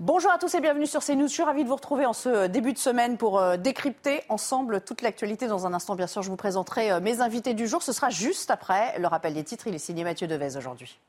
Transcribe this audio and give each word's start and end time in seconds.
Bonjour 0.00 0.30
à 0.30 0.38
tous 0.38 0.54
et 0.54 0.60
bienvenue 0.60 0.86
sur 0.86 1.02
CNews. 1.02 1.26
Je 1.26 1.32
suis 1.32 1.42
ravie 1.42 1.64
de 1.64 1.68
vous 1.68 1.74
retrouver 1.74 2.06
en 2.06 2.12
ce 2.12 2.46
début 2.46 2.72
de 2.72 2.78
semaine 2.78 3.16
pour 3.16 3.40
euh, 3.40 3.56
décrypter 3.56 4.22
ensemble 4.28 4.80
toute 4.80 5.02
l'actualité. 5.02 5.48
Dans 5.48 5.66
un 5.66 5.74
instant, 5.74 5.96
bien 5.96 6.06
sûr, 6.06 6.22
je 6.22 6.30
vous 6.30 6.36
présenterai 6.36 6.92
euh, 6.92 7.00
mes 7.00 7.20
invités 7.20 7.52
du 7.52 7.66
jour. 7.66 7.82
Ce 7.82 7.90
sera 7.90 8.08
juste 8.08 8.52
après 8.52 8.96
le 9.00 9.08
rappel 9.08 9.34
des 9.34 9.42
titres. 9.42 9.66
Il 9.66 9.74
est 9.74 9.80
signé 9.80 10.04
Mathieu 10.04 10.28
Devez 10.28 10.56
aujourd'hui. 10.56 11.00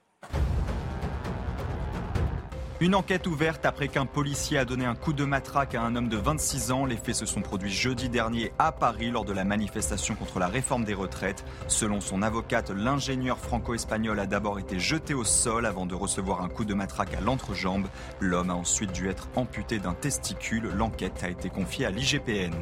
Une 2.81 2.96
enquête 2.96 3.28
ouverte 3.28 3.65
après 3.65 3.90
qu'un 3.90 4.06
policier 4.06 4.58
a 4.58 4.63
donné 4.63 4.85
un 4.85 4.96
coup 4.96 5.12
de 5.12 5.26
matraque 5.26 5.76
à 5.76 5.81
un 5.81 5.97
homme 5.97 6.08
de 6.08 6.15
26 6.15 6.72
ans. 6.72 6.85
Les 6.85 6.96
faits 6.96 7.15
se 7.15 7.26
sont 7.26 7.42
produits 7.42 7.70
jeudi 7.70 8.08
dernier 8.08 8.53
à 8.58 8.71
Paris 8.71 9.12
lors 9.12 9.26
de 9.26 9.33
la 9.33 9.44
manifestation 9.44 10.15
contre 10.15 10.40
la 10.40 10.47
réforme 10.47 10.85
des 10.85 10.94
retraites. 10.94 11.44
Selon 11.67 11.99
son 11.99 12.21
avocate, 12.21 12.70
l'ingénieur 12.70 13.38
franco-espagnol 13.38 14.17
a 14.17 14.28
d'abord 14.28 14.60
été 14.60 14.79
jeté 14.79 15.13
au 15.13 15.26
sol 15.26 15.65
avant 15.65 15.85
de 15.85 15.94
recevoir 15.94 16.41
un 16.41 16.48
coup 16.48 16.63
de 16.63 16.73
matraque 16.73 17.13
à 17.16 17.20
l'entrejambe. 17.20 17.88
L'homme 18.21 18.49
a 18.49 18.55
ensuite 18.55 18.93
dû 18.93 19.09
être 19.09 19.27
amputé 19.35 19.80
d'un 19.80 19.93
testicule. 19.93 20.71
L'enquête 20.73 21.21
a 21.21 21.30
été 21.30 21.49
confiée 21.49 21.85
à 21.85 21.89
l'IGPN. 21.89 22.55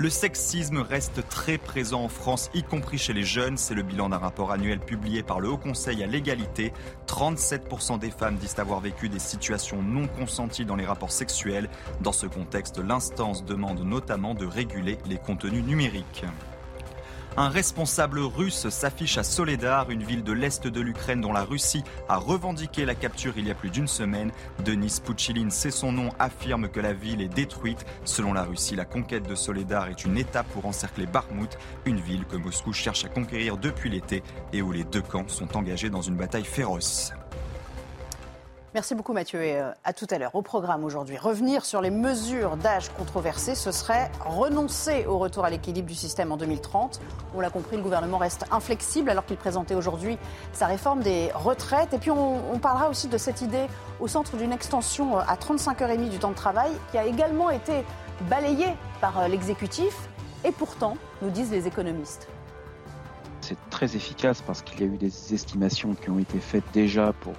Le 0.00 0.08
sexisme 0.08 0.78
reste 0.78 1.28
très 1.28 1.58
présent 1.58 2.02
en 2.02 2.08
France, 2.08 2.48
y 2.54 2.62
compris 2.62 2.96
chez 2.96 3.12
les 3.12 3.22
jeunes. 3.22 3.58
C'est 3.58 3.74
le 3.74 3.82
bilan 3.82 4.08
d'un 4.08 4.16
rapport 4.16 4.50
annuel 4.50 4.80
publié 4.80 5.22
par 5.22 5.40
le 5.40 5.50
Haut 5.50 5.58
Conseil 5.58 6.02
à 6.02 6.06
l'égalité. 6.06 6.72
37% 7.06 7.98
des 7.98 8.10
femmes 8.10 8.36
disent 8.36 8.58
avoir 8.58 8.80
vécu 8.80 9.10
des 9.10 9.18
situations 9.18 9.82
non 9.82 10.06
consenties 10.06 10.64
dans 10.64 10.76
les 10.76 10.86
rapports 10.86 11.12
sexuels. 11.12 11.68
Dans 12.00 12.12
ce 12.12 12.24
contexte, 12.24 12.78
l'instance 12.78 13.44
demande 13.44 13.80
notamment 13.80 14.34
de 14.34 14.46
réguler 14.46 14.96
les 15.04 15.18
contenus 15.18 15.64
numériques. 15.64 16.24
Un 17.36 17.48
responsable 17.48 18.18
russe 18.18 18.68
s'affiche 18.68 19.16
à 19.16 19.22
Soledar, 19.22 19.90
une 19.90 20.02
ville 20.02 20.24
de 20.24 20.32
l'est 20.32 20.66
de 20.66 20.80
l'Ukraine 20.80 21.20
dont 21.20 21.32
la 21.32 21.44
Russie 21.44 21.84
a 22.08 22.16
revendiqué 22.16 22.84
la 22.84 22.96
capture 22.96 23.34
il 23.36 23.46
y 23.46 23.50
a 23.50 23.54
plus 23.54 23.70
d'une 23.70 23.86
semaine. 23.86 24.32
Denis 24.64 25.00
Pouchilin, 25.02 25.48
c'est 25.50 25.70
son 25.70 25.92
nom, 25.92 26.10
affirme 26.18 26.68
que 26.68 26.80
la 26.80 26.92
ville 26.92 27.20
est 27.20 27.28
détruite. 27.28 27.86
Selon 28.04 28.32
la 28.32 28.42
Russie, 28.42 28.74
la 28.74 28.84
conquête 28.84 29.28
de 29.28 29.34
Soledar 29.36 29.88
est 29.88 30.04
une 30.04 30.18
étape 30.18 30.48
pour 30.48 30.66
encercler 30.66 31.06
Bakhmut, 31.06 31.56
une 31.84 32.00
ville 32.00 32.24
que 32.24 32.36
Moscou 32.36 32.72
cherche 32.72 33.04
à 33.04 33.08
conquérir 33.08 33.56
depuis 33.56 33.90
l'été 33.90 34.22
et 34.52 34.60
où 34.60 34.72
les 34.72 34.84
deux 34.84 35.02
camps 35.02 35.28
sont 35.28 35.56
engagés 35.56 35.88
dans 35.90 36.02
une 36.02 36.16
bataille 36.16 36.44
féroce. 36.44 37.12
Merci 38.72 38.94
beaucoup 38.94 39.12
Mathieu 39.12 39.42
et 39.42 39.56
euh, 39.56 39.72
à 39.82 39.92
tout 39.92 40.06
à 40.10 40.18
l'heure. 40.18 40.36
Au 40.36 40.42
programme 40.42 40.84
aujourd'hui, 40.84 41.18
revenir 41.18 41.64
sur 41.64 41.80
les 41.80 41.90
mesures 41.90 42.56
d'âge 42.56 42.88
controversées, 42.90 43.56
ce 43.56 43.72
serait 43.72 44.12
renoncer 44.20 45.06
au 45.06 45.18
retour 45.18 45.44
à 45.44 45.50
l'équilibre 45.50 45.88
du 45.88 45.96
système 45.96 46.30
en 46.30 46.36
2030. 46.36 47.00
On 47.34 47.40
l'a 47.40 47.50
compris, 47.50 47.76
le 47.76 47.82
gouvernement 47.82 48.18
reste 48.18 48.44
inflexible 48.52 49.10
alors 49.10 49.26
qu'il 49.26 49.38
présentait 49.38 49.74
aujourd'hui 49.74 50.18
sa 50.52 50.66
réforme 50.66 51.00
des 51.00 51.32
retraites. 51.34 51.94
Et 51.94 51.98
puis 51.98 52.12
on, 52.12 52.60
parlera 52.60 52.88
aussi 52.88 53.08
de 53.08 53.18
cette 53.18 53.40
idée 53.40 53.66
au 53.98 54.06
centre 54.06 54.36
d'une 54.36 54.52
extension 54.52 55.18
euh, 55.18 55.22
à 55.26 55.34
35h30 55.34 56.08
du 56.08 56.18
temps 56.18 56.30
de 56.30 56.36
travail 56.36 56.70
qui 56.92 56.98
a 56.98 57.06
également 57.06 57.50
été 57.50 57.84
balayée 58.28 58.76
par 59.00 59.18
euh, 59.18 59.26
l'exécutif. 59.26 59.96
Et 60.44 60.52
pourtant, 60.52 60.96
nous 61.22 61.30
disent 61.30 61.50
les 61.50 61.66
économistes, 61.66 62.28
c'est 63.40 63.56
très 63.68 63.96
efficace 63.96 64.42
parce 64.42 64.62
qu'il 64.62 64.80
y 64.80 64.84
a 64.84 64.86
eu 64.86 64.96
des 64.96 65.34
estimations 65.34 65.94
qui 65.94 66.08
ont 66.10 66.20
été 66.20 66.38
faites 66.38 66.62
déjà 66.72 67.12
pour 67.12 67.34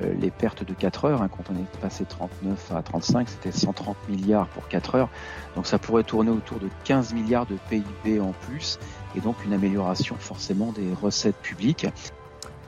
les 0.00 0.30
pertes 0.30 0.64
de 0.64 0.74
4 0.74 1.04
heures. 1.06 1.22
Hein, 1.22 1.28
quand 1.28 1.44
on 1.52 1.56
est 1.56 1.80
passé 1.80 2.04
39 2.04 2.72
à 2.74 2.82
35, 2.82 3.28
c'était 3.28 3.52
130 3.52 3.96
milliards 4.08 4.46
pour 4.48 4.68
4 4.68 4.94
heures. 4.94 5.08
Donc 5.56 5.66
ça 5.66 5.78
pourrait 5.78 6.04
tourner 6.04 6.30
autour 6.30 6.58
de 6.58 6.68
15 6.84 7.12
milliards 7.14 7.46
de 7.46 7.56
PIB 7.68 8.20
en 8.20 8.32
plus 8.32 8.78
et 9.14 9.20
donc 9.20 9.44
une 9.44 9.52
amélioration 9.52 10.16
forcément 10.18 10.72
des 10.72 10.92
recettes 11.00 11.36
publiques. 11.36 11.86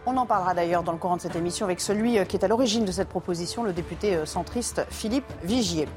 On 0.07 0.19
en 0.19 0.27
parlera 0.27 0.53
d'ailleurs 0.53 0.83
dans 0.83 0.93
le 0.93 0.99
courant 0.99 1.17
de 1.17 1.23
cette 1.23 1.35
émission 1.35 1.65
avec 1.65 1.81
celui 1.81 2.19
euh, 2.19 2.27
qui 2.27 2.37
est 2.37 2.45
à 2.45 2.49
l'origine 2.49 2.85
de 2.85 2.93
cette 2.93 3.09
proposition, 3.09 3.63
le 3.63 3.73
député 3.73 4.15
euh, 4.15 4.27
centriste 4.27 4.85
Philippe 4.91 5.33
Vigier. 5.43 5.89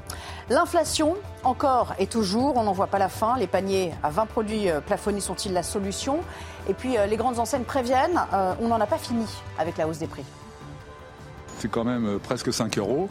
L'inflation, 0.48 1.14
encore 1.44 1.92
et 1.98 2.06
toujours, 2.06 2.56
on 2.56 2.62
n'en 2.62 2.72
voit 2.72 2.86
pas 2.86 2.98
la 2.98 3.10
fin. 3.10 3.36
Les 3.36 3.46
paniers 3.46 3.92
à 4.02 4.08
20 4.08 4.24
produits 4.24 4.68
plafonnés 4.86 5.20
sont-ils 5.20 5.52
la 5.52 5.62
solution? 5.62 6.20
Et 6.70 6.74
puis 6.74 6.96
les 7.08 7.16
grandes 7.18 7.38
enseignes 7.38 7.64
préviennent, 7.64 8.18
on 8.60 8.68
n'en 8.68 8.80
a 8.80 8.86
pas 8.86 8.96
fini 8.96 9.26
avec 9.58 9.76
la 9.76 9.86
hausse 9.86 9.98
des 9.98 10.06
prix 10.06 10.24
c'est 11.60 11.70
quand 11.70 11.84
même 11.84 12.06
euh, 12.06 12.18
presque 12.18 12.52
5 12.52 12.78
euros. 12.78 13.08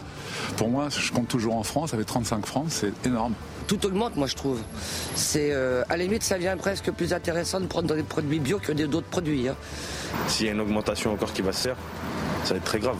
Pour 0.58 0.70
moi, 0.70 0.90
je 0.90 1.12
compte 1.12 1.28
toujours 1.28 1.56
en 1.56 1.64
France, 1.64 1.94
avec 1.94 2.06
35 2.06 2.46
francs, 2.46 2.66
c'est 2.70 3.06
énorme. 3.06 3.34
Tout 3.68 3.86
augmente, 3.86 4.16
moi 4.16 4.28
je 4.28 4.36
trouve. 4.36 4.62
C'est 5.16 5.52
euh, 5.52 5.84
à 5.90 5.98
la 5.98 6.04
limite, 6.04 6.24
ça 6.24 6.36
devient 6.36 6.56
presque 6.58 6.92
plus 6.92 7.14
intéressant 7.14 7.60
de 7.60 7.66
prendre 7.66 7.94
des 7.94 8.04
produits 8.04 8.40
bio 8.40 8.60
que 8.60 8.72
d'autres 8.72 9.08
produits. 9.08 9.50
Hein. 9.50 9.56
S'il 10.28 10.46
y 10.46 10.50
a 10.50 10.54
une 10.54 10.62
augmentation 10.62 11.12
encore 11.12 11.34
qui 11.34 11.42
va 11.42 11.52
se 11.52 11.68
faire, 11.68 11.78
ça 12.46 12.54
va 12.54 12.58
être 12.58 12.66
très 12.66 12.80
grave. 12.80 12.98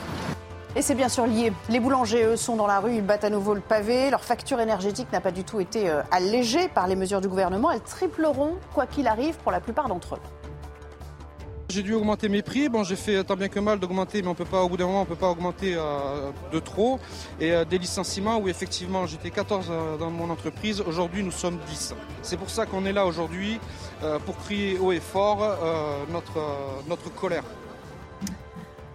Et 0.76 0.82
c'est 0.84 0.94
bien 0.94 1.10
sûr 1.10 1.26
lié. 1.26 1.52
Les 1.70 1.80
boulangers, 1.80 2.24
eux, 2.24 2.36
sont 2.36 2.56
dans 2.56 2.68
la 2.68 2.80
rue, 2.80 2.94
ils 2.96 3.02
battent 3.02 3.24
à 3.24 3.32
nouveau 3.32 3.56
le 3.56 3.62
pavé. 3.62 4.12
Leur 4.12 4.24
facture 4.24 4.60
énergétique 4.60 5.08
n'a 5.12 5.22
pas 5.22 5.32
du 5.32 5.44
tout 5.44 5.60
été 5.60 5.90
euh, 5.90 6.02
allégée 6.12 6.68
par 6.68 6.88
les 6.88 6.96
mesures 6.96 7.22
du 7.22 7.28
gouvernement. 7.28 7.72
Elles 7.72 7.82
tripleront, 7.82 8.58
quoi 8.76 8.86
qu'il 8.86 9.08
arrive, 9.08 9.36
pour 9.38 9.52
la 9.52 9.60
plupart 9.60 9.88
d'entre 9.88 10.16
eux. 10.16 10.20
J'ai 11.78 11.84
dû 11.84 11.94
augmenter 11.94 12.28
mes 12.28 12.42
prix. 12.42 12.70
Bon, 12.70 12.84
j'ai 12.84 12.96
fait 12.96 13.24
tant 13.24 13.36
bien 13.36 13.50
que 13.50 13.60
mal 13.60 13.78
d'augmenter, 13.78 14.24
mais 14.24 14.30
on 14.30 14.34
peut 14.34 14.46
pas, 14.46 14.64
au 14.64 14.68
bout 14.70 14.78
d'un 14.78 14.88
moment, 14.88 15.04
on 15.04 15.06
peut 15.06 15.14
pas 15.16 15.30
augmenter 15.30 15.76
euh, 15.76 16.32
de 16.52 16.58
trop. 16.58 17.00
Et 17.40 17.52
euh, 17.52 17.66
des 17.66 17.78
licenciements 17.78 18.40
où 18.40 18.50
effectivement 18.50 19.06
j'étais 19.06 19.30
14 19.30 19.68
euh, 19.70 19.96
dans 19.98 20.10
mon 20.10 20.32
entreprise, 20.32 20.82
aujourd'hui 20.82 21.22
nous 21.22 21.30
sommes 21.30 21.60
10. 21.68 21.94
C'est 22.24 22.38
pour 22.38 22.50
ça 22.50 22.66
qu'on 22.66 22.84
est 22.88 22.94
là 22.94 23.06
aujourd'hui 23.06 23.60
pour 24.26 24.38
crier 24.38 24.80
haut 24.80 24.92
et 24.92 25.00
fort 25.00 25.56
notre, 26.12 26.40
notre 26.90 27.14
colère. 27.14 27.44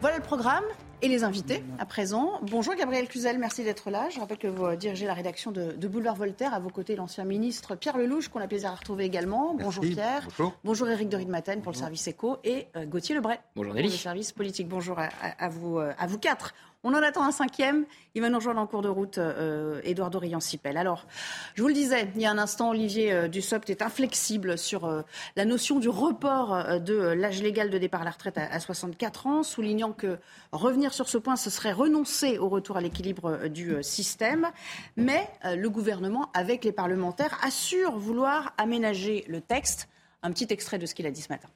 Voilà 0.00 0.16
le 0.16 0.22
programme 0.24 0.64
et 1.02 1.08
les 1.08 1.24
invités 1.24 1.62
à 1.78 1.84
présent. 1.84 2.38
Bonjour 2.42 2.74
Gabriel 2.74 3.08
Cluzel, 3.08 3.36
merci 3.38 3.64
d'être 3.64 3.90
là. 3.90 4.08
Je 4.08 4.20
rappelle 4.20 4.38
que 4.38 4.46
vous 4.46 4.74
dirigez 4.76 5.06
la 5.06 5.14
rédaction 5.14 5.50
de, 5.50 5.72
Boulevard 5.88 6.14
Voltaire. 6.14 6.54
À 6.54 6.60
vos 6.60 6.70
côtés, 6.70 6.94
l'ancien 6.94 7.24
ministre 7.24 7.74
Pierre 7.74 7.98
Lelouch, 7.98 8.28
qu'on 8.28 8.40
a 8.40 8.46
plaisir 8.46 8.70
à 8.70 8.76
retrouver 8.76 9.04
également. 9.04 9.54
Bonjour 9.54 9.82
Pierre. 9.82 10.28
Bonjour. 10.38 10.54
Bonjour 10.64 10.88
Éric 10.88 11.08
de 11.08 11.22
pour 11.60 11.72
le 11.72 11.76
service 11.76 12.06
éco 12.06 12.38
et 12.44 12.68
euh, 12.76 12.86
Gauthier 12.86 13.14
Lebray 13.14 13.38
Bonjour 13.56 13.74
Nelly. 13.74 13.88
pour 13.88 13.96
le 13.96 13.98
service 13.98 14.32
politique. 14.32 14.68
Bonjour 14.68 14.96
à, 14.98 15.48
vous, 15.48 15.78
euh, 15.78 15.92
à 15.98 16.06
vous 16.06 16.18
quatre. 16.18 16.54
On 16.84 16.94
en 16.94 17.02
attend 17.02 17.22
un 17.22 17.30
cinquième. 17.30 17.84
Il 18.16 18.22
va 18.22 18.28
nous 18.28 18.38
rejoindre 18.38 18.60
en 18.60 18.66
cours 18.66 18.82
de 18.82 18.88
route, 18.88 19.18
euh, 19.18 19.80
Édouard 19.84 20.10
Dorian-Sipel. 20.10 20.76
Alors, 20.76 21.06
je 21.54 21.62
vous 21.62 21.68
le 21.68 21.74
disais, 21.74 22.08
il 22.16 22.20
y 22.20 22.26
a 22.26 22.30
un 22.30 22.38
instant, 22.38 22.70
Olivier 22.70 23.12
euh, 23.12 23.28
Dussopt 23.28 23.70
est 23.70 23.82
inflexible 23.82 24.58
sur 24.58 24.86
euh, 24.86 25.02
la 25.36 25.44
notion 25.44 25.78
du 25.78 25.88
report 25.88 26.52
euh, 26.52 26.78
de 26.80 26.94
l'âge 26.94 27.40
légal 27.40 27.70
de 27.70 27.78
départ 27.78 28.02
à 28.02 28.04
la 28.04 28.10
retraite 28.10 28.36
à, 28.36 28.58
64 28.58 29.26
ans, 29.28 29.42
soulignant 29.44 29.92
que 29.92 30.18
revenir 30.50 30.92
sur 30.92 31.08
ce 31.08 31.18
point, 31.18 31.36
ce 31.36 31.50
serait 31.50 31.70
renoncer 31.70 32.38
au 32.38 32.48
retour 32.48 32.76
à 32.76 32.80
l'équilibre 32.80 33.46
du 33.46 33.80
système. 33.82 34.48
Mais 34.96 35.28
le 35.44 35.68
gouvernement, 35.68 36.30
avec 36.34 36.64
les 36.64 36.72
parlementaires, 36.72 37.38
assure 37.42 37.96
vouloir 37.96 38.54
aménager 38.58 39.24
le 39.28 39.40
texte. 39.40 39.88
Un 40.22 40.32
petit 40.32 40.46
extrait 40.50 40.78
de 40.78 40.86
ce 40.86 40.94
qu'il 40.94 41.06
a 41.06 41.10
dit 41.10 41.22
ce 41.22 41.28
matin. 41.28 41.48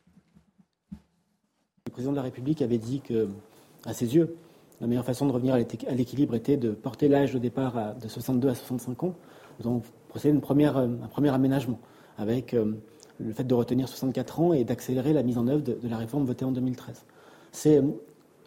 Le 1.87 1.93
président 1.93 2.13
de 2.13 2.17
la 2.17 2.23
République 2.23 2.63
avait 2.63 2.79
dit 2.79 3.01
que, 3.01 3.29
à 3.85 3.93
ses 3.93 4.15
yeux, 4.15 4.37
la 4.81 4.87
meilleure 4.87 5.05
façon 5.05 5.27
de 5.27 5.33
revenir 5.33 5.55
à 5.55 5.59
l'équilibre 5.95 6.35
était 6.35 6.57
de 6.57 6.71
porter 6.71 7.09
l'âge 7.09 7.33
de 7.33 7.39
départ 7.39 7.95
de 7.95 8.09
62 8.09 8.49
à 8.49 8.55
65 8.55 9.05
ans. 9.05 9.15
Nous 9.59 9.67
avons 9.67 9.83
procédé 10.09 10.37
à 10.37 10.53
euh, 10.79 10.89
un 11.03 11.09
premier 11.09 11.31
aménagement 11.31 11.79
avec 12.19 12.55
euh, 12.55 12.75
le 13.19 13.33
fait 13.33 13.45
de 13.45 13.55
retenir 13.55 13.89
64 13.89 14.41
ans 14.41 14.53
et 14.53 14.65
d'accélérer 14.65 15.13
la 15.13 15.23
mise 15.23 15.39
en 15.39 15.47
œuvre 15.47 15.63
de, 15.63 15.79
la 15.89 15.97
réforme 15.97 16.25
votée 16.25 16.45
en 16.45 16.53
2013. 16.53 17.05
C'est 17.53 17.79
euh, 17.79 17.93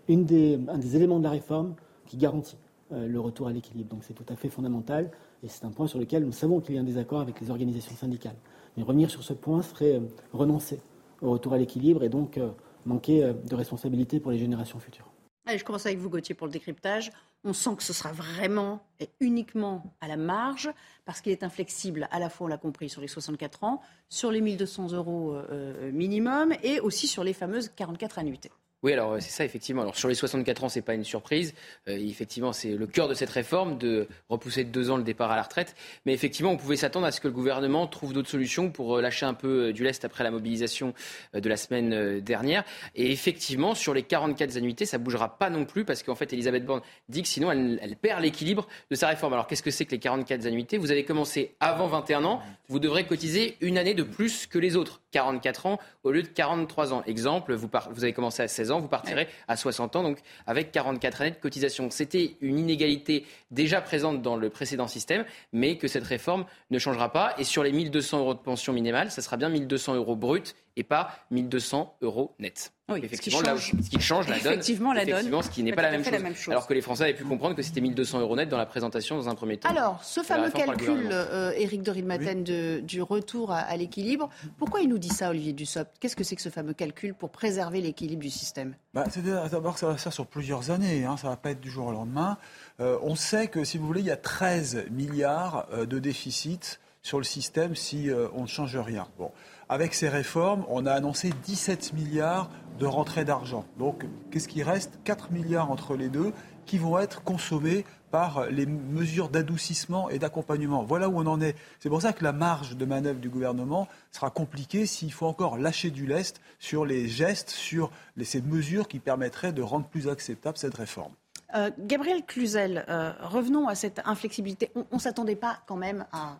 un 0.09 0.77
des 0.77 0.95
éléments 0.95 1.19
de 1.19 1.23
la 1.23 1.31
réforme 1.31 1.75
qui 2.05 2.17
garantit 2.17 2.57
le 2.91 3.19
retour 3.19 3.47
à 3.47 3.53
l'équilibre. 3.53 3.91
Donc 3.91 4.03
c'est 4.03 4.15
tout 4.15 4.25
à 4.29 4.35
fait 4.35 4.49
fondamental 4.49 5.11
et 5.43 5.47
c'est 5.47 5.63
un 5.63 5.69
point 5.69 5.85
sur 5.85 5.99
lequel 5.99 6.25
nous 6.25 6.31
savons 6.31 6.59
qu'il 6.59 6.73
y 6.73 6.77
a 6.79 6.81
un 6.81 6.83
désaccord 6.83 7.21
avec 7.21 7.39
les 7.39 7.51
organisations 7.51 7.95
syndicales. 7.95 8.35
Mais 8.75 8.81
revenir 8.81 9.11
sur 9.11 9.21
ce 9.21 9.33
point 9.33 9.61
serait 9.61 10.01
renoncer 10.33 10.81
au 11.21 11.29
retour 11.29 11.53
à 11.53 11.59
l'équilibre 11.59 12.03
et 12.03 12.09
donc 12.09 12.39
manquer 12.87 13.31
de 13.47 13.55
responsabilité 13.55 14.19
pour 14.19 14.31
les 14.31 14.39
générations 14.39 14.79
futures. 14.79 15.08
Je 15.57 15.63
commence 15.63 15.85
avec 15.85 15.97
vous, 15.97 16.09
Gauthier, 16.09 16.35
pour 16.35 16.47
le 16.47 16.53
décryptage. 16.53 17.11
On 17.43 17.53
sent 17.53 17.71
que 17.77 17.83
ce 17.83 17.93
sera 17.93 18.11
vraiment 18.11 18.85
et 18.99 19.09
uniquement 19.19 19.95
à 20.01 20.07
la 20.07 20.17
marge, 20.17 20.69
parce 21.05 21.21
qu'il 21.21 21.31
est 21.31 21.43
inflexible, 21.43 22.07
à 22.11 22.19
la 22.19 22.29
fois, 22.29 22.45
on 22.45 22.49
l'a 22.49 22.57
compris, 22.57 22.89
sur 22.89 23.01
les 23.01 23.07
64 23.07 23.63
ans, 23.63 23.81
sur 24.09 24.31
les 24.31 24.41
1200 24.41 24.91
euros 24.93 25.33
euh, 25.33 25.45
euh, 25.51 25.91
minimum, 25.91 26.53
et 26.63 26.79
aussi 26.79 27.07
sur 27.07 27.23
les 27.23 27.33
fameuses 27.33 27.71
44 27.75 28.19
annuités. 28.19 28.51
Oui, 28.81 28.93
alors 28.93 29.17
c'est 29.19 29.29
ça, 29.29 29.43
effectivement. 29.43 29.81
Alors 29.81 29.97
sur 29.97 30.07
les 30.07 30.15
64 30.15 30.63
ans, 30.63 30.69
c'est 30.69 30.81
pas 30.81 30.93
une 30.93 31.03
surprise. 31.03 31.53
Euh, 31.89 31.97
effectivement, 31.97 32.53
c'est 32.53 32.71
le 32.71 32.87
cœur 32.87 33.09
de 33.09 33.13
cette 33.13 33.29
réforme 33.29 33.77
de 33.77 34.07
repousser 34.29 34.63
de 34.63 34.69
deux 34.69 34.89
ans 34.89 34.95
le 34.95 35.03
départ 35.03 35.29
à 35.31 35.35
la 35.35 35.41
retraite. 35.41 35.75
Mais 36.05 36.13
effectivement, 36.13 36.51
on 36.51 36.57
pouvait 36.57 36.77
s'attendre 36.77 37.05
à 37.05 37.11
ce 37.11 37.19
que 37.19 37.27
le 37.27 37.33
gouvernement 37.33 37.87
trouve 37.87 38.13
d'autres 38.13 38.29
solutions 38.29 38.71
pour 38.71 38.97
euh, 38.97 39.01
lâcher 39.01 39.25
un 39.25 39.33
peu 39.33 39.67
euh, 39.67 39.73
du 39.73 39.83
lest 39.83 40.05
après 40.05 40.23
la 40.23 40.31
mobilisation 40.31 40.93
de 41.33 41.49
la 41.49 41.57
semaine 41.57 42.21
dernière. 42.21 42.63
Et 42.95 43.11
effectivement, 43.11 43.75
sur 43.75 43.93
les 43.93 44.03
44 44.03 44.55
annuités, 44.55 44.85
ça 44.85 44.97
bougera 44.97 45.37
pas 45.37 45.49
non 45.49 45.65
plus 45.65 45.83
parce 45.83 46.01
qu'en 46.01 46.15
fait, 46.15 46.31
Elisabeth 46.31 46.65
Borne 46.65 46.81
dit 47.09 47.21
que 47.21 47.27
sinon, 47.27 47.51
elle, 47.51 47.79
elle 47.81 47.97
perd 47.97 48.21
l'équilibre 48.21 48.67
de 48.89 48.95
sa 48.95 49.07
réforme. 49.07 49.33
Alors 49.33 49.47
qu'est-ce 49.47 49.63
que 49.63 49.71
c'est 49.71 49.85
que 49.85 49.91
les 49.91 49.99
44 49.99 50.45
annuités? 50.45 50.77
Vous 50.77 50.91
avez 50.91 51.03
commencé 51.03 51.55
avant 51.59 51.87
21 51.87 52.23
ans, 52.23 52.41
vous 52.69 52.79
devrez 52.79 53.05
cotiser 53.05 53.57
une 53.59 53.77
année 53.77 53.93
de 53.93 54.03
plus 54.03 54.47
que 54.47 54.57
les 54.57 54.77
autres, 54.77 55.01
44 55.11 55.65
ans 55.65 55.79
au 56.03 56.11
lieu 56.11 56.23
de 56.23 56.27
43 56.27 56.93
ans. 56.93 57.03
Exemple, 57.05 57.53
vous, 57.53 57.69
vous 57.91 58.03
avez 58.03 58.13
commencé 58.13 58.41
à 58.41 58.47
16 58.47 58.68
16 58.69 58.71
ans, 58.71 58.79
vous 58.79 58.87
partirez 58.87 59.27
à 59.47 59.55
60 59.55 59.95
ans, 59.95 60.03
donc 60.03 60.19
avec 60.45 60.71
44 60.71 61.21
années 61.21 61.31
de 61.31 61.35
cotisation. 61.35 61.89
C'était 61.89 62.35
une 62.41 62.59
inégalité 62.59 63.25
déjà 63.51 63.81
présente 63.81 64.21
dans 64.21 64.35
le 64.35 64.49
précédent 64.49 64.87
système, 64.87 65.25
mais 65.53 65.77
que 65.77 65.87
cette 65.87 66.03
réforme 66.03 66.45
ne 66.69 66.77
changera 66.77 67.11
pas. 67.11 67.33
Et 67.39 67.43
sur 67.43 67.63
les 67.63 67.71
1200 67.71 68.19
euros 68.19 68.33
de 68.35 68.39
pension 68.39 68.71
minimale, 68.71 69.09
ça 69.09 69.21
sera 69.21 69.37
bien 69.37 69.49
1200 69.49 69.95
euros 69.95 70.15
bruts 70.15 70.53
et 70.79 70.83
pas 70.83 71.11
1200 71.31 71.97
euros 72.01 72.33
nets. 72.39 72.71
Oui, 72.87 73.01
effectivement, 73.03 73.39
ce 73.39 73.89
qui 73.89 73.99
change, 73.99 74.27
la 74.27 74.39
donne. 74.39 74.53
Effectivement, 74.53 74.93
la 74.93 75.05
donne. 75.05 75.43
Ce 75.43 75.49
qui 75.49 75.61
n'est 75.61 75.73
pas, 75.73 75.83
la 75.83 75.91
même, 75.91 76.35
chose, 76.35 76.49
Alors 76.49 76.65
que 76.65 76.73
les 76.73 76.81
Français 76.81 77.03
avaient 77.03 77.13
pu 77.13 77.25
comprendre 77.25 77.55
que 77.55 77.61
c'était 77.61 77.81
1200 77.81 78.21
euros 78.21 78.35
net 78.35 78.49
dans 78.49 78.57
la 78.57 78.65
présentation 78.65 79.15
dans 79.15 79.29
un 79.29 79.35
premier 79.35 79.57
temps. 79.57 79.69
Alors, 79.69 80.03
ce 80.03 80.21
fameux 80.21 80.49
calcul, 80.49 81.09
euh, 81.11 81.51
Éric 81.51 81.83
Dorilmaten, 81.83 82.43
du 82.81 83.01
retour 83.01 83.51
à, 83.51 83.75
l'équilibre, 83.77 84.29
pourquoi 84.57 84.81
il 84.81 84.89
nous 84.89 84.97
dit 84.97 85.09
ça, 85.09 85.29
Olivier 85.29 85.53
Dussopt? 85.53 85.97
Qu'est-ce 85.99 86.15
que 86.15 86.23
c'est 86.23 86.35
que 86.35 86.41
ce 86.41 86.49
fameux 86.49 86.73
calcul 86.73 87.13
pour 87.13 87.29
préserver 87.29 87.81
l'équilibre 87.81 88.23
du 88.23 88.31
système? 88.31 88.75
Bah, 88.93 89.03
D'abord, 89.51 89.77
ça 89.77 89.87
va 89.87 89.97
se 89.97 90.03
faire 90.03 90.13
sur 90.13 90.25
plusieurs 90.25 90.71
années. 90.71 91.05
Hein, 91.05 91.17
ça 91.17 91.27
ne 91.27 91.33
va 91.33 91.37
pas 91.37 91.51
être 91.51 91.61
du 91.61 91.69
jour 91.69 91.87
au 91.87 91.91
lendemain. 91.91 92.37
Euh, 92.79 92.97
on 93.03 93.15
sait 93.15 93.49
que, 93.49 93.63
si 93.65 93.77
vous 93.77 93.85
voulez, 93.85 94.01
il 94.01 94.07
y 94.07 94.11
a 94.11 94.17
13 94.17 94.85
milliards 94.89 95.67
euh, 95.73 95.85
de 95.85 95.99
déficit 95.99 96.79
sur 97.03 97.17
le 97.17 97.23
système 97.23 97.75
si 97.75 98.09
on 98.35 98.41
ne 98.41 98.47
change 98.47 98.75
rien. 98.75 99.07
Bon. 99.17 99.31
Avec 99.71 99.93
ces 99.93 100.09
réformes, 100.09 100.65
on 100.67 100.87
a 100.87 100.91
annoncé 100.91 101.31
17 101.43 101.93
milliards 101.93 102.49
de 102.79 102.87
rentrée 102.87 103.23
d'argent. 103.23 103.65
Donc, 103.77 104.03
qu'est-ce 104.31 104.47
qui 104.47 104.63
reste? 104.63 104.99
4 105.03 105.31
milliards 105.31 105.69
entre 105.69 105.95
les 105.95 106.09
deux 106.09 106.33
qui 106.65 106.79
vont 106.79 106.97
être 106.97 107.23
consommés 107.23 107.85
par 108.09 108.47
les 108.47 108.65
mesures 108.65 109.29
d'adoucissement 109.29 110.09
et 110.09 110.17
d'accompagnement. 110.17 110.83
Voilà 110.83 111.07
où 111.07 111.19
on 111.19 111.27
en 111.27 111.39
est. 111.39 111.55
C'est 111.79 111.89
pour 111.89 112.01
ça 112.01 112.13
que 112.13 112.23
la 112.23 112.31
marge 112.31 112.77
de 112.77 112.85
manœuvre 112.85 113.19
du 113.19 113.29
gouvernement 113.29 113.87
sera 114.11 114.31
compliquée 114.31 114.87
s'il 114.87 115.13
faut 115.13 115.27
encore 115.27 115.59
lâcher 115.59 115.91
du 115.91 116.07
lest 116.07 116.41
sur 116.57 116.83
les 116.83 117.07
gestes, 117.07 117.51
sur 117.51 117.91
ces 118.23 118.41
mesures 118.41 118.87
qui 118.87 118.97
permettraient 118.97 119.53
de 119.53 119.61
rendre 119.61 119.85
plus 119.85 120.07
acceptable 120.07 120.57
cette 120.57 120.75
réforme. 120.75 121.13
Euh, 121.55 121.69
Gabriel 121.77 122.23
Cluzel, 122.25 122.85
euh, 122.89 123.11
revenons 123.21 123.67
à 123.67 123.75
cette 123.75 124.01
inflexibilité. 124.05 124.71
On 124.75 124.95
ne 124.95 124.99
s'attendait 124.99 125.35
pas 125.35 125.59
quand 125.67 125.77
même 125.77 126.07
à 126.11 126.39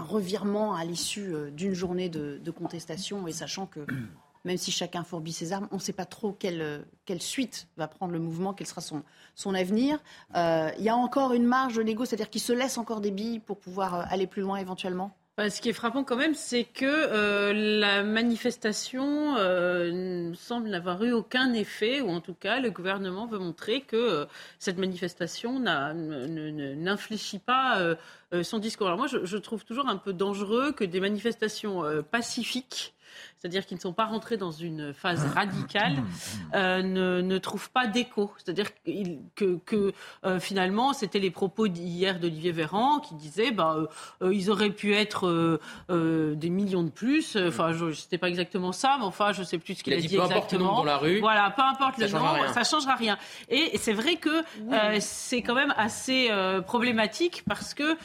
un 0.00 0.04
revirement 0.04 0.74
à 0.74 0.84
l'issue 0.84 1.34
euh, 1.34 1.50
d'une 1.50 1.74
journée 1.74 2.08
de, 2.08 2.50
contestation 2.50 3.26
et 3.28 3.32
sachant 3.32 3.66
que 3.66 3.80
même 4.44 4.56
si 4.56 4.70
chacun 4.70 5.04
fourbit 5.04 5.32
ses 5.32 5.52
armes, 5.52 5.68
on 5.70 5.76
ne 5.76 5.80
sait 5.80 5.92
pas 5.92 6.06
trop 6.06 6.32
quelle, 6.32 6.62
euh, 6.62 6.82
quelle, 7.04 7.20
suite 7.20 7.68
va 7.76 7.86
prendre 7.88 8.12
le 8.12 8.18
mouvement, 8.18 8.54
quel 8.54 8.66
sera 8.66 8.80
son, 8.80 9.54
avenir. 9.54 10.02
Euh, 10.34 10.70
il 10.78 10.84
y 10.84 10.88
a 10.88 10.96
encore 10.96 11.34
une 11.34 11.44
marge 11.44 11.76
de 11.76 12.04
c'est-à-dire 12.04 12.30
qu'il 12.30 12.40
se 12.40 12.52
laisse 12.52 12.78
encore 12.78 13.00
des 13.00 13.10
billes 13.10 13.40
pour 13.40 13.58
pouvoir 13.58 14.10
aller 14.10 14.26
plus 14.26 14.42
loin 14.42 14.56
éventuellement? 14.56 15.14
Ce 15.38 15.60
qui 15.60 15.70
est 15.70 15.72
frappant 15.72 16.04
quand 16.04 16.16
même, 16.16 16.34
c'est 16.34 16.64
que 16.64 16.84
euh, 16.84 17.52
la 17.54 18.02
manifestation 18.02 19.36
euh, 19.38 20.34
semble 20.34 20.68
n'avoir 20.68 21.02
eu 21.02 21.12
aucun 21.12 21.52
effet, 21.54 22.00
ou 22.00 22.10
en 22.10 22.20
tout 22.20 22.34
cas, 22.34 22.60
le 22.60 22.70
gouvernement 22.70 23.26
veut 23.26 23.38
montrer 23.38 23.80
que 23.80 23.96
euh, 23.96 24.24
cette 24.58 24.76
manifestation 24.76 25.58
n'infléchit 25.58 27.38
pas 27.38 27.96
son 28.42 28.58
discours. 28.58 28.88
Alors 28.88 28.98
moi, 28.98 29.06
je, 29.06 29.24
je, 29.24 29.36
trouve 29.38 29.64
toujours 29.64 29.88
un 29.88 29.96
peu 29.96 30.12
dangereux 30.12 30.72
que 30.72 30.84
des 30.84 31.00
manifestations 31.00 31.84
pacifiques 32.10 32.94
c'est-à-dire 33.38 33.66
qu'ils 33.66 33.76
ne 33.76 33.80
sont 33.80 33.92
pas 33.92 34.04
rentrés 34.04 34.36
dans 34.36 34.50
une 34.50 34.92
phase 34.92 35.24
radicale, 35.34 36.02
euh, 36.54 36.82
ne, 36.82 37.20
ne, 37.22 37.38
trouvent 37.38 37.70
pas 37.70 37.86
d'écho. 37.86 38.32
C'est-à-dire 38.36 38.66
que, 39.34 39.58
que 39.64 39.92
euh, 40.24 40.38
finalement, 40.40 40.92
c'était 40.92 41.18
les 41.18 41.30
propos 41.30 41.68
d'hier 41.68 42.20
d'Olivier 42.20 42.52
Véran 42.52 43.00
qui 43.00 43.14
disait 43.14 43.50
bah, 43.50 43.76
euh, 44.22 44.34
ils 44.34 44.50
auraient 44.50 44.70
pu 44.70 44.94
être 44.94 45.58
des 45.88 46.50
millions 46.50 46.82
de 46.82 46.90
plus. 46.90 47.36
Enfin, 47.36 47.72
je 47.72 47.92
sais 47.92 48.18
pas 48.18 48.28
exactement 48.28 48.72
ça, 48.72 48.96
mais 48.98 49.06
enfin, 49.06 49.32
je 49.32 49.42
sais 49.42 49.58
plus 49.58 49.76
ce 49.76 49.84
qu'il 49.84 49.94
a, 49.94 49.96
dit, 49.96 50.08
peu 50.08 50.22
exactement. 50.22 50.36
Importe 50.36 50.52
le 50.52 50.58
nombre 50.58 50.76
dans 50.76 50.84
la 50.84 50.96
rue. 50.98 51.20
Voilà, 51.20 51.50
peu 51.50 51.62
importe 51.62 51.98
le 51.98 52.08
nombre, 52.08 52.52
ça 52.52 52.64
changera 52.64 52.94
rien. 52.94 53.16
Et 53.48 53.78
c'est 53.78 53.92
vrai 53.92 54.16
que 54.16 54.42
c'est 55.00 55.42
quand 55.42 55.54
même 55.54 55.74
assez 55.76 56.30
problématique 56.66 57.42
parce 57.48 57.74
que 57.74 57.96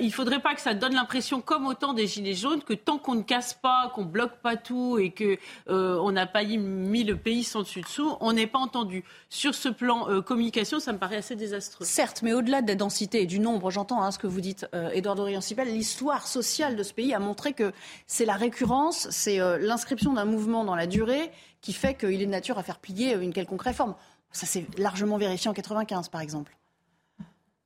il 0.00 0.12
faudrait 0.12 0.40
pas 0.40 0.54
que 0.54 0.60
ça 0.60 0.74
donne 0.74 0.94
l'impression, 0.94 1.40
comme 1.40 1.66
au 1.66 1.74
temps 1.74 1.92
des 1.92 2.06
Gilets 2.06 2.34
jaunes, 2.34 2.62
que 2.62 2.74
tant 2.74 2.98
qu'on 2.98 3.14
ne 3.14 3.22
casse 3.22 3.54
pas, 3.54 3.90
qu'on 3.94 4.04
bloque 4.04 4.36
pas 4.42 4.49
tout 4.56 4.98
et 4.98 5.10
que 5.10 5.38
euh, 5.68 5.98
on 5.98 6.12
n'a 6.12 6.26
pas 6.26 6.44
mis 6.44 7.04
le 7.04 7.16
pays 7.16 7.44
sans 7.44 7.62
dessus 7.62 7.80
dessous, 7.80 8.16
on 8.20 8.32
n'est 8.32 8.46
pas 8.46 8.58
entendu. 8.58 9.04
Sur 9.28 9.54
ce 9.54 9.68
plan 9.68 10.08
euh, 10.08 10.20
communication, 10.20 10.80
ça 10.80 10.92
me 10.92 10.98
paraît 10.98 11.16
assez 11.16 11.36
désastreux. 11.36 11.84
Certes, 11.84 12.22
mais 12.22 12.32
au-delà 12.32 12.62
de 12.62 12.68
la 12.68 12.74
densité 12.74 13.22
et 13.22 13.26
du 13.26 13.40
nombre, 13.40 13.70
j'entends 13.70 14.02
hein, 14.02 14.10
ce 14.10 14.18
que 14.18 14.26
vous 14.26 14.40
dites, 14.40 14.66
euh, 14.74 14.90
Édouard 14.90 15.16
Dorian-Sipel, 15.16 15.68
l'histoire 15.68 16.26
sociale 16.26 16.76
de 16.76 16.82
ce 16.82 16.92
pays 16.92 17.14
a 17.14 17.18
montré 17.18 17.52
que 17.52 17.72
c'est 18.06 18.24
la 18.24 18.34
récurrence, 18.34 19.08
c'est 19.10 19.38
l'inscription 19.58 20.12
d'un 20.12 20.24
mouvement 20.24 20.64
dans 20.64 20.74
la 20.74 20.86
durée 20.86 21.30
qui 21.60 21.72
fait 21.72 21.94
qu'il 21.94 22.20
est 22.20 22.26
de 22.26 22.30
nature 22.30 22.58
à 22.58 22.62
faire 22.62 22.78
plier 22.78 23.14
une 23.14 23.32
quelconque 23.32 23.62
réforme. 23.62 23.94
Ça 24.32 24.46
s'est 24.46 24.66
largement 24.78 25.18
vérifié 25.18 25.50
en 25.50 25.54
95, 25.54 26.08
par 26.08 26.20
exemple. 26.20 26.56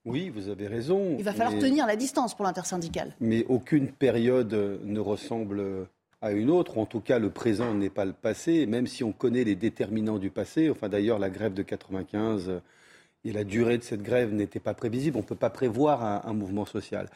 Oui, 0.05 0.29
vous 0.29 0.49
avez 0.49 0.67
raison. 0.67 1.17
Il 1.19 1.25
va 1.25 1.33
falloir 1.33 1.59
tenir 1.59 1.87
la 1.87 1.97
distance 1.97 2.35
pour 2.35 2.45
l'intersyndicale. 2.45 3.15
Mais 3.21 3.45
aucune 3.49 3.89
période 3.89 4.53
ne 4.85 5.01
ressemble 5.01 5.89
à 6.25 6.33
une 6.33 6.49
autre, 6.49 6.79
ou 6.79 6.81
en 6.81 6.87
tout 6.87 7.01
cas 7.01 7.19
le 7.19 7.29
présent 7.29 7.75
n'est 7.75 7.91
pas 7.91 8.07
le 8.07 8.15
passé, 8.15 8.65
même 8.65 8.87
si 8.87 9.05
on 9.05 9.13
connaît 9.13 9.45
les 9.45 9.57
déterminants 9.57 10.19
du 10.19 10.31
passé. 10.31 10.71
Enfin 10.71 10.89
d'ailleurs, 10.89 11.19
la 11.19 11.29
grève 11.29 11.53
de 11.53 11.63
95 11.63 12.49
euh, 12.49 12.61
et 13.27 13.33
la 13.33 13.45
durée 13.45 13.77
de 13.77 13.83
cette 13.83 14.03
grève 14.03 14.33
n'était 14.33 14.59
pas 14.59 14.73
prévisible. 14.73 15.19
On 15.19 15.21
ne 15.21 15.27
peut 15.27 15.35
pas 15.35 15.51
prévoir 15.51 16.27
un, 16.27 16.33
mouvement 16.33 16.65
social. 16.65 17.11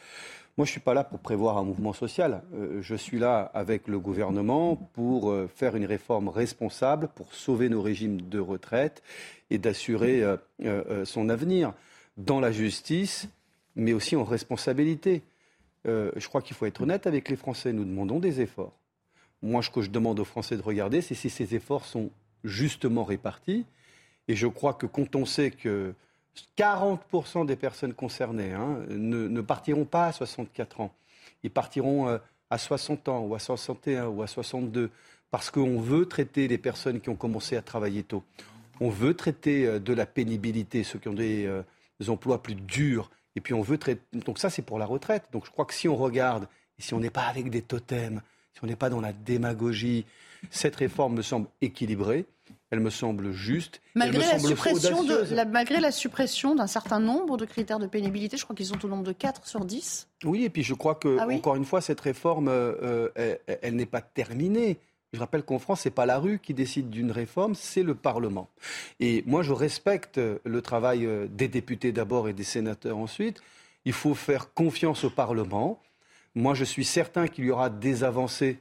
Moi, 0.57 0.65
je 0.65 0.69
ne 0.69 0.73
suis 0.73 0.79
pas 0.79 0.93
là 0.93 1.03
pour 1.03 1.17
prévoir 1.21 1.57
un 1.57 1.63
mouvement 1.63 1.91
social. 1.91 2.43
Euh, 2.53 2.83
je 2.83 2.93
suis 2.93 3.17
là 3.17 3.49
avec 3.55 3.87
le 3.87 3.97
gouvernement 3.97 4.75
pour 4.75 5.31
euh, 5.31 5.47
faire 5.47 5.75
une 5.75 5.85
réforme 5.85 6.27
responsable, 6.27 7.07
pour 7.15 7.33
sauver 7.33 7.67
nos 7.67 7.81
régimes 7.81 8.21
de 8.21 8.39
retraite 8.39 9.01
et 9.49 9.57
d'assurer 9.57 10.23
son 11.05 11.29
avenir 11.29 11.73
dans 12.17 12.39
la 12.39 12.51
justice, 12.51 13.27
mais 13.75 13.93
aussi 13.93 14.15
en 14.15 14.23
responsabilité. 14.23 15.23
je 15.85 16.27
crois 16.27 16.43
qu'il 16.43 16.55
faut 16.55 16.67
être 16.67 16.81
honnête 16.81 17.07
avec 17.07 17.29
les 17.29 17.35
Français. 17.35 17.73
Nous 17.73 17.85
demandons 17.85 18.19
des 18.19 18.41
efforts. 18.41 18.75
Moi, 19.41 19.61
ce 19.61 19.69
que 19.69 19.81
je 19.81 19.89
demande 19.89 20.19
aux 20.19 20.25
Français 20.25 20.57
de 20.57 20.61
regarder, 20.61 21.01
c'est 21.01 21.15
si 21.15 21.29
ces 21.29 21.55
efforts 21.55 21.85
sont 21.85 22.11
justement 22.43 23.03
répartis. 23.03 23.65
Et 24.27 24.35
je 24.35 24.47
crois 24.47 24.73
que 24.73 24.85
quand 24.85 25.15
on 25.15 25.25
sait 25.25 25.51
que 25.51 25.93
40% 26.57 27.45
des 27.45 27.55
personnes 27.55 27.93
concernées 27.93 28.53
hein, 28.53 28.79
ne, 28.89 29.41
partiront 29.41 29.85
pas 29.85 30.07
à 30.07 30.11
64 30.11 30.81
ans, 30.81 30.93
ils 31.43 31.51
partiront 31.51 32.07
euh, 32.07 32.17
à 32.49 32.57
60 32.57 33.07
ans 33.09 33.21
ou 33.21 33.35
à 33.35 33.39
61 33.39 34.07
ou 34.07 34.21
à 34.21 34.27
62, 34.27 34.91
parce 35.31 35.51
qu'on 35.51 35.79
veut 35.79 36.05
traiter 36.05 36.47
les 36.47 36.57
personnes 36.57 36.99
qui 36.99 37.09
ont 37.09 37.15
commencé 37.15 37.55
à 37.55 37.61
travailler 37.61 38.03
tôt. 38.03 38.23
On 38.81 38.89
veut 38.89 39.13
traiter 39.13 39.65
euh, 39.65 39.79
de 39.79 39.93
la 39.93 40.05
pénibilité, 40.05 40.83
ceux 40.83 40.99
qui 40.99 41.07
ont 41.07 41.13
des, 41.13 41.45
euh, 41.45 41.63
des 41.99 42.09
emplois 42.09 42.41
plus 42.41 42.55
durs. 42.55 43.09
Et 43.35 43.41
puis 43.41 43.53
on 43.53 43.61
veut 43.61 43.77
traiter. 43.77 44.01
Donc 44.13 44.39
ça, 44.39 44.49
c'est 44.49 44.61
pour 44.61 44.79
la 44.79 44.85
retraite. 44.85 45.23
Donc 45.31 45.45
je 45.45 45.51
crois 45.51 45.65
que 45.65 45.73
si 45.73 45.87
on 45.87 45.95
regarde, 45.95 46.47
et 46.77 46.81
si 46.81 46.93
on 46.93 46.99
n'est 46.99 47.09
pas 47.09 47.25
avec 47.25 47.49
des 47.49 47.61
totems, 47.61 48.21
si 48.59 48.65
on 48.65 48.67
n'est 48.67 48.75
pas 48.75 48.89
dans 48.89 48.99
la 48.99 49.13
démagogie, 49.13 50.05
cette 50.49 50.75
réforme 50.75 51.15
me 51.15 51.21
semble 51.21 51.47
équilibrée. 51.61 52.25
Elle 52.71 52.81
me 52.81 52.89
semble 52.89 53.31
juste. 53.31 53.81
Malgré, 53.95 54.19
la, 54.19 54.37
suppression 54.37 55.03
de, 55.03 55.43
malgré 55.45 55.79
la 55.79 55.91
suppression 55.91 56.55
d'un 56.55 56.67
certain 56.67 56.99
nombre 56.99 57.37
de 57.37 57.45
critères 57.45 57.79
de 57.79 57.87
pénibilité, 57.87 58.37
je 58.37 58.43
crois 58.43 58.55
qu'ils 58.55 58.67
sont 58.67 58.83
au 58.85 58.87
nombre 58.87 59.03
de 59.03 59.11
4 59.11 59.47
sur 59.47 59.65
10. 59.65 60.07
Oui, 60.25 60.43
et 60.43 60.49
puis 60.49 60.61
je 60.61 60.73
crois 60.73 60.95
que, 60.95 61.17
ah 61.19 61.27
encore 61.29 61.55
une 61.55 61.65
fois, 61.65 61.81
cette 61.81 61.99
réforme, 62.01 62.47
euh, 62.49 63.09
elle, 63.15 63.75
n'est 63.75 63.87
pas 63.87 64.01
terminée. 64.01 64.77
Je 65.13 65.19
rappelle 65.19 65.43
qu'en 65.43 65.57
France, 65.57 65.81
ce 65.81 65.89
n'est 65.89 65.93
pas 65.93 66.05
la 66.05 66.19
rue 66.19 66.37
qui 66.37 66.53
décide 66.53 66.91
d'une 66.91 67.11
réforme, 67.11 67.55
c'est 67.55 67.81
le 67.81 67.95
Parlement. 67.95 68.49
Et 68.99 69.23
moi, 69.25 69.41
je 69.41 69.53
respecte 69.53 70.19
le 70.43 70.61
travail 70.61 71.05
euh, 71.05 71.27
des 71.27 71.47
députés 71.47 71.91
d'abord 71.91 72.29
et 72.29 72.33
des 72.33 72.43
sénateurs 72.43 72.97
ensuite. 72.97 73.41
Il 73.85 73.93
faut 73.93 74.13
faire 74.13 74.53
confiance 74.53 75.05
au 75.05 75.09
Parlement. 75.09 75.81
Moi, 76.35 76.53
je 76.53 76.63
suis 76.63 76.85
certain 76.85 77.27
qu'il 77.27 77.45
y 77.45 77.51
aura 77.51 77.69
des 77.69 78.03
avancées 78.03 78.59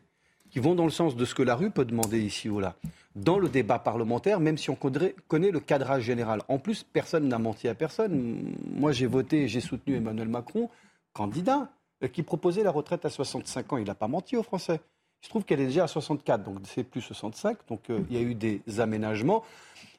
qui 0.51 0.59
vont 0.59 0.75
dans 0.75 0.85
le 0.85 0.91
sens 0.91 1.17
de 1.17 1.25
ce 1.25 1.35
que 1.35 1.43
la 1.43 1.55
rue 1.55 1.71
peut 1.71 1.85
demander 1.85 2.21
ici 2.21 2.49
ou 2.49 2.59
là, 2.59 2.75
dans 3.15 3.39
le 3.39 3.49
débat 3.49 3.79
parlementaire, 3.79 4.41
même 4.41 4.57
si 4.57 4.71
on 4.71 4.77
connaît 4.77 5.51
le 5.51 5.61
cadrage 5.61 6.03
général. 6.03 6.43
En 6.49 6.59
plus, 6.59 6.83
personne 6.85 7.29
n'a 7.29 7.39
menti 7.39 7.69
à 7.69 7.75
personne. 7.75 8.55
Moi, 8.75 8.93
j'ai 8.93 9.07
voté 9.07 9.43
et 9.43 9.49
j'ai 9.49 9.61
soutenu 9.61 9.97
Emmanuel 9.97 10.29
Macron, 10.29 10.71
candidat, 11.13 11.69
euh, 12.03 12.09
qui 12.09 12.23
proposait 12.23 12.63
la 12.63 12.71
retraite 12.71 13.05
à 13.05 13.11
65 13.11 13.73
ans. 13.73 13.77
Il 13.79 13.85
n'a 13.85 13.95
pas 13.95 14.09
menti 14.09 14.37
aux 14.37 14.43
Français. 14.43 14.81
Il 15.21 15.27
se 15.27 15.31
trouve 15.31 15.45
qu'elle 15.45 15.61
est 15.61 15.67
déjà 15.67 15.85
à 15.85 15.89
64, 15.89 16.45
donc 16.45 16.59
c'est 16.65 16.85
plus 16.85 17.01
65. 17.01 17.59
Donc 17.69 17.91
euh, 17.91 18.01
il 18.09 18.17
y 18.17 18.21
a 18.21 18.23
eu 18.23 18.35
des 18.35 18.63
aménagements. 18.79 19.43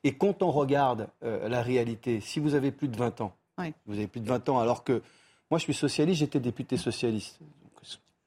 Et 0.04 0.14
quand 0.14 0.42
on 0.42 0.50
regarde 0.50 1.10
euh, 1.24 1.50
la 1.50 1.62
réalité, 1.62 2.22
si 2.22 2.40
vous 2.40 2.56
avez 2.56 2.72
plus 2.72 2.88
de 2.88 2.98
20 2.98 3.22
ans, 3.22 3.34
vous 3.86 3.96
avez 3.96 4.08
plus 4.08 4.22
de 4.22 4.28
20 4.28 4.48
ans, 4.48 4.60
alors 4.60 4.86
que 4.86 5.02
moi 5.50 5.58
je 5.58 5.64
suis 5.64 5.74
socialiste, 5.74 6.20
j'étais 6.20 6.40
député 6.40 6.78
socialiste. 6.78 7.40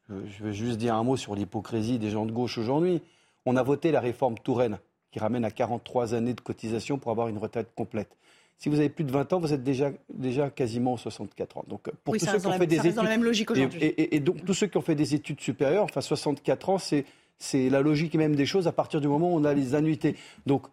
Je 0.09 0.45
veux 0.45 0.53
juste 0.53 0.79
dire 0.79 0.95
un 0.95 1.05
mot 1.05 1.17
sur 1.17 1.35
l'hypocrisie 1.35 1.99
des 1.99 2.11
gens 2.11 2.27
de 2.27 2.33
gauche 2.33 2.59
aujourd'hui. 2.59 3.01
On 3.47 3.57
a 3.57 3.63
voté 3.63 3.93
la 3.93 4.01
réforme 4.01 4.39
Touraine, 4.39 4.79
qui 5.11 5.19
ramène 5.19 5.45
à 5.45 5.51
43 5.51 6.15
années 6.15 6.35
de 6.35 6.41
cotisation 6.41 6.99
pour 6.99 7.11
avoir 7.11 7.29
une 7.29 7.39
retraite 7.39 7.69
complète. 7.75 8.17
Si 8.59 8.69
vous 8.69 8.79
avez 8.79 8.91
plus 8.91 9.05
de 9.05 9.11
20 9.11 9.33
ans, 9.33 9.41
vous 9.41 9.53
êtes 9.53 9.65
déjà, 9.65 9.91
déjà 10.13 10.51
quasiment 10.51 10.93
aux 10.95 10.99
64 10.99 11.59
ans. 11.59 11.65
Donc, 11.67 11.91
pour 12.05 12.15
tous 12.15 12.27
ceux 12.27 12.39
qui 12.39 12.47
ont 12.47 12.53
fait 12.53 12.67
des 12.67 12.77
études, 12.77 12.95
dans 12.95 13.03
la 13.03 13.11
même 13.11 13.25
logique 13.25 13.51
aujourd'hui. 13.51 13.81
Et, 13.83 14.21
donc, 14.21 14.45
tous 14.45 14.55
ceux 14.55 14.67
qui 14.69 14.77
ont 14.77 14.83
fait 14.83 14.95
des 14.95 15.15
études 15.15 15.41
supérieures, 15.41 15.85
enfin 15.85 16.01
64 16.01 16.69
ans, 16.69 16.79
c'est, 16.79 17.05
c'est 17.39 17.71
la 17.71 17.81
logique 17.81 18.15
même 18.15 18.37
des 18.37 18.47
choses 18.47 18.69
à 18.69 18.73
partir 18.73 19.01
du 19.01 19.09
moment 19.09 19.33
où 19.33 19.37
on 19.37 19.45
a 19.45 19.55
les 19.55 19.75
annuités. 19.75 20.17
Donc, 20.47 20.67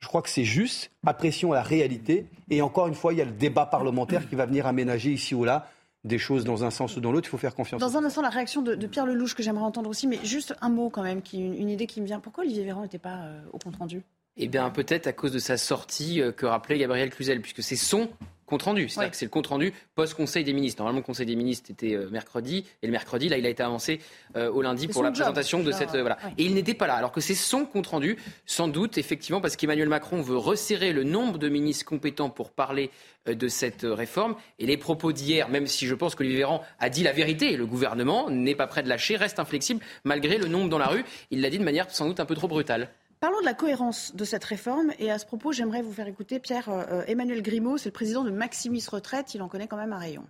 Je 0.00 0.08
crois 0.08 0.22
que 0.22 0.28
c'est 0.28 0.44
juste. 0.44 0.90
Apprécions 1.06 1.52
la 1.52 1.62
réalité. 1.62 2.26
Et 2.50 2.60
encore 2.60 2.88
une 2.88 2.94
fois, 2.94 3.12
il 3.12 3.18
y 3.18 3.22
a 3.22 3.26
le 3.26 3.32
débat 3.32 3.66
parlementaire 3.66 4.28
qui 4.28 4.34
va 4.34 4.44
venir 4.44 4.66
aménager 4.66 5.12
ici 5.12 5.34
ou 5.34 5.44
là 5.44 5.70
des 6.04 6.18
choses 6.18 6.44
dans 6.44 6.64
un 6.64 6.70
sens 6.70 6.96
ou 6.96 7.00
dans 7.00 7.12
l'autre. 7.12 7.28
Il 7.28 7.30
faut 7.30 7.38
faire 7.38 7.54
confiance. 7.54 7.80
Dans 7.80 7.96
un 7.96 8.04
instant, 8.04 8.22
la 8.22 8.30
réaction 8.30 8.62
de, 8.62 8.74
Pierre 8.86 9.06
Lelouch 9.06 9.34
que 9.34 9.42
j'aimerais 9.42 9.64
entendre 9.64 9.90
aussi, 9.90 10.06
mais 10.06 10.18
juste 10.24 10.54
un 10.60 10.68
mot 10.68 10.90
quand 10.90 11.02
même, 11.02 11.22
qui, 11.22 11.40
une, 11.40 11.68
idée 11.68 11.86
qui 11.86 12.00
me 12.00 12.06
vient. 12.06 12.20
Pourquoi 12.20 12.44
Olivier 12.44 12.64
Véran 12.64 12.82
n'était 12.82 12.98
pas 12.98 13.18
euh, 13.24 13.40
au 13.52 13.58
compte 13.58 13.76
rendu 13.76 14.02
eh 14.42 14.48
bien, 14.48 14.70
peut-être 14.70 15.06
à 15.06 15.12
cause 15.12 15.32
de 15.32 15.38
sa 15.38 15.56
sortie 15.58 16.22
euh, 16.22 16.32
que 16.32 16.46
rappelait 16.46 16.78
Gabriel 16.78 17.10
Cluzel, 17.10 17.42
puisque 17.42 17.62
c'est 17.62 17.76
son 17.76 18.08
compte 18.50 18.62
rendu. 18.62 18.88
C'est-à-dire 18.88 19.12
que 19.12 19.16
c'est 19.16 19.24
le 19.24 19.30
compte 19.30 19.46
rendu 19.46 19.72
post-Conseil 19.94 20.44
des 20.44 20.52
ministres. 20.52 20.82
Normalement, 20.82 21.00
le 21.00 21.04
Conseil 21.04 21.26
des 21.26 21.36
ministres 21.36 21.70
était 21.70 21.94
euh, 21.94 22.10
mercredi, 22.10 22.66
et 22.82 22.86
le 22.86 22.92
mercredi, 22.92 23.28
là, 23.28 23.38
il 23.38 23.46
a 23.46 23.48
été 23.48 23.62
avancé 23.62 24.00
euh, 24.36 24.50
au 24.50 24.60
lundi 24.60 24.88
pour 24.88 25.02
la 25.02 25.12
présentation 25.12 25.62
de 25.62 25.72
cette. 25.72 25.90
voilà. 25.90 26.18
Et 26.36 26.44
il 26.44 26.54
n'était 26.54 26.74
pas 26.74 26.86
là, 26.86 26.94
alors 26.94 27.12
que 27.12 27.20
c'est 27.20 27.34
son 27.34 27.64
compte 27.64 27.86
rendu, 27.86 28.18
sans 28.44 28.68
doute, 28.68 28.98
effectivement, 28.98 29.40
parce 29.40 29.56
qu'Emmanuel 29.56 29.88
Macron 29.88 30.20
veut 30.20 30.36
resserrer 30.36 30.92
le 30.92 31.04
nombre 31.04 31.38
de 31.38 31.48
ministres 31.48 31.86
compétents 31.86 32.30
pour 32.30 32.50
parler 32.50 32.90
de 33.26 33.48
cette 33.48 33.82
réforme. 33.82 34.34
Et 34.58 34.66
les 34.66 34.76
propos 34.76 35.12
d'hier, 35.12 35.48
même 35.48 35.66
si 35.66 35.86
je 35.86 35.94
pense 35.94 36.14
que 36.14 36.22
Olivier 36.22 36.38
Véran 36.38 36.62
a 36.78 36.88
dit 36.88 37.02
la 37.02 37.12
vérité, 37.12 37.56
le 37.56 37.66
gouvernement 37.66 38.30
n'est 38.30 38.54
pas 38.54 38.66
prêt 38.66 38.82
de 38.82 38.88
lâcher, 38.88 39.16
reste 39.16 39.38
inflexible, 39.38 39.80
malgré 40.04 40.38
le 40.38 40.48
nombre 40.48 40.68
dans 40.68 40.78
la 40.78 40.86
rue. 40.86 41.04
Il 41.30 41.40
l'a 41.40 41.50
dit 41.50 41.58
de 41.58 41.64
manière 41.64 41.90
sans 41.90 42.06
doute 42.06 42.20
un 42.20 42.26
peu 42.26 42.34
trop 42.34 42.48
brutale. 42.48 42.88
Parlons 43.20 43.40
de 43.40 43.44
la 43.44 43.52
cohérence 43.52 44.14
de 44.16 44.24
cette 44.24 44.44
réforme. 44.44 44.92
Et 44.98 45.10
à 45.10 45.18
ce 45.18 45.26
propos, 45.26 45.52
j'aimerais 45.52 45.82
vous 45.82 45.92
faire 45.92 46.08
écouter 46.08 46.40
Pierre 46.40 46.70
euh, 46.70 47.04
Emmanuel 47.06 47.42
Grimaud, 47.42 47.76
c'est 47.76 47.90
le 47.90 47.92
président 47.92 48.24
de 48.24 48.30
Maximis 48.30 48.84
Retraite. 48.90 49.34
Il 49.34 49.42
en 49.42 49.48
connaît 49.48 49.68
quand 49.68 49.76
même 49.76 49.92
un 49.92 49.98
rayon. 49.98 50.26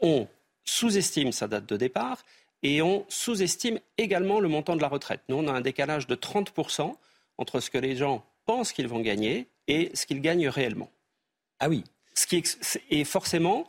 On 0.00 0.26
sous-estime 0.64 1.32
sa 1.32 1.46
date 1.46 1.66
de 1.66 1.76
départ 1.76 2.24
et 2.62 2.80
on 2.80 3.04
sous-estime 3.08 3.78
également 3.98 4.40
le 4.40 4.48
montant 4.48 4.76
de 4.76 4.80
la 4.80 4.88
retraite. 4.88 5.20
Nous, 5.28 5.36
on 5.36 5.46
a 5.46 5.52
un 5.52 5.60
décalage 5.60 6.06
de 6.06 6.14
30% 6.14 6.94
entre 7.36 7.60
ce 7.60 7.70
que 7.70 7.78
les 7.78 7.94
gens 7.94 8.24
pensent 8.46 8.72
qu'ils 8.72 8.88
vont 8.88 9.00
gagner 9.00 9.48
et 9.66 9.90
ce 9.94 10.06
qu'ils 10.06 10.22
gagnent 10.22 10.48
réellement. 10.48 10.90
Ah 11.60 11.68
oui. 11.68 11.84
Ce 12.14 12.26
qui 12.26 12.42
est 12.90 13.04
forcément 13.04 13.68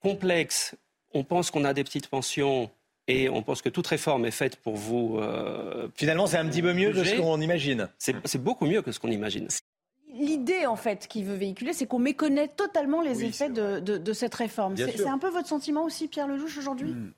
complexe. 0.00 0.76
On 1.12 1.24
pense 1.24 1.50
qu'on 1.50 1.64
a 1.64 1.74
des 1.74 1.84
petites 1.84 2.08
pensions 2.08 2.70
et 3.06 3.28
on 3.28 3.42
pense 3.42 3.60
que 3.60 3.68
toute 3.68 3.86
réforme 3.86 4.24
est 4.24 4.30
faite 4.30 4.56
pour 4.56 4.76
vous. 4.76 5.18
Euh, 5.18 5.88
Finalement, 5.94 6.26
c'est 6.26 6.38
un 6.38 6.46
petit 6.46 6.62
peu 6.62 6.72
mieux 6.72 6.92
que 6.92 7.04
ce 7.04 7.14
qu'on 7.16 7.40
imagine. 7.40 7.88
C'est 7.98 8.42
beaucoup 8.42 8.66
mieux 8.66 8.82
que 8.82 8.92
ce 8.92 9.00
qu'on 9.00 9.10
imagine. 9.10 9.48
L'idée, 10.12 10.64
en 10.66 10.76
fait, 10.76 11.08
qu'il 11.08 11.24
veut 11.24 11.34
véhiculer, 11.34 11.72
c'est 11.72 11.86
qu'on 11.86 11.98
méconnaît 11.98 12.48
totalement 12.48 13.02
les 13.02 13.24
effets 13.24 13.50
de, 13.50 14.12
cette 14.12 14.34
réforme. 14.34 14.76
C'est 14.76 15.06
un 15.06 15.18
peu 15.18 15.28
votre 15.28 15.48
sentiment 15.48 15.84
aussi, 15.84 16.08
Pierre 16.08 16.28
Lelouch, 16.28 16.56
aujourd'hui 16.58 16.92
hmm. 16.92 17.12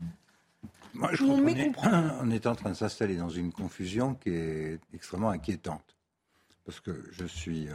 Moi, 0.94 1.10
je 1.12 1.24
crois 1.72 1.90
on, 2.22 2.30
est, 2.30 2.46
en 2.46 2.54
train 2.54 2.70
de 2.70 2.74
s'installer 2.74 3.16
dans 3.16 3.28
une 3.28 3.52
confusion 3.52 4.14
qui 4.14 4.30
est 4.30 4.80
extrêmement 4.94 5.28
inquiétante. 5.28 5.94
Parce 6.64 6.80
que 6.80 7.04
je 7.12 7.26
suis 7.26 7.68
euh, 7.68 7.74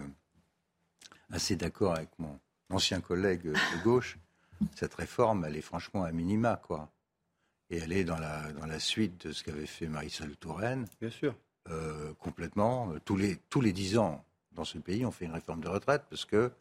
assez 1.31 1.55
d'accord 1.55 1.93
avec 1.93 2.09
mon 2.17 2.39
ancien 2.71 2.99
collègue 2.99 3.43
de 3.43 3.83
gauche. 3.83 4.17
Cette 4.75 4.95
réforme, 4.95 5.45
elle 5.45 5.55
est 5.55 5.61
franchement 5.61 6.03
à 6.03 6.11
minima, 6.11 6.59
quoi 6.65 6.89
et 7.71 7.77
elle 7.77 7.93
est 7.93 8.03
dans 8.03 8.19
la, 8.19 8.51
dans 8.51 8.67
la 8.67 8.79
suite 8.79 9.27
de 9.27 9.31
ce 9.31 9.43
qu'avait 9.43 9.65
fait 9.65 9.87
Marisol 9.87 10.35
Touraine. 10.35 10.85
Bien 10.99 11.09
sûr. 11.09 11.33
Euh, 11.69 12.13
complètement. 12.19 12.93
Tous 13.05 13.15
les, 13.15 13.37
tous 13.49 13.61
les 13.61 13.71
dix 13.71 13.97
ans, 13.97 14.23
dans 14.51 14.65
ce 14.65 14.77
pays, 14.77 15.05
on 15.05 15.11
fait 15.11 15.25
une 15.25 15.31
réforme 15.31 15.61
de 15.61 15.69
retraite 15.69 16.03
parce 16.09 16.25
que 16.25 16.51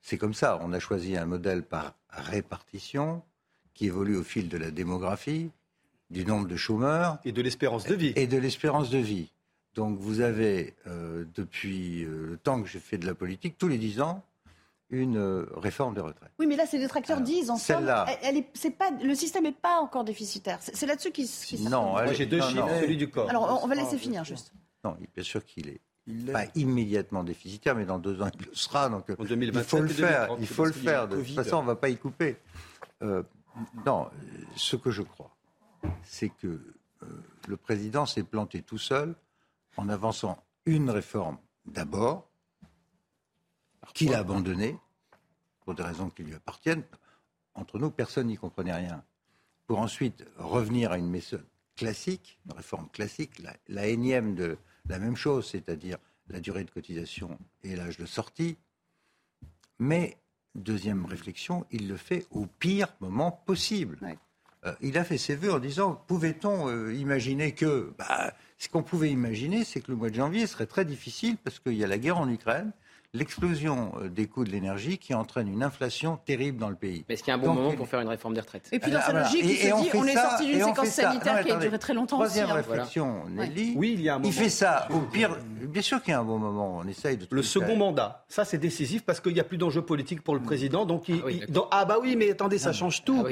c'est 0.00 0.18
comme 0.18 0.34
ça. 0.34 0.58
On 0.62 0.72
a 0.72 0.80
choisi 0.80 1.16
un 1.16 1.24
modèle 1.24 1.62
par 1.62 1.94
répartition 2.10 3.22
qui 3.74 3.86
évolue 3.86 4.16
au 4.16 4.24
fil 4.24 4.48
de 4.48 4.58
la 4.58 4.70
démographie, 4.70 5.50
du 6.10 6.24
nombre 6.24 6.48
de 6.48 6.56
chômeurs. 6.56 7.18
Et 7.24 7.32
de 7.32 7.42
l'espérance 7.42 7.84
de 7.84 7.94
vie. 7.94 8.12
Et 8.16 8.26
de 8.26 8.38
l'espérance 8.38 8.90
de 8.90 8.98
vie. 8.98 9.30
Donc 9.74 9.98
vous 9.98 10.20
avez, 10.20 10.74
euh, 10.86 11.24
depuis 11.34 12.04
euh, 12.04 12.26
le 12.26 12.36
temps 12.38 12.62
que 12.62 12.68
j'ai 12.68 12.80
fait 12.80 12.98
de 12.98 13.06
la 13.06 13.14
politique, 13.14 13.56
tous 13.58 13.68
les 13.68 13.78
dix 13.78 14.00
ans, 14.00 14.24
une 14.90 15.16
euh, 15.16 15.46
réforme 15.56 15.94
des 15.94 16.00
retraites. 16.00 16.30
Oui, 16.38 16.46
mais 16.46 16.56
là, 16.56 16.66
ces 16.66 16.78
détracteurs 16.78 17.20
disent, 17.20 17.50
en 17.50 17.56
somme, 17.56 17.92
elle, 18.22 18.36
est, 18.36 18.70
pas, 18.70 18.90
le 18.90 19.14
système 19.14 19.44
n'est 19.44 19.52
pas 19.52 19.80
encore 19.80 20.04
déficitaire. 20.04 20.58
C'est 20.60 20.86
là-dessus 20.86 21.10
qu'ils 21.10 21.28
qu 21.28 21.58
Non, 21.62 21.92
moi 21.92 22.12
j'ai 22.12 22.26
deux 22.26 22.40
chiffres, 22.40 22.68
celui 22.80 22.96
du 22.96 23.10
corps. 23.10 23.28
Alors, 23.28 23.60
on 23.62 23.66
va 23.66 23.74
laisser 23.74 23.98
finir, 23.98 24.24
juste. 24.24 24.52
Non, 24.84 24.96
bien 25.14 25.24
sûr 25.24 25.44
qu'il 25.44 25.68
est 25.68 25.80
pas 26.32 26.44
immédiatement 26.54 27.24
déficitaire, 27.24 27.74
mais 27.74 27.84
dans 27.84 27.98
deux 27.98 28.22
ans, 28.22 28.30
il 28.32 28.46
le 28.46 28.54
sera. 28.54 28.88
Donc, 28.88 29.06
il 29.08 29.52
faut 29.64 29.80
le 29.80 29.88
faire. 29.88 30.28
il 30.38 30.46
faut 30.46 30.64
le 30.64 30.72
faire. 30.72 31.08
De 31.08 31.16
toute 31.16 31.34
façon, 31.34 31.56
on 31.56 31.62
ne 31.62 31.66
va 31.66 31.76
pas 31.76 31.88
y 31.88 31.96
couper. 31.96 32.36
Euh, 33.02 33.22
non, 33.84 34.08
ce 34.54 34.76
que 34.76 34.90
je 34.90 35.02
crois, 35.02 35.34
c'est 36.02 36.28
que 36.28 36.46
euh, 36.46 37.06
le 37.48 37.56
président 37.56 38.06
s'est 38.06 38.22
planté 38.22 38.62
tout 38.62 38.78
seul 38.78 39.14
en 39.76 39.88
avançant 39.88 40.42
une 40.64 40.90
réforme 40.90 41.38
d'abord, 41.66 42.28
qu'il 43.92 44.14
a 44.14 44.18
abandonné, 44.18 44.78
pour 45.64 45.74
des 45.74 45.82
raisons 45.82 46.10
qui 46.10 46.22
lui 46.22 46.34
appartiennent. 46.34 46.84
Entre 47.54 47.78
nous, 47.78 47.90
personne 47.90 48.28
n'y 48.28 48.36
comprenait 48.36 48.74
rien. 48.74 49.02
Pour 49.66 49.80
ensuite 49.80 50.24
revenir 50.36 50.92
à 50.92 50.98
une 50.98 51.10
méthode 51.10 51.44
classique, 51.76 52.38
une 52.46 52.52
réforme 52.52 52.88
classique, 52.88 53.42
la, 53.68 53.86
énième 53.86 54.34
de 54.34 54.58
la 54.88 54.98
même 54.98 55.16
chose, 55.16 55.48
c'est-à-dire 55.50 55.98
la 56.28 56.40
durée 56.40 56.64
de 56.64 56.70
cotisation 56.70 57.38
et 57.62 57.76
l'âge 57.76 57.98
de 57.98 58.06
sortie. 58.06 58.56
Mais, 59.78 60.16
deuxième 60.54 61.04
réflexion, 61.04 61.66
il 61.70 61.88
le 61.88 61.96
fait 61.96 62.26
au 62.30 62.46
pire 62.46 62.88
moment 63.00 63.30
possible. 63.32 63.98
Euh, 64.64 64.74
il 64.80 64.96
a 64.98 65.04
fait 65.04 65.18
ses 65.18 65.36
vœux 65.36 65.52
en 65.52 65.58
disant 65.58 66.02
pouvait-on 66.06 66.68
euh, 66.68 66.94
imaginer 66.94 67.52
que. 67.52 67.92
Bah, 67.98 68.32
ce 68.58 68.68
qu'on 68.68 68.82
pouvait 68.82 69.10
imaginer, 69.10 69.64
c'est 69.64 69.80
que 69.82 69.90
le 69.90 69.98
mois 69.98 70.08
de 70.08 70.14
janvier 70.14 70.46
serait 70.46 70.66
très 70.66 70.86
difficile 70.86 71.36
parce 71.36 71.58
qu'il 71.58 71.74
y 71.74 71.84
a 71.84 71.86
la 71.86 71.98
guerre 71.98 72.18
en 72.18 72.28
Ukraine 72.28 72.72
l'explosion 73.16 73.92
euh, 74.00 74.08
des 74.08 74.26
coûts 74.26 74.44
de 74.44 74.50
l'énergie 74.50 74.98
qui 74.98 75.14
entraîne 75.14 75.48
une 75.48 75.62
inflation 75.62 76.18
terrible 76.24 76.58
dans 76.58 76.68
le 76.68 76.76
pays. 76.76 77.04
Mais 77.08 77.14
est-ce 77.14 77.22
qu'il 77.22 77.30
y 77.30 77.34
a 77.34 77.38
un 77.38 77.42
bon 77.42 77.54
moment 77.54 77.72
pour 77.72 77.88
faire 77.88 78.00
une 78.00 78.08
réforme 78.08 78.34
des 78.34 78.40
retraites? 78.40 78.68
Et 78.72 78.78
puis 78.78 78.90
dans 78.90 79.00
sa 79.00 79.12
logique, 79.12 79.42
il 79.42 79.56
se 79.56 79.66
dit 79.66 79.90
on, 79.94 80.04
est 80.04 80.14
sorti 80.14 80.46
d'une 80.46 80.62
séquence 80.62 80.88
sanitaire 80.88 81.44
qui 81.44 81.50
a 81.50 81.56
duré 81.56 81.78
très 81.78 81.94
longtemps 81.94 82.16
Troisième 82.16 82.46
aussi. 82.46 82.52
Troisième 82.62 82.74
hein. 82.74 82.78
réflexion, 82.78 83.24
Nelly. 83.30 83.74
Oui, 83.76 83.94
il 83.94 84.02
y 84.02 84.08
a 84.08 84.14
un 84.14 84.18
moment. 84.18 84.28
Il 84.28 84.34
fait 84.34 84.48
ça 84.48 84.88
au 84.90 85.00
pire. 85.00 85.36
Bien 85.62 85.82
sûr 85.82 86.02
qu'il 86.02 86.12
y 86.12 86.14
a 86.14 86.20
un 86.20 86.24
bon 86.24 86.38
moment. 86.38 86.78
On 86.78 86.86
essaye 86.86 87.16
de. 87.16 87.26
Le 87.30 87.42
second 87.42 87.76
mandat, 87.76 88.24
ça 88.28 88.44
c'est 88.44 88.58
décisif 88.58 89.04
parce 89.04 89.20
qu'il 89.20 89.34
n'y 89.34 89.40
a 89.40 89.44
plus 89.44 89.58
d'enjeu 89.58 89.82
politique 89.82 90.22
pour 90.22 90.34
le 90.34 90.40
président. 90.40 90.86
Donc 90.86 91.08
il, 91.08 91.22
ah, 91.70 91.84
bah 91.84 91.98
oui, 92.00 92.16
mais 92.16 92.30
attendez, 92.30 92.58
ça 92.58 92.72
change 92.72 93.04
tout. 93.04 93.24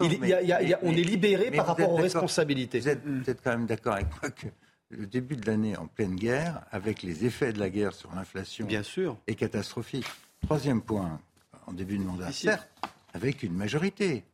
on 0.00 0.92
est 0.92 1.02
libéré 1.02 1.50
par 1.50 1.66
rapport 1.66 1.92
aux 1.92 1.96
responsabilités. 1.96 2.80
Vous 2.80 3.30
êtes 3.30 3.42
quand 3.42 3.50
même 3.50 3.66
d'accord 3.66 3.94
avec 3.94 4.06
moi 4.20 4.30
que 4.30 4.46
le 4.92 5.06
début 5.06 5.36
de 5.36 5.46
l'année 5.46 5.76
en 5.76 5.86
pleine 5.86 6.14
guerre, 6.14 6.62
avec 6.70 7.02
les 7.02 7.24
effets 7.24 7.52
de 7.52 7.58
la 7.58 7.70
guerre 7.70 7.94
sur 7.94 8.14
l'inflation, 8.14 8.66
Bien 8.66 8.82
sûr. 8.82 9.16
est 9.26 9.34
catastrophique. 9.34 10.06
Troisième 10.42 10.82
point, 10.82 11.20
en 11.66 11.72
début 11.72 11.98
de 11.98 12.04
mandat, 12.04 12.32
certes, 12.32 12.68
avec 13.14 13.42
une 13.42 13.54
majorité. 13.54 14.24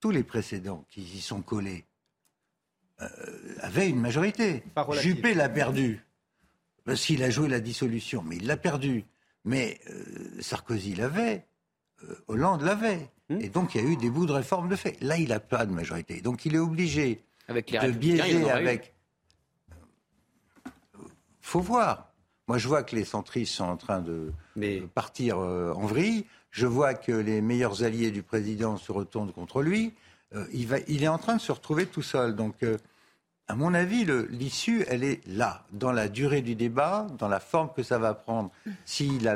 Tous 0.00 0.10
les 0.10 0.22
précédents 0.22 0.84
qui 0.90 1.02
y 1.02 1.20
sont 1.20 1.42
collés 1.42 1.84
euh, 3.00 3.06
avaient 3.60 3.88
une 3.88 4.00
majorité. 4.00 4.62
Juppé 5.00 5.34
l'a 5.34 5.48
perdu, 5.48 6.04
parce 6.84 7.04
qu'il 7.04 7.22
a 7.22 7.30
joué 7.30 7.48
la 7.48 7.60
dissolution, 7.60 8.22
mais 8.24 8.36
il 8.36 8.46
l'a 8.46 8.56
perdu. 8.56 9.04
Mais 9.44 9.80
euh, 9.88 10.40
Sarkozy 10.40 10.94
l'avait, 10.94 11.46
euh, 12.04 12.14
Hollande 12.28 12.62
l'avait. 12.62 13.10
Hmm. 13.28 13.40
Et 13.40 13.48
donc 13.48 13.74
il 13.74 13.82
y 13.82 13.84
a 13.84 13.88
eu 13.88 13.96
des 13.96 14.10
bouts 14.10 14.26
de 14.26 14.32
réforme 14.32 14.68
de 14.68 14.76
fait. 14.76 15.00
Là, 15.00 15.16
il 15.16 15.28
n'a 15.28 15.40
pas 15.40 15.64
de 15.64 15.72
majorité. 15.72 16.20
Donc 16.20 16.44
il 16.44 16.54
est 16.54 16.60
obligé 16.60 17.22
avec 17.46 17.70
de 17.72 17.90
biaiser 17.90 18.50
avec 18.50 18.94
faut 21.48 21.60
voir. 21.60 22.12
Moi, 22.46 22.58
je 22.58 22.68
vois 22.68 22.82
que 22.82 22.94
les 22.94 23.04
centristes 23.04 23.54
sont 23.54 23.64
en 23.64 23.76
train 23.76 24.00
de 24.00 24.32
partir 24.94 25.38
euh, 25.38 25.72
en 25.72 25.86
vrille. 25.86 26.26
Je 26.50 26.66
vois 26.66 26.94
que 26.94 27.12
les 27.12 27.40
meilleurs 27.40 27.82
alliés 27.82 28.10
du 28.10 28.22
président 28.22 28.76
se 28.76 28.92
retournent 28.92 29.32
contre 29.32 29.62
lui. 29.62 29.94
Euh, 30.34 30.46
il, 30.52 30.66
va, 30.66 30.76
il, 30.88 31.02
est 31.02 31.08
en 31.08 31.18
train 31.18 31.36
de 31.36 31.40
se 31.40 31.52
retrouver 31.52 31.86
tout 31.86 32.02
seul. 32.02 32.34
Donc, 32.34 32.62
euh, 32.62 32.76
à 33.48 33.54
mon 33.54 33.72
avis, 33.72 34.06
l'issue, 34.30 34.84
elle 34.88 35.04
est 35.04 35.26
là, 35.26 35.64
dans 35.72 35.92
la 35.92 36.08
durée 36.08 36.42
du 36.42 36.54
débat, 36.54 37.06
dans 37.18 37.28
la 37.28 37.40
forme 37.40 37.70
que 37.74 37.82
ça 37.82 37.98
va 37.98 38.12
prendre. 38.12 38.50
S'il 38.84 39.30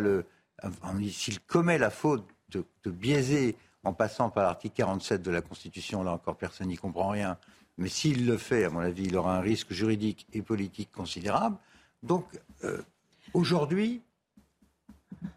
s'il 1.11 1.41
commet 1.41 1.79
la 1.79 1.91
faute 1.91 2.27
de, 2.51 2.65
de, 2.85 2.91
biaiser 2.91 3.57
en 3.85 3.95
passant 3.95 4.29
par 4.29 4.45
l'article 4.45 4.75
47 4.77 5.23
de 5.23 5.31
la 5.31 5.41
Constitution, 5.41 6.03
là 6.05 6.13
encore 6.13 6.37
personne 6.37 6.69
n'y 6.69 6.77
comprend 6.77 7.09
rien, 7.09 7.39
mais 7.79 7.89
s'il 7.89 8.27
le 8.27 8.37
fait, 8.37 8.65
à 8.65 8.71
mon 8.71 8.81
avis, 8.81 9.05
il 9.05 9.17
aura 9.17 9.37
un 9.37 9.41
risque 9.41 9.73
juridique 9.73 10.27
et 10.33 10.43
politique 10.43 10.93
considérable. 10.93 11.57
Donc, 12.03 12.27
euh, 12.65 12.83
aujourd'hui, 13.35 14.03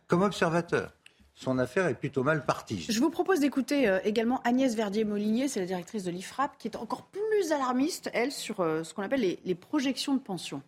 comme 0.07 0.24
observateur, 0.24 0.93
son 1.36 1.60
affaire 1.60 1.88
est 1.88 1.95
plutôt 1.95 2.24
mal 2.24 2.45
partie. 2.45 2.81
Je 2.89 3.00
vous 3.00 3.10
propose 3.10 3.41
d'écouter 3.41 3.88
euh, 3.88 4.00
également 4.03 4.41
Agnès 4.43 4.74
Verdier-Molinier, 4.74 5.48
c'est 5.48 5.60
la 5.60 5.65
directrice 5.65 6.03
de 6.03 6.12
l'IFRAP, 6.12 6.57
qui 6.57 6.69
est 6.69 6.77
encore 6.77 7.05
plus 7.07 7.51
alarmiste, 7.51 8.10
elle, 8.13 8.31
sur 8.31 8.62
euh, 8.62 8.84
ce 8.84 8.93
qu'on 8.93 9.03
appelle 9.03 9.22
les, 9.22 9.39
les, 9.43 9.55
projections 9.55 10.15
de 10.15 10.19
pension. 10.19 10.62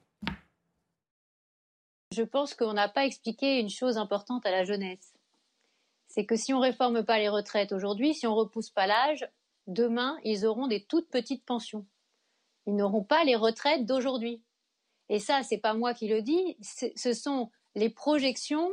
Je 2.11 2.23
pense 2.23 2.53
qu'on 2.53 2.73
n'a 2.73 2.89
pas 2.89 3.05
expliqué 3.05 3.59
une 3.59 3.69
chose 3.69 3.97
importante 3.97 4.45
à 4.45 4.51
la 4.51 4.65
jeunesse. 4.65 5.13
C'est 6.07 6.25
que 6.25 6.35
si 6.35 6.53
on 6.53 6.57
ne 6.57 6.63
réforme 6.63 7.03
pas 7.03 7.17
les 7.17 7.29
retraites 7.29 7.71
aujourd'hui, 7.71 8.13
si 8.13 8.27
on 8.27 8.31
ne 8.31 8.39
repousse 8.39 8.69
pas 8.69 8.87
l'âge, 8.87 9.27
demain, 9.67 10.17
ils 10.23 10.45
auront 10.45 10.67
des 10.67 10.83
toutes 10.83 11.09
petites 11.09 11.45
pensions. 11.45 11.85
Ils 12.65 12.75
n'auront 12.75 13.03
pas 13.03 13.23
les 13.23 13.35
retraites 13.35 13.85
d'aujourd'hui. 13.85 14.41
Et 15.09 15.19
ça, 15.19 15.41
c'est 15.43 15.57
pas 15.57 15.73
moi 15.73 15.93
qui 15.93 16.07
le 16.07 16.21
dis, 16.21 16.57
ce 16.61 17.13
sont 17.13 17.49
les 17.75 17.89
projections 17.89 18.69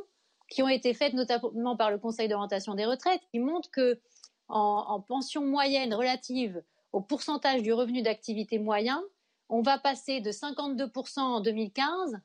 qui 0.48 0.62
ont 0.62 0.68
été 0.68 0.94
faites 0.94 1.14
notamment 1.14 1.76
par 1.76 1.90
le 1.90 1.98
Conseil 1.98 2.28
d'orientation 2.28 2.74
des 2.74 2.84
retraites, 2.84 3.22
qui 3.30 3.38
montrent 3.38 3.70
que 3.70 4.00
en, 4.48 5.00
pension 5.00 5.44
moyenne 5.44 5.94
relative 5.94 6.62
au 6.92 7.00
pourcentage 7.00 7.62
du 7.62 7.72
revenu 7.72 8.02
d'activité 8.02 8.58
moyen, 8.58 9.02
on 9.48 9.62
va 9.62 9.78
passer 9.78 10.20
de 10.20 10.30
52% 10.30 11.20
en 11.20 11.40
2015 11.40 12.20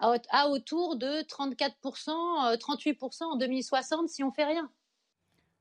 à, 0.00 0.48
autour 0.48 0.96
de 0.96 1.22
34%, 1.22 2.56
38% 2.56 3.22
euh, 3.22 3.26
en 3.26 3.36
2060 3.36 4.08
si 4.08 4.24
on 4.24 4.32
fait 4.32 4.44
rien. 4.44 4.68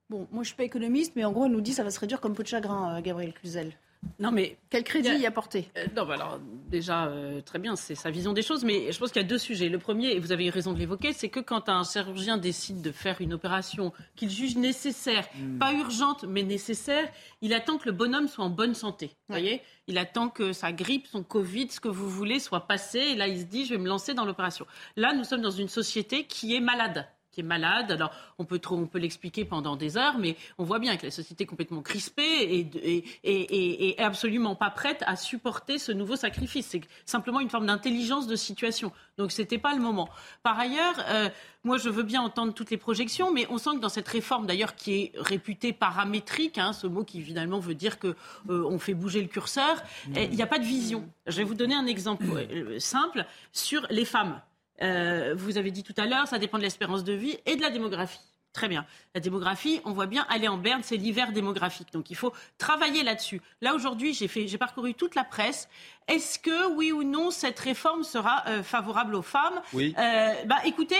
Bon, 0.10 0.28
moi 0.32 0.44
je 0.44 0.48
suis 0.48 0.58
pas 0.58 0.64
économiste, 0.64 1.14
mais 1.16 1.24
en 1.24 1.32
gros, 1.32 1.46
elle 1.46 1.52
nous 1.52 1.62
dit 1.62 1.72
que 1.72 1.78
ça 1.78 1.84
va 1.84 1.92
se 1.92 2.00
réduire 2.00 2.20
comme 2.20 2.34
peau 2.34 2.44
de 2.44 2.48
chagrin, 2.48 2.98
euh, 2.98 3.02
Gabriel 3.02 3.34
Cluzel. 3.34 3.74
Non, 4.20 4.32
mais 4.32 4.58
quel 4.70 4.84
crédit 4.84 5.10
y, 5.10 5.26
apporter? 5.26 5.70
Euh, 5.78 5.86
Non, 5.96 6.06
bah 6.06 6.14
alors 6.16 6.40
déjà 6.70 7.08
euh, 7.08 7.42
très 7.42 7.60
bien, 7.60 7.76
c'est 7.76 7.96
sa 7.96 8.10
vision 8.10 8.34
des 8.34 8.42
choses, 8.42 8.64
mais 8.64 8.92
je 8.92 9.00
pense 9.00 9.12
qu'il 9.12 9.22
y 9.22 9.26
a 9.26 9.28
deux 9.28 9.38
sujets. 9.38 9.70
Le 9.70 9.80
premier, 9.80 10.12
et 10.12 10.20
vous 10.20 10.32
avez 10.32 10.46
eu 10.46 10.50
raison 10.50 10.74
de 10.74 10.80
l'évoquer, 10.80 11.14
c'est 11.14 11.30
que 11.30 11.40
quand 11.40 11.70
un 11.70 11.84
chirurgien 11.84 12.38
décide 12.38 12.82
de 12.82 12.92
faire 12.92 13.22
une 13.22 13.34
opération 13.34 13.92
qu'il 14.16 14.30
juge 14.30 14.56
nécessaire, 14.56 15.28
hmm. 15.36 15.58
pas 15.58 15.74
urgente 15.74 16.26
mais 16.28 16.44
nécessaire, 16.44 17.10
il 17.42 17.54
attend 17.54 17.78
que 17.78 17.86
le 17.86 17.92
bonhomme 17.92 18.28
soit 18.28 18.46
en 18.46 18.50
bonne 18.50 18.76
santé. 18.76 19.08
Vous 19.28 19.36
voyez, 19.36 19.62
il 19.88 19.98
attend 19.98 20.30
que 20.30 20.54
sa 20.54 20.72
grippe, 20.72 21.08
son 21.08 21.24
Covid, 21.24 21.70
ce 21.70 21.80
que 21.80 21.90
vous 21.90 22.10
voulez, 22.10 22.40
soit 22.40 22.68
passé, 22.68 23.00
et 23.00 23.16
là 23.16 23.28
il 23.28 23.40
se 23.40 23.46
dit 23.46 23.66
je 23.66 23.72
vais 23.72 23.80
me 23.80 23.88
lancer 23.88 24.14
dans 24.14 24.26
l'opération. 24.26 24.66
Là, 24.96 25.14
nous 25.14 25.24
sommes 25.24 25.42
dans 25.42 25.52
une 25.52 25.68
société 25.70 26.26
qui 26.26 26.56
est 26.56 26.62
malade 26.62 27.08
qui 27.34 27.42
est 27.42 27.44
malade. 27.44 27.92
Alors, 27.92 28.12
on 28.38 28.46
peut, 28.46 28.62
on 28.70 28.86
peut 28.86 29.00
l'expliquer 29.00 29.44
pendant 29.44 29.76
des 29.76 29.98
heures, 29.98 30.18
mais 30.18 30.38
on 30.58 30.64
voit 30.64 30.80
bien 30.80 30.96
que 30.96 31.06
la 31.06 31.12
société 31.12 31.44
est 31.44 31.48
complètement 31.48 31.82
crispée 31.82 32.70
et, 32.74 33.04
et, 33.24 34.02
absolument 34.02 34.56
pas 34.56 34.70
prête 34.70 35.04
à 35.08 35.16
supporter 35.16 35.78
ce 35.78 35.92
nouveau 35.92 36.16
sacrifice. 36.16 36.68
C'est 36.68 36.82
simplement 37.06 37.40
une 37.40 37.50
forme 37.50 37.66
d'intelligence 37.66 38.28
de 38.28 38.36
situation. 38.36 38.92
Donc, 39.18 39.32
ce 39.32 39.42
n'était 39.42 39.58
pas 39.58 39.74
le 39.74 39.82
moment. 39.82 40.10
Par 40.44 40.60
ailleurs, 40.60 40.96
euh, 41.10 41.30
moi, 41.64 41.78
je 41.78 41.90
veux 41.90 42.04
bien 42.04 42.22
entendre 42.22 42.54
toutes 42.54 42.72
les 42.72 42.78
projections, 42.78 43.32
mais 43.32 43.48
on 43.50 43.58
sent 43.58 43.72
que 43.76 43.80
dans 43.80 43.90
cette 43.90 44.08
réforme, 44.08 44.46
d'ailleurs, 44.46 44.76
qui 44.76 44.94
est 44.94 45.12
réputée 45.16 45.74
paramétrique, 45.74 46.58
hein, 46.58 46.74
ce 46.74 46.88
mot 46.88 47.04
qui 47.04 47.22
finalement 47.22 47.60
veut 47.60 47.76
dire 47.76 48.00
que 48.00 48.16
euh, 48.50 48.68
on 48.70 48.80
fait 48.80 48.94
bouger 48.94 49.22
le 49.22 49.28
curseur, 49.28 49.82
mmh. 50.08 50.14
il 50.18 50.36
n'y 50.36 50.42
a 50.42 50.48
pas 50.48 50.60
de 50.60 50.66
vision. 50.66 51.08
Je 51.26 51.38
vais 51.38 51.44
vous 51.44 51.56
donner 51.56 51.76
un 51.76 51.88
exemple 51.88 52.26
euh, 52.26 52.80
simple 52.80 53.26
sur 53.52 53.86
les 53.90 54.06
femmes. 54.06 54.42
Euh, 54.82 55.34
vous 55.36 55.58
avez 55.58 55.72
dit 55.72 55.84
tout 55.84 55.94
à 55.98 56.06
l'heure, 56.06 56.28
ça 56.28 56.40
dépend 56.40 56.58
de 56.58 56.64
l'espérance 56.64 57.04
de 57.04 57.14
vie 57.14 57.38
et 57.46 57.56
de 57.56 57.62
la 57.62 57.70
démographie. 57.70 58.33
Très 58.54 58.68
bien. 58.68 58.86
La 59.16 59.20
démographie, 59.20 59.82
on 59.84 59.94
voit 59.94 60.06
bien, 60.06 60.28
aller 60.30 60.48
en 60.48 60.58
berne, 60.58 60.82
c'est 60.84 60.96
l'hiver 60.96 61.32
démographique. 61.32 61.92
Donc 61.92 62.12
il 62.12 62.16
faut 62.16 62.34
travailler 62.60 63.02
là-dessus. 63.02 63.42
Là, 63.62 63.74
aujourd'hui, 63.74 64.14
j'ai, 64.14 64.58
parcouru 64.60 64.94
toute 64.94 65.16
la 65.16 65.24
presse. 65.24 65.68
Est-ce 66.08 66.38
que, 66.38 66.72
oui 66.76 66.92
ou 66.92 67.04
non, 67.04 67.32
cette 67.32 67.60
réforme 67.60 68.04
sera 68.04 68.44
euh, 68.48 68.62
favorable 68.62 69.16
aux 69.16 69.24
femmes? 69.24 69.60
Oui. 69.74 69.96
Euh, 69.98 70.34
bah, 70.46 70.58
écoutez, 70.66 70.96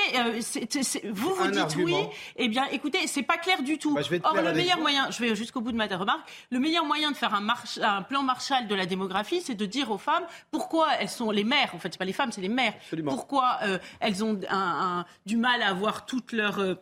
vous 1.12 1.36
vous 1.36 1.48
dites 1.52 1.76
oui. 1.76 1.96
Eh 2.38 2.48
bien, 2.48 2.66
écoutez, 2.72 3.06
c'est 3.06 3.22
pas 3.22 3.38
clair 3.38 3.62
du 3.62 3.78
tout. 3.78 3.94
Bah, 3.94 4.02
Or, 4.24 4.36
le 4.36 4.54
meilleur 4.54 4.80
moyen, 4.80 5.12
je 5.12 5.20
vais 5.20 5.36
jusqu'au 5.36 5.62
bout 5.62 5.72
de 5.72 5.78
ma 5.78 5.86
remarque, 5.86 6.28
le 6.50 6.58
meilleur 6.58 6.86
moyen 6.86 7.12
de 7.12 7.18
faire 7.18 7.36
un, 7.36 7.48
un, 7.84 8.02
plan 8.02 8.24
Marshall 8.24 8.68
de 8.68 8.74
la 8.74 8.88
démographie, 8.88 9.42
c'est 9.42 9.54
de 9.54 9.66
dire 9.68 9.92
aux 9.92 10.00
femmes 10.00 10.26
pourquoi 10.50 10.88
elles 11.00 11.10
sont 11.10 11.30
les 11.30 11.44
mères. 11.44 11.70
En 11.76 11.80
fait, 11.80 11.90
c'est 11.92 12.00
pas 12.00 12.06
les 12.06 12.14
femmes, 12.14 12.32
c'est 12.32 12.42
les 12.42 12.50
mères. 12.50 12.74
Pourquoi 13.06 13.60
elles 14.00 14.24
ont 14.24 14.40
un, 14.50 15.06
du 15.28 15.38
mal 15.38 15.62
à 15.62 15.68
avoir 15.68 16.08
toutes 16.08 16.32
leurs 16.32 16.78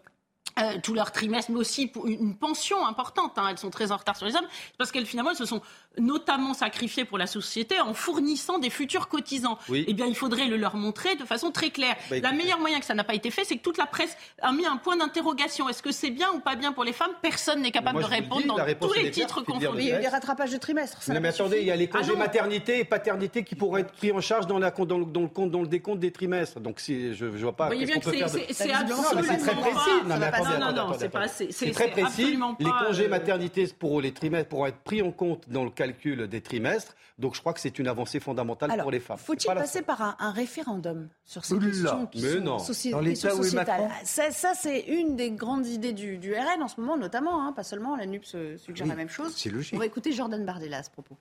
euh, 0.59 0.79
tout 0.81 0.93
leur 0.93 1.11
trimestre, 1.11 1.51
mais 1.51 1.59
aussi 1.59 1.87
pour 1.87 2.07
une 2.07 2.35
pension 2.35 2.85
importante. 2.85 3.37
Hein. 3.37 3.47
Elles 3.49 3.57
sont 3.57 3.69
très 3.69 3.91
en 3.91 3.97
retard 3.97 4.17
sur 4.17 4.25
les 4.25 4.35
hommes 4.35 4.47
parce 4.77 4.91
qu'elles 4.91 5.05
finalement 5.05 5.31
elles 5.31 5.37
se 5.37 5.45
sont 5.45 5.61
notamment 5.97 6.53
sacrifiées 6.53 7.05
pour 7.05 7.17
la 7.17 7.27
société 7.27 7.79
en 7.79 7.93
fournissant 7.93 8.59
des 8.59 8.69
futurs 8.69 9.07
cotisants. 9.07 9.57
Eh 9.73 9.93
bien, 9.93 10.05
il 10.05 10.15
faudrait 10.15 10.47
le 10.47 10.57
leur 10.57 10.75
montrer 10.75 11.15
de 11.15 11.25
façon 11.25 11.51
très 11.51 11.69
claire. 11.69 11.95
Bah, 12.09 12.17
la 12.21 12.31
meilleure 12.31 12.59
moyen 12.59 12.79
que 12.79 12.85
ça 12.85 12.93
n'a 12.93 13.03
pas 13.03 13.13
été 13.13 13.31
fait, 13.31 13.43
c'est 13.43 13.57
que 13.57 13.61
toute 13.61 13.77
la 13.77 13.85
presse 13.85 14.15
a 14.41 14.51
mis 14.51 14.65
un 14.65 14.77
point 14.77 14.95
d'interrogation. 14.95 15.67
Est-ce 15.69 15.83
que 15.83 15.91
c'est 15.91 16.11
bien 16.11 16.29
ou 16.33 16.39
pas 16.39 16.55
bien 16.55 16.71
pour 16.71 16.83
les 16.83 16.93
femmes? 16.93 17.11
Personne 17.21 17.61
n'est 17.61 17.71
capable 17.71 17.99
de 17.99 18.05
répondre 18.05 18.45
dans 18.45 18.57
tous 18.79 18.93
les 18.93 19.11
titres 19.11 19.41
confondus. 19.41 19.81
Il 19.81 19.87
y 19.87 19.91
a 19.91 19.99
eu 19.99 20.01
des 20.01 20.07
rattrapages 20.07 20.51
de 20.51 20.57
trimestre. 20.57 20.99
mais 21.07 21.27
attendez, 21.27 21.59
il 21.59 21.67
y 21.67 21.71
a 21.71 21.75
les 21.75 21.89
congés 21.89 22.13
ah 22.15 22.19
maternité 22.19 22.79
et 22.79 22.85
paternité 22.85 23.43
qui 23.43 23.55
pourraient 23.55 23.81
être 23.81 23.91
pris 23.91 24.11
en 24.11 24.21
charge 24.21 24.47
dans, 24.47 24.59
la, 24.59 24.71
dans, 24.71 24.97
le, 24.97 25.05
dans 25.05 25.21
le 25.21 25.27
compte, 25.27 25.51
dans 25.51 25.61
le 25.61 25.67
décompte 25.67 25.99
des 25.99 26.11
trimestres. 26.11 26.59
Donc 26.59 26.79
si, 26.79 27.13
je 27.15 27.25
ne 27.25 27.29
vois 27.31 27.55
pas. 27.55 27.65
Vous 27.65 27.75
voyez 27.75 27.85
bien 27.85 27.99
que 27.99 28.09
c'est 28.09 28.71
absolument 28.71 29.03
très 29.03 29.55
précis. 29.55 29.89
Non, 30.05 30.17
non, 30.59 30.73
non, 30.73 30.95
c'est 30.97 31.09
pas. 31.09 31.27
C'est 31.27 31.71
très 31.71 31.89
précis. 31.89 32.37
Les 32.59 32.69
congés 32.85 33.05
euh, 33.05 33.09
maternité 33.09 33.67
pour 33.77 34.01
les 34.01 34.11
trimestres 34.11 34.49
pourront 34.49 34.67
être 34.67 34.79
pris 34.83 35.01
en 35.01 35.11
compte 35.11 35.43
dans 35.47 35.63
le 35.63 35.69
calcul 35.81 36.27
des 36.27 36.41
trimestres. 36.41 36.95
Donc 37.17 37.35
je 37.35 37.39
crois 37.39 37.53
que 37.53 37.59
c'est 37.59 37.79
une 37.79 37.87
avancée 37.87 38.19
fondamentale 38.19 38.77
pour 38.81 38.91
les 38.91 38.99
femmes. 38.99 39.17
Faut-il 39.17 39.53
passer 39.53 39.81
par 39.81 40.15
un, 40.19 40.31
référendum 40.31 41.09
sur 41.25 41.43
ces 41.45 41.57
questions 41.57 42.05
qui 42.07 42.21
Mais 42.21 42.39
non. 42.39 42.59
sociétales 42.59 43.91
Ça, 44.03 44.53
c'est 44.55 44.79
une 44.81 45.15
des 45.15 45.31
grandes 45.31 45.67
idées 45.67 45.93
du, 45.93 46.33
RN 46.33 46.61
en 46.61 46.67
ce 46.67 46.79
moment, 46.79 46.97
notamment. 46.97 47.45
Hein, 47.45 47.53
pas 47.53 47.63
seulement, 47.63 47.95
la 47.95 48.05
NUPS 48.05 48.35
suggère 48.57 48.87
la 48.87 48.95
même 48.95 49.09
chose. 49.09 49.33
C'est 49.35 49.49
logique. 49.49 49.73
On 49.73 49.79
va 49.79 49.85
écouter 49.85 50.11
Jordan 50.11 50.45
Bardella 50.45 50.77
à 50.77 50.83
ce 50.83 50.89
propos. 50.89 51.17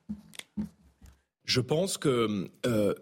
Je 1.44 1.60
pense 1.60 1.98
que 1.98 2.48
euh, 2.66 2.94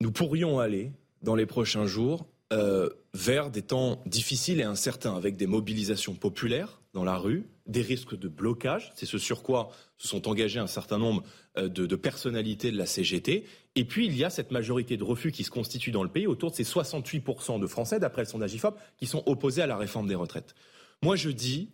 nous 0.00 0.12
pourrions 0.12 0.58
aller 0.58 0.92
dans 1.22 1.34
les 1.34 1.46
prochains 1.46 1.86
jours 1.86 2.26
euh, 2.52 2.90
vers 3.14 3.50
des 3.50 3.62
temps 3.62 4.02
difficiles 4.06 4.60
et 4.60 4.64
incertains, 4.64 5.16
avec 5.16 5.36
des 5.36 5.46
mobilisations 5.46 6.14
populaires 6.14 6.77
dans 6.94 7.04
la 7.04 7.16
rue, 7.16 7.48
des 7.66 7.82
risques 7.82 8.18
de 8.18 8.28
blocage, 8.28 8.92
c'est 8.94 9.06
ce 9.06 9.18
sur 9.18 9.42
quoi 9.42 9.70
se 9.98 10.08
sont 10.08 10.26
engagés 10.28 10.58
un 10.58 10.66
certain 10.66 10.98
nombre 10.98 11.22
euh, 11.58 11.68
de, 11.68 11.96
personnalités 11.96 12.70
de 12.70 12.78
la 12.78 12.86
CGT, 12.86 13.44
et 13.74 13.84
puis 13.84 14.06
il 14.06 14.16
y 14.16 14.24
a 14.24 14.30
cette 14.30 14.50
majorité 14.50 14.96
de 14.96 15.04
refus 15.04 15.30
qui 15.30 15.44
se 15.44 15.50
constitue 15.50 15.90
dans 15.90 16.02
le 16.02 16.08
pays, 16.08 16.26
autour 16.26 16.50
de 16.50 16.56
ces 16.56 16.64
68% 16.64 17.60
de 17.60 17.66
Français, 17.66 18.00
d'après 18.00 18.22
le 18.22 18.28
sondage 18.28 18.54
IFOP, 18.54 18.76
qui 18.96 19.06
sont 19.06 19.22
opposés 19.26 19.62
à 19.62 19.66
la 19.66 19.76
réforme 19.76 20.08
des 20.08 20.14
retraites. 20.14 20.54
Moi 21.02 21.16
je 21.16 21.30
dis, 21.30 21.70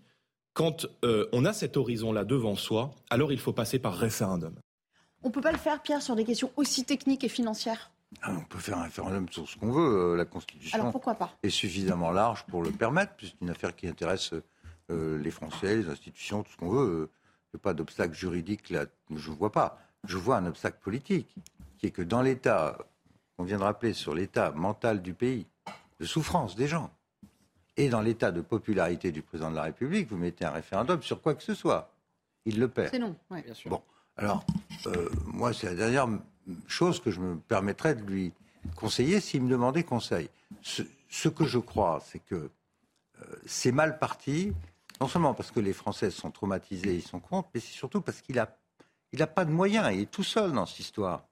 quand 0.52 0.86
euh, 1.04 1.28
on 1.32 1.44
a 1.44 1.52
cet 1.52 1.76
horizon-là 1.76 2.24
devant 2.24 2.56
soi, 2.56 2.90
alors 3.08 3.32
il 3.32 3.38
faut 3.38 3.52
passer 3.52 3.78
par 3.78 3.94
référendum. 3.94 4.54
On 5.22 5.28
ne 5.28 5.32
peut 5.32 5.40
pas 5.40 5.52
le 5.52 5.58
faire, 5.58 5.80
Pierre, 5.80 6.02
sur 6.02 6.16
des 6.16 6.24
questions 6.24 6.50
aussi 6.56 6.84
techniques 6.84 7.24
et 7.24 7.28
financières? 7.28 7.90
Ah, 8.22 8.36
on 8.38 8.44
peut 8.44 8.58
faire 8.58 8.78
un 8.78 8.84
référendum 8.84 9.28
sur 9.30 9.48
ce 9.48 9.56
qu'on 9.56 9.72
veut. 9.72 10.12
Euh, 10.12 10.16
la 10.16 10.24
Constitution 10.24 10.92
est 11.42 11.50
suffisamment 11.50 12.10
large 12.10 12.44
pour 12.46 12.62
le 12.62 12.70
permettre, 12.70 13.14
puisque 13.16 13.32
c'est 13.32 13.44
une 13.44 13.50
affaire 13.50 13.74
qui 13.74 13.88
intéresse 13.88 14.32
euh, 14.90 15.18
les 15.18 15.30
Français, 15.30 15.76
les 15.76 15.88
institutions, 15.88 16.42
tout 16.42 16.52
ce 16.52 16.56
qu'on 16.56 16.70
veut. 16.70 17.10
Il 17.52 17.56
n'y 17.56 17.60
a 17.60 17.62
pas 17.62 17.74
d'obstacle 17.74 18.14
juridique 18.14 18.70
là, 18.70 18.86
je 19.14 19.30
ne 19.30 19.36
vois 19.36 19.52
pas. 19.52 19.78
Je 20.04 20.16
vois 20.18 20.36
un 20.36 20.46
obstacle 20.46 20.78
politique, 20.82 21.34
qui 21.78 21.86
est 21.86 21.90
que 21.90 22.02
dans 22.02 22.20
l'état, 22.20 22.78
on 23.38 23.44
vient 23.44 23.58
de 23.58 23.62
rappeler, 23.62 23.92
sur 23.92 24.14
l'état 24.14 24.50
mental 24.50 25.02
du 25.02 25.14
pays, 25.14 25.46
de 26.00 26.04
souffrance 26.04 26.56
des 26.56 26.66
gens, 26.66 26.90
et 27.76 27.88
dans 27.88 28.00
l'état 28.00 28.30
de 28.30 28.40
popularité 28.40 29.12
du 29.12 29.22
président 29.22 29.50
de 29.50 29.56
la 29.56 29.62
République, 29.62 30.08
vous 30.08 30.16
mettez 30.16 30.44
un 30.44 30.50
référendum 30.50 31.02
sur 31.02 31.20
quoi 31.20 31.34
que 31.34 31.42
ce 31.42 31.54
soit. 31.54 31.92
Il 32.44 32.58
le 32.60 32.68
perd. 32.68 32.90
C'est 32.90 32.98
non, 32.98 33.16
bien 33.30 33.54
sûr. 33.54 33.70
Bon, 33.70 33.82
alors, 34.16 34.44
euh, 34.86 35.08
moi, 35.26 35.52
c'est 35.52 35.66
la 35.66 35.74
dernière 35.74 36.08
chose 36.66 37.00
que 37.00 37.10
je 37.10 37.20
me 37.20 37.36
permettrais 37.36 37.94
de 37.94 38.02
lui 38.02 38.32
conseiller 38.76 39.20
s'il 39.20 39.42
me 39.42 39.50
demandait 39.50 39.82
conseil. 39.82 40.28
Ce, 40.62 41.28
que 41.28 41.44
je 41.44 41.58
crois, 41.58 42.02
c'est 42.04 42.20
que 42.20 42.34
euh, 42.34 43.24
c'est 43.46 43.72
mal 43.72 43.98
parti, 43.98 44.52
non 45.00 45.08
seulement 45.08 45.34
parce 45.34 45.50
que 45.50 45.60
les 45.60 45.72
Français 45.72 46.10
sont 46.10 46.30
traumatisés, 46.30 46.94
ils 46.94 47.02
sont 47.02 47.20
contre, 47.20 47.48
mais 47.54 47.60
c'est 47.60 47.72
surtout 47.72 48.00
parce 48.00 48.20
qu'il 48.20 48.36
n'a 48.36 48.56
il 49.12 49.22
a 49.22 49.26
pas 49.28 49.44
de 49.44 49.52
moyens, 49.52 49.90
il 49.92 50.00
est 50.00 50.10
tout 50.10 50.24
seul 50.24 50.52
dans 50.52 50.66
cette 50.66 50.80
histoire. 50.80 51.22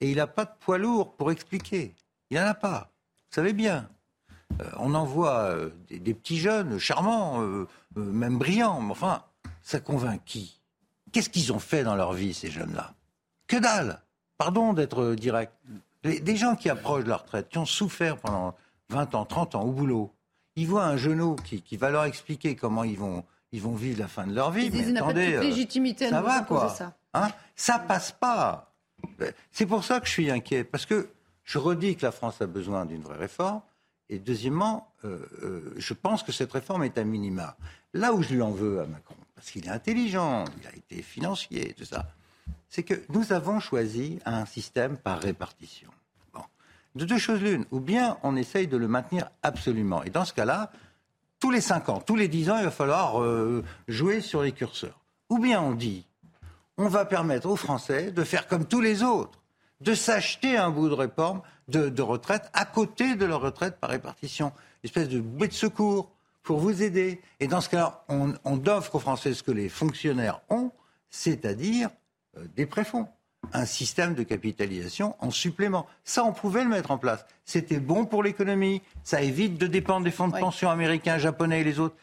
Et 0.00 0.10
il 0.10 0.16
n'a 0.16 0.26
pas 0.26 0.44
de 0.44 0.50
poids 0.58 0.78
lourd 0.78 1.14
pour 1.14 1.30
expliquer. 1.30 1.94
Il 2.30 2.38
n'en 2.38 2.46
a 2.46 2.54
pas. 2.54 2.90
Vous 3.30 3.36
savez 3.36 3.52
bien. 3.52 3.88
Euh, 4.60 4.70
on 4.78 4.94
envoie 4.94 5.50
euh, 5.50 5.70
des, 5.88 6.12
petits 6.12 6.38
jeunes 6.38 6.78
charmants, 6.78 7.40
même 7.94 8.38
brillants, 8.38 8.80
mais 8.80 8.90
enfin, 8.90 9.22
ça 9.62 9.78
convainc 9.78 10.22
qui? 10.24 10.60
Qu'est-ce 11.12 11.30
qu'ils 11.30 11.52
ont 11.52 11.60
fait 11.60 11.84
dans 11.84 11.94
leur 11.94 12.12
vie, 12.12 12.34
ces 12.34 12.50
jeunes-là? 12.50 12.94
Que 13.46 13.56
dalle 13.56 14.00
Pardon 14.36 14.72
d'être 14.72 15.14
direct. 15.14 15.52
des 16.02 16.36
gens 16.36 16.56
qui 16.56 16.68
approchent 16.68 17.04
de 17.04 17.10
la 17.10 17.18
retraite, 17.18 17.48
qui 17.48 17.58
ont 17.58 17.66
souffert 17.66 18.18
pendant 18.18 18.56
20 18.88 19.14
ans, 19.14 19.24
30 19.24 19.54
ans 19.54 19.62
au 19.62 19.70
boulot, 19.70 20.12
ils 20.56 20.66
voient 20.66 20.84
un 20.84 20.96
genou 20.96 21.36
qui, 21.36 21.76
va 21.76 21.90
leur 21.90 22.04
expliquer 22.04 22.54
comment 22.56 22.84
ils 22.84 22.98
vont, 22.98 23.24
ils 23.52 23.60
vont 23.60 23.74
vivre 23.74 24.00
la 24.00 24.08
fin 24.08 24.26
de 24.26 24.34
leur 24.34 24.50
vie. 24.50 24.66
Ils 24.66 24.92
mais 24.92 24.98
attendez, 24.98 25.34
euh, 25.34 25.40
légitimité 25.40 26.08
ça 26.08 26.22
va 26.22 26.42
quoi 26.42 26.68
Ça, 26.70 26.96
hein 27.14 27.28
ça 27.56 27.78
passe 27.78 28.12
pas. 28.12 28.72
C'est 29.50 29.66
pour 29.66 29.84
ça 29.84 30.00
que 30.00 30.06
je 30.06 30.12
suis 30.12 30.30
inquiet, 30.30 30.64
parce 30.64 30.86
que 30.86 31.08
je 31.42 31.58
redis 31.58 31.96
que 31.96 32.06
la 32.06 32.12
France 32.12 32.40
a 32.40 32.46
besoin 32.46 32.86
d'une 32.86 33.02
vraie 33.02 33.18
réforme. 33.18 33.60
Et 34.10 34.18
deuxièmement, 34.18 34.92
euh, 35.04 35.18
euh, 35.42 35.74
je 35.76 35.94
pense 35.94 36.22
que 36.22 36.30
cette 36.30 36.52
réforme 36.52 36.84
est 36.84 36.98
un 36.98 37.04
minima. 37.04 37.56
Là 37.94 38.12
où 38.12 38.22
je 38.22 38.34
lui 38.34 38.42
en 38.42 38.50
veux 38.50 38.80
à 38.80 38.86
Macron, 38.86 39.16
parce 39.34 39.50
qu'il 39.50 39.66
est 39.66 39.70
intelligent, 39.70 40.44
il 40.60 40.66
a 40.66 40.76
été 40.76 41.02
financier, 41.02 41.74
tout 41.76 41.86
ça, 41.86 42.06
c'est 42.68 42.82
que 42.82 42.94
nous 43.08 43.32
avons 43.32 43.60
choisi 43.60 44.18
un 44.26 44.44
système 44.44 44.96
par 44.98 45.20
répartition. 45.20 45.90
De 46.94 47.04
deux 47.04 47.18
choses 47.18 47.40
l'une, 47.40 47.64
ou 47.70 47.80
bien 47.80 48.18
on 48.22 48.36
essaye 48.36 48.68
de 48.68 48.76
le 48.76 48.86
maintenir 48.86 49.30
absolument. 49.42 50.02
Et 50.04 50.10
dans 50.10 50.24
ce 50.24 50.32
cas-là, 50.32 50.70
tous 51.40 51.50
les 51.50 51.60
cinq 51.60 51.88
ans, 51.88 52.00
tous 52.00 52.16
les 52.16 52.28
dix 52.28 52.50
ans, 52.50 52.58
il 52.58 52.64
va 52.64 52.70
falloir 52.70 53.20
euh, 53.20 53.64
jouer 53.88 54.20
sur 54.20 54.42
les 54.42 54.52
curseurs. 54.52 55.00
Ou 55.28 55.38
bien 55.38 55.60
on 55.60 55.72
dit, 55.72 56.06
on 56.76 56.88
va 56.88 57.04
permettre 57.04 57.48
aux 57.48 57.56
Français 57.56 58.12
de 58.12 58.24
faire 58.24 58.46
comme 58.46 58.66
tous 58.66 58.80
les 58.80 59.02
autres, 59.02 59.40
de 59.80 59.94
s'acheter 59.94 60.56
un 60.56 60.70
bout 60.70 60.88
de 60.88 60.94
réforme 60.94 61.42
de, 61.68 62.02
retraite 62.02 62.50
à 62.52 62.64
côté 62.64 63.14
de 63.14 63.24
leur 63.24 63.40
retraite 63.40 63.78
par 63.80 63.90
répartition. 63.90 64.52
Une 64.82 64.88
espèce 64.88 65.08
de 65.08 65.20
bouée 65.20 65.48
de 65.48 65.52
secours 65.52 66.10
pour 66.42 66.58
vous 66.58 66.82
aider. 66.82 67.20
Et 67.40 67.46
dans 67.46 67.60
ce 67.60 67.68
cas-là, 67.70 68.04
on, 68.08 68.34
offre 68.66 68.96
aux 68.96 69.00
Français 69.00 69.34
ce 69.34 69.42
que 69.42 69.50
les 69.50 69.68
fonctionnaires 69.68 70.40
ont, 70.50 70.72
c'est-à-dire 71.10 71.90
euh, 72.36 72.44
des 72.54 72.66
préfonds 72.66 73.08
un 73.52 73.64
système 73.64 74.14
de 74.14 74.22
capitalisation 74.22 75.16
en 75.20 75.30
supplément. 75.30 75.86
Ça, 76.04 76.24
on 76.24 76.32
pouvait 76.32 76.64
le 76.64 76.70
mettre 76.70 76.90
en 76.90 76.98
place. 76.98 77.26
C'était 77.44 77.80
bon 77.80 78.06
pour 78.06 78.22
l'économie. 78.22 78.82
Ça 79.02 79.22
évite 79.22 79.58
de 79.58 79.66
dépendre 79.66 80.04
des 80.04 80.10
fonds 80.10 80.28
de 80.28 80.38
pension 80.38 80.70
américains, 80.70 81.18
japonais 81.18 81.60
et 81.60 81.64
les 81.64 81.80
autres. 81.80 81.96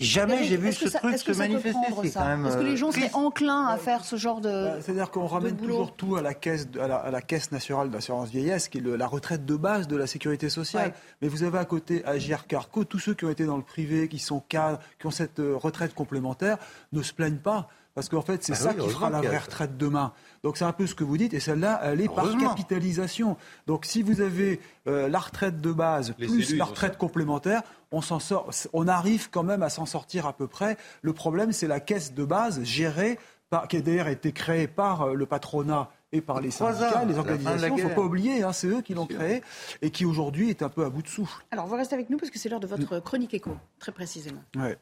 Jamais 0.00 0.44
j'ai 0.44 0.56
vu 0.56 0.72
ce 0.72 0.88
truc 0.88 1.18
se 1.18 1.32
manifester. 1.32 1.78
Est-ce 2.04 2.56
que 2.56 2.62
les 2.62 2.76
gens 2.76 2.92
seraient 2.92 3.14
enclins 3.14 3.66
à 3.66 3.76
faire 3.76 4.04
ce 4.04 4.16
genre 4.16 4.40
de. 4.40 4.48
Bah, 4.48 4.80
c'est-à-dire 4.80 5.10
qu'on 5.10 5.26
ramène 5.26 5.56
toujours 5.56 5.94
tout 5.94 6.16
à 6.16 6.22
la 6.22 6.34
caisse, 6.34 6.68
à 6.80 7.10
la, 7.10 7.20
caisse 7.20 7.50
nationale 7.50 7.90
d'assurance 7.90 8.30
vieillesse, 8.30 8.68
qui 8.68 8.78
est 8.78 8.80
la 8.80 9.06
retraite 9.06 9.44
de 9.44 9.56
base 9.56 9.88
de 9.88 9.96
la 9.96 10.06
sécurité 10.06 10.50
sociale. 10.50 10.92
Mais 11.20 11.28
vous 11.28 11.42
avez 11.42 11.58
à 11.58 11.64
côté 11.64 12.04
Agir 12.04 12.46
Carco, 12.46 12.84
tous 12.84 12.98
ceux 12.98 13.14
qui 13.14 13.24
ont 13.24 13.30
été 13.30 13.44
dans 13.44 13.56
le 13.56 13.62
privé, 13.62 14.08
qui 14.08 14.18
sont 14.18 14.40
cadres, 14.48 14.78
qui 15.00 15.06
ont 15.06 15.10
cette 15.10 15.40
euh, 15.40 15.56
retraite 15.56 15.94
complémentaire, 15.94 16.58
ne 16.92 17.02
se 17.02 17.12
plaignent 17.12 17.38
pas. 17.38 17.68
Parce 17.98 18.08
qu'en 18.08 18.22
fait, 18.22 18.44
c'est 18.44 18.52
ah 18.52 18.54
ça 18.54 18.74
qui 18.74 18.88
fera 18.88 19.10
la 19.10 19.20
vraie 19.20 19.38
retraite 19.38 19.76
demain. 19.76 20.12
Donc 20.44 20.56
c'est 20.56 20.64
un 20.64 20.72
peu 20.72 20.86
ce 20.86 20.94
que 20.94 21.02
vous 21.02 21.16
dites, 21.16 21.34
et 21.34 21.40
celle-là, 21.40 21.80
elle 21.82 22.00
est 22.00 22.06
par 22.06 22.30
capitalisation. 22.38 23.36
Donc 23.66 23.86
si 23.86 24.02
vous 24.02 24.20
avez 24.20 24.60
euh, 24.86 25.08
la 25.08 25.18
retraite 25.18 25.60
de 25.60 25.72
base 25.72 26.12
plus 26.12 26.54
la 26.54 26.66
retraite 26.66 26.96
complémentaire, 26.96 27.62
on 27.90 28.00
s'en 28.00 28.20
sort, 28.20 28.50
on 28.72 28.86
arrive 28.86 29.30
quand 29.30 29.42
même 29.42 29.64
à 29.64 29.68
s'en 29.68 29.84
sortir 29.84 30.26
à 30.26 30.32
peu 30.32 30.46
près. 30.46 30.76
Le 31.02 31.12
problème, 31.12 31.50
c'est 31.50 31.66
la 31.66 31.80
caisse 31.80 32.14
de 32.14 32.24
base 32.24 32.62
gérée 32.62 33.18
par, 33.50 33.66
qui 33.66 33.78
a 33.78 33.80
d'ailleurs 33.80 34.06
été 34.06 34.30
créée 34.30 34.68
par 34.68 35.02
euh, 35.02 35.14
le 35.14 35.26
patronat 35.26 35.90
et 36.12 36.20
par 36.20 36.40
les 36.40 36.52
syndicats, 36.52 37.04
les 37.04 37.18
organisations. 37.18 37.76
Il 37.76 37.82
ne 37.82 37.88
faut 37.88 37.96
pas 37.96 38.06
oublier, 38.06 38.44
hein, 38.44 38.52
c'est 38.52 38.68
eux 38.68 38.80
qui 38.80 38.94
l'ont 38.94 39.06
créé 39.06 39.42
et 39.82 39.90
qui 39.90 40.04
aujourd'hui 40.04 40.50
est 40.50 40.62
un 40.62 40.68
peu 40.68 40.84
à 40.84 40.88
bout 40.88 41.02
de 41.02 41.08
souffle. 41.08 41.44
Alors 41.50 41.66
vous 41.66 41.74
restez 41.74 41.96
avec 41.96 42.10
nous 42.10 42.16
parce 42.16 42.30
que 42.30 42.38
c'est 42.38 42.48
l'heure 42.48 42.60
de 42.60 42.68
votre 42.68 43.00
chronique 43.00 43.34
éco, 43.34 43.56
très 43.80 43.90
précisément. 43.90 44.44
Ouais. 44.54 44.78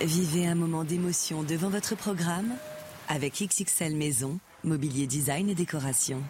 Vivez 0.00 0.46
un 0.46 0.54
moment 0.54 0.82
d'émotion 0.82 1.42
devant 1.42 1.68
votre 1.68 1.94
programme 1.94 2.54
avec 3.08 3.34
XXL 3.34 3.94
Maison, 3.94 4.38
mobilier 4.64 5.06
design 5.06 5.50
et 5.50 5.54
décoration. 5.54 6.22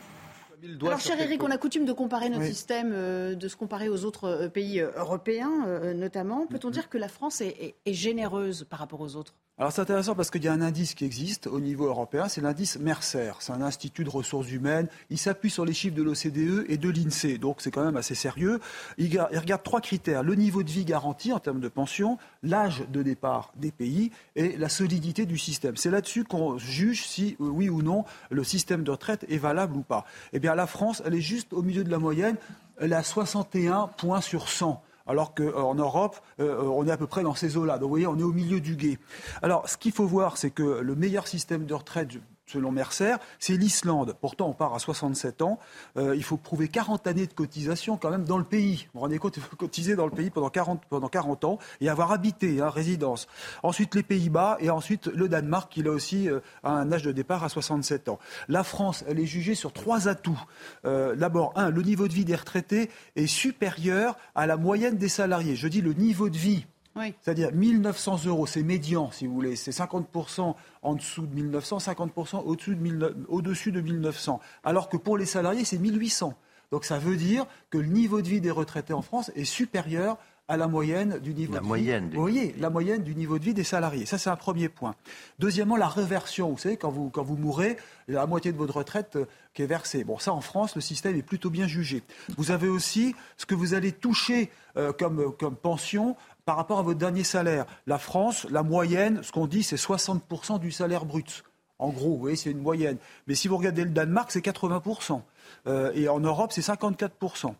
Alors, 0.82 0.98
cher 0.98 1.20
Eric, 1.20 1.40
on 1.44 1.50
a 1.52 1.56
coutume 1.56 1.84
de 1.84 1.92
comparer 1.92 2.30
notre 2.30 2.46
système, 2.46 2.90
euh, 2.92 3.36
de 3.36 3.46
se 3.46 3.54
comparer 3.54 3.88
aux 3.88 4.04
autres 4.04 4.24
euh, 4.24 4.48
pays 4.48 4.80
euh, 4.80 4.90
européens, 4.96 5.94
notamment. 5.94 6.48
Peut-on 6.48 6.68
mm-hmm. 6.68 6.72
dire 6.72 6.88
que 6.88 6.98
la 6.98 7.06
France 7.06 7.42
est 7.42 7.76
généreuse 7.86 8.66
par 8.68 8.80
rapport 8.80 9.00
aux 9.00 9.14
autres? 9.14 9.36
Alors 9.60 9.72
c'est 9.72 9.82
intéressant 9.82 10.14
parce 10.14 10.30
qu'il 10.30 10.42
y 10.42 10.48
a 10.48 10.54
un 10.54 10.62
indice 10.62 10.94
qui 10.94 11.04
existe 11.04 11.46
au 11.46 11.60
niveau 11.60 11.84
européen, 11.84 12.28
c'est 12.28 12.40
l'indice 12.40 12.78
Mercer. 12.78 13.32
C'est 13.40 13.52
un 13.52 13.60
institut 13.60 14.04
de 14.04 14.08
ressources 14.08 14.50
humaines. 14.50 14.88
Il 15.10 15.18
s'appuie 15.18 15.50
sur 15.50 15.66
les 15.66 15.74
chiffres 15.74 15.94
de 15.94 16.02
l'OCDE 16.02 16.64
et 16.70 16.78
de 16.78 16.88
l'INSEE, 16.88 17.36
donc 17.36 17.56
c'est 17.60 17.70
quand 17.70 17.84
même 17.84 17.98
assez 17.98 18.14
sérieux. 18.14 18.58
Il 18.96 19.20
regarde 19.20 19.62
trois 19.62 19.82
critères 19.82 20.22
le 20.22 20.34
niveau 20.34 20.62
de 20.62 20.70
vie 20.70 20.86
garanti 20.86 21.30
en 21.30 21.40
termes 21.40 21.60
de 21.60 21.68
pension, 21.68 22.16
l'âge 22.42 22.84
de 22.88 23.02
départ 23.02 23.52
des 23.54 23.70
pays 23.70 24.12
et 24.34 24.56
la 24.56 24.70
solidité 24.70 25.26
du 25.26 25.36
système. 25.36 25.76
C'est 25.76 25.90
là-dessus 25.90 26.24
qu'on 26.24 26.56
juge 26.56 27.06
si 27.06 27.36
euh, 27.38 27.44
oui 27.44 27.68
ou 27.68 27.82
non 27.82 28.06
le 28.30 28.44
système 28.44 28.82
de 28.82 28.90
retraite 28.92 29.26
est 29.28 29.36
valable 29.36 29.76
ou 29.76 29.82
pas. 29.82 30.06
Eh 30.32 30.38
bien 30.38 30.54
la 30.54 30.66
France, 30.66 31.02
elle 31.04 31.16
est 31.16 31.20
juste 31.20 31.52
au 31.52 31.60
milieu 31.60 31.84
de 31.84 31.90
la 31.90 31.98
moyenne. 31.98 32.36
Elle 32.78 32.94
a 32.94 33.02
61 33.02 33.88
points 33.88 34.22
sur 34.22 34.48
100 34.48 34.82
alors 35.10 35.34
qu'en 35.34 35.74
Europe, 35.74 36.16
euh, 36.38 36.62
on 36.62 36.86
est 36.86 36.90
à 36.92 36.96
peu 36.96 37.08
près 37.08 37.22
dans 37.22 37.34
ces 37.34 37.56
eaux-là. 37.56 37.74
Donc 37.78 37.88
vous 37.88 37.88
voyez, 37.90 38.06
on 38.06 38.18
est 38.18 38.22
au 38.22 38.32
milieu 38.32 38.60
du 38.60 38.76
guet. 38.76 38.98
Alors 39.42 39.68
ce 39.68 39.76
qu'il 39.76 39.92
faut 39.92 40.06
voir, 40.06 40.36
c'est 40.36 40.50
que 40.50 40.62
le 40.62 40.94
meilleur 40.94 41.26
système 41.26 41.66
de 41.66 41.74
retraite, 41.74 42.10
selon 42.50 42.72
Mercer, 42.72 43.16
c'est 43.38 43.56
l'Islande. 43.56 44.16
Pourtant, 44.20 44.48
on 44.48 44.52
part 44.52 44.74
à 44.74 44.78
67 44.78 45.42
ans. 45.42 45.58
Euh, 45.96 46.14
il 46.16 46.24
faut 46.24 46.36
prouver 46.36 46.68
40 46.68 47.06
années 47.06 47.26
de 47.26 47.32
cotisation 47.32 47.96
quand 47.96 48.10
même 48.10 48.24
dans 48.24 48.38
le 48.38 48.44
pays. 48.44 48.86
Vous 48.86 48.90
vous 48.94 49.00
rendez 49.00 49.18
compte, 49.18 49.36
il 49.36 49.42
faut 49.42 49.56
cotiser 49.56 49.96
dans 49.96 50.06
le 50.06 50.10
pays 50.10 50.30
pendant 50.30 50.50
40, 50.50 50.82
pendant 50.88 51.08
40 51.08 51.44
ans 51.44 51.58
et 51.80 51.88
avoir 51.88 52.12
habité, 52.12 52.60
hein, 52.60 52.68
résidence. 52.70 53.28
Ensuite, 53.62 53.94
les 53.94 54.02
Pays-Bas 54.02 54.56
et 54.60 54.70
ensuite 54.70 55.06
le 55.06 55.28
Danemark, 55.28 55.72
qui 55.72 55.86
a 55.86 55.90
aussi 55.90 56.28
euh, 56.28 56.40
un 56.64 56.90
âge 56.92 57.02
de 57.02 57.12
départ 57.12 57.44
à 57.44 57.48
67 57.48 58.08
ans. 58.08 58.18
La 58.48 58.64
France, 58.64 59.04
elle 59.06 59.20
est 59.20 59.26
jugée 59.26 59.54
sur 59.54 59.72
trois 59.72 60.08
atouts. 60.08 60.42
Euh, 60.84 61.14
d'abord, 61.14 61.52
un, 61.56 61.70
le 61.70 61.82
niveau 61.82 62.08
de 62.08 62.12
vie 62.12 62.24
des 62.24 62.34
retraités 62.34 62.90
est 63.16 63.26
supérieur 63.26 64.16
à 64.34 64.46
la 64.46 64.56
moyenne 64.56 64.96
des 64.96 65.08
salariés. 65.08 65.56
Je 65.56 65.68
dis 65.68 65.80
le 65.80 65.92
niveau 65.92 66.28
de 66.28 66.36
vie 66.36 66.66
c'est-à-dire 66.96 67.52
1900 67.52 68.26
euros, 68.26 68.46
c'est 68.46 68.62
médian, 68.62 69.10
si 69.10 69.26
vous 69.26 69.34
voulez. 69.34 69.56
C'est 69.56 69.70
50% 69.70 70.54
en 70.82 70.94
dessous 70.94 71.26
de 71.26 71.34
1900, 71.34 71.78
50% 71.78 72.42
au-dessus 72.44 72.74
de, 72.74 73.16
au-dessus 73.28 73.72
de 73.72 73.80
1900. 73.80 74.40
Alors 74.64 74.88
que 74.88 74.96
pour 74.96 75.16
les 75.16 75.26
salariés, 75.26 75.64
c'est 75.64 75.78
1800. 75.78 76.34
Donc 76.72 76.84
ça 76.84 76.98
veut 76.98 77.16
dire 77.16 77.46
que 77.70 77.78
le 77.78 77.86
niveau 77.86 78.22
de 78.22 78.28
vie 78.28 78.40
des 78.40 78.50
retraités 78.50 78.92
en 78.92 79.02
France 79.02 79.30
est 79.34 79.44
supérieur 79.44 80.18
à 80.50 80.56
la 80.56 80.66
moyenne 80.66 81.20
du 81.20 81.32
niveau 81.32 81.54
la 81.54 81.60
de 81.60 81.64
moyenne 81.64 82.08
vie. 82.08 82.16
Vous 82.16 82.22
voyez, 82.22 82.54
la 82.58 82.70
moyenne 82.70 83.04
du 83.04 83.14
niveau 83.14 83.38
de 83.38 83.44
vie 83.44 83.54
des 83.54 83.62
salariés. 83.62 84.04
Ça, 84.04 84.18
c'est 84.18 84.30
un 84.30 84.36
premier 84.36 84.68
point. 84.68 84.96
Deuxièmement, 85.38 85.76
la 85.76 85.86
réversion. 85.86 86.50
Vous 86.50 86.58
savez, 86.58 86.76
quand 86.76 86.90
vous, 86.90 87.08
quand 87.08 87.22
vous 87.22 87.36
mourrez, 87.36 87.76
la 88.08 88.26
moitié 88.26 88.50
de 88.50 88.56
votre 88.56 88.78
retraite 88.78 89.14
euh, 89.14 89.26
qui 89.54 89.62
est 89.62 89.66
versée. 89.66 90.02
Bon, 90.02 90.18
ça, 90.18 90.32
en 90.32 90.40
France, 90.40 90.74
le 90.74 90.80
système 90.80 91.14
est 91.14 91.22
plutôt 91.22 91.50
bien 91.50 91.68
jugé. 91.68 92.02
Vous 92.36 92.50
avez 92.50 92.66
aussi 92.66 93.14
ce 93.36 93.46
que 93.46 93.54
vous 93.54 93.74
allez 93.74 93.92
toucher 93.92 94.50
euh, 94.76 94.92
comme, 94.92 95.32
comme 95.38 95.54
pension 95.54 96.16
par 96.44 96.56
rapport 96.56 96.78
à 96.78 96.82
votre 96.82 96.98
dernier 96.98 97.24
salaire. 97.24 97.66
La 97.86 97.98
France, 97.98 98.46
la 98.50 98.62
moyenne, 98.62 99.22
ce 99.22 99.32
qu'on 99.32 99.46
dit, 99.46 99.62
c'est 99.62 99.76
60% 99.76 100.58
du 100.58 100.70
salaire 100.70 101.04
brut. 101.04 101.44
En 101.78 101.88
gros, 101.88 102.10
vous 102.10 102.18
voyez, 102.18 102.36
c'est 102.36 102.50
une 102.50 102.60
moyenne. 102.60 102.98
Mais 103.26 103.34
si 103.34 103.48
vous 103.48 103.56
regardez 103.56 103.84
le 103.84 103.90
Danemark, 103.90 104.30
c'est 104.30 104.44
80%. 104.44 105.22
Euh, 105.66 105.92
et 105.94 106.08
en 106.08 106.20
Europe, 106.20 106.52
c'est 106.52 106.60
54%. 106.60 107.54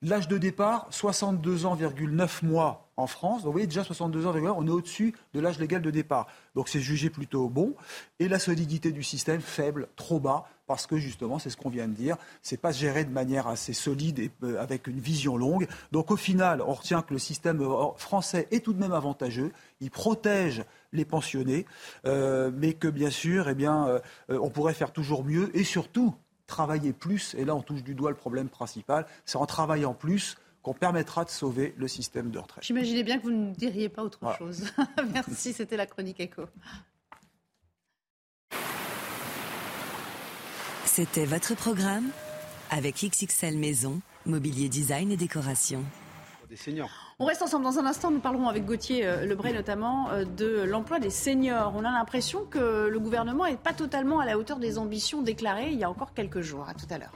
L'âge 0.00 0.28
de 0.28 0.38
départ, 0.38 0.86
62 0.90 1.66
ans, 1.66 1.76
9 1.76 2.42
mois 2.44 2.88
en 2.96 3.08
France. 3.08 3.38
Donc, 3.38 3.46
vous 3.46 3.52
voyez, 3.52 3.66
déjà 3.66 3.82
62 3.82 4.26
ans, 4.26 4.34
on 4.56 4.66
est 4.66 4.70
au-dessus 4.70 5.12
de 5.34 5.40
l'âge 5.40 5.58
légal 5.58 5.82
de 5.82 5.90
départ. 5.90 6.28
Donc, 6.54 6.68
c'est 6.68 6.80
jugé 6.80 7.10
plutôt 7.10 7.48
bon. 7.48 7.74
Et 8.20 8.28
la 8.28 8.38
solidité 8.38 8.92
du 8.92 9.02
système, 9.02 9.40
faible, 9.40 9.88
trop 9.96 10.20
bas, 10.20 10.44
parce 10.68 10.86
que 10.86 10.98
justement, 10.98 11.40
c'est 11.40 11.50
ce 11.50 11.56
qu'on 11.56 11.68
vient 11.68 11.88
de 11.88 11.94
dire, 11.94 12.16
c'est 12.42 12.60
pas 12.60 12.70
géré 12.70 13.04
de 13.04 13.10
manière 13.10 13.48
assez 13.48 13.72
solide 13.72 14.20
et 14.20 14.30
euh, 14.44 14.62
avec 14.62 14.86
une 14.86 15.00
vision 15.00 15.36
longue. 15.36 15.66
Donc, 15.90 16.12
au 16.12 16.16
final, 16.16 16.62
on 16.62 16.74
retient 16.74 17.02
que 17.02 17.12
le 17.12 17.18
système 17.18 17.60
euh, 17.60 17.86
français 17.96 18.46
est 18.52 18.64
tout 18.64 18.74
de 18.74 18.78
même 18.78 18.92
avantageux. 18.92 19.50
Il 19.80 19.90
protège 19.90 20.62
les 20.92 21.04
pensionnés, 21.04 21.66
euh, 22.06 22.52
mais 22.54 22.74
que 22.74 22.86
bien 22.86 23.10
sûr, 23.10 23.48
eh 23.48 23.54
bien, 23.56 24.00
on 24.28 24.48
pourrait 24.48 24.74
faire 24.74 24.92
toujours 24.92 25.24
mieux. 25.24 25.50
Et 25.56 25.64
surtout, 25.64 26.14
travailler 26.48 26.92
plus, 26.92 27.34
et 27.34 27.44
là 27.44 27.54
on 27.54 27.62
touche 27.62 27.84
du 27.84 27.94
doigt 27.94 28.10
le 28.10 28.16
problème 28.16 28.48
principal, 28.48 29.06
c'est 29.24 29.36
en 29.36 29.46
travaillant 29.46 29.94
plus 29.94 30.36
qu'on 30.62 30.74
permettra 30.74 31.24
de 31.24 31.30
sauver 31.30 31.74
le 31.76 31.86
système 31.86 32.32
de 32.32 32.38
retraite. 32.40 32.64
J'imaginais 32.64 33.04
bien 33.04 33.18
que 33.18 33.22
vous 33.22 33.30
ne 33.30 33.54
diriez 33.54 33.88
pas 33.88 34.02
autre 34.02 34.18
chose. 34.36 34.64
Merci, 35.12 35.52
c'était 35.52 35.76
la 35.76 35.86
chronique 35.86 36.18
écho. 36.18 36.42
C'était 40.84 41.26
votre 41.26 41.54
programme 41.54 42.10
avec 42.70 42.96
XXL 42.96 43.56
Maison, 43.56 44.00
mobilier 44.26 44.68
design 44.68 45.12
et 45.12 45.16
décoration. 45.16 45.84
Des 46.48 46.56
seniors. 46.56 47.07
On 47.20 47.24
reste 47.24 47.42
ensemble 47.42 47.64
dans 47.64 47.80
un 47.80 47.86
instant. 47.86 48.12
Nous 48.12 48.20
parlerons 48.20 48.48
avec 48.48 48.64
Gauthier 48.64 49.04
euh, 49.04 49.26
Lebray 49.26 49.52
notamment 49.52 50.08
euh, 50.10 50.24
de 50.24 50.62
l'emploi 50.62 51.00
des 51.00 51.10
seniors. 51.10 51.72
On 51.74 51.80
a 51.80 51.90
l'impression 51.90 52.44
que 52.44 52.86
le 52.86 53.00
gouvernement 53.00 53.44
n'est 53.44 53.56
pas 53.56 53.72
totalement 53.72 54.20
à 54.20 54.24
la 54.24 54.38
hauteur 54.38 54.60
des 54.60 54.78
ambitions 54.78 55.20
déclarées 55.20 55.70
il 55.72 55.78
y 55.80 55.82
a 55.82 55.90
encore 55.90 56.14
quelques 56.14 56.42
jours. 56.42 56.68
À 56.68 56.74
tout 56.74 56.86
à 56.90 56.98
l'heure. 56.98 57.12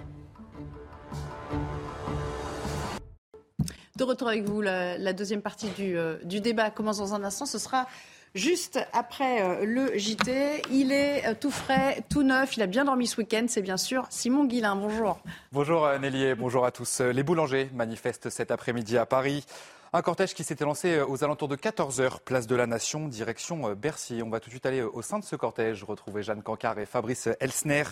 De 3.94 4.02
retour 4.02 4.26
avec 4.26 4.42
vous, 4.42 4.60
la, 4.60 5.12
deuxième 5.12 5.40
partie 5.40 5.70
du, 5.70 5.96
euh, 5.96 6.16
du, 6.24 6.40
débat 6.40 6.72
commence 6.72 6.98
dans 6.98 7.14
un 7.14 7.22
instant. 7.22 7.46
Ce 7.46 7.60
sera 7.60 7.86
juste 8.34 8.80
après 8.92 9.64
le 9.64 9.96
JT. 9.96 10.62
Il 10.72 10.90
est 10.90 11.32
tout 11.36 11.52
frais, 11.52 12.02
tout 12.10 12.24
neuf. 12.24 12.56
Il 12.56 12.62
a 12.64 12.66
bien 12.66 12.84
dormi 12.84 13.06
ce 13.06 13.18
week-end. 13.18 13.44
C'est 13.46 13.62
bien 13.62 13.76
sûr 13.76 14.06
Simon 14.10 14.46
Guillain. 14.46 14.74
Bonjour. 14.74 15.20
Bonjour 15.52 15.88
Nelly 16.00 16.34
bonjour 16.34 16.64
à 16.64 16.72
tous. 16.72 17.00
Les 17.02 17.22
boulangers 17.22 17.70
manifestent 17.72 18.30
cet 18.30 18.50
après-midi 18.50 18.98
à 18.98 19.06
Paris. 19.06 19.44
Un 19.94 20.00
cortège 20.00 20.32
qui 20.32 20.42
s'était 20.42 20.64
lancé 20.64 20.96
euh, 20.96 21.06
aux 21.06 21.22
alentours 21.22 21.48
de 21.48 21.56
14h, 21.56 22.20
place 22.24 22.46
de 22.46 22.56
la 22.56 22.66
Nation, 22.66 23.08
direction 23.08 23.68
euh, 23.68 23.74
Bercy. 23.74 24.22
On 24.24 24.30
va 24.30 24.40
tout 24.40 24.48
de 24.48 24.52
suite 24.54 24.64
aller 24.64 24.80
euh, 24.80 24.88
au 24.90 25.02
sein 25.02 25.18
de 25.18 25.24
ce 25.24 25.36
cortège, 25.36 25.84
retrouver 25.84 26.22
Jeanne 26.22 26.42
Cancard 26.42 26.78
et 26.78 26.86
Fabrice 26.86 27.28
Elsner. 27.40 27.84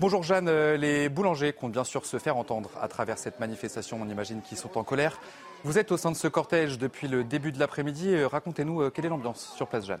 Bonjour 0.00 0.24
Jeanne, 0.24 0.50
les 0.74 1.08
boulangers 1.08 1.52
comptent 1.52 1.72
bien 1.72 1.84
sûr 1.84 2.06
se 2.06 2.18
faire 2.18 2.36
entendre 2.36 2.70
à 2.80 2.88
travers 2.88 3.18
cette 3.18 3.38
manifestation, 3.38 4.00
on 4.00 4.08
imagine 4.08 4.42
qu'ils 4.42 4.58
sont 4.58 4.78
en 4.78 4.84
colère. 4.84 5.20
Vous 5.62 5.78
êtes 5.78 5.92
au 5.92 5.96
sein 5.96 6.10
de 6.10 6.16
ce 6.16 6.26
cortège 6.26 6.78
depuis 6.78 7.06
le 7.06 7.22
début 7.22 7.50
de 7.50 7.58
l'après-midi, 7.58 8.24
racontez-nous 8.24 8.90
quelle 8.90 9.06
est 9.06 9.08
l'ambiance 9.08 9.52
sur 9.56 9.66
place 9.66 9.86
Jeanne? 9.86 9.98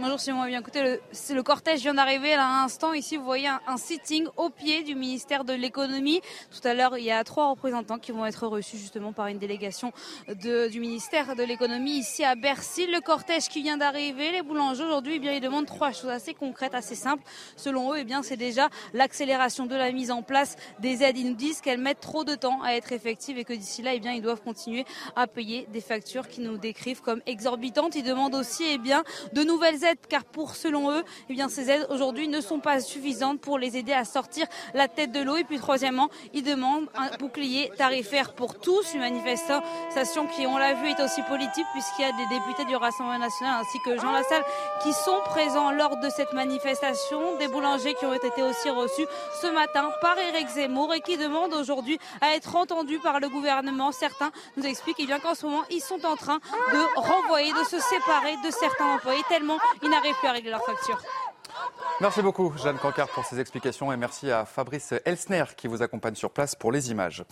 Bonjour 0.00 0.20
Simon. 0.20 0.44
Eh 0.44 0.50
bien, 0.50 0.60
écoutez, 0.60 1.00
le, 1.34 1.42
cortège 1.42 1.80
vient 1.80 1.94
d'arriver 1.94 2.32
à 2.34 2.36
l'instant. 2.36 2.92
Ici, 2.92 3.16
vous 3.16 3.24
voyez 3.24 3.48
un, 3.48 3.76
sitting 3.76 4.28
au 4.36 4.48
pied 4.48 4.84
du 4.84 4.94
ministère 4.94 5.42
de 5.42 5.52
l'économie. 5.52 6.20
Tout 6.52 6.68
à 6.68 6.72
l'heure, 6.72 6.96
il 6.96 7.04
y 7.04 7.10
a 7.10 7.24
trois 7.24 7.50
représentants 7.50 7.98
qui 7.98 8.12
vont 8.12 8.24
être 8.24 8.46
reçus 8.46 8.76
justement 8.76 9.12
par 9.12 9.26
une 9.26 9.38
délégation 9.38 9.92
du 10.28 10.78
ministère 10.78 11.34
de 11.34 11.42
l'économie 11.42 11.98
ici 11.98 12.22
à 12.22 12.36
Bercy. 12.36 12.86
Le 12.86 13.00
cortège 13.00 13.48
qui 13.48 13.60
vient 13.60 13.76
d'arriver, 13.76 14.30
les 14.30 14.42
boulangers 14.42 14.84
aujourd'hui, 14.84 15.14
eh 15.16 15.18
bien, 15.18 15.32
ils 15.32 15.40
demandent 15.40 15.66
trois 15.66 15.90
choses 15.90 16.10
assez 16.10 16.32
concrètes, 16.32 16.76
assez 16.76 16.94
simples. 16.94 17.24
Selon 17.56 17.92
eux, 17.92 17.98
eh 17.98 18.04
bien, 18.04 18.22
c'est 18.22 18.36
déjà 18.36 18.68
l'accélération 18.94 19.66
de 19.66 19.74
la 19.74 19.90
mise 19.90 20.12
en 20.12 20.22
place 20.22 20.54
des 20.78 21.02
aides. 21.02 21.18
Ils 21.18 21.30
nous 21.30 21.34
disent 21.34 21.60
qu'elles 21.60 21.80
mettent 21.80 21.98
trop 21.98 22.22
de 22.22 22.36
temps 22.36 22.62
à 22.62 22.74
être 22.74 22.92
effectives 22.92 23.36
et 23.36 23.44
que 23.44 23.52
d'ici 23.52 23.82
là, 23.82 23.98
bien, 23.98 24.12
ils 24.12 24.22
doivent 24.22 24.42
continuer 24.42 24.84
à 25.16 25.26
payer 25.26 25.66
des 25.72 25.80
factures 25.80 26.28
qui 26.28 26.40
nous 26.40 26.56
décrivent 26.56 27.00
comme 27.00 27.20
exorbitantes. 27.26 27.96
Ils 27.96 28.04
demandent 28.04 28.36
aussi, 28.36 28.78
bien, 28.78 29.02
de 29.32 29.42
nouvelles 29.42 29.82
aides 29.82 29.87
car 30.08 30.24
pour 30.24 30.54
selon 30.54 30.90
eux, 30.92 31.04
eh 31.28 31.36
ces 31.48 31.70
aides 31.70 31.86
aujourd'hui 31.90 32.28
ne 32.28 32.40
sont 32.40 32.60
pas 32.60 32.80
suffisantes 32.80 33.40
pour 33.40 33.58
les 33.58 33.76
aider 33.76 33.92
à 33.92 34.04
sortir 34.04 34.46
la 34.74 34.88
tête 34.88 35.12
de 35.12 35.20
l'eau. 35.20 35.36
Et 35.36 35.44
puis 35.44 35.58
troisièmement, 35.58 36.08
ils 36.34 36.42
demandent 36.42 36.88
un 36.94 37.16
bouclier 37.16 37.70
tarifaire 37.76 38.34
pour 38.34 38.58
tous. 38.58 38.94
Une 38.94 39.00
manifestation 39.00 40.26
qui, 40.26 40.46
on 40.46 40.56
l'a 40.56 40.74
vu, 40.74 40.90
est 40.90 41.00
aussi 41.02 41.22
politique 41.22 41.66
puisqu'il 41.72 42.02
y 42.02 42.04
a 42.04 42.12
des 42.12 42.26
députés 42.26 42.64
du 42.66 42.76
Rassemblement 42.76 43.18
national 43.18 43.60
ainsi 43.60 43.78
que 43.84 43.96
Jean 43.98 44.12
Lassalle 44.12 44.44
qui 44.82 44.92
sont 44.92 45.20
présents 45.26 45.70
lors 45.70 45.96
de 45.96 46.08
cette 46.10 46.32
manifestation. 46.32 47.36
Des 47.38 47.48
boulangers 47.48 47.94
qui 47.94 48.04
ont 48.06 48.14
été 48.14 48.42
aussi 48.42 48.70
reçus 48.70 49.06
ce 49.40 49.46
matin 49.48 49.90
par 50.00 50.18
Éric 50.18 50.48
Zemmour 50.48 50.92
et 50.94 51.00
qui 51.00 51.16
demandent 51.16 51.54
aujourd'hui 51.54 51.98
à 52.20 52.34
être 52.34 52.56
entendus 52.56 52.98
par 52.98 53.20
le 53.20 53.28
gouvernement. 53.28 53.92
Certains 53.92 54.30
nous 54.56 54.64
expliquent 54.66 54.98
eh 54.98 55.06
qu'en 55.20 55.34
ce 55.34 55.46
moment, 55.46 55.64
ils 55.70 55.80
sont 55.80 56.04
en 56.04 56.16
train 56.16 56.38
de 56.72 57.00
renvoyer, 57.00 57.52
de 57.52 57.64
se 57.64 57.78
séparer 57.78 58.36
de 58.44 58.50
certains 58.50 58.94
employés 58.94 59.22
tellement 59.28 59.58
ils 59.82 59.90
n'arrivent 59.90 60.16
plus 60.18 60.28
à 60.28 60.32
régler 60.32 60.50
leurs 60.50 60.64
factures. 60.64 61.00
Merci 62.00 62.22
beaucoup, 62.22 62.52
Jeanne 62.56 62.78
Cancard, 62.78 63.08
pour 63.08 63.24
ces 63.24 63.40
explications 63.40 63.92
et 63.92 63.96
merci 63.96 64.30
à 64.30 64.44
Fabrice 64.44 64.94
Elsner 65.04 65.44
qui 65.56 65.66
vous 65.66 65.82
accompagne 65.82 66.14
sur 66.14 66.30
place 66.30 66.54
pour 66.54 66.70
les 66.70 66.90
images. 66.90 67.24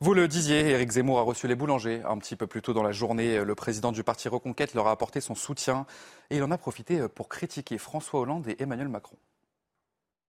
Vous 0.00 0.12
le 0.14 0.28
disiez, 0.28 0.70
Éric 0.70 0.90
Zemmour 0.90 1.18
a 1.18 1.22
reçu 1.22 1.46
les 1.48 1.54
boulangers 1.54 2.02
un 2.06 2.18
petit 2.18 2.36
peu 2.36 2.46
plus 2.46 2.62
tôt 2.62 2.72
dans 2.72 2.82
la 2.82 2.92
journée. 2.92 3.42
Le 3.42 3.54
président 3.54 3.92
du 3.92 4.02
parti 4.02 4.28
Reconquête 4.28 4.74
leur 4.74 4.88
a 4.88 4.90
apporté 4.90 5.20
son 5.20 5.34
soutien 5.34 5.86
et 6.30 6.36
il 6.36 6.42
en 6.42 6.50
a 6.50 6.58
profité 6.58 7.08
pour 7.08 7.28
critiquer 7.28 7.78
François 7.78 8.20
Hollande 8.20 8.48
et 8.48 8.62
Emmanuel 8.62 8.88
Macron. 8.88 9.16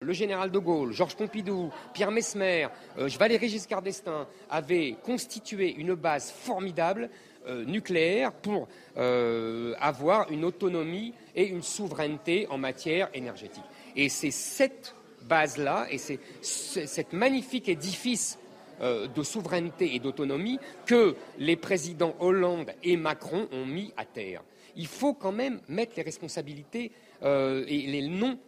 Le 0.03 0.13
général 0.13 0.49
de 0.49 0.57
Gaulle, 0.57 0.91
Georges 0.93 1.15
Pompidou, 1.15 1.69
Pierre 1.93 2.09
Mesmer, 2.09 2.69
euh, 2.97 3.07
Valéry 3.19 3.49
Giscard 3.49 3.83
d'Estaing 3.83 4.27
avaient 4.49 4.95
constitué 5.03 5.75
une 5.75 5.93
base 5.93 6.31
formidable 6.31 7.11
nucléaire 7.47 8.31
pour 8.31 8.67
euh, 8.97 9.73
avoir 9.79 10.31
une 10.31 10.45
autonomie 10.45 11.13
et 11.35 11.45
une 11.47 11.63
souveraineté 11.63 12.47
en 12.49 12.57
matière 12.57 13.09
énergétique. 13.13 13.63
Et 13.95 14.09
c'est 14.09 14.31
cette 14.31 14.95
base-là 15.23 15.87
et 15.89 15.97
c'est 15.97 16.19
cet 16.41 17.13
magnifique 17.13 17.69
édifice 17.69 18.37
euh, 18.81 19.07
de 19.07 19.23
souveraineté 19.23 19.95
et 19.95 19.99
d'autonomie 19.99 20.59
que 20.85 21.15
les 21.37 21.55
présidents 21.55 22.15
Hollande 22.19 22.71
et 22.83 22.97
Macron 22.97 23.47
ont 23.51 23.65
mis 23.65 23.93
à 23.97 24.05
terre. 24.05 24.43
Il 24.75 24.87
faut 24.87 25.13
quand 25.13 25.33
même 25.33 25.59
mettre 25.67 25.93
les 25.97 26.03
responsabilités 26.03 26.91
et 27.23 27.85
les 27.87 28.07
noms 28.07 28.39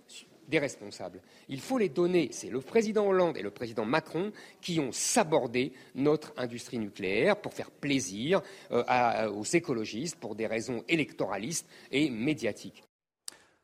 responsables. 0.59 1.21
Il 1.49 1.61
faut 1.61 1.77
les 1.77 1.89
donner. 1.89 2.29
C'est 2.31 2.49
le 2.49 2.61
président 2.61 3.05
Hollande 3.07 3.37
et 3.37 3.41
le 3.41 3.51
président 3.51 3.85
Macron 3.85 4.31
qui 4.61 4.79
ont 4.79 4.91
sabordé 4.91 5.73
notre 5.95 6.33
industrie 6.37 6.79
nucléaire 6.79 7.37
pour 7.37 7.53
faire 7.53 7.71
plaisir 7.71 8.41
euh, 8.71 9.29
aux 9.29 9.43
écologistes 9.43 10.17
pour 10.19 10.35
des 10.35 10.47
raisons 10.47 10.83
électoralistes 10.87 11.67
et 11.91 12.09
médiatiques. 12.09 12.83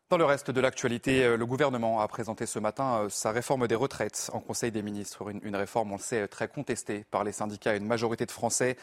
Dans 0.10 0.18
le 0.18 0.26
reste 0.26 0.50
de 0.50 0.60
l'actualité, 0.60 1.24
euh, 1.24 1.38
le 1.38 1.46
gouvernement 1.46 2.02
a 2.02 2.08
présenté 2.08 2.48
ce 2.48 2.58
matin 2.58 3.04
euh, 3.04 3.10
sa 3.10 3.30
réforme 3.30 3.68
des 3.68 3.76
retraites 3.76 4.32
en 4.34 4.40
Conseil 4.40 4.72
des 4.72 4.82
ministres. 4.82 5.24
Une, 5.44 5.56
réforme, 5.56 5.92
on 5.92 5.98
le 5.98 6.02
sait, 6.02 6.28
très 6.28 6.48
contestée 6.48 7.06
par 7.12 7.24
les 7.24 7.32
syndicats 7.32 7.76
et 7.76 7.78
une 7.78 7.86
majorité 7.86 8.26
de 8.26 8.32
Français. 8.32 8.76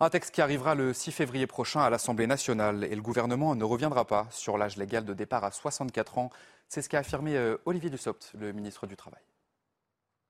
Un 0.00 0.10
texte 0.10 0.34
qui 0.34 0.42
arrivera 0.42 0.74
le 0.74 0.92
6 0.92 1.12
février 1.12 1.46
prochain 1.46 1.80
à 1.80 1.88
l'Assemblée 1.88 2.26
nationale 2.26 2.84
et 2.84 2.94
le 2.94 3.00
gouvernement 3.00 3.54
ne 3.54 3.64
reviendra 3.64 4.04
pas 4.04 4.26
sur 4.30 4.58
l'âge 4.58 4.76
légal 4.76 5.06
de 5.06 5.14
départ 5.14 5.44
à 5.44 5.50
64 5.50 6.18
ans. 6.18 6.30
C'est 6.68 6.82
ce 6.82 6.88
qu'a 6.88 6.98
affirmé 6.98 7.36
euh, 7.36 7.56
Olivier 7.64 7.90
Dussopt, 7.90 8.32
le 8.38 8.52
ministre 8.52 8.86
du 8.86 8.96
Travail. 8.96 9.20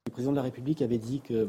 Le 0.07 0.13
président 0.13 0.33
de 0.33 0.37
la 0.37 0.43
République 0.43 0.83
avait 0.83 0.99
dit 0.99 1.21
que, 1.21 1.49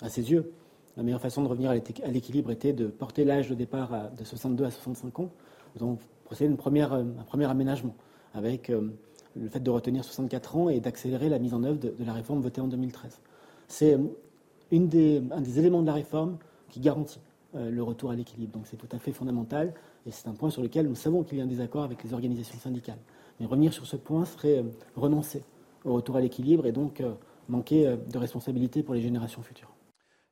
à 0.00 0.08
ses 0.08 0.30
yeux, 0.30 0.52
la 0.96 1.02
meilleure 1.02 1.20
façon 1.20 1.42
de 1.42 1.48
revenir 1.48 1.70
à 1.70 1.74
l'équilibre 2.08 2.50
était 2.50 2.72
de 2.72 2.86
porter 2.86 3.24
l'âge 3.24 3.48
de 3.48 3.54
départ 3.54 4.10
de 4.10 4.24
62 4.24 4.64
à 4.64 4.70
65 4.70 5.20
ans. 5.20 5.30
Nous 5.76 5.82
avons 5.82 5.98
procédé 6.24 6.50
à 6.50 6.68
euh, 6.94 7.04
un 7.20 7.24
premier 7.24 7.44
aménagement 7.44 7.94
avec 8.34 8.70
euh, 8.70 8.90
le 9.36 9.48
fait 9.48 9.60
de 9.60 9.70
retenir 9.70 10.02
64 10.02 10.56
ans 10.56 10.68
et 10.70 10.80
d'accélérer 10.80 11.28
la 11.28 11.38
mise 11.38 11.54
en 11.54 11.62
œuvre 11.62 11.78
de, 11.78 11.94
la 12.04 12.12
réforme 12.14 12.40
votée 12.40 12.60
en 12.60 12.68
2013. 12.68 13.20
C'est 13.68 13.94
un 13.94 14.80
des 14.80 15.58
éléments 15.58 15.82
de 15.82 15.86
la 15.86 15.94
réforme 15.94 16.38
qui 16.68 16.80
garantit 16.80 17.20
le 17.54 17.82
retour 17.82 18.10
à 18.10 18.14
l'équilibre. 18.14 18.52
Donc 18.52 18.66
c'est 18.66 18.76
tout 18.76 18.88
à 18.92 18.98
fait 18.98 19.12
fondamental 19.12 19.72
et 20.06 20.10
c'est 20.10 20.28
un 20.28 20.32
point 20.32 20.50
sur 20.50 20.62
lequel 20.62 20.86
nous 20.86 20.94
savons 20.94 21.22
qu'il 21.22 21.38
y 21.38 21.40
a 21.40 21.44
un 21.44 21.46
désaccord 21.46 21.84
avec 21.84 22.02
les 22.02 22.12
organisations 22.12 22.58
syndicales. 22.58 22.98
Mais 23.40 23.46
revenir 23.46 23.72
sur 23.72 23.86
ce 23.86 23.96
point 23.96 24.24
serait 24.24 24.58
euh, 24.58 24.64
renoncer 24.96 25.44
au 25.84 25.94
retour 25.94 26.16
à 26.16 26.20
l'équilibre 26.20 26.66
et 26.66 26.72
donc 26.72 27.00
euh, 27.00 27.12
manquer 27.48 27.96
de 28.08 28.18
responsabilité 28.18 28.82
pour 28.82 28.94
les 28.94 29.00
générations 29.00 29.42
futures. 29.42 29.72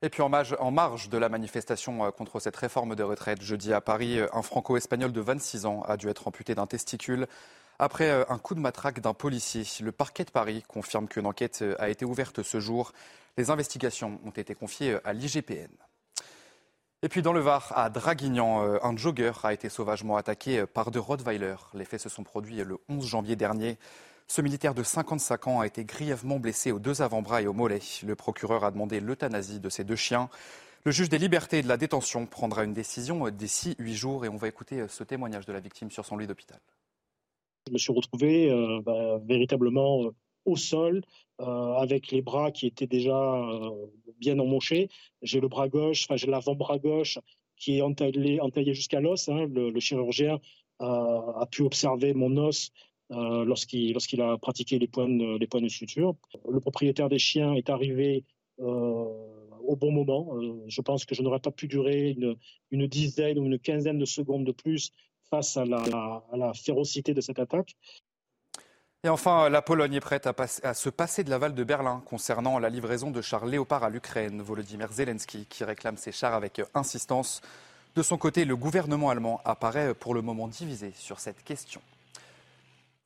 Et 0.02 0.08
puis 0.08 0.22
en 0.22 0.28
marge, 0.28 1.10
de 1.10 1.18
la 1.18 1.28
manifestation 1.28 2.10
contre 2.12 2.40
cette 2.40 2.56
réforme 2.56 2.94
de 2.94 3.02
retraite, 3.02 3.42
jeudi 3.42 3.74
à 3.74 3.82
Paris, 3.82 4.18
un 4.32 4.42
franco-espagnol 4.42 5.12
de 5.12 5.20
26 5.20 5.66
ans 5.66 5.82
a 5.82 5.98
dû 5.98 6.08
être 6.08 6.26
amputé 6.26 6.54
d'un 6.54 6.66
testicule 6.66 7.26
après 7.78 8.10
un 8.10 8.38
coup 8.38 8.54
de 8.54 8.60
matraque 8.60 9.00
d'un 9.00 9.12
policier. 9.12 9.64
Le 9.82 9.92
parquet 9.92 10.24
de 10.24 10.30
Paris 10.30 10.62
confirme 10.66 11.06
qu'une 11.06 11.26
enquête 11.26 11.62
a 11.78 11.90
été 11.90 12.06
ouverte 12.06 12.42
ce 12.42 12.60
jour. 12.60 12.92
Les 13.36 13.50
investigations 13.50 14.18
ont 14.24 14.30
été 14.30 14.54
confiées 14.54 14.96
à 15.04 15.12
l'IGPN. 15.12 15.68
Et 17.02 17.08
puis 17.08 17.22
dans 17.22 17.32
le 17.32 17.40
Var, 17.40 17.72
à 17.74 17.88
Draguignan, 17.88 18.62
euh, 18.62 18.78
un 18.82 18.94
jogger 18.94 19.32
a 19.42 19.54
été 19.54 19.70
sauvagement 19.70 20.18
attaqué 20.18 20.58
euh, 20.58 20.66
par 20.66 20.90
deux 20.90 21.00
Rottweiler. 21.00 21.54
Les 21.72 21.86
faits 21.86 22.00
se 22.00 22.10
sont 22.10 22.24
produits 22.24 22.56
le 22.56 22.76
11 22.90 23.06
janvier 23.06 23.36
dernier. 23.36 23.78
Ce 24.28 24.42
militaire 24.42 24.74
de 24.74 24.82
55 24.82 25.46
ans 25.46 25.60
a 25.60 25.66
été 25.66 25.82
grièvement 25.86 26.38
blessé 26.38 26.72
aux 26.72 26.78
deux 26.78 27.00
avant-bras 27.00 27.40
et 27.40 27.46
au 27.46 27.54
mollet. 27.54 27.80
Le 28.04 28.14
procureur 28.16 28.64
a 28.64 28.70
demandé 28.70 29.00
l'euthanasie 29.00 29.60
de 29.60 29.70
ces 29.70 29.82
deux 29.82 29.96
chiens. 29.96 30.28
Le 30.84 30.92
juge 30.92 31.08
des 31.08 31.16
libertés 31.16 31.60
et 31.60 31.62
de 31.62 31.68
la 31.68 31.78
détention 31.78 32.26
prendra 32.26 32.64
une 32.64 32.74
décision 32.74 33.26
euh, 33.26 33.30
d'ici 33.30 33.76
huit 33.78 33.94
jours 33.94 34.26
et 34.26 34.28
on 34.28 34.36
va 34.36 34.48
écouter 34.48 34.86
ce 34.86 35.02
témoignage 35.02 35.46
de 35.46 35.54
la 35.54 35.60
victime 35.60 35.90
sur 35.90 36.04
son 36.04 36.18
lit 36.18 36.26
d'hôpital. 36.26 36.60
Je 37.66 37.72
me 37.72 37.78
suis 37.78 37.94
retrouvé 37.94 38.50
bah, 38.84 39.18
véritablement 39.24 40.12
au 40.44 40.56
sol, 40.56 41.02
euh, 41.40 41.74
avec 41.74 42.10
les 42.10 42.22
bras 42.22 42.50
qui 42.50 42.66
étaient 42.66 42.86
déjà 42.86 43.16
euh, 43.16 43.86
bien 44.20 44.38
emmochés. 44.38 44.88
J'ai 45.22 45.40
le 45.40 45.48
bras 45.48 45.68
gauche, 45.68 46.04
enfin 46.04 46.16
j'ai 46.16 46.28
l'avant-bras 46.28 46.78
gauche 46.78 47.18
qui 47.56 47.78
est 47.78 47.82
entaillé, 47.82 48.40
entaillé 48.40 48.74
jusqu'à 48.74 49.00
l'os. 49.00 49.28
Hein. 49.28 49.46
Le, 49.52 49.78
chirurgien 49.80 50.40
a 50.78 51.46
pu 51.50 51.62
observer 51.62 52.14
mon 52.14 52.36
os 52.38 52.70
euh, 53.10 53.44
lorsqu'il 53.44 54.22
a 54.22 54.38
pratiqué 54.38 54.78
les 54.78 54.86
points, 54.86 55.08
de, 55.08 55.68
suture. 55.68 56.14
Le 56.48 56.60
propriétaire 56.60 57.08
des 57.08 57.18
chiens 57.18 57.54
est 57.54 57.68
arrivé 57.68 58.24
au 58.58 59.76
bon 59.76 59.90
moment. 59.92 60.34
je 60.66 60.80
pense 60.80 61.04
que 61.04 61.14
je 61.14 61.22
n'aurais 61.22 61.40
pas 61.40 61.50
pu 61.50 61.66
durer 61.66 62.16
une, 62.70 62.86
dizaine 62.86 63.38
ou 63.38 63.46
une 63.46 63.58
quinzaine 63.58 63.98
de 63.98 64.04
secondes 64.04 64.44
de 64.44 64.52
plus 64.52 64.92
face 65.30 65.56
à 65.56 65.64
la 65.64 66.52
férocité 66.54 67.14
de 67.14 67.20
cette 67.20 67.38
attaque. 67.38 67.76
Et 69.02 69.08
enfin, 69.08 69.48
la 69.48 69.62
Pologne 69.62 69.94
est 69.94 70.00
prête 70.00 70.26
à, 70.26 70.74
se 70.74 70.90
passer 70.90 71.24
de 71.24 71.30
l'aval 71.30 71.54
de 71.54 71.64
Berlin 71.64 72.02
concernant 72.04 72.58
la 72.58 72.68
livraison 72.68 73.10
de 73.10 73.22
chars 73.22 73.46
Léopard 73.46 73.82
à 73.82 73.88
l'Ukraine. 73.88 74.42
Volodymyr 74.42 74.92
Zelensky 74.92 75.46
qui 75.46 75.64
réclame 75.64 75.96
ces 75.96 76.12
chars 76.12 76.34
avec 76.34 76.60
insistance. 76.74 77.40
De 77.96 78.02
son 78.02 78.18
côté, 78.18 78.44
le 78.44 78.56
gouvernement 78.56 79.08
allemand 79.08 79.40
apparaît 79.46 79.94
pour 79.94 80.12
le 80.12 80.20
moment 80.20 80.48
divisé 80.48 80.92
sur 80.94 81.18
cette 81.18 81.42
question. 81.44 81.80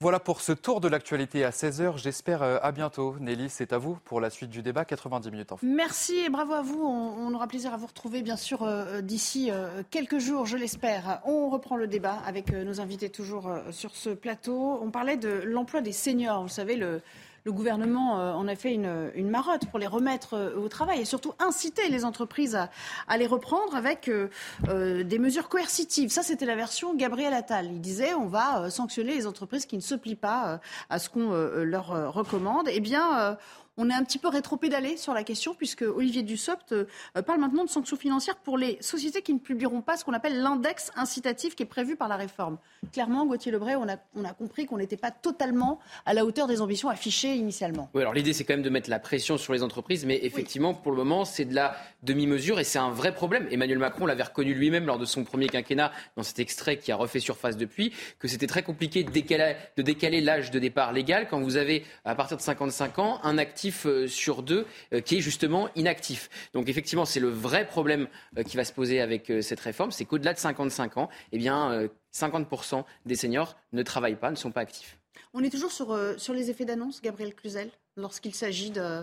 Voilà 0.05 0.21
pour 0.21 0.43
ce 0.43 0.53
tour 0.53 0.83
de 0.83 0.89
l'actualité 0.89 1.47
à 1.47 1.51
16h. 1.51 1.97
J'espère 1.97 2.43
euh, 2.43 2.59
à 2.61 2.73
bientôt. 2.73 3.17
Nelly, 3.21 3.49
c'est 3.49 3.73
à 3.73 3.79
vous 3.79 3.97
pour 4.05 4.21
la 4.21 4.29
suite 4.29 4.51
du 4.51 4.61
débat. 4.61 4.85
90 4.85 5.31
minutes 5.31 5.53
en 5.53 5.57
fait. 5.57 5.67
Merci 5.67 6.19
et 6.19 6.29
bravo 6.29 6.53
à 6.53 6.61
vous. 6.61 6.79
On, 6.85 7.33
aura 7.33 7.47
plaisir 7.47 7.73
à 7.73 7.79
vous 7.79 7.87
retrouver, 7.87 8.21
bien 8.21 8.37
sûr, 8.37 8.65
euh, 8.65 9.01
d'ici 9.01 9.51
euh, 9.51 9.83
quelques 9.91 10.19
jours, 10.19 10.45
je 10.45 10.59
l'espère. 10.59 11.23
On 11.25 11.49
reprend 11.49 11.77
le 11.77 11.87
débat 11.87 12.19
avec 12.27 12.53
nos 12.53 12.83
invités 12.83 13.09
toujours 13.09 13.51
sur 13.71 13.97
ce 13.97 14.11
plateau. 14.11 14.79
On 14.83 14.91
parlait 14.91 15.17
de 15.17 15.41
l'emploi 15.43 15.81
des 15.81 15.93
seniors. 15.93 16.43
Vous 16.43 16.49
savez, 16.49 16.77
le 16.77 17.01
le 17.45 17.53
gouvernement 17.53 18.19
euh, 18.19 18.33
en 18.33 18.49
a 18.49 18.57
fait 18.57 18.73
une, 18.73 19.11
une, 19.15 19.29
marotte 19.29 19.67
pour 19.67 19.79
les 19.79 19.87
remettre 19.87 20.35
euh, 20.35 20.57
au 20.57 20.69
travail 20.69 21.01
et 21.01 21.05
surtout 21.05 21.35
inciter 21.39 21.89
les 21.91 22.05
entreprises 22.05 22.57
à, 22.57 22.71
à 23.07 23.19
les 23.19 23.27
reprendre 23.27 23.77
avec 23.77 24.09
euh, 24.09 25.05
des 25.05 25.19
mesures 25.19 25.49
coercitives. 25.49 26.11
Ça, 26.11 26.23
c'était 26.23 26.47
la 26.47 26.57
version 26.57 26.95
Gabriel 26.95 27.35
Attal. 27.35 27.67
Il 27.67 27.81
disait 27.81 28.15
on 28.15 28.27
va 28.27 28.71
sanctionner 28.71 29.15
les 29.15 29.27
entreprises 29.27 29.67
qui 29.67 29.77
ne 29.77 29.83
se 29.83 29.95
plient 29.95 30.15
pas 30.15 30.61
à 30.89 30.99
ce 30.99 31.09
qu'on 31.11 31.33
leur 31.33 32.13
recommande. 32.13 32.69
Eh 32.71 32.81
bien, 32.81 33.37
on 33.77 33.91
est 33.91 33.95
un 33.95 34.05
petit 34.05 34.19
peu 34.19 34.29
rétropédalé 34.29 34.97
sur 34.97 35.15
la 35.15 35.25
question, 35.25 35.55
puisque 35.55 35.83
Olivier 35.83 36.23
Dussopt 36.23 36.73
euh, 36.73 36.87
parle 37.27 37.41
maintenant 37.41 37.65
de 37.65 37.71
sanctions 37.71 37.97
financières 37.97 38.37
pour 38.37 38.57
les 38.57 38.79
sociétés 38.81 39.23
qui 39.23 39.35
ne 39.35 39.39
publieront 39.39 39.83
pas 39.83 39.97
ce 39.97 40.05
qu'on 40.05 40.13
appelle 40.13 40.41
l'index 40.41 40.93
incitatif 40.97 41.57
qui 41.57 41.65
est 41.65 41.67
prévu 41.67 41.97
par 41.97 42.09
la 42.09 42.17
réforme. 42.17 42.59
Clairement, 42.93 43.27
Gauthier 43.27 43.51
Lebray, 43.51 43.75
on 43.77 43.89
a, 43.89 43.97
on 44.15 44.25
a 44.25 44.33
compris 44.33 44.67
qu'on 44.67 44.79
n'était 44.79 44.97
pas 44.97 45.11
totalement 45.11 45.81
à 46.07 46.15
la 46.15 46.25
hauteur 46.25 46.47
des 46.47 46.61
ambitions 46.61 46.89
affichées 46.89 47.35
initialement. 47.35 47.91
Oui, 47.95 48.03
alors 48.03 48.15
l'idée, 48.15 48.33
c'est 48.33 48.45
quand 48.45 48.55
même 48.55 48.63
de 48.63 48.71
mettre 48.71 48.91
la 48.91 49.01
pression 49.01 49.39
sur 49.39 49.53
les 49.53 49.63
entreprises, 49.63 50.05
mais 50.05 50.21
effectivement, 50.23 50.75
pour 50.75 50.93
le 50.93 50.99
moment, 50.99 51.25
c'est 51.25 51.45
de 51.45 51.55
la 51.55 51.77
demi-mesure 52.03 52.61
et 52.61 52.65
c'est 52.65 52.79
un 52.79 52.91
vrai 52.91 53.13
problème. 53.13 53.49
Emmanuel 53.51 53.79
Macron 53.79 54.07
l'avait 54.07 54.23
reconnu 54.23 54.55
lui-même 54.55 54.87
lors 54.87 54.99
de 54.99 55.05
son 55.05 55.25
premier 55.25 55.49
quinquennat, 55.49 55.91
dans 56.17 56.23
cet 56.23 56.39
extrait 56.39 56.77
qui 56.77 56.93
a 56.93 56.97
refait 56.97 57.19
surface 57.19 57.57
depuis, 57.57 57.93
que 58.21 58.29
c'était 58.29 58.47
très 58.47 58.63
compliqué 58.63 59.03
de 59.03 59.11
décaler 59.11 60.21
l'âge 60.21 60.51
de 60.51 60.59
départ 60.59 60.93
légal 60.93 61.27
quand 61.29 61.41
vous 61.41 61.57
avez, 61.57 61.85
à 62.05 62.15
partir 62.15 62.37
de 62.37 62.43
55 62.43 62.99
ans, 62.99 63.21
un 63.23 63.39
actif 63.39 63.64
euh, 63.87 64.09
sur 64.09 64.43
deux 64.43 64.67
euh, 64.93 65.01
qui 65.01 65.17
est 65.17 65.21
justement 65.21 65.69
inactif. 65.75 66.29
Donc 66.53 66.69
effectivement, 66.69 67.05
c'est 67.05 67.21
le 67.21 67.29
vrai 67.29 67.67
problème 67.67 68.09
euh, 68.39 68.43
qui 68.43 68.57
va 68.57 68.65
se 68.65 68.73
poser 68.73 69.01
avec 69.01 69.33
cette 69.41 69.61
réforme, 69.61 69.91
c'est 69.91 70.05
qu'au-delà 70.05 70.35
de 70.35 70.39
55 70.39 70.97
ans, 70.97 71.09
eh 71.33 71.39
bien, 71.39 71.89
50% 72.15 72.85
des 73.07 73.17
seniors 73.17 73.57
ne 73.73 73.83
travaillent 73.83 74.17
pas, 74.19 74.31
ne 74.31 74.37
sont 74.37 74.51
pas 74.51 74.61
actifs. 74.61 74.99
On 75.33 75.43
est 75.43 75.51
toujours 75.51 75.73
sur, 75.73 75.99
sur 76.19 76.35
les 76.35 76.51
effets 76.51 76.65
d'annonce, 76.65 77.01
Gabriel 77.03 77.35
Cluzel, 77.35 77.71
lorsqu'il 77.97 78.35
s'agit 78.35 78.71
de, 78.71 79.03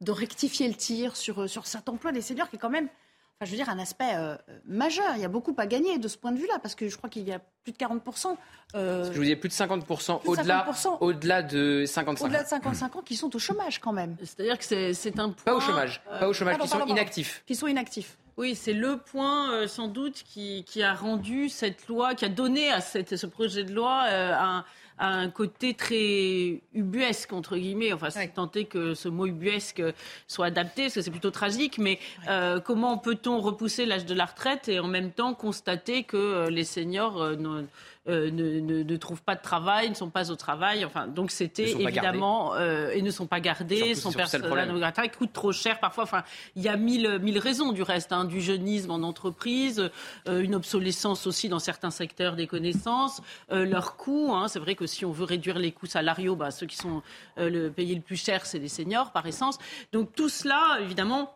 de, 0.00 0.12
rectifier 0.12 0.68
le 0.68 0.74
tir 0.74 1.16
sur, 1.16 1.48
sur 1.48 1.66
cet 1.66 1.88
emploi 1.88 2.12
des 2.12 2.22
seniors 2.22 2.48
qui 2.48 2.56
est 2.56 2.58
quand 2.58 2.70
même 2.70 2.88
enfin, 3.36 3.46
je 3.46 3.50
veux 3.50 3.56
dire, 3.56 3.68
un 3.68 3.78
aspect 3.78 4.14
euh, 4.14 4.36
majeur. 4.66 5.12
Il 5.16 5.22
y 5.22 5.24
a 5.24 5.28
beaucoup 5.28 5.54
à 5.58 5.66
gagner 5.66 5.98
de 5.98 6.08
ce 6.08 6.16
point 6.16 6.32
de 6.32 6.38
vue-là, 6.38 6.58
parce 6.62 6.74
que 6.74 6.88
je 6.88 6.96
crois 6.96 7.10
qu'il 7.10 7.24
y 7.24 7.32
a 7.32 7.40
plus 7.62 7.72
de 7.72 7.76
40%. 7.76 8.36
Euh, 8.74 9.04
je 9.04 9.16
vous 9.16 9.22
disais 9.22 9.36
plus 9.36 9.48
de 9.48 9.54
50%, 9.54 10.20
au-delà, 10.24 10.66
au-delà 11.00 11.42
de 11.42 11.84
55 11.86 12.24
Au-delà 12.24 12.42
de 12.42 12.48
55 12.48 12.96
ans 12.96 13.02
qui 13.02 13.16
sont 13.16 13.34
au 13.34 13.38
chômage 13.38 13.80
quand 13.80 13.92
même. 13.92 14.16
C'est-à-dire 14.20 14.58
que 14.58 14.64
c'est, 14.64 15.18
un 15.18 15.30
point... 15.30 15.44
Pas 15.44 15.54
au 15.54 15.60
chômage, 15.60 16.02
pas 16.18 16.28
au 16.28 16.32
chômage, 16.32 16.58
qui 16.58 16.68
sont 16.68 16.86
inactifs. 16.86 17.42
Qui 17.46 17.54
sont 17.54 17.66
inactifs. 17.66 18.18
Oui, 18.38 18.54
c'est 18.54 18.74
le 18.74 18.98
point 18.98 19.50
euh, 19.52 19.66
sans 19.66 19.88
doute 19.88 20.22
qui, 20.26 20.62
qui, 20.64 20.82
a 20.82 20.92
rendu 20.92 21.48
cette 21.48 21.88
loi, 21.88 22.14
qui 22.14 22.26
a 22.26 22.28
donné 22.28 22.70
à 22.70 22.82
cette, 22.82 23.16
ce 23.16 23.26
projet 23.26 23.64
de 23.64 23.72
loi 23.72 24.04
un 24.10 24.64
un 24.98 25.30
côté 25.30 25.74
très 25.74 26.60
ubuesque, 26.74 27.32
entre 27.32 27.56
guillemets. 27.56 27.92
Enfin, 27.92 28.10
c'est 28.10 28.28
tenter 28.28 28.64
que 28.64 28.94
ce 28.94 29.08
mot 29.08 29.26
ubuesque 29.26 29.82
soit 30.26 30.46
adapté, 30.46 30.84
parce 30.84 30.94
que 30.94 31.00
c'est 31.02 31.10
plutôt 31.10 31.30
tragique. 31.30 31.78
Mais 31.78 31.98
euh, 32.28 32.60
comment 32.60 32.98
peut-on 32.98 33.40
repousser 33.40 33.86
l'âge 33.86 34.06
de 34.06 34.14
la 34.14 34.24
retraite 34.24 34.68
et 34.68 34.80
en 34.80 34.88
même 34.88 35.10
temps 35.10 35.34
constater 35.34 36.04
que 36.04 36.16
euh, 36.16 36.50
les 36.50 36.64
seniors 36.64 37.20
euh, 37.20 37.62
euh, 38.08 38.30
ne, 38.30 38.60
ne, 38.60 38.96
trouvent 38.96 39.22
pas 39.22 39.34
de 39.34 39.42
travail, 39.42 39.88
ne 39.90 39.94
sont 39.94 40.10
pas 40.10 40.30
au 40.30 40.36
travail. 40.36 40.84
Enfin, 40.84 41.08
donc 41.08 41.30
c'était 41.30 41.70
évidemment 41.70 42.54
euh, 42.54 42.90
et 42.90 43.02
ne 43.02 43.10
sont 43.10 43.26
pas 43.26 43.40
gardés, 43.40 43.94
sont 43.94 44.12
personnels 44.12 44.50
non 44.68 44.92
coûtent 45.18 45.32
trop 45.32 45.52
cher 45.52 45.80
parfois. 45.80 46.04
Enfin, 46.04 46.22
il 46.54 46.62
y 46.62 46.68
a 46.68 46.76
mille, 46.76 47.18
mille 47.20 47.38
raisons 47.38 47.72
du 47.72 47.82
reste, 47.82 48.12
hein, 48.12 48.24
du 48.24 48.40
jeunisme 48.40 48.90
en 48.90 49.02
entreprise, 49.02 49.90
euh, 50.28 50.40
une 50.40 50.54
obsolescence 50.54 51.26
aussi 51.26 51.48
dans 51.48 51.58
certains 51.58 51.90
secteurs 51.90 52.36
des 52.36 52.46
connaissances, 52.46 53.22
leurs 53.50 53.96
coûts. 53.96 54.32
Hein, 54.34 54.48
c'est 54.48 54.58
vrai 54.58 54.74
que 54.74 54.86
si 54.86 55.04
on 55.04 55.12
veut 55.12 55.24
réduire 55.24 55.58
les 55.58 55.72
coûts 55.72 55.86
salariaux, 55.86 56.36
bah, 56.36 56.50
ceux 56.50 56.66
qui 56.66 56.76
sont 56.76 57.02
le, 57.36 57.68
payés 57.68 57.94
le 57.94 58.00
plus 58.00 58.22
cher, 58.22 58.46
c'est 58.46 58.58
les 58.58 58.68
seniors 58.68 59.12
par 59.12 59.26
essence. 59.26 59.58
Donc 59.92 60.14
tout 60.14 60.28
cela, 60.28 60.78
évidemment 60.80 61.35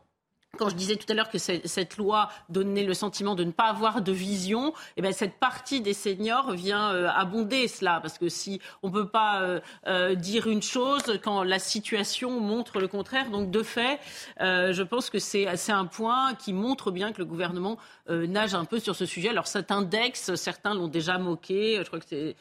quand 0.60 0.68
je 0.68 0.76
disais 0.76 0.96
tout 0.96 1.10
à 1.10 1.14
l'heure 1.14 1.30
que 1.30 1.38
cette 1.38 1.96
loi 1.96 2.28
donnait 2.50 2.84
le 2.84 2.92
sentiment 2.92 3.34
de 3.34 3.44
ne 3.44 3.50
pas 3.50 3.64
avoir 3.64 4.02
de 4.02 4.12
vision, 4.12 4.74
eh 4.98 5.02
bien 5.02 5.10
cette 5.10 5.38
partie 5.38 5.80
des 5.80 5.94
seniors 5.94 6.52
vient 6.52 6.92
euh, 6.92 7.08
abonder 7.08 7.66
cela, 7.66 7.98
parce 8.02 8.18
que 8.18 8.28
si 8.28 8.60
on 8.82 8.88
ne 8.88 8.92
peut 8.92 9.08
pas 9.08 9.40
euh, 9.40 9.60
euh, 9.86 10.14
dire 10.14 10.48
une 10.48 10.60
chose 10.60 11.18
quand 11.24 11.44
la 11.44 11.58
situation 11.58 12.40
montre 12.40 12.78
le 12.78 12.88
contraire, 12.88 13.30
donc 13.30 13.50
de 13.50 13.62
fait, 13.62 14.00
je 14.38 14.82
pense 14.82 15.08
que 15.08 15.18
c'est 15.18 15.46
un 15.70 15.86
point 15.86 16.34
qui 16.34 16.52
montre 16.52 16.90
bien 16.90 17.12
que 17.12 17.18
le 17.18 17.24
gouvernement 17.24 17.78
nage 18.10 18.54
un 18.54 18.64
peu 18.64 18.78
sur 18.78 18.94
ce 18.96 19.06
sujet. 19.06 19.28
Alors 19.28 19.46
cet 19.46 19.70
index, 19.70 20.34
certains 20.34 20.74
l'ont 20.74 20.88
déjà 20.88 21.18
moqué, 21.18 21.76
je 21.78 21.84
crois 21.84 22.00
que 22.00 22.06
c'est 22.08 22.36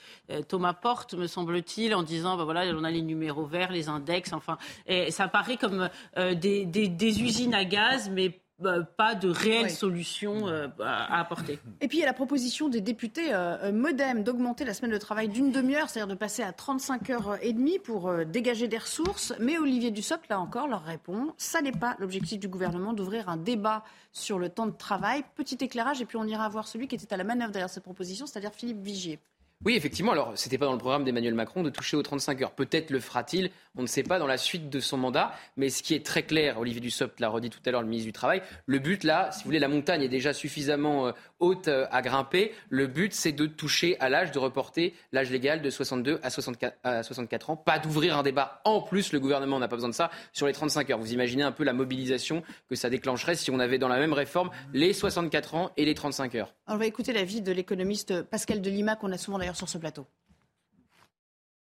Thomas 0.48 0.74
Porte, 0.74 1.14
me 1.14 1.28
semble-t-il, 1.28 1.94
en 1.96 2.04
disant, 2.04 2.38
ben 2.38 2.44
voilà, 2.44 2.64
on 2.76 2.84
a 2.84 2.92
les 2.92 3.02
numéros 3.02 3.46
verts, 3.46 3.72
les 3.72 3.90
index, 3.90 4.34
enfin, 4.34 4.58
et 4.88 5.12
ça 5.12 5.28
paraît 5.28 5.58
comme 5.58 5.90
des, 6.18 6.66
des, 6.66 6.88
des 6.88 7.22
usines 7.22 7.54
à 7.54 7.66
gaz 7.66 8.10
mais 8.10 8.40
bah, 8.60 8.82
pas 8.82 9.16
de 9.16 9.30
réelle 9.30 9.70
solution 9.70 10.48
euh, 10.48 10.68
à 10.84 11.20
apporter. 11.20 11.60
Et 11.82 11.88
puis 11.88 11.98
il 11.98 12.02
y 12.02 12.04
a 12.04 12.08
la 12.08 12.14
proposition 12.14 12.68
des 12.68 12.82
députés 12.82 13.34
euh, 13.34 13.58
euh, 13.64 13.72
Modem 13.72 14.24
d'augmenter 14.24 14.66
la 14.66 14.74
semaine 14.74 14.92
de 14.92 14.98
travail 14.98 15.30
d'une 15.30 15.52
demi-heure, 15.52 15.90
c'est-à-dire 15.90 16.14
de 16.14 16.20
passer 16.20 16.44
à 16.44 16.52
35 16.52 17.10
heures 17.10 17.38
et 17.42 17.54
demie 17.54 17.80
pour 17.80 18.14
dégager 18.26 18.68
des 18.68 18.78
ressources. 18.78 19.34
Mais 19.40 19.58
Olivier 19.58 19.92
Dussopt, 19.92 20.28
là 20.30 20.40
encore, 20.40 20.68
leur 20.68 20.84
répond 20.84 21.34
ça 21.38 21.62
n'est 21.62 21.72
pas 21.72 21.96
l'objectif 22.00 22.40
du 22.40 22.48
gouvernement 22.48 22.94
d'ouvrir 22.94 23.30
un 23.30 23.38
débat 23.38 23.84
sur 24.12 24.40
le 24.40 24.50
temps 24.50 24.68
de 24.68 24.76
travail. 24.76 25.24
Petit 25.36 25.58
éclairage, 25.62 26.02
et 26.02 26.06
puis 26.06 26.18
on 26.18 26.26
ira 26.26 26.48
voir 26.50 26.68
celui 26.68 26.88
qui 26.88 26.96
était 26.96 27.14
à 27.14 27.18
la 27.18 27.24
manœuvre 27.24 27.52
derrière 27.52 27.70
cette 27.70 27.84
proposition, 27.84 28.26
c'est-à-dire 28.26 28.54
Philippe 28.54 28.82
Vigier. 28.82 29.20
Oui, 29.66 29.76
effectivement. 29.76 30.14
Alors, 30.14 30.32
c'était 30.36 30.58
pas 30.58 30.68
dans 30.68 30.72
le 30.72 30.78
programme 30.78 31.04
d'Emmanuel 31.04 31.34
Macron 31.34 31.64
de 31.64 31.70
toucher 31.70 31.98
aux 31.98 32.02
35 32.02 32.42
heures. 32.42 32.52
Peut-être 32.52 32.92
le 32.92 33.02
fera-t-il. 33.02 33.52
On 33.76 33.82
ne 33.82 33.88
sait 33.88 34.04
pas 34.04 34.18
dans 34.18 34.26
la 34.26 34.38
suite 34.38 34.70
de 34.70 34.80
son 34.80 34.96
mandat. 34.96 35.34
Mais 35.58 35.70
ce 35.70 35.84
qui 35.84 35.94
est 35.94 36.06
très 36.06 36.24
clair, 36.24 36.58
Olivier 36.60 36.80
Dussopt 36.80 37.20
l'a 37.20 37.28
redit 37.28 37.50
tout 37.50 37.60
à 37.66 37.72
l'heure, 37.72 37.82
le 37.82 37.88
ministre 37.90 38.08
du 38.08 38.14
Travail, 38.14 38.42
le 38.66 38.80
but 38.80 39.04
là, 39.04 39.30
si 39.34 39.40
vous 39.40 39.50
voulez, 39.50 39.60
la 39.60 39.68
montagne 39.68 40.02
est 40.02 40.08
déjà 40.08 40.32
suffisamment 40.32 41.08
euh, 41.08 41.12
haute 41.40 41.68
euh, 41.68 41.88
à 41.92 42.02
grimper. 42.02 42.54
Le 42.70 42.88
but, 42.88 43.14
c'est 43.14 43.34
de 43.34 43.48
toucher 43.48 44.00
à 44.00 44.08
l'âge, 44.08 44.32
de 44.32 44.40
reporter 44.40 44.94
l'âge 45.12 45.30
légal 45.30 45.62
de 45.62 45.70
62 45.70 46.22
à 46.24 46.30
64, 46.30 46.78
à 46.86 47.04
64 47.04 47.50
ans. 47.50 47.58
Pas 47.58 47.80
d'ouvrir 47.80 48.18
un 48.18 48.24
débat. 48.24 48.62
En 48.64 48.80
plus, 48.80 49.12
le 49.12 49.20
gouvernement 49.20 49.60
n'a 49.60 49.68
pas 49.68 49.76
besoin 49.76 49.90
de 49.90 49.94
ça 49.94 50.10
sur 50.32 50.48
les 50.48 50.54
35 50.54 50.90
heures. 50.90 51.00
Vous 51.00 51.12
imaginez 51.12 51.44
un 51.44 51.52
peu 51.52 51.66
la 51.66 51.74
mobilisation 51.74 52.44
que 52.70 52.76
ça 52.76 52.90
déclencherait 52.90 53.36
si 53.36 53.52
on 53.52 53.60
avait 53.60 53.78
dans 53.78 53.90
la 53.90 54.00
même 54.00 54.14
réforme 54.14 54.52
les 54.74 54.94
64 54.94 55.56
ans 55.56 55.72
et 55.76 55.84
les 55.84 55.96
35 55.96 56.36
heures. 56.36 56.54
On 56.68 56.78
va 56.78 56.86
écouter 56.86 57.12
l'avis 57.12 57.42
de 57.42 57.52
l'économiste 57.52 58.22
Pascal 58.22 58.62
Delima 58.62 58.96
qu'on 58.96 59.12
a 59.12 59.18
souvent 59.18 59.38
sur 59.56 59.70
ce 59.70 59.78
plateau. 59.78 60.06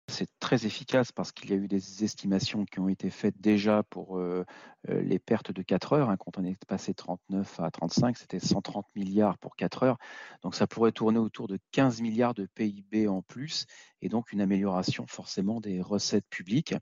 C'est 0.09 0.29
très 0.39 0.67
efficace 0.67 1.13
parce 1.13 1.33
qu'il 1.33 1.51
y 1.51 1.55
a 1.55 1.57
eu 1.57 1.67
des 1.67 2.05
estimations 2.05 2.67
qui 2.67 2.79
ont 2.79 2.91
été 2.91 3.09
faites 3.09 3.41
déjà 3.41 3.83
pour 3.83 4.19
euh, 4.19 4.45
euh, 4.91 5.01
les 5.01 5.19
pertes 5.19 5.51
de 5.51 5.63
4 5.63 5.95
heures. 5.95 6.11
Hein. 6.11 6.19
quand 6.19 6.37
on 6.37 6.45
est 6.45 6.63
passé 6.67 6.93
39 6.93 7.59
à 7.61 7.71
35, 7.71 8.19
c'était 8.19 8.39
130 8.39 8.87
milliards 8.95 9.39
pour 9.39 9.57
4 9.57 9.83
heures. 9.83 9.99
Donc 10.43 10.55
ça 10.55 10.67
pourrait 10.67 10.93
tourner 10.93 11.19
autour 11.19 11.49
de 11.49 11.59
15 11.73 12.03
milliards 12.03 12.35
de 12.35 12.47
PIB 12.55 13.09
en 13.09 13.23
plus 13.23 13.65
et 14.03 14.11
donc 14.11 14.31
une 14.33 14.43
amélioration 14.43 15.07
forcément 15.07 15.61
des 15.61 15.81
recettes 15.81 16.29
publiques. 16.29 16.75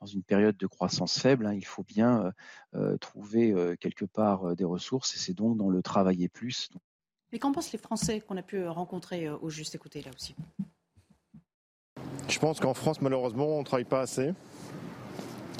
Dans 0.00 0.06
une 0.06 0.22
période 0.22 0.56
de 0.56 0.66
croissance 0.66 1.20
faible, 1.20 1.46
hein, 1.46 1.52
il 1.52 1.66
faut 1.66 1.84
bien 1.84 2.32
euh, 2.74 2.96
trouver 2.96 3.54
quelque 3.78 4.06
part 4.06 4.56
des 4.56 4.64
ressources 4.64 5.14
et 5.14 5.18
c'est 5.18 5.34
donc 5.34 5.58
dans 5.58 5.68
le 5.68 5.82
travailler 5.82 6.30
plus. 6.30 6.70
Mais 7.32 7.38
qu'en 7.38 7.52
pensent 7.52 7.72
les 7.72 7.78
Français 7.78 8.20
qu'on 8.20 8.36
a 8.36 8.42
pu 8.42 8.66
rencontrer 8.66 9.28
au 9.28 9.50
juste 9.50 9.74
écouter 9.74 10.02
là 10.02 10.10
aussi? 10.14 10.34
Je 12.28 12.38
pense 12.38 12.60
qu'en 12.60 12.74
France, 12.74 13.00
malheureusement, 13.00 13.56
on 13.56 13.60
ne 13.60 13.64
travaille 13.64 13.84
pas 13.84 14.00
assez. 14.00 14.32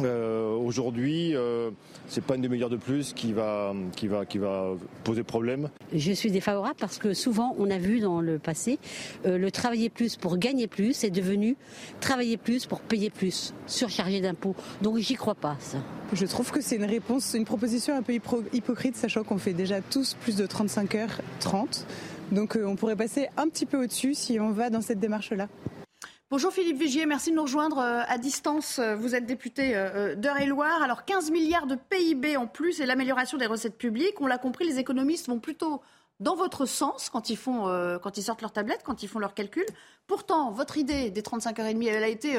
Euh, 0.02 0.56
aujourd'hui, 0.56 1.34
euh, 1.34 1.70
c'est 2.06 2.24
pas 2.24 2.36
une 2.36 2.42
demi-heure 2.42 2.70
de 2.70 2.76
plus 2.76 3.12
qui 3.12 3.32
va, 3.32 3.74
qui, 3.96 4.08
va, 4.08 4.24
qui 4.24 4.38
va 4.38 4.74
poser 5.04 5.22
problème. 5.22 5.68
Je 5.92 6.12
suis 6.12 6.30
défavorable 6.30 6.76
parce 6.78 6.98
que 6.98 7.14
souvent, 7.14 7.54
on 7.58 7.70
a 7.70 7.78
vu 7.78 8.00
dans 8.00 8.20
le 8.20 8.38
passé, 8.38 8.78
euh, 9.26 9.38
le 9.38 9.50
travailler 9.50 9.90
plus 9.90 10.16
pour 10.16 10.38
gagner 10.38 10.66
plus 10.66 11.04
est 11.04 11.10
devenu 11.10 11.56
travailler 12.00 12.36
plus 12.36 12.66
pour 12.66 12.80
payer 12.80 13.10
plus, 13.10 13.54
surchargé 13.66 14.20
d'impôts. 14.20 14.54
Donc 14.82 14.98
j'y 14.98 15.14
crois 15.14 15.34
pas, 15.34 15.56
ça. 15.60 15.78
Je 16.12 16.26
trouve 16.26 16.50
que 16.50 16.60
c'est 16.60 16.76
une 16.76 16.84
réponse, 16.84 17.34
une 17.34 17.44
proposition 17.44 17.96
un 17.96 18.02
peu 18.02 18.14
hypocrite, 18.14 18.96
sachant 18.96 19.22
qu'on 19.22 19.38
fait 19.38 19.52
déjà 19.52 19.80
tous 19.80 20.14
plus 20.14 20.36
de 20.36 20.46
35 20.46 20.94
heures 20.94 21.20
30. 21.40 21.86
Donc 22.32 22.58
on 22.62 22.76
pourrait 22.76 22.96
passer 22.96 23.28
un 23.36 23.48
petit 23.48 23.66
peu 23.66 23.82
au-dessus 23.82 24.14
si 24.14 24.38
on 24.40 24.50
va 24.50 24.70
dans 24.70 24.80
cette 24.80 25.00
démarche-là. 25.00 25.48
Bonjour 26.32 26.52
Philippe 26.52 26.78
Vigier, 26.78 27.06
merci 27.06 27.32
de 27.32 27.34
nous 27.34 27.42
rejoindre 27.42 27.78
euh, 27.78 28.02
à 28.06 28.16
distance. 28.16 28.78
Euh, 28.78 28.94
vous 28.94 29.16
êtes 29.16 29.26
député 29.26 29.72
euh, 29.74 30.14
d'Eure-et-Loire. 30.14 30.80
Alors 30.80 31.04
15 31.04 31.32
milliards 31.32 31.66
de 31.66 31.74
PIB 31.74 32.36
en 32.36 32.46
plus 32.46 32.80
et 32.80 32.86
l'amélioration 32.86 33.36
des 33.36 33.46
recettes 33.46 33.76
publiques. 33.76 34.20
On 34.20 34.28
l'a 34.28 34.38
compris, 34.38 34.64
les 34.64 34.78
économistes 34.78 35.26
vont 35.26 35.40
plutôt 35.40 35.82
dans 36.20 36.36
votre 36.36 36.66
sens 36.66 37.10
quand 37.10 37.30
ils, 37.30 37.36
font, 37.36 37.64
quand 38.00 38.16
ils 38.16 38.22
sortent 38.22 38.42
leur 38.42 38.52
tablette, 38.52 38.82
quand 38.84 39.02
ils 39.02 39.08
font 39.08 39.18
leurs 39.18 39.34
calculs. 39.34 39.66
Pourtant, 40.06 40.52
votre 40.52 40.76
idée 40.76 41.10
des 41.10 41.22
35h30, 41.22 41.88
elle 41.88 42.04
a 42.04 42.08
été 42.08 42.38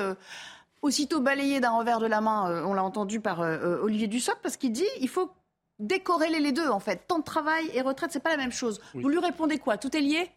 aussitôt 0.83 1.19
balayée 1.19 1.59
d'un 1.59 1.71
revers 1.71 1.99
de 1.99 2.05
la 2.05 2.21
main, 2.21 2.63
on 2.63 2.75
l'a 2.75 2.83
entendu 2.83 3.19
par 3.19 3.39
Olivier 3.39 4.05
Dussopt, 4.05 4.39
parce 4.43 4.55
qu'il 4.55 4.71
dit 4.71 4.85
il 4.99 5.09
faut 5.09 5.31
décorréler 5.79 6.39
les 6.39 6.51
deux 6.51 6.69
en 6.69 6.79
fait. 6.79 7.07
Temps 7.07 7.17
de 7.17 7.23
travail 7.23 7.71
et 7.73 7.81
retraite, 7.81 8.11
c'est 8.13 8.21
pas 8.21 8.29
la 8.29 8.37
même 8.37 8.51
chose. 8.51 8.79
Vous 8.93 9.09
lui 9.09 9.17
répondez 9.17 9.57
quoi? 9.57 9.77
Tout 9.77 9.97
est 9.97 10.01
lié? 10.01 10.29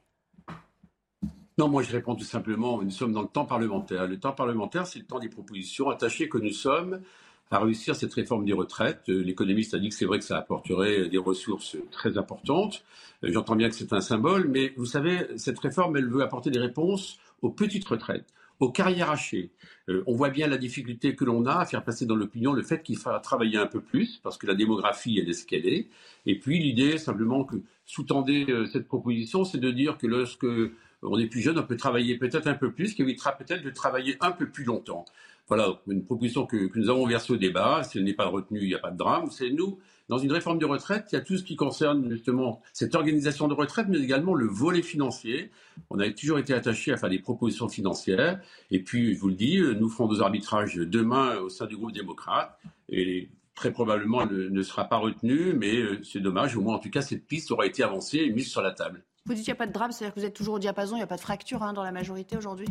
Non, 1.59 1.69
moi 1.69 1.83
je 1.83 1.93
réponds 1.93 2.15
tout 2.15 2.25
simplement, 2.25 2.83
nous 2.83 2.91
sommes 2.91 3.13
dans 3.13 3.23
le 3.23 3.29
temps 3.29 3.45
parlementaire. 3.47 4.07
Le 4.07 4.19
temps 4.19 4.33
parlementaire, 4.33 4.87
c'est 4.87 4.99
le 4.99 5.05
temps 5.05 5.21
des 5.21 5.29
propositions 5.29 5.89
attachées 5.89 6.29
que 6.29 6.39
nous 6.39 6.53
sommes 6.53 7.01
à 7.51 7.59
réussir 7.61 7.95
cette 7.95 8.13
réforme 8.13 8.45
des 8.45 8.53
retraites. 8.53 9.09
Euh, 9.09 9.23
l'économiste 9.23 9.75
a 9.75 9.79
dit 9.79 9.89
que 9.89 9.95
c'est 9.95 10.07
vrai 10.07 10.19
que 10.19 10.25
ça 10.25 10.37
apporterait 10.37 11.09
des 11.09 11.19
ressources 11.19 11.77
très 11.93 12.19
importantes. 12.19 12.85
Euh, 13.23 13.31
j'entends 13.33 13.55
bien 13.55 13.69
que 13.69 13.77
c'est 13.77 13.93
un 13.93 14.01
symbole, 14.01 14.49
mais 14.49 14.73
vous 14.77 14.87
savez, 14.87 15.27
cette 15.37 15.59
réforme, 15.61 15.97
elle 15.97 16.09
veut 16.09 16.23
apporter 16.23 16.51
des 16.51 16.59
réponses 16.59 17.19
aux 17.43 17.51
petites 17.51 17.87
retraites, 17.87 18.27
aux 18.61 18.71
carrières 18.71 19.11
hachées. 19.11 19.51
Euh, 19.89 20.03
on 20.07 20.15
voit 20.15 20.31
bien 20.31 20.47
la 20.47 20.59
difficulté 20.59 21.15
que 21.15 21.25
l'on 21.25 21.47
a 21.47 21.59
à 21.59 21.67
faire 21.67 21.85
passer 21.85 22.07
dans 22.07 22.17
l'opinion 22.17 22.53
le 22.53 22.63
fait 22.63 22.83
qu'il 22.83 22.97
faudra 22.97 23.21
travailler 23.21 23.59
un 23.59 23.67
peu 23.67 23.81
plus, 23.81 24.19
parce 24.23 24.39
que 24.39 24.47
la 24.47 24.55
démographie, 24.55 25.19
elle 25.21 25.29
est 25.29 25.35
ce 25.35 25.47
qu'elle 25.47 25.67
est. 25.67 25.89
Et 26.27 26.39
puis 26.39 26.59
l'idée, 26.59 26.99
simplement, 26.99 27.45
que 27.45 27.57
sous-tendait 27.85 28.47
euh, 28.49 28.67
cette 28.67 28.89
proposition, 28.89 29.45
c'est 29.45 29.59
de 29.59 29.71
dire 29.71 29.99
que 29.99 30.07
lorsque 30.07 30.47
on 31.05 31.19
est 31.19 31.27
plus 31.27 31.41
jeune, 31.41 31.59
on 31.59 31.63
peut 31.63 31.77
travailler 31.77 32.17
peut-être 32.17 32.47
un 32.47 32.55
peu 32.55 32.73
plus, 32.73 32.95
qui 32.95 33.03
évitera 33.03 33.33
peut-être 33.33 33.63
de 33.63 33.71
travailler 33.71 34.17
un 34.21 34.33
peu 34.33 34.49
plus 34.49 34.65
longtemps. 34.65 35.05
Voilà, 35.47 35.79
une 35.89 36.05
proposition 36.05 36.47
que, 36.47 36.71
nous 36.75 36.89
avons 36.89 37.07
versée 37.07 37.35
au 37.35 37.37
débat. 37.37 37.83
Si 37.83 37.99
elle 37.99 38.05
n'est 38.05 38.15
pas 38.15 38.27
retenue, 38.27 38.63
il 38.63 38.69
n'y 38.69 38.75
a 38.75 38.79
pas 38.79 38.91
de 38.91 38.97
drame. 38.97 39.31
C'est 39.31 39.51
nous, 39.51 39.79
dans 40.09 40.17
une 40.17 40.33
réforme 40.33 40.59
de 40.59 40.65
retraite, 40.65 41.09
il 41.13 41.17
y 41.17 41.19
a 41.19 41.21
tout 41.21 41.37
ce 41.37 41.45
qui 41.45 41.55
concerne 41.55 42.11
justement 42.11 42.63
cette 42.73 42.95
organisation 42.95 43.47
de 43.47 43.55
retraite, 43.55 43.87
mais 43.91 43.99
également 43.99 44.35
le 44.35 44.47
volet 44.47 44.81
financier. 44.81 45.51
On 45.91 45.99
a 45.99 46.11
toujours 46.11 46.39
été 46.39 46.55
attaché 46.55 46.93
à 46.93 46.97
faire 46.97 47.11
des 47.11 47.19
propositions 47.19 47.69
financières. 47.69 48.41
Et 48.71 48.81
puis, 48.81 49.15
je 49.15 49.21
vous 49.21 49.29
le 49.29 49.35
dis, 49.35 49.61
nous 49.79 49.91
ferons 49.91 50.09
nos 50.09 50.23
arbitrages 50.23 50.77
demain 50.77 51.37
au 51.37 51.51
sein 51.51 51.67
du 51.67 51.77
groupe 51.77 51.93
démocrate. 51.93 52.59
Et 52.89 53.29
très 53.55 53.71
probablement 53.71 54.27
ne, 54.27 54.49
ne 54.49 54.63
sera 54.63 54.85
pas 54.85 54.97
retenu, 54.97 55.53
mais 55.53 55.77
euh, 55.77 56.03
c'est 56.03 56.21
dommage. 56.21 56.57
Au 56.57 56.61
moins, 56.61 56.77
en 56.77 56.79
tout 56.79 56.91
cas, 56.91 57.03
cette 57.03 57.27
piste 57.27 57.51
aura 57.51 57.67
été 57.67 57.83
avancée 57.83 58.19
et 58.19 58.31
mise 58.31 58.51
sur 58.51 58.63
la 58.63 58.73
table. 58.73 59.03
Vous 59.27 59.33
dites 59.33 59.45
qu'il 59.45 59.53
n'y 59.53 59.57
a 59.57 59.59
pas 59.59 59.67
de 59.67 59.73
drame, 59.73 59.91
c'est-à-dire 59.91 60.15
que 60.15 60.21
vous 60.21 60.27
êtes 60.27 60.35
toujours 60.35 60.55
au 60.55 60.59
diapason, 60.59 60.97
il 60.97 60.99
n'y 60.99 61.03
a 61.03 61.07
pas 61.07 61.17
de 61.17 61.23
fracture 61.23 61.63
hein, 61.63 61.73
dans 61.73 61.83
la 61.83 61.93
majorité 61.93 62.37
aujourd'hui? 62.37 62.69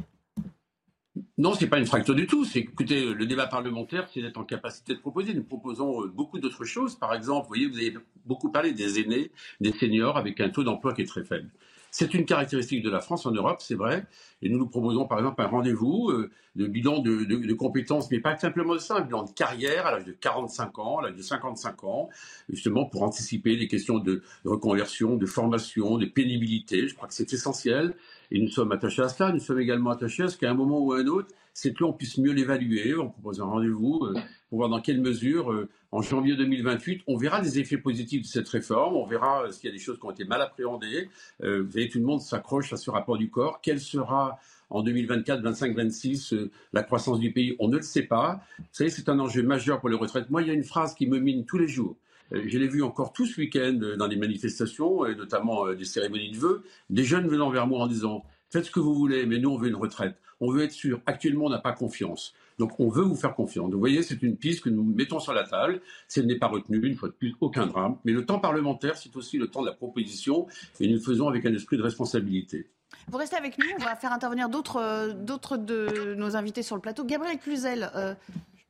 Non, 1.37 1.53
ce 1.55 1.63
n'est 1.63 1.69
pas 1.69 1.79
une 1.79 1.85
fracture 1.87 2.13
du 2.13 2.27
tout. 2.27 2.45
Écoutez, 2.53 3.11
le 3.11 3.25
débat 3.25 3.47
parlementaire, 3.47 4.07
c'est 4.13 4.21
d'être 4.21 4.37
en 4.37 4.43
capacité 4.43 4.93
de 4.93 4.99
proposer. 4.99 5.33
Nous 5.33 5.43
proposons 5.43 6.03
euh, 6.03 6.07
beaucoup 6.07 6.39
d'autres 6.39 6.63
choses. 6.63 6.95
Par 6.95 7.13
exemple, 7.13 7.43
vous 7.43 7.47
voyez, 7.47 7.67
vous 7.67 7.77
avez 7.77 7.95
beaucoup 8.25 8.51
parlé 8.51 8.71
des 8.71 8.99
aînés, 8.99 9.31
des 9.59 9.71
seniors, 9.71 10.17
avec 10.17 10.39
un 10.41 10.49
taux 10.49 10.63
d'emploi 10.63 10.93
qui 10.93 11.01
est 11.01 11.07
très 11.07 11.23
faible. 11.23 11.49
C'est 11.95 12.15
une 12.15 12.25
caractéristique 12.25 12.81
de 12.81 12.89
la 12.89 13.01
France 13.01 13.27
en 13.27 13.31
Europe, 13.31 13.61
c'est 13.61 13.75
vrai. 13.75 14.07
Et 14.41 14.49
nous 14.49 14.57
nous 14.57 14.65
proposons 14.65 15.05
par 15.05 15.19
exemple 15.19 15.39
un 15.43 15.45
rendez-vous 15.45 16.09
euh, 16.09 16.31
de 16.55 16.65
bilan 16.65 16.97
de, 16.97 17.53
compétences, 17.53 18.09
mais 18.09 18.19
pas 18.19 18.35
simplement 18.35 18.73
de 18.73 18.79
ça, 18.79 18.95
un 18.95 19.01
bilan 19.01 19.25
de 19.25 19.31
carrière 19.31 19.85
à 19.85 19.91
l'âge 19.91 20.05
de 20.05 20.11
45 20.11 20.79
ans, 20.79 20.97
à 20.97 21.03
l'âge 21.03 21.15
de 21.15 21.21
55 21.21 21.83
ans, 21.83 22.09
justement 22.49 22.85
pour 22.85 23.03
anticiper 23.03 23.55
les 23.55 23.67
questions 23.67 23.99
de 23.99 24.23
reconversion, 24.43 25.17
de 25.17 25.25
formation, 25.27 25.99
de 25.99 26.07
pénibilité. 26.07 26.87
Je 26.87 26.95
crois 26.95 27.07
que 27.07 27.13
c'est 27.13 27.31
essentiel. 27.31 27.93
Et 28.33 28.39
nous 28.39 28.49
sommes 28.49 28.71
attachés 28.71 29.03
à 29.03 29.09
cela. 29.09 29.31
Nous 29.31 29.39
sommes 29.39 29.59
également 29.59 29.91
attachés 29.91 30.23
à 30.23 30.27
ce 30.27 30.37
qu'à 30.37 30.49
un 30.49 30.55
moment 30.55 30.79
ou 30.79 30.91
à 30.91 30.97
un 30.97 31.05
autre, 31.05 31.27
cette 31.53 31.77
loi, 31.77 31.89
on 31.89 31.93
puisse 31.93 32.17
mieux 32.17 32.31
l'évaluer. 32.31 32.95
On 32.95 33.09
propose 33.09 33.39
un 33.39 33.45
rendez-vous 33.45 34.05
euh, 34.05 34.13
pour 34.49 34.57
voir 34.57 34.69
dans 34.69 34.81
quelle 34.81 34.99
mesure, 34.99 35.51
euh, 35.51 35.69
en 35.91 36.01
janvier 36.01 36.35
2028, 36.35 37.03
on 37.05 37.15
verra 37.15 37.41
les 37.41 37.59
effets 37.59 37.77
positifs 37.77 38.23
de 38.23 38.27
cette 38.27 38.49
réforme. 38.49 38.95
On 38.95 39.05
verra 39.05 39.43
euh, 39.43 39.51
s'il 39.51 39.67
y 39.67 39.69
a 39.69 39.71
des 39.71 39.79
choses 39.81 39.99
qui 39.99 40.05
ont 40.07 40.11
été 40.11 40.25
mal 40.25 40.41
appréhendées. 40.41 41.09
vous 41.39 41.71
savez, 41.71 41.89
tout 41.89 41.99
le 41.99 42.05
monde 42.05 42.21
s'accroche 42.21 42.73
à 42.73 42.77
ce 42.77 42.89
rapport 42.89 43.19
du 43.19 43.29
corps. 43.29 43.61
Quelle 43.61 43.79
sera 43.79 44.39
en 44.71 44.81
2024, 44.81 45.41
25, 45.41 45.75
26, 45.75 46.33
la 46.73 46.81
croissance 46.81 47.19
du 47.19 47.31
pays, 47.31 47.55
on 47.59 47.67
ne 47.67 47.77
le 47.77 47.83
sait 47.83 48.01
pas. 48.01 48.41
Vous 48.57 48.65
savez, 48.71 48.89
c'est 48.89 49.07
un 49.09 49.19
enjeu 49.19 49.43
majeur 49.43 49.79
pour 49.79 49.89
les 49.89 49.95
retraites. 49.95 50.31
Moi, 50.31 50.41
il 50.41 50.47
y 50.47 50.51
a 50.51 50.55
une 50.55 50.63
phrase 50.63 50.95
qui 50.95 51.05
me 51.05 51.19
mine 51.19 51.45
tous 51.45 51.59
les 51.59 51.67
jours. 51.67 51.95
Je 52.33 52.57
l'ai 52.57 52.67
vu 52.67 52.83
encore 52.83 53.13
tout 53.13 53.25
ce 53.25 53.39
week-end 53.39 53.79
dans 53.97 54.07
les 54.07 54.15
manifestations, 54.15 55.05
et 55.05 55.15
notamment 55.15 55.71
des 55.73 55.85
cérémonies 55.85 56.31
de 56.31 56.37
vœux, 56.37 56.63
des 56.89 57.03
jeunes 57.03 57.27
venant 57.27 57.49
vers 57.49 57.67
moi 57.67 57.79
en 57.79 57.87
disant 57.87 58.25
Faites 58.53 58.65
ce 58.65 58.71
que 58.71 58.79
vous 58.79 58.93
voulez, 58.93 59.25
mais 59.25 59.39
nous, 59.39 59.49
on 59.49 59.57
veut 59.57 59.67
une 59.67 59.75
retraite. 59.75 60.15
On 60.39 60.51
veut 60.51 60.61
être 60.61 60.73
sûr. 60.73 61.01
Actuellement, 61.07 61.45
on 61.45 61.49
n'a 61.49 61.57
pas 61.57 61.71
confiance. 61.71 62.35
Donc, 62.59 62.79
on 62.79 62.87
veut 62.87 63.01
vous 63.01 63.15
faire 63.15 63.33
confiance. 63.33 63.71
Vous 63.71 63.79
voyez, 63.79 64.03
c'est 64.03 64.21
une 64.21 64.37
piste 64.37 64.61
que 64.63 64.69
nous 64.69 64.83
mettons 64.83 65.19
sur 65.19 65.33
la 65.33 65.43
table. 65.43 65.81
Si 66.07 66.19
elle 66.19 66.27
n'est 66.27 66.37
pas 66.37 66.49
retenue, 66.49 66.79
une 66.85 66.93
fois 66.93 67.09
de 67.09 67.15
plus, 67.15 67.33
aucun 67.41 67.65
drame. 67.65 67.97
Mais 68.05 68.11
le 68.11 68.27
temps 68.27 68.37
parlementaire, 68.37 68.95
c'est 68.95 69.15
aussi 69.15 69.39
le 69.39 69.47
temps 69.47 69.63
de 69.63 69.65
la 69.65 69.73
proposition, 69.73 70.45
et 70.79 70.85
nous 70.85 70.93
le 70.93 70.99
faisons 70.99 71.27
avec 71.27 71.47
un 71.47 71.53
esprit 71.55 71.77
de 71.77 71.81
responsabilité. 71.81 72.69
Vous 73.07 73.17
restez 73.17 73.37
avec 73.37 73.57
nous, 73.57 73.65
on 73.79 73.83
va 73.83 73.95
faire 73.95 74.13
intervenir 74.13 74.49
d'autres 74.49 75.57
de 75.57 76.13
nos 76.13 76.35
invités 76.35 76.61
sur 76.61 76.75
le 76.75 76.81
plateau. 76.83 77.05
Gabriel 77.05 77.39
Cluzel, 77.39 77.89
euh, 77.95 78.13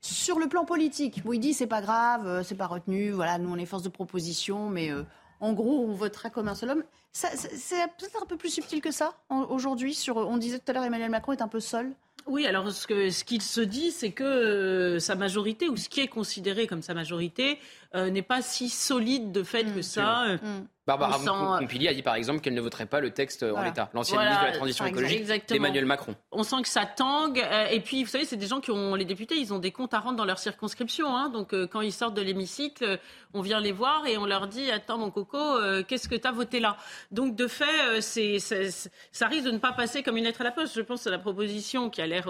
sur 0.03 0.37
le 0.37 0.47
plan 0.47 0.65
politique, 0.65 1.21
il 1.31 1.39
dit 1.39 1.53
c'est 1.53 1.65
pas 1.65 1.81
grave, 1.81 2.27
euh, 2.27 2.43
c'est 2.43 2.55
pas 2.55 2.67
retenu, 2.67 3.11
voilà, 3.11 3.37
nous 3.37 3.49
on 3.49 3.55
est 3.55 3.65
force 3.65 3.83
de 3.83 3.89
proposition, 3.89 4.69
mais 4.69 4.91
euh, 4.91 5.03
en 5.39 5.53
gros, 5.53 5.85
on 5.85 5.93
votera 5.93 6.29
comme 6.29 6.49
un 6.49 6.55
seul 6.55 6.71
homme. 6.71 6.83
C'est 7.13 7.87
peut-être 7.97 8.21
un 8.21 8.25
peu 8.25 8.35
plus 8.35 8.49
subtil 8.49 8.81
que 8.81 8.91
ça 8.91 9.13
aujourd'hui. 9.29 9.97
On 10.13 10.37
disait 10.37 10.59
tout 10.59 10.65
à 10.67 10.73
l'heure, 10.73 10.83
Emmanuel 10.83 11.09
Macron 11.09 11.31
est 11.31 11.41
un 11.41 11.47
peu 11.47 11.59
seul. 11.59 11.93
Oui, 12.25 12.45
alors 12.45 12.71
ce 12.71 13.23
qu'il 13.23 13.41
se 13.41 13.61
dit, 13.61 13.91
c'est 13.91 14.11
que 14.11 14.23
euh, 14.23 14.99
sa 14.99 15.15
majorité, 15.15 15.67
ou 15.67 15.75
ce 15.75 15.89
qui 15.89 15.99
est 15.99 16.07
considéré 16.07 16.67
comme 16.67 16.81
sa 16.81 16.93
majorité, 16.93 17.59
euh, 17.95 18.09
n'est 18.09 18.21
pas 18.21 18.41
si 18.41 18.69
solide 18.69 19.31
de 19.31 19.43
fait 19.43 19.63
que 19.63 19.79
mm. 19.79 19.83
ça. 19.83 20.23
Euh, 20.25 20.37
mm. 20.37 20.67
Barbara 20.85 21.17
Pompili 21.59 21.87
a 21.87 21.93
dit 21.93 22.01
par 22.01 22.15
exemple 22.15 22.41
qu'elle 22.41 22.53
ne 22.53 22.61
voterait 22.61 22.85
pas 22.85 22.99
le 22.99 23.11
texte 23.11 23.43
en 23.43 23.61
l'état. 23.61 23.89
L'ancienne 23.93 24.19
ministre 24.19 24.41
de 24.41 24.47
la 24.47 24.51
Transition 24.51 24.85
écologique, 24.85 25.51
Emmanuel 25.51 25.85
Macron. 25.85 26.13
On 26.31 26.43
sent 26.43 26.61
que 26.61 26.67
ça 26.67 26.85
tangue. 26.85 27.39
Euh, 27.39 27.67
et 27.67 27.79
puis, 27.79 28.03
vous 28.03 28.09
savez, 28.09 28.25
c'est 28.25 28.35
des 28.35 28.47
gens 28.47 28.59
qui 28.59 28.71
ont, 28.71 28.95
les 28.95 29.05
députés, 29.05 29.35
ils 29.35 29.53
ont 29.53 29.59
des 29.59 29.71
comptes 29.71 29.93
à 29.93 29.99
rendre 29.99 30.17
dans 30.17 30.25
leur 30.25 30.39
circonscription. 30.39 31.15
Hein. 31.15 31.29
donc, 31.29 31.53
euh, 31.53 31.67
quand 31.67 31.79
ils 31.79 31.93
sortent 31.93 32.15
de 32.15 32.21
l'hémicycle, 32.21 32.99
on 33.33 33.41
vient 33.41 33.61
les 33.61 33.71
voir 33.71 34.05
et 34.07 34.17
on 34.17 34.25
leur 34.25 34.47
dit 34.47 34.71
Attends, 34.71 34.97
mon 34.97 35.09
coco, 35.09 35.37
euh, 35.37 35.83
qu'est-ce 35.87 36.09
que 36.09 36.15
tu 36.15 36.27
as 36.27 36.31
voté 36.31 36.59
là? 36.59 36.75
Donc, 37.11 37.35
de 37.35 37.47
fait, 37.47 38.01
c'est, 38.01 38.39
ça 38.39 39.27
risque 39.27 39.45
de 39.45 39.51
ne 39.51 39.59
pas 39.59 39.71
passer 39.71 40.03
comme 40.03 40.17
une 40.17 40.25
lettre 40.25 40.41
à 40.41 40.43
la 40.43 40.51
poste. 40.51 40.75
Je 40.75 40.81
pense 40.81 41.07
à 41.07 41.11
la 41.11 41.19
proposition 41.19 41.89
qui 41.89 42.01
a 42.01 42.07
l'air 42.07 42.29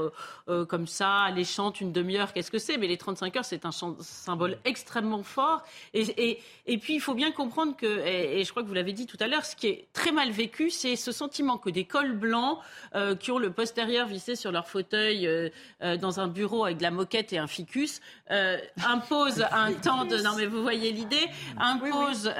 comme 0.67 0.85
ça, 0.85 1.21
alléchante, 1.23 1.81
une 1.81 1.91
demi-heure, 1.91 2.33
qu'est-ce 2.33 2.51
que 2.51 2.59
c'est? 2.59 2.77
Mais 2.77 2.87
les 2.87 2.97
35 2.97 3.35
heures, 3.37 3.45
c'est 3.45 3.65
un 3.65 3.71
symbole 3.71 4.57
extrêmement 4.63 5.23
fort. 5.23 5.52
Et, 5.93 6.39
et, 6.65 6.77
puis, 6.77 6.95
il 6.95 7.01
faut 7.01 7.13
bien 7.13 7.31
comprendre 7.31 7.75
que 7.75 8.03
et 8.05 8.43
je 8.43 8.49
crois 8.51 8.63
que 8.63 8.67
vous 8.67 8.73
l'avez 8.73 8.93
dit 8.93 9.05
tout 9.05 9.17
à 9.19 9.27
l'heure, 9.27 9.45
ce 9.45 9.55
qui 9.55 9.67
est 9.67 9.87
très 9.93 10.11
mal 10.11 10.31
vécu, 10.31 10.69
c'est 10.69 10.95
ce 10.95 11.11
sentiment 11.11 11.57
que 11.57 11.69
des 11.69 11.85
cols 11.85 12.13
blancs 12.13 12.59
euh, 12.95 13.15
qui 13.15 13.31
ont 13.31 13.39
le 13.39 13.51
postérieur 13.51 14.07
vissé 14.07 14.35
sur 14.35 14.51
leur 14.51 14.67
fauteuil 14.67 15.27
euh, 15.27 15.49
euh, 15.81 15.97
dans 15.97 16.19
un 16.19 16.27
bureau 16.27 16.65
avec 16.65 16.77
de 16.77 16.83
la 16.83 16.91
moquette 16.91 17.33
et 17.33 17.37
un 17.37 17.47
ficus 17.47 18.01
imposent 18.83 19.45
un 19.51 19.73
temps 19.73 20.05
de... 20.05 20.17
Non 20.17 20.31
mais 20.35 20.45
vous 20.45 20.61
voyez 20.61 20.91
l'idée, 20.91 21.27
imposent, 21.59 22.31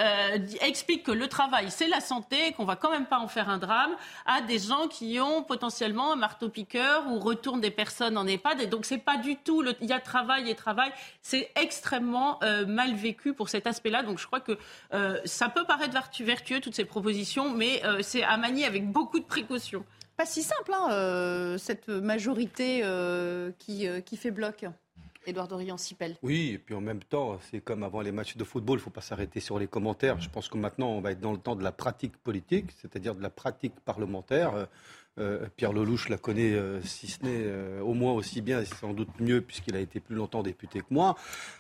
expliquent 0.61 1.03
que 1.03 1.11
le 1.11 1.28
travail 1.28 1.70
c'est 1.70 1.88
la 1.88 1.99
santé, 1.99 2.53
qu'on 2.53 2.66
va 2.66 2.76
quand 2.76 2.89
même 2.89 3.05
pas 3.05 3.20
en 3.20 3.28
faire 3.28 3.49
un 3.49 3.59
drame, 3.59 3.91
à 4.26 4.41
des 4.41 4.57
gens 4.57 4.88
qui 4.88 5.20
ont 5.20 5.43
potentiellement 5.43 6.14
un 6.14 6.16
marteau-piqueur 6.16 7.05
ou 7.07 7.20
retournent 7.20 7.61
des 7.61 7.72
personnes 7.72 8.18
en 8.18 8.26
EHPAD. 8.26 8.61
Et 8.61 8.68
donc 8.68 8.86
c'est 8.86 8.97
pas 8.97 9.18
du 9.18 9.36
tout... 9.36 9.61
Le... 9.61 9.76
Il 9.82 9.89
y 9.89 9.93
a 9.93 9.99
travail 9.99 10.49
et 10.49 10.55
travail. 10.55 10.91
C'est 11.22 11.51
extrêmement 11.55 12.39
mal 12.68 12.95
vécu 12.95 13.03
pour 13.36 13.49
cet 13.49 13.68
aspect-là. 13.68 14.04
Donc 14.04 14.20
je 14.20 14.26
crois 14.26 14.39
que 14.39 14.58
ça 15.26 15.49
peut 15.49 15.66
paraître 15.66 15.93
vertueux, 16.24 16.60
toutes 16.60 16.76
ces 16.76 16.86
propositions, 16.86 17.54
mais 17.54 17.84
euh, 17.86 17.99
c'est 18.01 18.24
à 18.24 18.38
manier 18.38 18.66
avec 18.66 18.89
beaucoup 18.89 19.20
de 19.20 19.26
précautions. 19.26 19.86
Pas 20.18 20.26
si 20.26 20.43
simple, 20.43 20.72
hein, 20.74 20.89
euh, 20.91 21.58
cette 21.58 21.88
majorité 21.88 22.82
euh, 22.84 23.51
qui, 23.60 23.88
qui 24.06 24.18
fait 24.18 24.32
bloc. 24.32 24.66
Édouard 25.26 25.47
Dorian-Sipel. 25.47 26.18
Oui, 26.22 26.49
et 26.49 26.58
puis 26.58 26.76
en 26.76 26.82
même 26.82 27.01
temps, 27.01 27.39
c'est 27.49 27.62
comme 27.62 27.84
avant 27.84 28.01
les 28.01 28.12
matchs 28.12 28.36
de 28.36 28.43
football, 28.43 28.76
il 28.76 28.82
ne 28.82 28.84
faut 28.84 28.89
pas 28.89 28.99
s'arrêter 28.99 29.39
sur 29.39 29.58
les 29.58 29.68
commentaires. 29.68 30.20
Je 30.20 30.30
pense 30.30 30.49
que 30.49 30.58
maintenant, 30.58 30.89
on 30.89 30.99
va 30.99 31.12
être 31.12 31.22
dans 31.22 31.32
le 31.32 31.38
temps 31.38 31.56
de 31.56 31.64
la 31.64 31.72
pratique 31.72 32.18
politique, 32.18 32.72
c'est-à-dire 32.82 33.16
de 33.16 33.22
la 33.22 33.30
pratique 33.30 33.80
parlementaire. 33.86 34.68
Euh, 35.20 35.45
Pierre 35.57 35.74
Lelouch 35.74 36.09
la 36.09 36.18
connaît, 36.18 36.53
euh, 36.53 36.82
si 36.82 37.05
ce 37.05 37.22
n'est 37.22 37.43
euh, 37.45 37.82
au 37.82 37.93
moins 37.93 38.14
aussi 38.14 38.41
bien 38.41 38.61
et 38.61 38.66
sans 38.66 38.93
doute 38.93 39.09
mieux, 39.20 39.41
puisqu'il 39.41 39.76
a 39.76 39.80
été 39.80 39.99
plus 39.99 40.16
longtemps 40.16 40.41
député 40.41 40.80
que 40.80 40.88
moi. 40.89 41.16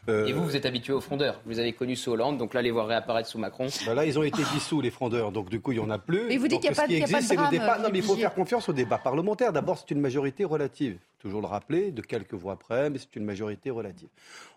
et 0.07 0.33
vous, 0.33 0.43
vous 0.43 0.55
êtes 0.55 0.65
habitué 0.65 0.91
aux 0.91 1.01
frondeurs. 1.01 1.39
Vous 1.45 1.59
avez 1.59 1.73
connu 1.73 1.95
sous 1.95 2.11
Hollande, 2.11 2.39
donc 2.39 2.55
là, 2.55 2.63
les 2.63 2.71
voir 2.71 2.87
réapparaître 2.87 3.29
sous 3.29 3.37
Macron. 3.37 3.67
Bah 3.85 3.93
là, 3.93 4.05
ils 4.05 4.17
ont 4.17 4.23
été 4.23 4.41
dissous, 4.53 4.81
les 4.81 4.89
frondeurs, 4.89 5.31
donc 5.31 5.49
du 5.49 5.59
coup, 5.59 5.71
il 5.71 5.77
n'y 5.77 5.85
en 5.85 5.91
a 5.91 5.99
plus. 5.99 6.25
Mais 6.27 6.37
vous 6.37 6.47
dites 6.47 6.61
qu'il 6.61 6.71
n'y 6.71 6.75
a, 6.75 6.81
pas 6.81 6.87
de 6.87 7.35
drame, 7.35 7.51
débat. 7.51 7.77
Non, 7.77 7.89
mais 7.91 7.99
il 7.99 8.03
faut 8.03 8.15
faire 8.15 8.33
confiance 8.33 8.69
au 8.69 8.73
débat 8.73 8.97
parlementaire. 8.97 9.53
D'abord, 9.53 9.77
c'est 9.77 9.91
une 9.91 10.01
majorité 10.01 10.45
relative. 10.45 10.97
toujours 11.19 11.41
le 11.41 11.47
rappeler, 11.47 11.91
de 11.91 12.01
quelques 12.01 12.33
voix 12.33 12.57
près, 12.57 12.89
mais 12.89 12.97
c'est 12.97 13.15
une 13.15 13.25
majorité 13.25 13.69
relative. 13.69 14.09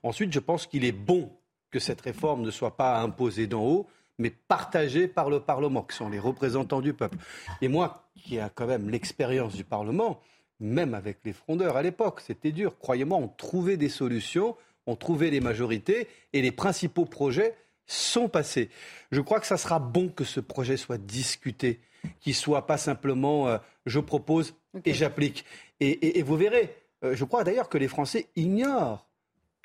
Ensuite, 0.03 0.33
je 0.33 0.41
pense 0.41 0.67
qu'il 0.67 0.87
est 0.87 0.93
bon 0.93 1.31
que 1.71 1.79
cette 1.79 2.01
réforme 2.01 2.41
ne 2.43 2.51
soit 2.51 2.77
pas 2.77 2.99
imposée 3.01 3.47
d'en 3.47 3.63
haut, 3.63 3.87
mais 4.19 4.31
partagée 4.31 5.09
par 5.09 5.31
le 5.31 5.41
Parlement, 5.41 5.83
qui 5.83 5.97
sont 5.97 6.09
les 6.09 6.19
représentants 6.19 6.81
du 6.81 6.95
peuple. 6.95 7.19
Et 7.61 7.69
moi, 7.69 8.09
qui 8.17 8.39
a 8.39 8.49
quand 8.49 8.67
même 8.67 8.89
l'expérience 8.89 9.55
du 9.55 9.65
Parlement, 9.65 10.21
même 10.61 10.95
avec 10.95 11.19
les 11.25 11.33
frondeurs 11.33 11.77
à 11.77 11.83
l'époque, 11.83 12.21
c'était 12.21 12.53
dur. 12.53 12.79
Croyez-moi, 12.79 13.19
on 13.19 13.29
trouvait 13.29 13.77
des 13.77 13.89
solutions, 13.89 14.57
on 14.87 14.97
trouvait 14.97 15.31
des 15.31 15.41
majorités, 15.41 16.09
et 16.33 16.43
les 16.43 16.53
principaux 16.53 17.05
projets 17.05 17.55
sont 17.87 18.29
passés. 18.29 18.71
Je 19.13 19.21
crois 19.21 19.41
que 19.41 19.47
ça 19.47 19.57
sera 19.57 19.79
bon 19.79 20.09
que 20.09 20.25
ce 20.25 20.41
projet 20.41 20.77
soit 20.77 20.99
discuté, 20.99 21.81
qu'il 22.21 22.35
soit 22.35 22.67
pas 22.67 22.79
simplement 22.79 23.49
euh, 23.49 23.59
je 23.87 24.01
propose 24.01 24.55
et 24.85 24.93
j'applique. 24.93 25.45
Et, 25.81 26.23
vous 26.23 26.37
verrez, 26.37 26.75
euh, 27.05 27.15
je 27.15 27.25
crois 27.25 27.45
d'ailleurs 27.45 27.69
que 27.69 27.79
les 27.79 27.89
Français 27.89 28.29
ignorent 28.35 29.06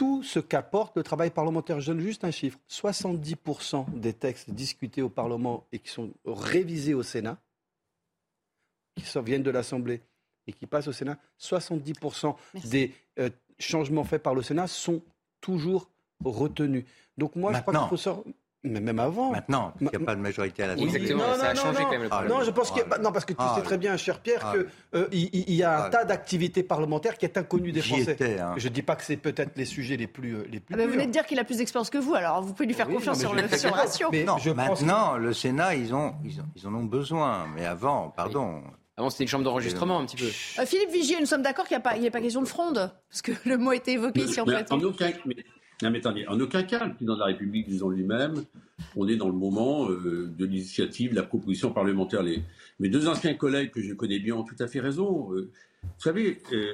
tout 0.01 0.23
ce 0.23 0.39
qu'apporte 0.39 0.97
le 0.97 1.03
travail 1.03 1.29
parlementaire. 1.29 1.79
Je 1.79 1.91
donne 1.91 1.99
juste 1.99 2.23
un 2.23 2.31
chiffre. 2.31 2.57
70% 2.67 3.85
des 3.99 4.13
textes 4.13 4.49
discutés 4.49 5.03
au 5.03 5.09
Parlement 5.09 5.67
et 5.71 5.77
qui 5.77 5.91
sont 5.91 6.09
révisés 6.25 6.95
au 6.95 7.03
Sénat 7.03 7.37
qui 8.95 9.03
viennent 9.23 9.43
de 9.43 9.51
l'Assemblée 9.51 10.01
et 10.47 10.53
qui 10.53 10.65
passent 10.65 10.87
au 10.87 10.91
Sénat, 10.91 11.19
70% 11.39 12.35
des 12.65 12.95
euh, 13.19 13.29
changements 13.59 14.03
faits 14.03 14.23
par 14.23 14.33
le 14.33 14.41
Sénat 14.41 14.65
sont 14.65 15.03
toujours 15.39 15.87
retenus. 16.25 16.85
Donc 17.15 17.35
moi, 17.35 17.53
je 17.53 17.61
crois 17.61 17.87
qu'il 17.87 17.97
faut. 17.99 18.25
Mais 18.63 18.79
même 18.79 18.99
avant. 18.99 19.31
Maintenant, 19.31 19.73
il 19.81 19.87
n'y 19.87 19.95
a 19.95 19.99
pas 19.99 20.15
de 20.15 20.21
majorité 20.21 20.63
à 20.63 20.67
l'Assemblée. 20.67 20.95
Exactement, 20.95 21.27
Non, 21.27 21.35
ça 21.35 21.49
a 21.49 21.55
changé 21.55 21.79
non, 21.79 21.85
quand 21.85 21.91
même 21.91 22.01
le 22.03 22.07
non, 22.07 22.09
problème. 22.09 22.31
Non, 22.37 22.43
je 22.43 22.51
pense 22.51 22.71
que 22.71 22.79
Ah, 22.91 22.97
non 22.99 23.11
parce 23.11 23.25
que 23.25 23.33
tu 23.33 23.39
ah, 23.41 23.53
sais 23.55 23.63
très 23.63 23.77
bien, 23.77 23.97
cher 23.97 24.19
Pierre, 24.19 24.41
ah, 24.45 24.53
que 24.53 24.67
euh, 24.95 25.07
y 25.11 25.63
a 25.63 25.79
un 25.79 25.85
ah, 25.85 25.89
tas 25.89 26.05
d'activités 26.05 26.61
parlementaires 26.63 27.17
qui 27.17 27.25
est 27.25 27.37
inconnu 27.37 27.71
des 27.71 27.81
Français. 27.81 28.11
étais, 28.11 28.39
hein. 28.39 28.53
Je 28.57 28.67
dis 28.69 28.81
pas 28.83 28.95
que 28.95 29.03
c'est 29.03 29.17
peut-être 29.17 29.57
les 29.57 29.65
sujets 29.65 29.97
les 29.97 30.07
plus 30.07 30.35
euh, 30.35 30.43
les 30.51 30.59
plus. 30.59 30.73
Ah 30.73 30.77
ben, 30.77 30.85
vous 30.87 30.93
venez 30.93 31.07
de 31.07 31.11
dire 31.11 31.25
qu'il 31.25 31.39
a 31.39 31.43
plus 31.43 31.57
d'expérience 31.57 31.89
que 31.89 31.97
vous, 31.97 32.13
alors 32.13 32.41
vous 32.43 32.53
pouvez 32.53 32.67
lui 32.67 32.73
faire 32.75 32.87
Oui, 32.87 32.95
confiance 32.95 33.17
non, 33.17 33.29
sur 33.29 33.33
mais 33.33 33.41
le, 33.43 33.57
sur 33.57 33.69
le 33.69 33.75
ratio. 33.75 34.09
Mais 34.11 34.23
Non, 34.23 34.37
je 34.37 34.51
pense 34.51 34.81
maintenant, 34.81 35.17
le 35.17 35.33
Sénat, 35.33 35.75
ils, 35.75 35.93
ont, 35.95 36.13
ils, 36.23 36.39
ont- 36.39 36.45
ils 36.55 36.67
en 36.67 36.73
ont 36.75 36.83
besoin. 36.83 37.47
Mais 37.55 37.65
avant, 37.65 38.09
pardon. 38.15 38.61
Avant, 38.97 39.09
c'était 39.09 39.23
une 39.23 39.29
chambre 39.29 39.45
d'enregistrement 39.45 39.99
un 39.99 40.05
petit 40.05 40.17
peu. 40.17 40.25
Euh, 40.61 40.65
Philippe 40.65 40.91
Vigier, 40.91 41.17
nous 41.19 41.25
sommes 41.25 41.41
d'accord 41.41 41.65
qu'il 41.65 41.75
n'y 41.75 41.79
a, 41.81 41.89
pas- 41.89 41.95
il 41.97 42.03
y 42.03 42.07
a 42.07 42.11
pas 42.11 42.21
question 42.21 42.41
de 42.41 42.47
fronde 42.47 42.91
Parce 43.09 43.21
que 43.23 43.31
le 43.45 43.57
mot 43.57 43.71
a 43.71 43.75
été 43.75 43.93
évoqué 43.93 44.21
ici 44.21 44.39
en 44.39 44.45
Mais 44.45 44.63
plateau. 44.63 44.91
Non, 45.81 45.91
mais 45.91 45.97
attendez, 45.99 46.27
en 46.27 46.39
aucun 46.39 46.63
cas, 46.63 46.85
le 46.85 46.93
président 46.93 47.15
de 47.15 47.19
la 47.19 47.25
République 47.25 47.67
disant 47.67 47.89
lui-même, 47.89 48.43
on 48.95 49.07
est 49.07 49.15
dans 49.15 49.27
le 49.27 49.35
moment 49.35 49.89
euh, 49.89 50.31
de 50.37 50.45
l'initiative, 50.45 51.11
de 51.11 51.15
la 51.15 51.23
proposition 51.23 51.71
parlementaire. 51.71 52.23
Les, 52.23 52.43
mes 52.79 52.89
deux 52.89 53.07
anciens 53.07 53.33
collègues 53.33 53.71
que 53.71 53.81
je 53.81 53.93
connais 53.93 54.19
bien 54.19 54.35
ont 54.35 54.43
tout 54.43 54.55
à 54.59 54.67
fait 54.67 54.79
raison. 54.79 55.33
Euh, 55.33 55.49
vous 55.83 55.89
savez, 56.03 56.39
euh, 56.53 56.73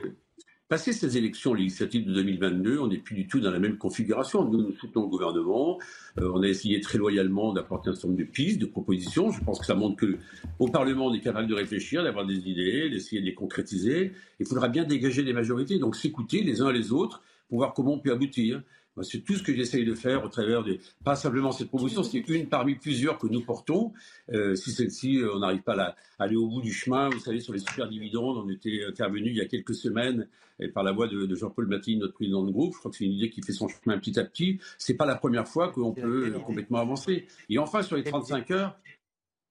passé 0.67 0.91
ces 0.91 1.17
élections 1.17 1.53
législatives 1.53 2.05
de 2.05 2.13
2022, 2.13 2.79
on 2.79 2.87
n'est 2.87 2.97
plus 2.97 3.15
du 3.15 3.27
tout 3.27 3.39
dans 3.39 3.51
la 3.51 3.59
même 3.59 3.77
configuration. 3.77 4.43
Nous, 4.43 4.61
nous 4.61 4.73
soutenons 4.73 5.03
le 5.03 5.09
gouvernement. 5.09 5.79
Euh, 6.19 6.31
on 6.33 6.41
a 6.43 6.47
essayé 6.47 6.81
très 6.81 6.97
loyalement 6.97 7.53
d'apporter 7.53 7.89
un 7.89 7.93
certain 7.93 8.09
nombre 8.09 8.19
de 8.19 8.25
pistes, 8.25 8.59
de 8.59 8.65
propositions. 8.65 9.31
Je 9.31 9.43
pense 9.43 9.59
que 9.59 9.65
ça 9.65 9.75
montre 9.75 9.95
que 9.95 10.17
au 10.59 10.67
Parlement, 10.67 11.07
on 11.07 11.13
est 11.13 11.21
capable 11.21 11.47
de 11.47 11.53
réfléchir, 11.53 12.03
d'avoir 12.03 12.25
des 12.25 12.49
idées, 12.49 12.89
d'essayer 12.89 13.21
de 13.21 13.25
les 13.25 13.33
concrétiser. 13.33 14.11
Il 14.39 14.45
faudra 14.45 14.67
bien 14.67 14.83
dégager 14.83 15.23
des 15.23 15.33
majorités, 15.33 15.79
donc 15.79 15.95
s'écouter 15.95 16.41
les 16.41 16.61
uns 16.61 16.71
les 16.71 16.91
autres 16.91 17.21
pour 17.47 17.59
voir 17.59 17.73
comment 17.73 17.93
on 17.93 17.99
peut 17.99 18.11
aboutir. 18.11 18.61
C'est 19.03 19.19
tout 19.23 19.35
ce 19.35 19.43
que 19.43 19.53
j'essaye 19.55 19.85
de 19.85 19.93
faire 19.93 20.23
au 20.23 20.27
travers 20.29 20.63
des, 20.63 20.79
pas 21.03 21.15
simplement 21.15 21.51
cette 21.51 21.67
proposition, 21.69 22.03
c'est 22.03 22.27
une 22.29 22.47
parmi 22.47 22.75
plusieurs 22.75 23.17
que 23.17 23.27
nous 23.27 23.41
portons. 23.41 23.93
Euh, 24.33 24.55
si 24.55 24.71
celle-ci, 24.71 25.17
euh, 25.17 25.35
on 25.35 25.39
n'arrive 25.39 25.61
pas 25.61 25.73
à, 25.73 25.75
la- 25.75 25.95
à 26.19 26.23
aller 26.23 26.35
au 26.35 26.47
bout 26.47 26.61
du 26.61 26.71
chemin, 26.73 27.09
vous 27.09 27.19
savez, 27.19 27.39
sur 27.39 27.53
les 27.53 27.59
super 27.59 27.87
dividendes, 27.87 28.37
on 28.37 28.49
était 28.49 28.83
intervenu 28.87 29.29
il 29.29 29.35
y 29.37 29.41
a 29.41 29.45
quelques 29.45 29.75
semaines 29.75 30.27
et 30.59 30.67
par 30.69 30.83
la 30.83 30.91
voix 30.91 31.07
de, 31.07 31.25
de 31.27 31.35
Jean-Paul 31.35 31.67
Mattei, 31.67 31.95
notre 31.97 32.13
président 32.13 32.43
de 32.43 32.49
groupe. 32.51 32.73
Je 32.73 32.79
crois 32.79 32.89
que 32.89 32.97
c'est 32.97 33.05
une 33.05 33.13
idée 33.13 33.29
qui 33.29 33.41
fait 33.43 33.53
son 33.53 33.67
chemin 33.67 33.97
petit 33.99 34.19
à 34.19 34.23
petit. 34.23 34.59
C'est 34.79 34.95
pas 34.95 35.05
la 35.05 35.15
première 35.15 35.47
fois 35.47 35.69
qu'on 35.71 35.93
peut 36.01 36.25
complètement 36.45 36.79
avancer. 36.79 37.27
Et 37.49 37.59
enfin, 37.59 37.83
sur 37.83 37.95
les 37.95 38.03
35 38.03 38.49
heures, 38.51 38.79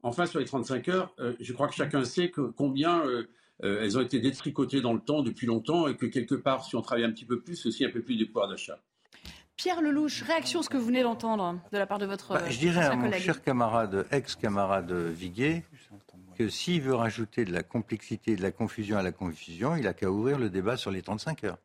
enfin 0.03 0.27
sur 0.27 0.39
les 0.41 0.45
35 0.47 0.89
heures, 0.89 1.15
euh, 1.21 1.35
je 1.41 1.53
crois 1.53 1.69
que 1.69 1.75
chacun 1.75 2.05
sait 2.05 2.31
que 2.31 2.41
combien 2.41 3.07
euh, 3.07 3.23
euh, 3.65 3.83
elles 3.83 3.97
ont 3.97 4.01
été 4.03 4.19
détricotées 4.19 4.81
dans 4.81 4.93
le 4.93 5.01
temps 5.01 5.23
depuis 5.23 5.47
longtemps 5.47 5.87
et 5.89 5.97
que 5.97 6.07
quelque 6.07 6.35
part, 6.35 6.65
si 6.65 6.75
on 6.77 6.83
travaille 6.83 7.05
un 7.05 7.13
petit 7.13 7.25
peu 7.25 7.41
plus, 7.41 7.55
c'est 7.57 7.69
aussi 7.69 7.85
un 7.85 7.91
peu 7.91 8.03
plus 8.03 8.17
de 8.17 8.25
pouvoir 8.25 8.49
d'achat. 8.49 8.83
Pierre 9.57 9.81
Lelouch, 9.81 10.23
réaction 10.23 10.61
à 10.61 10.63
ce 10.63 10.69
que 10.69 10.77
vous 10.77 10.87
venez 10.87 11.03
d'entendre 11.03 11.59
de 11.73 11.79
la 11.79 11.87
part 11.87 11.99
de 11.99 12.05
votre 12.07 12.35
Bah, 12.35 12.51
je 12.51 12.59
dirais 12.59 12.85
à 12.85 12.95
mon 12.95 13.05
collègue. 13.05 13.23
cher 13.23 13.43
camarade, 13.43 14.07
ex-camarade 14.11 14.93
Viguier, 14.93 15.65
que 16.37 16.49
s'il 16.51 16.83
veut 16.83 16.95
rajouter 16.95 17.47
de 17.47 17.53
la 17.53 17.63
complexité 17.63 18.33
et 18.33 18.37
de 18.37 18.43
la 18.43 18.53
confusion 18.53 18.99
à 18.99 19.03
la 19.03 19.13
confusion, 19.13 19.75
il 19.77 19.87
a 19.87 19.95
qu'à 19.95 20.11
ouvrir 20.11 20.39
le 20.39 20.51
débat 20.51 20.77
sur 20.77 20.91
les 20.91 21.01
35 21.01 21.45
heures. 21.45 21.59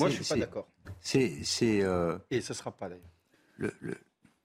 Moi, 0.00 0.08
je 0.08 0.22
suis 0.22 0.34
pas 0.34 0.40
d'accord. 0.40 0.66
C'est, 1.00 1.40
euh, 1.82 2.18
Et 2.30 2.40
ce 2.40 2.54
sera 2.54 2.72
pas 2.72 2.88
d'ailleurs. 2.88 3.04
le, 3.56 3.72
le- 3.80 3.98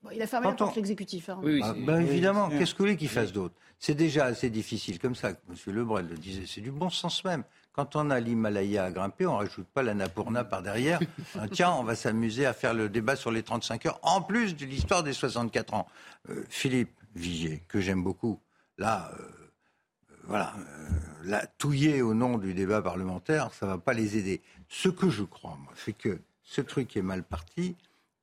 Bon, 0.03 0.11
il 0.13 0.21
a 0.21 0.27
fermé 0.27 0.45
la 0.47 0.53
on- 0.53 0.55
porte 0.55 0.75
l'exécutif. 0.75 1.29
hein. 1.29 1.41
Ah, 1.63 1.73
ben 1.75 1.99
évidemment, 2.01 2.49
qu'est-ce 2.49 2.73
que 2.73 2.77
vous 2.79 2.83
voulez 2.85 2.97
qu'il 2.97 3.09
fasse 3.09 3.31
d'autre? 3.33 3.55
C'est 3.79 3.95
déjà 3.95 4.25
assez 4.25 4.51
difficile 4.51 4.99
comme 4.99 5.15
ça. 5.15 5.29
M. 5.29 5.37
Lebrel 5.67 6.07
le 6.07 6.15
disait, 6.15 6.43
c'est 6.45 6.61
du 6.61 6.71
bon 6.71 6.89
sens 6.91 7.23
même. 7.25 7.43
Quand 7.77 7.95
on 7.95 8.09
a 8.09 8.19
l'Himalaya 8.19 8.85
à 8.85 8.91
grimper, 8.91 9.27
on 9.27 9.37
rajoute 9.37 9.67
pas 9.67 9.83
l'Annapurna 9.83 10.43
par 10.43 10.63
derrière. 10.63 10.99
Ah, 11.37 11.47
Tiens, 11.51 11.71
on 11.73 11.83
va 11.83 11.95
s'amuser 11.95 12.47
à 12.47 12.53
faire 12.53 12.73
le 12.73 12.89
débat 12.89 13.15
sur 13.15 13.29
les 13.29 13.43
35 13.43 13.85
heures, 13.85 13.99
en 14.01 14.19
plus 14.19 14.55
de 14.55 14.65
l'histoire 14.65 15.03
des 15.03 15.13
64 15.13 15.75
ans. 15.75 15.87
Euh, 16.31 16.43
Philippe 16.49 16.97
Vigier, 17.13 17.61
que 17.67 17.79
j'aime 17.79 18.01
beaucoup, 18.01 18.39
là, 18.79 19.11
euh, 19.13 19.21
euh, 19.21 20.15
voilà, 20.23 20.55
euh, 20.57 20.89
là, 21.25 21.45
touiller 21.59 22.01
au 22.01 22.15
nom 22.15 22.39
du 22.39 22.55
débat 22.55 22.81
parlementaire, 22.81 23.53
ça 23.53 23.67
va 23.67 23.77
pas 23.77 23.93
les 23.93 24.17
aider. 24.17 24.41
Ce 24.69 24.89
que 24.89 25.11
je 25.11 25.21
crois, 25.21 25.55
moi, 25.61 25.71
c'est 25.75 25.95
que 25.95 26.19
ce 26.41 26.61
truc 26.61 26.97
est 26.97 27.03
mal 27.03 27.21
parti, 27.21 27.75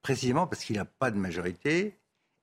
précisément 0.03 0.49
parce 0.49 0.65
qu'il 0.65 0.79
n'a 0.79 0.85
pas 0.85 1.13
de 1.13 1.17
majorité 1.17 1.97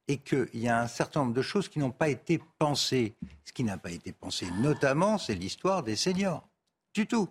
et 0.08 0.16
qu'il 0.16 0.48
y 0.54 0.70
a 0.70 0.82
un 0.82 0.88
certain 0.88 1.20
nombre 1.20 1.34
de 1.34 1.42
choses 1.42 1.68
qui 1.68 1.80
n'ont 1.80 1.92
pas 1.92 2.08
été 2.08 2.42
pensées. 2.58 3.16
Ce 3.44 3.52
qui 3.52 3.66
n'a 3.66 3.78
pas 3.78 3.92
été 3.92 4.14
pensé, 4.14 4.48
notamment, 4.62 5.18
c'est 5.18 5.36
l'histoire 5.36 5.84
des 5.84 5.98
seniors. 5.98 6.48
Du 6.94 7.08
tout. 7.08 7.30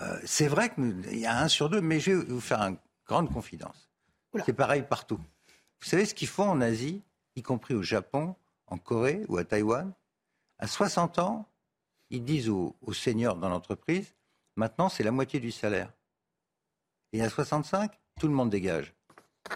Euh, 0.00 0.18
c'est 0.24 0.48
vrai 0.48 0.74
qu'il 0.74 1.18
y 1.18 1.26
a 1.26 1.38
un 1.38 1.48
sur 1.48 1.68
deux, 1.68 1.80
mais 1.80 2.00
je 2.00 2.12
vais 2.12 2.24
vous 2.24 2.40
faire 2.40 2.60
une 2.60 2.78
grande 3.06 3.32
confidence. 3.32 3.88
C'est 4.44 4.52
pareil 4.52 4.82
partout. 4.82 5.20
Vous 5.80 5.88
savez 5.88 6.06
ce 6.06 6.14
qu'ils 6.14 6.28
font 6.28 6.48
en 6.48 6.60
Asie, 6.60 7.02
y 7.36 7.42
compris 7.42 7.74
au 7.74 7.82
Japon, 7.82 8.34
en 8.66 8.78
Corée 8.78 9.24
ou 9.28 9.36
à 9.36 9.44
Taïwan? 9.44 9.92
À 10.58 10.66
60 10.66 11.18
ans, 11.20 11.48
ils 12.10 12.24
disent 12.24 12.48
aux, 12.48 12.74
aux 12.80 12.92
seniors 12.92 13.36
dans 13.36 13.48
l'entreprise, 13.48 14.14
maintenant 14.56 14.88
c'est 14.88 15.04
la 15.04 15.12
moitié 15.12 15.38
du 15.40 15.52
salaire. 15.52 15.92
Et 17.12 17.22
à 17.22 17.30
65, 17.30 17.92
tout 18.18 18.26
le 18.26 18.34
monde 18.34 18.50
dégage. 18.50 18.92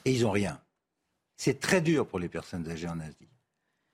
Et 0.04 0.12
ils 0.12 0.22
n'ont 0.22 0.30
rien. 0.30 0.60
C'est 1.36 1.58
très 1.58 1.80
dur 1.80 2.06
pour 2.06 2.18
les 2.18 2.28
personnes 2.28 2.68
âgées 2.68 2.88
en 2.88 3.00
Asie. 3.00 3.28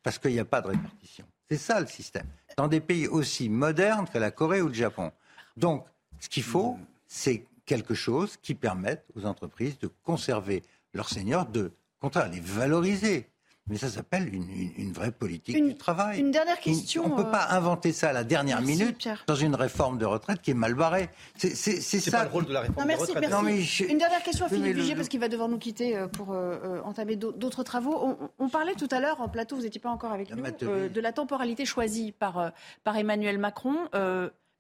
Parce 0.03 0.19
qu'il 0.19 0.33
n'y 0.33 0.39
a 0.39 0.45
pas 0.45 0.61
de 0.61 0.69
répartition. 0.69 1.27
C'est 1.51 1.59
ça 1.59 1.81
le 1.81 1.87
système. 1.87 2.27
Dans 2.57 2.69
des 2.69 2.81
pays 2.81 3.07
aussi 3.07 3.49
modernes 3.49 4.09
que 4.13 4.19
la 4.19 4.31
Corée 4.31 4.63
ou 4.63 4.69
le 4.69 4.75
Japon. 4.75 5.13
Donc, 5.57 5.87
ce 6.21 6.29
qu'il 6.29 6.43
faut, 6.43 6.79
c'est 7.07 7.45
quelque 7.67 7.95
chose 7.95 8.37
qui 8.37 8.55
permette 8.55 9.05
aux 9.15 9.27
entreprises 9.27 9.79
de 9.79 9.89
conserver 10.03 10.63
leurs 10.93 11.09
seniors, 11.09 11.47
de, 11.47 11.73
au 12.01 12.01
contraire, 12.01 12.29
les 12.31 12.41
valoriser. 12.41 13.29
Mais 13.67 13.79
ça 13.79 13.89
s'appelle 13.89 14.29
une, 14.35 14.43
une- 14.51 14.73
une 14.77 14.93
vraie 14.93 15.11
politique 15.11 15.57
Une- 15.57 15.69
du 15.69 15.75
travail. 15.75 16.21
une 16.21 16.31
dernière 16.31 16.61
question, 16.61 17.05
On 17.07 17.09
ne 17.09 17.15
peut 17.15 17.23
euh, 17.29 17.31
pas 17.31 17.47
inventer 17.51 17.93
ça 17.93 18.11
à 18.11 18.13
la 18.13 18.23
dernière 18.23 18.61
Merci, 18.61 18.77
minute 18.79 18.99
Pierre. 18.99 19.25
dans 19.27 19.35
une 19.35 19.55
réforme 19.55 19.97
de 19.97 20.05
retraite 20.05 20.43
qui 20.43 20.51
est 20.51 20.55
mal 20.55 20.75
barrée. 20.75 21.09
C'est 21.37 21.55
ça. 21.55 22.11
pas 22.11 22.25
le 22.25 22.31
rôle 22.31 22.45
de 22.45 22.53
la 22.53 22.61
réforme 22.61 22.81
Non, 22.81 22.87
merci, 22.87 23.07
des 23.07 23.13
retraites. 23.15 23.31
merci. 23.31 23.45
Non, 23.45 23.51
mais 23.51 23.61
je- 23.63 23.85
Une 23.85 23.97
dernière 23.99 24.23
question 24.23 24.45
à 24.45 24.49
Philippe 24.51 24.67
le- 24.67 24.73
Vigier, 24.73 24.91
le- 24.93 24.97
parce 24.99 25.09
qu'il 25.09 25.21
va 25.21 25.29
devoir 25.29 25.49
nous 25.49 25.57
quitter 25.59 25.97
euh, 25.97 26.09
pour 26.09 26.33
euh, 26.33 26.81
entamer 26.85 27.17
d'au- 27.17 27.33
d'autres 27.33 27.63
travaux. 27.63 27.97
On, 27.97 28.19
on 28.39 28.49
parlait 28.51 28.75
tout 28.75 28.89
à 28.91 29.01
l'heure 29.01 29.23
en 29.23 29.29
plateau, 29.31 29.57
vous 29.57 29.63
n'étiez 29.63 29.81
pas 29.81 29.89
encore 29.91 30.13
avec 30.13 30.31
nous, 30.37 30.45
euh, 30.65 30.91
de 30.91 31.01
la 31.01 31.13
temporalité 31.13 31.65
choisie 31.65 32.13
par, 32.13 32.39
euh, 32.39 32.49
par 32.85 32.99
Emmanuel 32.99 33.39
Macron. 33.39 33.77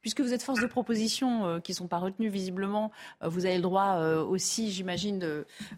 Puisque 0.04 0.20
vous 0.20 0.34
êtes 0.34 0.42
force 0.42 0.60
de 0.60 0.66
proposition 0.66 1.46
euh, 1.46 1.60
qui 1.60 1.72
ne 1.72 1.76
sont 1.76 1.86
pas 1.86 1.96
retenues 1.96 2.28
visiblement, 2.28 2.92
euh, 3.22 3.28
vous 3.28 3.46
avez 3.46 3.56
le 3.56 3.62
droit 3.62 3.96
euh, 3.96 4.22
aussi, 4.22 4.70
j'imagine, 4.70 5.26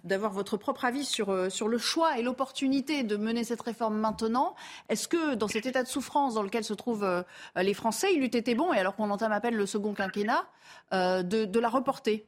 d'avoir 0.03 0.33
votre 0.33 0.57
propre 0.57 0.85
avis 0.85 1.05
sur, 1.05 1.31
euh, 1.31 1.49
sur 1.49 1.69
le 1.69 1.79
choix 1.79 2.19
et 2.19 2.25
l'opportunité 2.25 3.05
de 3.05 3.17
mener 3.17 3.45
cette 3.45 3.63
réforme 3.63 3.97
maintenant. 3.97 4.57
Est-ce 4.89 5.07
que 5.07 5.37
dans 5.37 5.47
cet 5.47 5.67
état 5.67 5.85
de 5.85 5.89
souffrance 5.89 6.35
dans 6.35 6.43
lequel 6.43 6.65
se 6.65 6.75
trouvent 6.75 7.25
les 7.55 7.75
Français, 7.75 8.09
il 8.17 8.21
eût 8.21 8.25
été 8.25 8.57
bon, 8.57 8.73
et 8.73 8.79
alors 8.79 8.97
qu'on 8.97 9.11
entame 9.11 9.31
à 9.31 9.41
peine 9.41 9.55
le 9.55 9.65
second 9.65 9.95
quinquennat, 9.95 10.45
de, 10.91 11.61
la 11.61 11.69
reporter? 11.69 12.27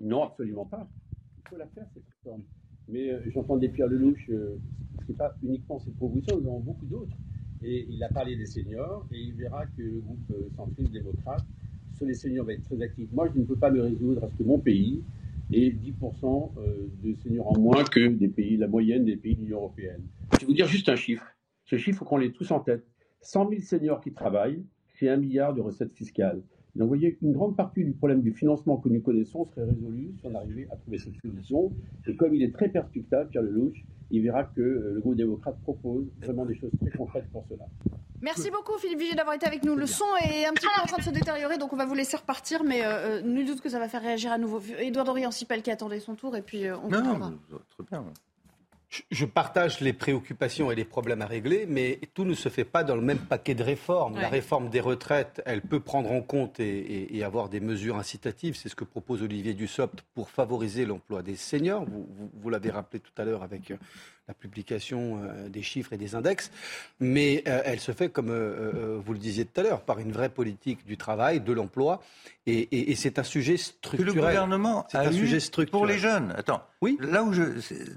Non, 0.00 0.24
absolument 0.24 0.64
pas. 0.64 0.84
Il 1.44 1.48
faut 1.48 1.56
la 1.58 1.68
faire, 1.68 1.86
cette 1.94 2.02
réforme. 2.24 2.42
Mais 2.88 3.10
euh, 3.10 3.20
j'entendais 3.32 3.68
Pierre 3.68 3.88
Lelouch, 3.88 4.28
euh, 4.30 4.58
c'est 5.06 5.16
pas 5.16 5.34
uniquement 5.42 5.78
cette 5.80 5.96
proposition, 5.96 6.40
nous 6.40 6.48
en 6.48 6.54
avons 6.54 6.60
beaucoup 6.60 6.86
d'autres. 6.86 7.16
Et 7.62 7.86
il 7.88 8.02
a 8.02 8.08
parlé 8.08 8.36
des 8.36 8.46
seniors, 8.46 9.06
et 9.12 9.18
il 9.18 9.34
verra 9.34 9.66
que 9.66 9.82
le 9.82 10.00
groupe 10.00 10.30
euh, 10.32 10.48
centriste 10.56 10.92
démocrate, 10.92 11.44
sur 11.96 12.06
les 12.06 12.14
seniors, 12.14 12.44
va 12.44 12.52
être 12.52 12.64
très 12.64 12.80
actif. 12.82 13.08
Moi, 13.12 13.28
je 13.34 13.40
ne 13.40 13.44
peux 13.44 13.56
pas 13.56 13.70
me 13.70 13.80
résoudre 13.80 14.24
à 14.24 14.28
ce 14.28 14.34
que 14.34 14.42
mon 14.42 14.58
pays 14.58 15.02
ait 15.52 15.70
10% 15.70 16.52
euh, 16.58 16.88
de 17.02 17.14
seniors 17.14 17.50
en 17.50 17.58
moins 17.58 17.84
que 17.84 18.08
des 18.08 18.28
pays, 18.28 18.56
la 18.56 18.68
moyenne 18.68 19.04
des 19.04 19.16
pays 19.16 19.34
de 19.34 19.40
l'Union 19.40 19.58
européenne. 19.58 20.02
Je 20.34 20.40
vais 20.40 20.46
vous 20.46 20.54
dire 20.54 20.66
juste 20.66 20.88
un 20.88 20.96
chiffre. 20.96 21.26
Ce 21.64 21.76
chiffre, 21.76 22.04
qu'on 22.04 22.18
l'ait 22.18 22.32
tous 22.32 22.50
en 22.50 22.60
tête. 22.60 22.86
100 23.22 23.48
000 23.48 23.62
seniors 23.62 24.00
qui 24.00 24.12
travaillent, 24.12 24.64
c'est 24.86 25.08
un 25.08 25.16
milliard 25.16 25.54
de 25.54 25.60
recettes 25.60 25.94
fiscales. 25.94 26.42
Donc, 26.76 26.82
vous 26.82 26.94
voyez, 26.94 27.16
une 27.22 27.32
grande 27.32 27.56
partie 27.56 27.84
du 27.84 27.92
problème 27.92 28.22
du 28.22 28.32
financement 28.32 28.76
que 28.76 28.88
nous 28.88 29.00
connaissons 29.00 29.46
serait 29.46 29.64
résolue 29.66 30.14
si 30.20 30.26
on 30.26 30.34
arrivait 30.34 30.68
à 30.70 30.76
trouver 30.76 30.98
cette 30.98 31.16
solution. 31.20 31.72
Et 32.06 32.14
comme 32.16 32.34
il 32.34 32.42
est 32.42 32.52
très 32.52 32.68
perspictable, 32.68 33.30
Pierre 33.30 33.42
Lelouch, 33.42 33.84
il 34.10 34.22
verra 34.22 34.44
que 34.44 34.60
euh, 34.60 34.92
le 34.94 35.00
groupe 35.00 35.16
démocrate 35.16 35.58
propose 35.62 36.04
vraiment 36.20 36.46
des 36.46 36.54
choses 36.54 36.70
très 36.80 36.96
concrètes 36.96 37.26
pour 37.32 37.44
cela. 37.48 37.64
Merci 38.22 38.50
beaucoup 38.50 38.78
Philippe 38.78 38.98
Vigier 39.00 39.14
d'avoir 39.14 39.34
été 39.36 39.46
avec 39.46 39.62
nous. 39.64 39.74
Le 39.76 39.86
son 39.86 40.04
est 40.24 40.46
un 40.46 40.52
petit 40.52 40.66
peu 40.66 40.82
en 40.82 40.86
train 40.86 40.96
de 40.98 41.02
se 41.02 41.10
détériorer, 41.10 41.58
donc 41.58 41.72
on 41.72 41.76
va 41.76 41.84
vous 41.84 41.94
laisser 41.94 42.16
repartir, 42.16 42.64
mais 42.64 42.82
euh, 42.84 43.18
euh, 43.18 43.22
nul 43.22 43.46
doute 43.46 43.60
que 43.60 43.68
ça 43.68 43.78
va 43.78 43.88
faire 43.88 44.00
réagir 44.00 44.32
à 44.32 44.38
nouveau. 44.38 44.60
Édouard 44.80 45.04
Dorian-Sipel 45.04 45.60
qui 45.62 45.70
attendait 45.70 46.00
son 46.00 46.14
tour, 46.14 46.34
et 46.36 46.40
puis 46.42 46.66
euh, 46.66 46.76
on 46.78 46.88
Non, 46.88 46.98
reprendra. 46.98 47.32
très 47.50 47.84
bien. 47.90 48.04
Je- 49.10 49.24
partage 49.24 49.80
les 49.80 49.92
préoccupations 49.92 50.70
et 50.70 50.76
les 50.76 50.84
problèmes 50.84 51.20
à 51.20 51.26
régler, 51.26 51.66
mais 51.68 51.98
tout 52.14 52.24
ne 52.24 52.34
se 52.34 52.48
fait 52.48 52.64
pas 52.64 52.84
dans 52.84 52.94
le 52.94 53.02
même 53.02 53.18
paquet 53.18 53.54
de 53.56 53.62
réformes. 53.64 54.14
La 54.20 54.28
réforme 54.28 54.70
des 54.70 54.80
retraites, 54.80 55.42
elle 55.44 55.60
peut 55.60 55.80
prendre 55.80 56.12
en 56.12 56.22
compte 56.22 56.60
et, 56.60 56.64
et- 56.78 57.16
et 57.16 57.24
avoir 57.24 57.48
des 57.48 57.58
mesures 57.60 57.96
incitatives. 57.96 58.54
C'est 58.54 58.68
ce 58.68 58.76
que 58.76 58.84
propose 58.84 59.22
Olivier 59.22 59.54
Dussopt 59.54 60.02
pour 60.14 60.30
favoriser 60.30 60.86
l'emploi 60.86 61.22
des 61.22 61.34
seniors. 61.36 61.84
Vous, 61.84 62.06
vous- 62.08 62.30
vous 62.32 62.48
l'avez 62.50 62.70
rappelé 62.70 63.00
tout 63.00 63.12
à 63.20 63.24
l'heure 63.24 63.42
avec 63.42 63.72
euh, 63.72 63.76
la 64.28 64.34
publication 64.34 65.20
des 65.48 65.62
chiffres 65.62 65.92
et 65.92 65.96
des 65.96 66.14
index, 66.16 66.50
mais 66.98 67.44
elle 67.46 67.78
se 67.78 67.92
fait, 67.92 68.08
comme 68.08 68.30
vous 68.98 69.12
le 69.12 69.18
disiez 69.18 69.44
tout 69.44 69.60
à 69.60 69.62
l'heure, 69.62 69.82
par 69.82 70.00
une 70.00 70.10
vraie 70.10 70.28
politique 70.28 70.84
du 70.84 70.96
travail, 70.96 71.40
de 71.40 71.52
l'emploi, 71.52 72.02
et, 72.46 72.94
c'est 72.96 73.18
un 73.18 73.24
sujet 73.24 73.56
structurel. 73.56 74.12
Que 74.12 74.18
le 74.18 74.20
gouvernement 74.20 74.86
a 74.92 75.00
un 75.00 75.12
sujet 75.12 75.40
structurel. 75.40 75.78
pour 75.78 75.86
les 75.86 75.98
jeunes. 75.98 76.32
Attends, 76.36 76.62
oui. 76.80 76.98
là, 77.00 77.22
où 77.22 77.32
je, 77.32 77.42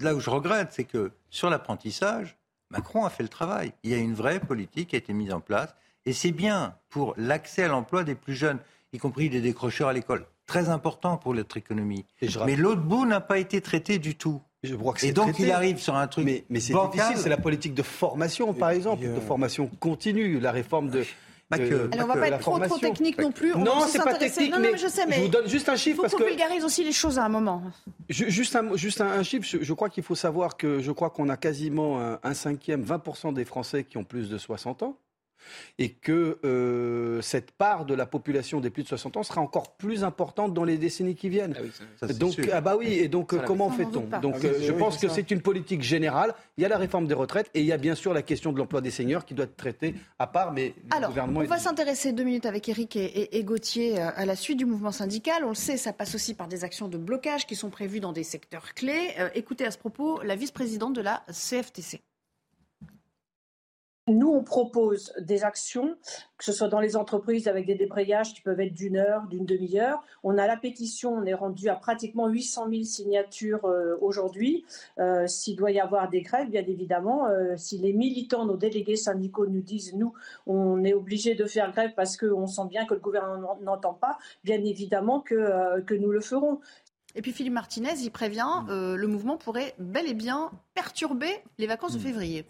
là 0.02 0.16
où 0.16 0.20
je 0.20 0.30
regrette, 0.30 0.70
c'est 0.72 0.84
que 0.84 1.12
sur 1.30 1.50
l'apprentissage, 1.50 2.38
Macron 2.70 3.06
a 3.06 3.10
fait 3.10 3.24
le 3.24 3.30
travail. 3.30 3.74
Il 3.84 3.92
y 3.92 3.94
a 3.94 3.98
une 3.98 4.14
vraie 4.14 4.40
politique 4.40 4.90
qui 4.90 4.96
a 4.96 5.00
été 5.00 5.14
mise 5.14 5.34
en 5.34 5.40
place, 5.40 5.76
et 6.06 6.14
c'est 6.14 6.32
bien 6.32 6.76
pour 6.90 7.14
l'accès 7.18 7.64
à 7.64 7.68
l'emploi 7.68 8.04
des 8.04 8.16
plus 8.16 8.36
jeunes, 8.36 8.60
y 8.94 8.98
compris 8.98 9.30
des 9.30 9.42
décrocheurs 9.42 9.90
à 9.90 9.94
l'école. 9.94 10.26
Très 10.46 10.70
important 10.70 11.18
pour 11.18 11.36
notre 11.36 11.58
économie. 11.58 12.06
Mais 12.46 12.56
l'autre 12.56 12.82
bout 12.82 13.06
n'a 13.06 13.22
pas 13.22 13.38
été 13.38 13.62
traité 13.62 14.00
du 14.00 14.16
tout. 14.16 14.42
Je 14.64 14.76
crois 14.76 14.94
que 14.94 15.06
et 15.06 15.12
donc 15.14 15.40
il 15.40 15.52
arrive 15.52 15.80
sur 15.80 15.96
un 15.96 16.08
truc. 16.08 16.26
Mais, 16.26 16.44
mais 16.50 16.60
c'est 16.60 16.74
difficile, 16.74 17.18
c'est 17.18 17.30
la 17.30 17.38
politique 17.38 17.74
de 17.74 17.84
formation, 17.84 18.54
par 18.54 18.72
exemple, 18.72 19.04
de 19.04 19.20
formation 19.20 19.70
continue, 19.80 20.40
la 20.40 20.52
réforme 20.52 20.90
de. 20.90 21.04
Euh, 21.58 21.88
Alors, 21.92 22.06
on 22.06 22.14
va 22.14 22.20
pas 22.20 22.28
être 22.28 22.40
trop, 22.40 22.60
trop, 22.60 22.78
technique 22.78 23.18
non 23.18 23.32
plus. 23.32 23.56
non, 23.56 23.80
c'est 23.88 24.04
pas 24.04 24.14
technique, 24.14 24.54
mais, 24.60 24.78
je, 24.78 24.88
sais, 24.88 25.08
mais 25.08 25.16
je 25.16 25.22
vous 25.22 25.28
donne 25.30 25.50
juste 25.50 25.68
un 25.68 25.76
chiffre. 25.76 26.04
parce 26.04 26.14
qu'on 26.14 26.24
vulgarise 26.24 26.64
aussi 26.64 26.84
les 26.84 26.92
choses 26.92 27.18
à 27.18 27.26
un 27.26 27.30
moment. 27.30 27.64
Juste 28.08 28.56
un, 28.56 28.76
juste 28.76 29.02
un, 29.02 29.24
chiffre, 29.24 29.48
je, 29.60 29.74
crois 29.74 29.90
qu'il 29.90 30.04
faut 30.04 30.14
savoir 30.14 30.58
que 30.58 30.80
je 30.80 30.92
crois 30.92 31.10
qu'on 31.10 31.28
a 31.28 31.38
quasiment 31.38 32.00
un, 32.00 32.20
un 32.22 32.34
cinquième, 32.36 32.84
20% 32.84 33.34
des 33.34 33.46
Français 33.46 33.84
qui 33.84 33.98
ont 33.98 34.04
plus 34.04 34.30
de 34.30 34.38
60 34.38 34.84
ans 34.84 34.96
et 35.78 35.90
que 35.90 36.40
euh, 36.44 37.22
cette 37.22 37.52
part 37.52 37.86
de 37.86 37.94
la 37.94 38.06
population 38.06 38.60
des 38.60 38.70
plus 38.70 38.84
de 38.84 38.88
60 38.88 39.18
ans 39.18 39.24
sera 39.24 39.42
encore 39.42 39.76
plus 39.76 40.04
importante 40.04 40.54
dans 40.54 40.64
les 40.64 40.78
décennies 40.78 41.16
qui 41.16 41.30
viennent. 41.30 41.56
Ah 41.58 42.06
oui, 42.08 42.14
donc, 42.16 42.36
ah 42.52 42.62
bah 42.62 42.76
oui, 42.78 42.94
et 42.94 43.08
donc 43.08 43.36
comment 43.46 43.70
fait-on 43.70 44.08
Donc, 44.20 44.36
ah 44.44 44.46
euh, 44.46 44.60
je 44.62 44.72
pense 44.72 44.98
que 44.98 45.08
c'est 45.08 45.32
une 45.32 45.42
politique 45.42 45.82
générale. 45.82 46.34
Il 46.58 46.64
y 46.64 46.66
a 46.66 46.70
la 46.70 46.78
réforme 46.78 47.08
des 47.08 47.14
retraites 47.14 47.50
et 47.54 47.62
il 47.62 47.66
y 47.66 47.72
a 47.72 47.78
bien 47.78 47.96
sûr 47.96 48.14
la 48.14 48.22
question 48.22 48.52
de 48.52 48.58
l'emploi 48.58 48.82
des 48.82 48.92
seniors 48.92 49.26
qui 49.26 49.34
doit 49.34 49.46
être 49.46 49.58
traitée 49.58 49.96
à 50.18 50.28
part. 50.28 50.52
Mais 50.52 50.74
Alors, 50.92 51.14
on 51.16 51.44
va 51.44 51.58
s'intéresser 51.58 52.14
deux 52.14 52.24
minutes 52.24 52.46
avec 52.46 52.68
Eric 52.70 52.96
et, 52.96 53.38
et, 53.38 53.44
Gauthier 53.44 54.00
euh, 54.00 54.10
à 54.16 54.26
la 54.26 54.36
suite 54.36 54.58
du 54.58 54.66
mouvement 54.66 54.92
syndical. 54.92 55.44
On 55.46 55.50
le 55.50 55.56
sait, 55.56 55.78
ça 55.78 55.94
passe 55.94 56.16
aussi 56.16 56.34
par 56.34 56.48
des 56.48 56.64
actions 56.64 56.88
de 56.88 56.98
blocage 56.98 57.46
qui 57.46 57.56
sont 57.56 57.70
prévues 57.70 58.00
dans 58.00 58.14
des 58.14 58.24
secteurs 58.24 58.74
clés. 58.74 59.14
écoutez 59.34 59.66
à 59.66 59.72
ce 59.72 59.78
propos 59.78 60.22
la 60.24 60.36
vice-présidente 60.36 60.94
de 60.94 61.02
la 61.02 61.24
CFTC. 61.32 62.02
Nous, 64.10 64.30
on 64.30 64.44
propose 64.44 65.14
des 65.20 65.44
actions, 65.44 65.96
que 66.38 66.44
ce 66.44 66.52
soit 66.52 66.68
dans 66.68 66.80
les 66.80 66.96
entreprises 66.96 67.48
avec 67.48 67.66
des 67.68 67.76
débrayages 67.76 68.34
qui 68.34 68.42
peuvent 68.42 68.60
être 68.60 68.74
d'une 68.74 68.98
heure, 68.98 69.28
d'une 69.28 69.46
demi-heure. 69.46 70.04
On 70.24 70.38
a 70.38 70.48
la 70.48 70.58
pétition, 70.58 71.14
on 71.14 71.26
est 71.26 71.34
rendu 71.34 71.70
à 71.70 71.76
pratiquement 71.76 72.28
800 72.28 72.70
000 72.70 72.84
signatures 72.84 73.66
euh, 73.66 73.98
aujourd'hui. 74.02 74.66
Euh, 74.98 75.28
s'il 75.28 75.56
doit 75.56 75.72
y 75.72 75.80
avoir 75.80 76.10
des 76.10 76.22
grèves, 76.22 76.50
bien 76.50 76.64
évidemment, 76.66 77.28
euh, 77.28 77.56
si 77.56 77.78
les 77.78 77.94
militants, 77.94 78.46
nos 78.46 78.58
délégués 78.58 78.96
syndicaux 78.96 79.46
nous 79.46 79.62
disent, 79.62 79.94
nous, 79.94 80.14
on 80.48 80.84
est 80.84 80.94
obligé 80.94 81.36
de 81.36 81.46
faire 81.46 81.72
grève 81.72 81.92
parce 81.96 82.18
qu'on 82.18 82.48
sent 82.48 82.68
bien 82.70 82.86
que 82.86 82.96
le 82.96 83.00
gouvernement 83.00 83.58
n'entend 83.62 83.94
pas, 83.94 84.18
bien 84.44 84.64
évidemment 84.64 85.20
que, 85.20 85.82
que 85.82 85.94
nous 85.94 86.12
le 86.12 86.22
ferons. 86.22 86.60
Et 87.16 87.22
puis 87.22 87.32
Philippe 87.32 87.54
Martinez, 87.54 87.96
il 88.02 88.12
prévient, 88.12 88.46
mm. 88.66 88.70
euh, 88.70 88.96
le 88.96 89.08
mouvement 89.08 89.38
pourrait 89.38 89.74
bel 89.80 90.08
et 90.08 90.14
bien 90.14 90.52
perturber 90.76 91.32
les 91.58 91.68
vacances 91.68 91.94
de 91.94 91.98
mm. 91.98 92.02
février. 92.02 92.46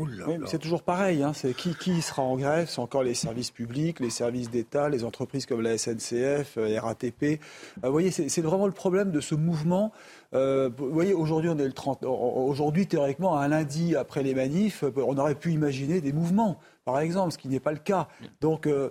c'est 0.45 0.59
toujours 0.59 0.83
pareil. 0.83 1.23
Hein, 1.23 1.33
c'est 1.33 1.53
qui, 1.53 1.75
qui 1.75 2.01
sera 2.01 2.21
en 2.21 2.35
grève 2.35 2.67
C'est 2.69 2.79
encore 2.79 3.03
les 3.03 3.13
services 3.13 3.51
publics, 3.51 3.99
les 3.99 4.09
services 4.09 4.49
d'État, 4.49 4.89
les 4.89 5.03
entreprises 5.03 5.45
comme 5.45 5.61
la 5.61 5.77
SNCF, 5.77 6.57
euh, 6.57 6.79
RATP. 6.79 7.23
Euh, 7.23 7.37
vous 7.83 7.91
voyez, 7.91 8.11
c'est 8.11 8.41
vraiment 8.41 8.67
le 8.67 8.73
problème 8.73 9.11
de 9.11 9.21
ce 9.21 9.35
mouvement. 9.35 9.91
vous 10.33 10.91
voyez, 10.91 11.13
aujourd'hui, 11.13 11.49
on 11.49 11.57
est 11.57 11.65
le 11.65 11.73
30. 11.73 12.03
Aujourd'hui, 12.03 12.85
théoriquement, 12.85 13.37
un 13.37 13.47
lundi 13.47 13.95
après 13.95 14.23
les 14.23 14.35
manifs, 14.35 14.83
on 14.97 15.17
aurait 15.17 15.35
pu 15.35 15.51
imaginer 15.51 16.01
des 16.01 16.13
mouvements 16.13 16.59
par 16.91 17.01
exemple, 17.01 17.31
ce 17.31 17.37
qui 17.37 17.47
n'est 17.47 17.59
pas 17.59 17.71
le 17.71 17.77
cas. 17.77 18.07
Donc, 18.41 18.65
euh, 18.65 18.89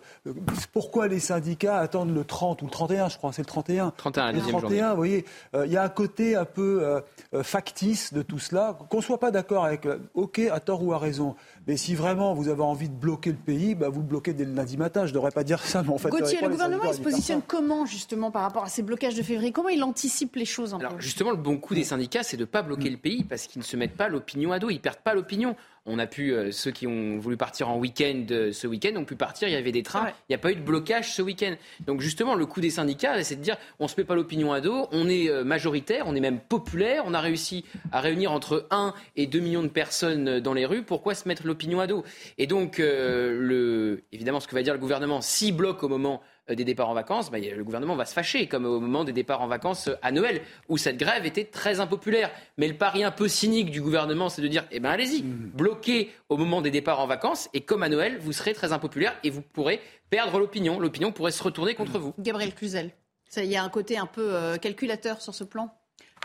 pourquoi 0.73 1.09
les 1.09 1.19
syndicats 1.19 1.79
attendent 1.79 2.15
le 2.15 2.25
30 2.25 2.63
ou 2.63 2.67
le 2.67 2.71
31, 2.71 3.09
je 3.09 3.19
crois, 3.19 3.33
c'est 3.33 3.43
le 3.43 3.47
31 3.47 3.93
31, 3.97 4.33
le 4.33 4.41
31, 4.41 4.91
vous 4.91 4.97
voyez, 4.97 5.25
euh, 5.55 5.67
il 5.67 5.73
y 5.73 5.77
a 5.77 5.83
un 5.83 5.89
côté 5.89 6.37
un 6.37 6.45
peu 6.45 7.03
euh, 7.35 7.43
factice 7.43 8.13
de 8.13 8.23
tout 8.23 8.39
cela, 8.39 8.79
qu'on 8.89 8.99
ne 8.99 9.03
soit 9.03 9.19
pas 9.19 9.31
d'accord 9.31 9.65
avec, 9.65 9.87
ok, 10.15 10.39
à 10.53 10.61
tort 10.61 10.85
ou 10.85 10.93
à 10.93 10.99
raison, 10.99 11.35
mais 11.67 11.77
si 11.77 11.95
vraiment 11.95 12.35
vous 12.35 12.49
avez 12.49 12.63
envie 12.63 12.89
de 12.89 12.95
bloquer 12.95 13.31
le 13.31 13.37
pays, 13.37 13.75
bah, 13.75 13.89
vous 13.89 14.01
le 14.01 14.07
bloquez 14.07 14.33
dès 14.33 14.45
le 14.45 14.53
lundi 14.53 14.77
matin. 14.77 15.05
Je 15.05 15.11
ne 15.11 15.15
devrais 15.15 15.33
pas 15.33 15.45
dire 15.45 15.63
ça, 15.63 15.83
mais 15.83 15.91
en 15.91 15.99
fait... 15.99 16.09
Gauthier, 16.09 16.41
le 16.41 16.49
gouvernement, 16.49 16.85
il 16.85 16.95
se 16.95 17.01
positionne 17.01 17.43
comment, 17.47 17.85
justement, 17.85 18.31
par 18.31 18.43
rapport 18.43 18.65
à 18.65 18.69
ces 18.69 18.83
blocages 18.83 19.17
de 19.17 19.23
février? 19.23 19.53
Comment 19.53 19.69
il 19.69 19.83
anticipe 19.83 20.37
les 20.37 20.45
choses 20.45 20.75
Alors, 20.75 21.01
justement, 21.01 21.31
le 21.31 21.37
bon 21.37 21.59
coup 21.59 21.75
des 21.75 21.85
syndicats, 21.85 22.23
c'est 22.23 22.37
de 22.37 22.43
ne 22.43 22.47
pas 22.47 22.63
bloquer 22.63 22.91
le 22.91 22.97
pays, 22.97 23.25
parce 23.25 23.47
qu'ils 23.47 23.61
ne 23.61 23.67
se 23.67 23.77
mettent 23.77 23.97
pas 23.97 24.09
l'opinion 24.09 24.53
à 24.53 24.59
dos, 24.59 24.71
ils 24.71 24.77
ne 24.77 24.81
perdent 24.81 24.97
pas 24.99 25.15
l'opinion 25.15 25.57
on 25.87 25.99
a 25.99 26.07
pu, 26.07 26.33
euh, 26.33 26.53
ceux 26.53 26.71
qui 26.71 26.87
ont 26.87 27.19
voulu 27.19 27.37
partir 27.37 27.69
en 27.69 27.79
week-end 27.79 28.27
euh, 28.31 28.53
ce 28.53 28.67
week-end 28.67 28.95
ont 28.97 29.05
pu 29.05 29.17
partir, 29.17 29.49
il 29.49 29.53
y 29.53 29.57
avait 29.57 29.73
des 29.73 29.83
trains, 29.83 30.09
il 30.09 30.31
n'y 30.31 30.35
a 30.35 30.39
pas 30.39 30.51
eu 30.51 30.57
de 30.57 30.61
blocage 30.61 31.13
ce 31.13 31.23
week-end. 31.23 31.55
Donc 31.87 32.01
justement, 32.01 32.35
le 32.35 32.47
coup 32.47 32.61
des 32.61 32.71
syndicats, 32.71 33.23
c'est 33.23 33.37
de 33.37 33.43
dire, 33.43 33.57
on 33.79 33.85
ne 33.85 33.89
se 33.89 33.95
met 33.99 34.05
pas 34.05 34.15
l'opinion 34.15 34.53
à 34.53 34.61
dos, 34.61 34.89
on 34.93 35.09
est 35.09 35.29
euh, 35.29 35.45
majoritaire, 35.45 36.05
on 36.07 36.15
est 36.15 36.21
même 36.21 36.41
populaire, 36.41 37.05
on 37.07 37.15
a 37.15 37.21
réussi 37.21 37.65
à 37.93 38.01
réunir 38.01 38.33
entre 38.33 38.67
1 38.71 38.95
et 39.17 39.27
2 39.27 39.39
millions 39.41 39.63
de 39.63 39.69
personnes 39.69 40.41
dans 40.41 40.55
les 40.55 40.67
rues, 40.67 40.83
pourquoi 40.83 41.15
se 41.15 41.27
mettre 41.29 41.47
l'opinion 41.47 41.81
à 41.81 41.87
dos? 41.87 42.05
Et 42.39 42.47
donc, 42.47 42.79
le, 42.79 44.03
évidemment, 44.13 44.41
ce 44.41 44.49
que 44.49 44.55
va 44.55 44.63
dire 44.63 44.75
le 44.75 44.81
gouvernement, 44.81 45.21
si 45.21 45.53
bloque 45.53 45.83
au 45.83 45.89
moment 45.89 46.23
des 46.55 46.65
départs 46.65 46.89
en 46.89 46.95
vacances, 46.95 47.31
bah, 47.31 47.39
le 47.39 47.65
gouvernement 47.65 47.97
va 47.97 48.05
se 48.05 48.13
fâcher, 48.13 48.47
comme 48.47 48.65
au 48.65 48.81
moment 48.81 49.05
des 49.05 49.13
départs 49.13 49.43
en 49.43 49.47
vacances 49.47 49.89
euh, 49.89 49.97
à 50.03 50.13
Noël, 50.13 50.43
où 50.69 50.79
cette 50.79 50.97
grève 50.97 51.27
était 51.27 51.45
très 51.45 51.81
impopulaire. 51.81 52.31
Mais 52.57 52.69
le 52.69 52.75
pari 52.75 53.05
un 53.05 53.11
peu 53.11 53.29
cynique 53.29 53.71
du 53.71 53.81
gouvernement, 53.81 54.29
c'est 54.29 54.43
de 54.43 54.49
dire, 54.49 54.65
eh 54.71 54.81
ben 54.81 54.91
allez-y, 54.91 55.23
mmh. 55.23 55.51
bloquez 55.55 56.11
au 56.29 56.37
moment 56.37 56.63
des 56.63 56.71
départs 56.71 57.01
en 57.01 57.07
vacances, 57.07 57.49
et 57.55 57.61
comme 57.61 57.83
à 57.83 57.89
Noël, 57.89 58.19
vous 58.19 58.33
serez 58.33 58.55
très 58.55 58.73
impopulaire 58.73 59.17
et 59.25 59.31
vous 59.31 59.43
pourrez 59.43 59.81
perdre 60.11 60.39
l'opinion. 60.39 60.81
L'opinion 60.81 61.13
pourrait 61.13 61.33
se 61.33 61.43
retourner 61.43 61.75
contre 61.75 61.99
mmh. 61.99 62.03
vous. 62.03 62.15
Gabriel 62.19 62.55
Cluzel, 62.55 62.91
il 63.37 63.45
y 63.45 63.57
a 63.57 63.63
un 63.63 63.69
côté 63.69 63.99
un 63.99 64.07
peu 64.07 64.35
euh, 64.35 64.57
calculateur 64.57 65.21
sur 65.21 65.35
ce 65.35 65.45
plan? 65.45 65.75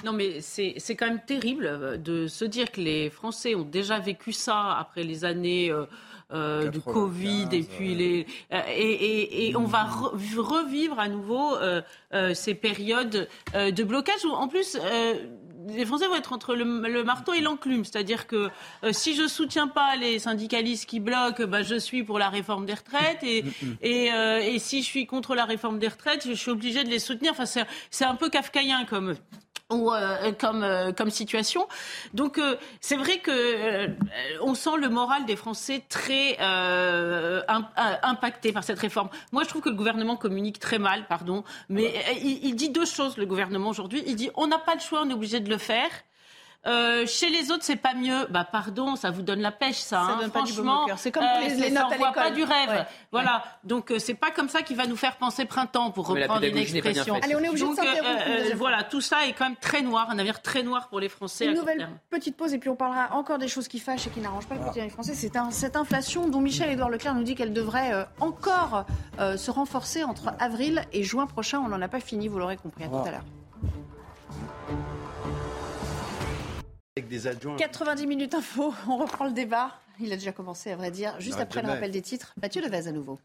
Non, 0.03 0.11
mais 0.11 0.41
c'est 0.41 0.95
quand 0.95 1.07
même 1.07 1.21
terrible 1.25 2.01
de 2.01 2.27
se 2.27 2.45
dire 2.45 2.71
que 2.71 2.81
les 2.81 3.09
Français 3.09 3.55
ont 3.55 3.63
déjà 3.63 3.99
vécu 3.99 4.33
ça 4.33 4.75
après 4.77 5.03
les 5.03 5.23
années 5.23 5.69
euh, 5.69 5.85
du 6.33 6.81
Covid 6.81 7.47
et 7.51 7.63
puis 7.63 7.95
les 7.95 8.25
euh, 8.51 8.61
et, 8.75 9.49
et, 9.49 9.55
on 9.55 9.65
va 9.65 9.83
revivre 9.83 10.99
à 10.99 11.07
nouveau 11.07 11.55
euh, 11.55 11.81
ces 12.33 12.55
périodes 12.55 13.27
de 13.53 13.83
blocage 13.83 14.25
où 14.25 14.31
en 14.31 14.47
plus 14.47 14.77
les 15.67 15.85
Français 15.85 16.07
vont 16.07 16.15
être 16.15 16.33
entre 16.33 16.55
le, 16.55 17.03
marteau 17.03 17.33
et 17.33 17.39
l'enclume, 17.39 17.85
c'est-à-dire 17.85 18.27
que 18.27 18.49
si 18.91 19.15
je 19.15 19.27
soutiens 19.27 19.69
pas 19.69 19.95
les 19.95 20.19
syndicalistes 20.19 20.89
qui 20.89 20.99
bloquent, 20.99 21.45
bah, 21.45 21.63
je 21.63 21.75
suis 21.75 22.03
pour 22.03 22.19
la 22.19 22.29
réforme 22.29 22.65
des 22.65 22.73
retraites 22.73 23.23
et, 23.23 23.45
et, 23.81 24.07
et 24.07 24.59
si 24.59 24.81
je 24.81 24.87
suis 24.87 25.05
contre 25.05 25.35
la 25.35 25.45
réforme 25.45 25.79
des 25.79 25.87
retraites, 25.87 26.27
je 26.27 26.33
suis 26.33 26.51
obligé 26.51 26.83
de 26.83 26.89
les 26.89 26.99
soutenir. 26.99 27.31
Enfin, 27.31 27.45
c'est 27.45 28.05
un 28.05 28.15
peu 28.15 28.29
kafkaïen 28.29 28.85
comme 28.85 29.15
ou 29.73 29.91
euh, 29.91 30.31
comme 30.39 30.63
euh, 30.63 30.91
comme 30.91 31.09
situation. 31.09 31.67
Donc 32.13 32.37
euh, 32.37 32.55
c'est 32.81 32.95
vrai 32.95 33.19
que 33.19 33.89
on 34.41 34.55
sent 34.55 34.77
le 34.79 34.89
moral 34.89 35.25
des 35.25 35.35
Français 35.35 35.83
très 35.89 36.37
impacté 38.03 38.51
par 38.51 38.63
cette 38.63 38.79
réforme. 38.79 39.09
Moi, 39.31 39.43
je 39.43 39.49
trouve 39.49 39.61
que 39.61 39.69
le 39.69 39.75
gouvernement 39.75 40.15
communique 40.15 40.59
très 40.59 40.79
mal, 40.79 41.05
pardon, 41.07 41.43
mais 41.69 41.93
il, 42.21 42.45
il 42.45 42.55
dit 42.55 42.69
deux 42.69 42.85
choses. 42.85 43.17
Le 43.17 43.25
gouvernement 43.25 43.69
aujourd'hui, 43.69 44.03
il 44.05 44.15
dit 44.15 44.29
on 44.35 44.47
n'a 44.47 44.59
pas 44.59 44.75
le 44.75 44.81
choix, 44.81 45.01
on 45.03 45.09
est 45.09 45.13
obligé 45.13 45.39
de 45.39 45.49
le 45.49 45.57
faire. 45.57 45.89
Euh, 46.65 47.05
chez 47.05 47.29
les 47.29 47.51
autres, 47.51 47.63
c'est 47.63 47.75
pas 47.75 47.93
mieux. 47.93 48.25
Bah 48.29 48.47
pardon, 48.49 48.95
ça 48.95 49.11
vous 49.11 49.21
donne 49.21 49.41
la 49.41 49.51
pêche, 49.51 49.79
ça. 49.79 49.97
Ça 49.97 50.01
hein. 50.01 50.17
donne 50.21 50.31
Franchement, 50.31 50.85
C'est 50.95 51.11
comme 51.11 51.23
pour 51.23 51.39
les, 51.41 51.53
euh, 51.53 51.65
les 51.65 51.71
notes 51.71 51.91
à 51.91 52.11
pas 52.11 52.31
du 52.31 52.43
rêve. 52.43 52.85
Voilà. 53.11 53.43
Donc 53.63 53.91
euh, 53.91 53.99
c'est 53.99 54.13
pas 54.13 54.31
comme 54.31 54.47
ça 54.47 54.61
qui 54.61 54.73
va 54.73 54.87
nous 54.87 54.95
faire 54.95 55.17
penser 55.17 55.45
printemps, 55.45 55.91
pour 55.91 56.07
reprendre 56.07 56.45
une 56.45 56.57
expression. 56.57 57.15
Allez, 57.21 57.35
on 57.35 57.39
est 57.39 57.49
obligé 57.49 57.65
de 57.65 58.51
euh, 58.51 58.55
Voilà, 58.55 58.83
tout 58.83 59.01
ça 59.01 59.25
est 59.27 59.33
quand 59.33 59.45
même 59.45 59.57
très 59.57 59.81
noir, 59.81 60.09
un 60.09 60.17
avenir 60.17 60.41
très 60.41 60.63
noir 60.63 60.87
pour 60.87 60.99
les 60.99 61.09
Français. 61.09 61.45
Une 61.45 61.55
nouvelle 61.55 61.89
petite 62.09 62.37
pause 62.37 62.53
et 62.53 62.59
puis 62.59 62.69
on 62.69 62.75
parlera 62.75 63.13
encore 63.13 63.39
des 63.39 63.47
choses 63.47 63.67
qui 63.67 63.79
fâchent 63.79 64.07
et 64.07 64.09
qui 64.09 64.21
n'arrangent 64.21 64.47
pas 64.47 64.55
le 64.55 64.61
quotidien 64.61 64.85
des 64.85 64.89
Français. 64.89 65.13
C'est 65.15 65.33
cette 65.51 65.75
inflation 65.75 66.27
dont 66.27 66.39
Michel-Édouard 66.39 66.89
Leclerc 66.89 67.15
nous 67.15 67.23
dit 67.23 67.35
qu'elle 67.35 67.53
devrait 67.53 68.07
encore 68.19 68.85
se 69.19 69.51
renforcer 69.51 70.03
entre 70.03 70.33
avril 70.39 70.85
et 70.93 71.03
juin 71.03 71.27
prochain. 71.27 71.59
On 71.59 71.67
n'en 71.67 71.81
a 71.81 71.87
pas 71.87 71.99
fini, 71.99 72.27
vous 72.27 72.39
l'aurez 72.39 72.57
compris. 72.57 72.85
À 72.85 72.87
tout 72.87 72.95
à 73.05 73.11
l'heure. 73.11 73.23
90 76.95 78.05
minutes 78.05 78.35
info, 78.35 78.71
on 78.87 78.97
reprend 78.97 79.25
le 79.25 79.31
débat. 79.31 79.71
Il 79.99 80.13
a 80.13 80.15
déjà 80.15 80.31
commencé, 80.31 80.71
à 80.71 80.75
vrai 80.75 80.91
dire, 80.91 81.19
juste 81.19 81.39
après 81.39 81.63
le 81.63 81.69
rappel 81.69 81.91
des 81.91 82.03
titres. 82.03 82.33
Mathieu 82.39 82.61
Levez 82.61 82.87
à 82.87 82.91
nouveau. 82.91 83.19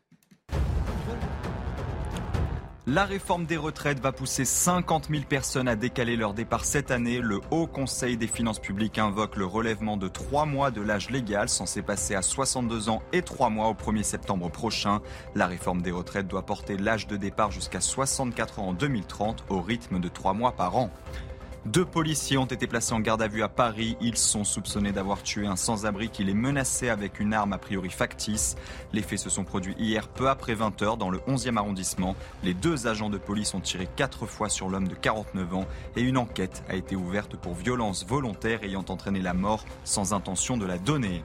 La 2.87 3.05
réforme 3.05 3.45
des 3.45 3.59
retraites 3.59 4.01
va 4.01 4.13
pousser 4.13 4.47
50 4.47 5.09
000 5.11 5.25
personnes 5.29 5.69
à 5.69 5.77
décaler 5.77 6.17
leur 6.17 6.33
départ 6.33 6.65
cette 6.65 6.91
année. 6.91 7.21
Le 7.21 7.41
Haut 7.51 7.67
Conseil 7.67 8.17
des 8.17 8.27
finances 8.27 8.61
publiques 8.61 8.99
invoque 8.99 9.37
le 9.37 9.45
relèvement 9.45 9.99
de 9.99 10.09
3 10.09 10.47
mois 10.47 10.71
de 10.71 10.81
l'âge 10.81 11.11
légal, 11.11 11.51
censé 11.51 11.83
passer 11.83 12.15
à 12.15 12.23
62 12.23 12.89
ans 12.89 13.03
et 13.13 13.21
3 13.21 13.51
mois 13.51 13.69
au 13.69 13.75
1er 13.75 14.03
septembre 14.03 14.51
prochain. 14.51 15.03
La 15.35 15.47
réforme 15.47 15.83
des 15.83 15.91
retraites 15.91 16.29
doit 16.29 16.47
porter 16.47 16.79
l'âge 16.79 17.07
de 17.07 17.19
départ 17.19 17.51
jusqu'à 17.51 17.83
64 17.83 18.61
ans 18.61 18.69
en 18.69 18.73
2030 18.73 19.45
au 19.51 19.61
rythme 19.61 20.01
de 20.01 20.09
3 20.09 20.33
mois 20.33 20.53
par 20.53 20.79
an. 20.79 20.91
Deux 21.69 21.85
policiers 21.85 22.39
ont 22.39 22.47
été 22.47 22.67
placés 22.67 22.95
en 22.95 23.01
garde 23.01 23.21
à 23.21 23.29
vue 23.29 23.43
à 23.43 23.49
Paris. 23.51 23.99
Ils 24.01 24.17
sont 24.17 24.43
soupçonnés 24.43 24.91
d'avoir 24.91 25.23
tué 25.23 25.47
un 25.47 25.55
sans-abri 25.55 26.09
qui 26.09 26.25
les 26.25 26.33
menaçait 26.33 26.89
avec 26.89 27.21
une 27.21 27.35
arme 27.35 27.53
a 27.53 27.59
priori 27.59 27.91
factice. 27.91 28.57
Les 28.95 29.03
faits 29.03 29.19
se 29.19 29.29
sont 29.29 29.45
produits 29.45 29.75
hier 29.79 30.09
peu 30.09 30.31
après 30.31 30.55
20h 30.55 30.97
dans 30.97 31.11
le 31.11 31.19
11e 31.29 31.59
arrondissement. 31.59 32.17
Les 32.43 32.55
deux 32.55 32.87
agents 32.87 33.11
de 33.11 33.19
police 33.19 33.53
ont 33.53 33.61
tiré 33.61 33.87
quatre 33.97 34.25
fois 34.25 34.49
sur 34.49 34.71
l'homme 34.71 34.89
de 34.89 34.95
49 34.95 35.55
ans 35.57 35.67
et 35.95 36.01
une 36.01 36.17
enquête 36.17 36.65
a 36.71 36.75
été 36.75 36.97
ouverte 36.97 37.37
pour 37.37 37.53
violence 37.53 38.07
volontaire 38.07 38.65
ayant 38.65 38.87
entraîné 38.89 39.21
la 39.21 39.35
mort 39.35 39.67
sans 39.85 40.15
intention 40.15 40.57
de 40.57 40.65
la 40.65 40.79
donner. 40.79 41.23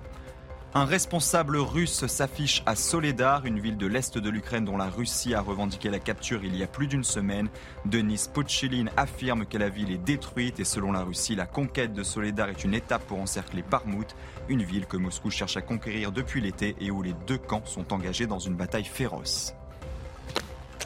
Un 0.76 0.86
responsable 0.86 1.58
russe 1.58 2.08
s'affiche 2.08 2.64
à 2.66 2.76
Soledar, 2.76 3.46
une 3.46 3.60
ville 3.60 3.78
de 3.78 3.86
l'est 3.86 4.18
de 4.18 4.30
l'Ukraine 4.32 4.66
dont 4.66 4.76
la 4.76 4.90
Russie 4.90 5.36
a 5.36 5.42
revendiqué 5.42 5.92
la 5.92 6.00
capture 6.00 6.44
il 6.44 6.56
y 6.56 6.64
a 6.64 6.68
plus 6.68 6.88
d'une 6.88 7.04
semaine. 7.04 7.50
Denis 7.86 8.26
Pochilin 8.34 8.88
affirme 8.98 9.46
que 9.46 9.60
la 9.60 9.70
ville 9.70 9.92
est 9.92 10.00
détruite 10.00 10.60
et 10.60 10.64
selon 10.64 10.92
la 10.92 11.04
Russie, 11.04 11.36
la 11.36 11.46
conquête 11.46 11.94
de 11.94 12.02
Soledar 12.02 12.50
est 12.50 12.64
une 12.64 12.74
étape 12.74 13.06
pour 13.06 13.20
encercler 13.20 13.62
Parmout, 13.62 14.16
une 14.50 14.64
ville 14.64 14.88
que 14.88 14.98
Moscou 14.98 15.30
cherche 15.30 15.58
à 15.58 15.62
conquérir 15.62 16.12
depuis 16.12 16.42
l'été 16.42 16.76
et 16.82 16.90
où 16.90 17.04
les 17.04 17.14
deux 17.28 17.38
camps 17.38 17.66
sont 17.66 17.94
engagés 17.94 18.26
dans 18.26 18.40
une 18.40 18.56
bataille 18.56 18.84
féroce. 18.84 19.54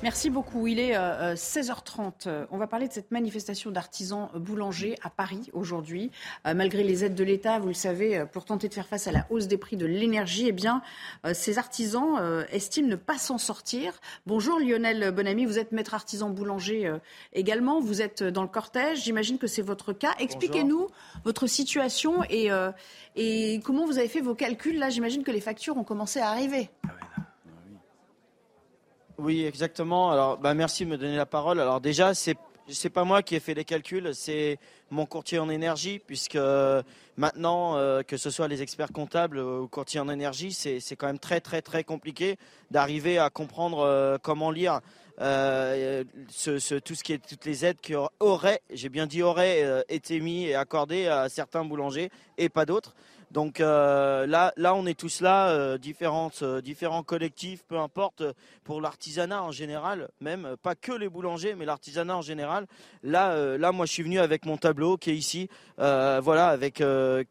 Merci 0.03 0.29
beaucoup. 0.29 0.67
Il 0.67 0.79
est 0.79 0.93
16h30. 0.93 2.27
Euh, 2.27 2.29
euh, 2.29 2.45
on 2.51 2.57
va 2.57 2.67
parler 2.67 2.87
de 2.87 2.93
cette 2.93 3.09
manifestation 3.09 3.71
d'artisans 3.71 4.29
boulangers 4.35 4.95
à 5.01 5.09
Paris 5.09 5.49
aujourd'hui. 5.53 6.11
Euh, 6.45 6.53
malgré 6.53 6.83
les 6.83 7.03
aides 7.03 7.15
de 7.15 7.23
l'État, 7.23 7.57
vous 7.57 7.69
le 7.69 7.73
savez, 7.73 8.23
pour 8.31 8.45
tenter 8.45 8.69
de 8.69 8.75
faire 8.75 8.87
face 8.87 9.07
à 9.07 9.11
la 9.11 9.25
hausse 9.31 9.47
des 9.47 9.57
prix 9.57 9.75
de 9.75 9.87
l'énergie, 9.87 10.45
eh 10.47 10.51
bien, 10.51 10.83
ces 11.33 11.57
artisans 11.57 12.45
estiment 12.51 12.87
ne 12.87 12.95
pas 12.95 13.17
s'en 13.17 13.37
sortir. 13.37 13.99
Bonjour 14.27 14.59
Lionel 14.59 15.11
Bonamy, 15.11 15.45
vous 15.45 15.57
êtes 15.57 15.71
maître 15.71 15.95
artisan 15.95 16.29
boulanger 16.29 16.93
également. 17.33 17.79
Vous 17.79 18.01
êtes 18.01 18.23
dans 18.23 18.43
le 18.43 18.47
cortège. 18.47 19.03
J'imagine 19.03 19.37
que 19.37 19.47
c'est 19.47 19.61
votre 19.61 19.93
cas. 19.93 20.13
Expliquez-nous 20.19 20.87
votre 21.25 21.47
situation 21.47 22.23
et, 22.29 22.49
et 23.15 23.59
comment 23.63 23.85
vous 23.85 23.97
avez 23.97 24.07
fait 24.07 24.21
vos 24.21 24.35
calculs. 24.35 24.77
Là, 24.77 24.89
j'imagine 24.89 25.23
que 25.23 25.31
les 25.31 25.41
factures 25.41 25.77
ont 25.77 25.83
commencé 25.83 26.19
à 26.19 26.29
arriver. 26.29 26.69
Ah 26.87 27.06
oui, 29.17 29.45
exactement. 29.45 30.11
Alors, 30.11 30.37
bah, 30.37 30.53
merci 30.53 30.85
de 30.85 30.91
me 30.91 30.97
donner 30.97 31.15
la 31.15 31.25
parole. 31.25 31.59
Alors 31.59 31.81
déjà, 31.81 32.13
c'est 32.13 32.37
c'est 32.69 32.89
pas 32.89 33.03
moi 33.03 33.23
qui 33.23 33.35
ai 33.35 33.39
fait 33.39 33.53
les 33.53 33.63
calculs, 33.63 34.13
c'est 34.13 34.59
mon 34.91 35.05
courtier 35.05 35.39
en 35.39 35.49
énergie, 35.49 35.99
puisque 36.05 36.37
maintenant, 37.15 37.77
euh, 37.77 38.03
que 38.03 38.17
ce 38.17 38.29
soit 38.29 38.47
les 38.47 38.61
experts 38.61 38.91
comptables 38.91 39.39
ou 39.39 39.67
courtiers 39.67 39.99
en 39.99 40.09
énergie, 40.09 40.51
c'est 40.51 40.95
quand 40.95 41.07
même 41.07 41.19
très 41.19 41.39
très 41.39 41.61
très 41.61 41.83
compliqué 41.83 42.37
d'arriver 42.71 43.17
à 43.19 43.29
comprendre 43.29 43.79
euh, 43.79 44.17
comment 44.21 44.51
lire 44.51 44.81
euh, 45.19 46.03
ce, 46.29 46.77
tout 46.77 46.93
ce 46.93 47.03
qui 47.03 47.13
est 47.13 47.25
toutes 47.25 47.45
les 47.45 47.65
aides 47.65 47.79
qui 47.81 47.95
auraient, 48.19 48.61
j'ai 48.71 48.89
bien 48.89 49.07
dit 49.07 49.23
auraient, 49.23 49.83
été 49.89 50.19
mis 50.19 50.45
et 50.45 50.55
accordées 50.55 51.07
à 51.07 51.29
certains 51.29 51.63
boulangers 51.63 52.11
et 52.37 52.49
pas 52.49 52.65
d'autres. 52.65 52.95
Donc 53.31 53.59
euh, 53.59 54.25
là, 54.25 54.53
là, 54.55 54.73
on 54.73 54.85
est 54.85 54.97
tous 54.97 55.21
là, 55.21 55.49
euh, 55.49 55.77
euh, 55.77 56.61
différents 56.61 57.03
collectifs, 57.03 57.63
peu 57.67 57.77
importe, 57.77 58.23
pour 58.63 58.79
l'artisanat 58.81 59.43
en 59.43 59.51
général, 59.51 60.09
même 60.21 60.55
pas 60.61 60.75
que 60.75 60.93
les 60.93 61.09
boulangers, 61.09 61.53
mais 61.55 61.65
l'artisanat 61.65 62.15
en 62.15 62.21
général. 62.21 62.67
Là, 63.03 63.57
là, 63.57 63.71
moi, 63.71 63.85
je 63.85 63.91
suis 63.91 64.03
venu 64.03 64.19
avec 64.19 64.45
mon 64.45 64.57
tableau 64.57 64.97
qui 64.97 65.11
est 65.11 65.15
ici, 65.15 65.49
voilà, 65.77 66.47
avec 66.47 66.83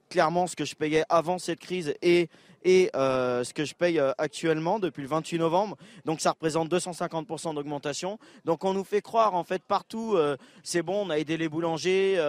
clairement 0.09 0.47
ce 0.47 0.57
que 0.57 0.65
je 0.65 0.75
payais 0.75 1.05
avant 1.09 1.39
cette 1.39 1.61
crise 1.61 1.95
et 2.03 2.29
et 2.67 2.91
euh, 2.97 3.45
ce 3.45 3.55
que 3.55 3.65
je 3.65 3.75
paye 3.75 4.01
euh, 4.01 4.13
actuellement 4.19 4.81
depuis 4.81 5.01
le 5.01 5.09
28 5.09 5.39
novembre. 5.39 5.77
Donc 6.05 6.21
ça 6.21 6.33
représente 6.33 6.69
250% 6.69 7.55
d'augmentation. 7.55 8.19
Donc 8.45 8.65
on 8.65 8.75
nous 8.75 8.83
fait 8.83 9.01
croire 9.01 9.35
en 9.35 9.45
fait 9.45 9.63
partout, 9.63 10.15
euh, 10.17 10.37
c'est 10.65 10.83
bon, 10.83 11.07
on 11.07 11.11
a 11.11 11.19
aidé 11.19 11.37
les 11.37 11.49
boulangers, 11.49 12.21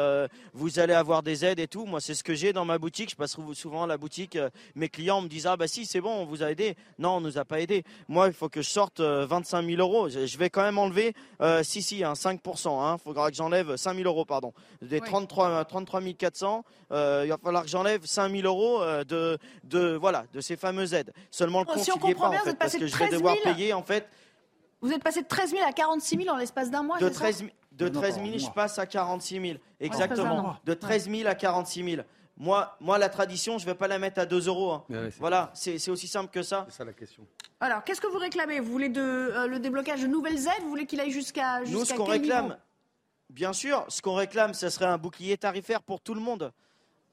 vous 0.53 0.79
allez 0.79 0.93
avoir 0.93 1.23
des 1.23 1.43
aides 1.43 1.59
et 1.59 1.67
tout. 1.67 1.85
Moi 1.85 1.99
c'est 1.99 2.13
ce 2.13 2.23
que 2.23 2.35
j'ai 2.35 2.53
dans 2.53 2.65
ma 2.65 2.77
boutique. 2.77 3.09
Je 3.09 3.15
passe 3.15 3.35
souvent 3.53 3.83
à 3.83 3.87
la 3.87 3.97
boutique. 3.97 4.37
mes 4.75 4.89
clients 4.89 5.21
me 5.21 5.27
disent 5.27 5.47
ah 5.47 5.57
bah 5.57 5.67
si 5.67 5.85
c'est 5.85 6.01
bon, 6.01 6.11
on 6.11 6.25
vous 6.25 6.43
a 6.43 6.51
aidé. 6.51 6.75
Non, 6.99 7.17
on 7.17 7.21
nous 7.21 7.39
a 7.39 7.45
pas 7.45 7.59
aidé. 7.59 7.83
Moi 8.07 8.27
il 8.27 8.33
faut 8.33 8.47
que 8.47 8.61
je 8.61 8.69
sorte 8.69 9.01
25 9.01 9.65
000 9.65 9.81
euros. 9.81 10.07
Je 10.09 10.37
vais 10.37 10.51
quand 10.51 10.61
même 10.61 10.77
enlever 10.77 11.15
si 11.63 11.81
si 11.81 12.03
un 12.03 12.13
5%. 12.13 12.95
Il 12.95 13.03
faudra 13.03 13.31
que 13.31 13.35
j'enlève 13.35 13.75
5 13.75 13.95
000 13.95 14.07
euros 14.07 14.25
pardon. 14.25 14.53
Des 14.83 15.01
33 15.01 15.65
33 15.65 16.01
400. 16.13 16.63
il 16.91 16.95
va 16.95 17.37
falloir 17.43 17.63
que 17.63 17.69
j'enlève 17.69 18.05
5 18.05 18.31
000 18.31 18.45
euros 18.45 18.83
de 19.03 19.39
de 19.63 19.95
voilà 19.95 20.26
de 20.33 20.41
ces 20.41 20.57
fameuses 20.57 20.93
aides. 20.93 21.13
Seulement 21.31 21.59
le 21.59 21.65
compte 21.65 21.79
si 21.79 21.91
pas 21.91 22.29
en 22.29 22.31
fait, 22.31 22.57
parce 22.57 22.75
que 22.75 22.87
je 22.87 22.97
vais 22.97 23.09
devoir 23.09 23.35
payer 23.43 23.73
en 23.73 23.83
fait. 23.83 24.07
Vous 24.81 24.91
êtes 24.91 25.03
passé 25.03 25.21
de 25.23 25.27
13 25.27 25.51
000 25.51 25.63
à 25.67 25.71
46 25.71 26.17
000 26.23 26.29
en 26.29 26.37
l'espace 26.37 26.69
d'un 26.69 26.83
mois. 26.83 26.99
De 26.99 27.09
13 27.09 27.39
000, 27.39 27.49
de 27.71 27.89
13 27.89 28.15
000 28.15 28.37
je 28.37 28.49
passe 28.51 28.77
à 28.79 28.85
46 28.85 29.41
000. 29.41 29.57
Exactement. 29.79 30.55
De 30.65 30.73
13 30.73 31.09
000 31.09 31.27
à 31.27 31.35
46 31.35 31.83
000. 31.83 32.01
Moi, 32.39 32.77
moi, 32.79 32.99
la 32.99 33.09
tradition, 33.09 33.57
je 33.57 33.65
ne 33.65 33.71
vais 33.71 33.75
pas 33.75 33.87
la 33.87 33.97
mettre 33.97 34.19
à 34.19 34.25
2 34.27 34.47
euros. 34.47 34.71
Hein. 34.71 35.09
voilà, 35.19 35.51
c'est 35.55 35.89
aussi 35.89 36.07
simple 36.07 36.29
que 36.31 36.43
ça. 36.43 36.67
C'est 36.69 36.77
ça 36.77 36.85
la 36.85 36.93
question. 36.93 37.25
Alors, 37.59 37.83
qu'est-ce 37.83 37.99
que 37.99 38.07
vous 38.07 38.19
réclamez? 38.19 38.59
Vous 38.59 38.71
voulez 38.71 38.89
de, 38.89 39.01
euh, 39.01 39.47
le 39.47 39.59
déblocage 39.59 40.03
de 40.03 40.07
nouvelles 40.07 40.37
aides? 40.37 40.61
Vous 40.61 40.69
voulez 40.69 40.85
qu'il 40.85 40.99
aille 41.01 41.09
jusqu'à 41.09 41.61
Nous, 41.61 41.83
ce 41.83 41.95
qu'on 41.95 42.05
réclame, 42.05 42.55
bien 43.31 43.53
sûr, 43.53 43.83
ce 43.87 44.03
qu'on 44.03 44.13
réclame, 44.13 44.53
ce 44.53 44.69
serait 44.69 44.85
un 44.85 44.99
bouclier 44.99 45.35
tarifaire 45.37 45.81
pour 45.81 45.99
tout 45.99 46.13
le 46.13 46.21
monde. 46.21 46.53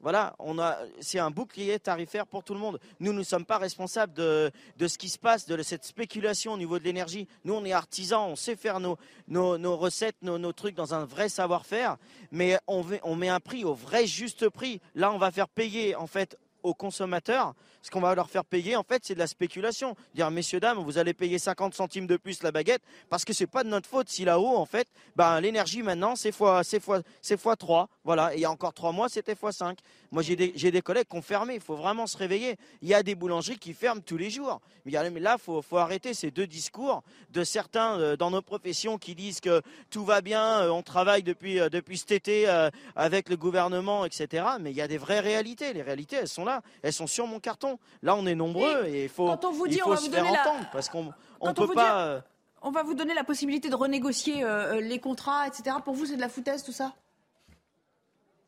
Voilà, 0.05 0.37
on 0.39 0.59
a, 0.59 0.77
c'est 1.01 1.19
un 1.19 1.31
bouclier 1.31 1.79
tarifaire 1.79 2.27
pour 2.27 2.45
tout 2.45 2.53
le 2.53 2.61
monde. 2.61 2.79
Nous, 3.01 3.15
ne 3.15 3.23
sommes 3.23 3.47
pas 3.47 3.57
responsables 3.57 4.13
de, 4.13 4.53
ce 4.87 4.99
qui 4.99 5.09
se 5.09 5.19
passe, 5.19 5.47
de 5.47 5.63
cette 5.63 5.87
spéculation 5.87 6.53
au 6.53 6.59
niveau 6.59 6.79
de 6.79 6.85
l'énergie. 6.85 7.27
Nous, 7.47 7.55
on 7.55 7.65
est 7.65 7.73
artisans, 7.73 8.29
on 8.29 8.37
sait 8.37 8.55
faire 8.55 8.81
nos, 8.81 8.99
nos, 9.29 9.77
recettes, 9.79 10.17
nos, 10.21 10.37
nos, 10.37 10.53
trucs 10.53 10.75
dans 10.75 10.93
un 10.93 11.07
vrai 11.07 11.31
savoir-faire, 11.31 11.97
mais 12.33 12.59
on, 12.67 12.85
on 13.03 13.17
met 13.17 13.31
un 13.31 13.41
prix 13.41 13.65
au 13.65 13.73
vrai 13.73 14.07
juste 14.07 14.51
prix. 14.51 14.83
Là, 14.95 15.11
on 15.11 15.17
va 15.17 15.31
faire 15.31 15.49
payer 15.49 15.97
en 15.97 16.07
fait 16.07 16.37
aux 16.65 16.75
consommateurs, 16.75 17.55
ce 17.83 17.91
qu'on 17.91 18.01
va 18.01 18.15
leur 18.15 18.31
faire 18.31 18.45
payer, 18.45 18.75
en 18.75 18.83
fait, 18.83 19.05
c'est 19.05 19.15
de 19.15 19.19
la 19.19 19.27
spéculation. 19.27 19.95
Dire, 20.15 20.31
messieurs, 20.31 20.59
dames, 20.59 20.79
vous 20.79 20.99
allez 20.99 21.13
payer 21.13 21.39
50 21.39 21.75
centimes 21.75 22.07
de 22.07 22.17
plus 22.17 22.43
la 22.43 22.51
baguette, 22.51 22.83
parce 23.11 23.25
que 23.25 23.33
c'est 23.33 23.47
pas 23.47 23.63
de 23.63 23.69
notre 23.69 23.89
faute 23.89 24.09
si 24.09 24.25
là-haut, 24.25 24.57
en 24.57 24.65
fait, 24.65 24.89
ben, 25.15 25.41
l'énergie 25.41 25.83
maintenant, 25.83 26.17
c'est 26.17 26.33
fois, 26.33 26.63
fois, 26.81 27.03
fois 27.39 27.57
3. 27.57 27.89
Voilà. 28.03 28.35
Et 28.35 28.39
il 28.39 28.41
y 28.41 28.45
a 28.47 28.51
encore 28.51 28.73
3 28.73 28.93
mois, 28.93 29.09
c'était 29.09 29.35
fois 29.35 29.53
5. 29.53 29.79
Moi, 30.15 30.23
j'ai 30.23 30.37
des, 30.37 30.81
collègues 30.81 31.09
qui 31.11 31.17
ont 31.17 31.23
fermé. 31.23 31.57
Il 31.57 31.61
faut 31.61 31.75
vraiment 31.75 32.07
se 32.07 32.17
réveiller. 32.17 32.55
Il 32.83 32.89
y 32.89 32.95
a 32.95 33.03
des 33.03 33.17
boulangeries 33.17 33.59
qui 33.59 33.75
ferment 33.75 34.01
tous 34.01 34.17
les 34.17 34.31
jours. 34.31 34.61
Mais 34.85 34.93
là, 34.93 35.35
il 35.37 35.43
faut, 35.43 35.61
faut 35.61 35.79
arrêter 35.79 36.15
ces 36.15 36.31
deux 36.31 36.47
discours 36.47 37.03
de 37.31 37.43
certains 37.43 37.99
euh, 37.99 38.17
dans 38.17 38.31
nos 38.31 38.41
professions 38.41 38.97
qui 38.97 39.17
disent 39.17 39.41
que 39.41 39.61
tout 39.91 40.05
va 40.05 40.21
bien, 40.21 40.61
euh, 40.61 40.69
on 40.69 40.83
travaille 40.83 41.25
depuis, 41.25 41.59
euh, 41.59 41.69
depuis 41.69 41.99
cet 41.99 42.13
été 42.13 42.47
avec 42.95 43.29
le 43.29 43.37
gouvernement, 43.37 44.05
etc. 44.05 44.45
Mais 44.61 44.71
il 44.71 44.77
y 44.77 44.83
a 44.83 44.87
des 44.87 44.99
vraies 44.99 45.19
réalités. 45.19 45.73
Les 45.73 45.83
réalités, 45.83 46.15
elles 46.15 46.29
sont 46.29 46.45
là 46.45 46.63
elles 46.85 46.93
sont 46.93 47.09
sur 47.09 47.27
mon 47.27 47.41
carton. 47.41 47.81
Là, 48.03 48.15
on 48.15 48.25
est 48.25 48.37
nombreux 48.37 48.85
et, 48.87 49.05
il 49.05 49.09
faut, 49.09 49.29
on 49.29 49.51
vous 49.51 49.67
dit, 49.67 49.77
il 49.77 49.81
faut 49.81 49.97
se 49.97 50.09
faire 50.09 50.25
entendre 50.25 50.69
parce 50.71 50.89
qu'on 50.89 51.13
on 51.41 51.55
peut 51.55 51.67
pas. 51.75 52.07
Euh, 52.07 52.21
on 52.63 52.71
va 52.71 52.85
vous 52.85 52.95
donner 52.95 53.15
la 53.15 53.25
possibilité 53.25 53.69
de 53.69 53.75
renégocier 53.75 54.45
les 54.81 55.01
contrats, 55.01 55.49
etc. 55.49 55.77
Pour 55.85 55.95
vous, 55.95 56.07
c'est 56.07 56.17
de 56.17 56.21
la 56.21 56.29
foutaise 56.29 56.63
tout 56.63 56.73
ça? 56.73 56.95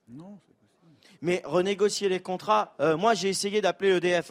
Non, 0.09 0.39
c'est. 0.47 0.56
Mais 1.23 1.43
renégocier 1.45 2.09
les 2.09 2.21
contrats, 2.21 2.75
moi 2.99 3.15
j'ai 3.15 3.29
essayé 3.29 3.61
d'appeler 3.61 3.97
EDF. 3.97 4.31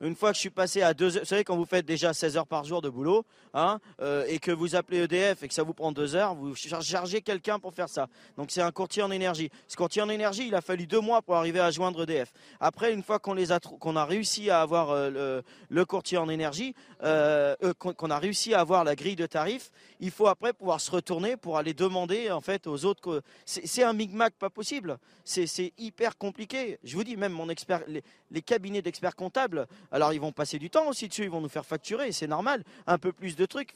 Une 0.00 0.16
fois 0.16 0.30
que 0.30 0.34
je 0.34 0.40
suis 0.40 0.50
passé 0.50 0.82
à 0.82 0.92
deux 0.92 1.16
heures, 1.16 1.22
vous 1.22 1.28
savez, 1.28 1.44
quand 1.44 1.56
vous 1.56 1.64
faites 1.64 1.86
déjà 1.86 2.12
16 2.12 2.36
heures 2.36 2.46
par 2.46 2.64
jour 2.64 2.82
de 2.82 2.88
boulot, 2.88 3.24
hein, 3.54 3.78
euh, 4.02 4.24
et 4.28 4.40
que 4.40 4.50
vous 4.50 4.74
appelez 4.74 4.98
EDF 5.04 5.44
et 5.44 5.48
que 5.48 5.54
ça 5.54 5.62
vous 5.62 5.72
prend 5.72 5.92
deux 5.92 6.16
heures, 6.16 6.34
vous 6.34 6.54
chargez 6.56 7.22
quelqu'un 7.22 7.60
pour 7.60 7.72
faire 7.72 7.88
ça. 7.88 8.08
Donc 8.36 8.50
c'est 8.50 8.60
un 8.60 8.72
courtier 8.72 9.02
en 9.04 9.10
énergie. 9.12 9.50
Ce 9.68 9.76
courtier 9.76 10.02
en 10.02 10.08
énergie, 10.08 10.48
il 10.48 10.54
a 10.56 10.60
fallu 10.60 10.86
deux 10.86 11.00
mois 11.00 11.22
pour 11.22 11.36
arriver 11.36 11.60
à 11.60 11.70
joindre 11.70 12.02
EDF. 12.02 12.32
Après, 12.58 12.92
une 12.92 13.04
fois 13.04 13.20
qu'on 13.20 13.38
a, 13.38 14.00
a 14.00 14.04
réussi 14.04 14.50
à 14.50 14.60
avoir 14.60 14.90
euh, 14.90 15.42
le, 15.70 15.84
courtier 15.84 16.18
en 16.18 16.28
énergie, 16.28 16.74
euh, 17.04 17.54
qu'on 17.78 18.10
a 18.10 18.18
réussi 18.18 18.52
à 18.52 18.60
avoir 18.60 18.82
la 18.82 18.96
grille 18.96 19.16
de 19.16 19.26
tarifs, 19.26 19.70
il 20.00 20.10
faut 20.10 20.26
après 20.26 20.52
pouvoir 20.52 20.80
se 20.80 20.90
retourner 20.90 21.36
pour 21.36 21.58
aller 21.58 21.74
demander 21.74 22.30
en 22.30 22.40
fait 22.40 22.66
aux 22.66 22.84
autres. 22.84 23.22
C'est 23.44 23.82
un 23.82 23.92
micmac 23.92 24.34
pas 24.34 24.50
possible. 24.50 24.98
C'est 25.24 25.72
hyper 25.78 26.18
compliqué. 26.18 26.78
Je 26.84 26.96
vous 26.96 27.04
dis, 27.04 27.16
même 27.16 27.32
mon 27.32 27.48
expert, 27.48 27.82
les 28.30 28.42
cabinets 28.42 28.82
d'experts 28.82 29.16
comptables 29.16 29.66
alors 29.90 30.12
ils 30.12 30.20
vont 30.20 30.32
passer 30.32 30.58
du 30.58 30.70
temps 30.70 30.88
aussi 30.88 31.08
dessus, 31.08 31.24
ils 31.24 31.30
vont 31.30 31.40
nous 31.40 31.48
faire 31.48 31.66
facturer, 31.66 32.12
c'est 32.12 32.26
normal, 32.26 32.64
un 32.86 32.98
peu 32.98 33.12
plus 33.12 33.36
de 33.36 33.46
trucs. 33.46 33.72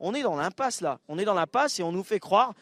On 0.00 0.14
est 0.14 0.22
dans 0.22 0.36
l'impasse 0.36 0.80
là, 0.80 0.98
on 1.08 1.18
est 1.18 1.24
dans 1.24 1.34
l'impasse 1.34 1.78
et 1.80 1.82
on 1.82 1.92
nous 1.92 2.04
fait 2.04 2.20
croire 2.20 2.54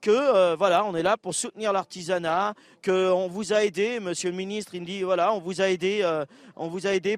que 0.00 0.10
euh, 0.10 0.56
voilà, 0.56 0.84
on 0.84 0.94
est 0.94 1.02
là 1.02 1.16
pour 1.16 1.34
soutenir 1.34 1.72
l'artisanat, 1.72 2.54
que 2.82 3.10
on 3.10 3.28
vous 3.28 3.52
a 3.52 3.64
aidé, 3.64 4.00
Monsieur 4.00 4.30
le 4.30 4.36
Ministre, 4.36 4.74
il 4.74 4.82
me 4.82 4.86
dit 4.86 5.02
voilà, 5.02 5.32
on 5.32 5.40
vous 5.40 5.60
a 5.60 5.68
aidé, 5.68 6.00
euh, 6.02 6.24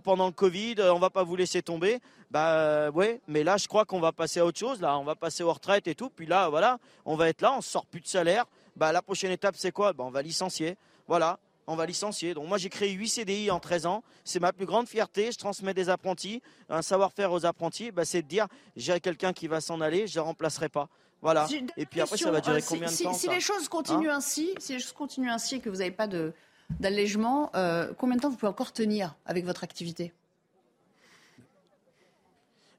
pendant 0.02 0.26
le 0.26 0.32
Covid, 0.32 0.76
on 0.80 0.98
va 0.98 1.10
pas 1.10 1.22
vous 1.22 1.36
laisser 1.36 1.62
tomber. 1.62 2.00
Bah 2.30 2.54
euh, 2.54 2.90
ouais, 2.90 3.20
mais 3.28 3.44
là 3.44 3.56
je 3.56 3.68
crois 3.68 3.84
qu'on 3.84 4.00
va 4.00 4.12
passer 4.12 4.40
à 4.40 4.46
autre 4.46 4.58
chose, 4.58 4.80
là, 4.80 4.98
on 4.98 5.04
va 5.04 5.14
passer 5.14 5.42
aux 5.42 5.52
retraites 5.52 5.86
et 5.86 5.94
tout, 5.94 6.10
puis 6.10 6.26
là 6.26 6.48
voilà, 6.48 6.78
on 7.04 7.14
va 7.14 7.28
être 7.28 7.42
là, 7.42 7.54
on 7.56 7.60
sort 7.60 7.86
plus 7.86 8.00
de 8.00 8.06
salaire. 8.08 8.46
Bah 8.74 8.90
la 8.90 9.02
prochaine 9.02 9.30
étape 9.30 9.54
c'est 9.56 9.72
quoi? 9.72 9.92
Bah 9.92 10.04
on 10.06 10.10
va 10.10 10.22
licencier, 10.22 10.76
voilà 11.06 11.38
on 11.66 11.76
va 11.76 11.86
licencier. 11.86 12.34
Donc 12.34 12.48
moi 12.48 12.58
j'ai 12.58 12.68
créé 12.68 12.90
8 12.90 13.08
CDI 13.08 13.50
en 13.50 13.60
13 13.60 13.86
ans, 13.86 14.02
c'est 14.24 14.40
ma 14.40 14.52
plus 14.52 14.66
grande 14.66 14.88
fierté, 14.88 15.30
je 15.30 15.38
transmets 15.38 15.74
des 15.74 15.88
apprentis, 15.88 16.42
un 16.68 16.82
savoir-faire 16.82 17.32
aux 17.32 17.46
apprentis, 17.46 17.90
bah, 17.90 18.04
c'est 18.04 18.22
de 18.22 18.28
dire 18.28 18.46
j'ai 18.76 18.98
quelqu'un 19.00 19.32
qui 19.32 19.46
va 19.46 19.60
s'en 19.60 19.80
aller, 19.80 20.06
je 20.06 20.18
ne 20.18 20.24
remplacerai 20.24 20.68
pas. 20.68 20.88
Voilà. 21.22 21.46
Et 21.76 21.86
puis 21.86 22.00
après, 22.00 22.16
ça 22.16 22.30
va 22.30 22.40
durer 22.40 22.62
combien 22.62 22.90
de 22.90 23.02
temps 23.02 23.14
Si 23.14 23.28
les 23.28 23.40
choses 23.40 23.68
continuent 23.68 24.10
hein 24.10 24.16
ainsi, 24.16 24.54
si 24.58 24.72
les 24.74 24.80
choses 24.80 24.92
continuent 24.92 25.30
ainsi 25.30 25.56
et 25.56 25.60
que 25.60 25.70
vous 25.70 25.76
n'avez 25.76 25.92
pas 25.92 26.06
de 26.06 26.32
d'allègement, 26.80 27.50
combien 27.98 28.16
de 28.16 28.20
temps 28.20 28.30
vous 28.30 28.36
pouvez 28.36 28.50
encore 28.50 28.72
tenir 28.72 29.14
avec 29.24 29.44
votre 29.44 29.62
activité? 29.62 30.12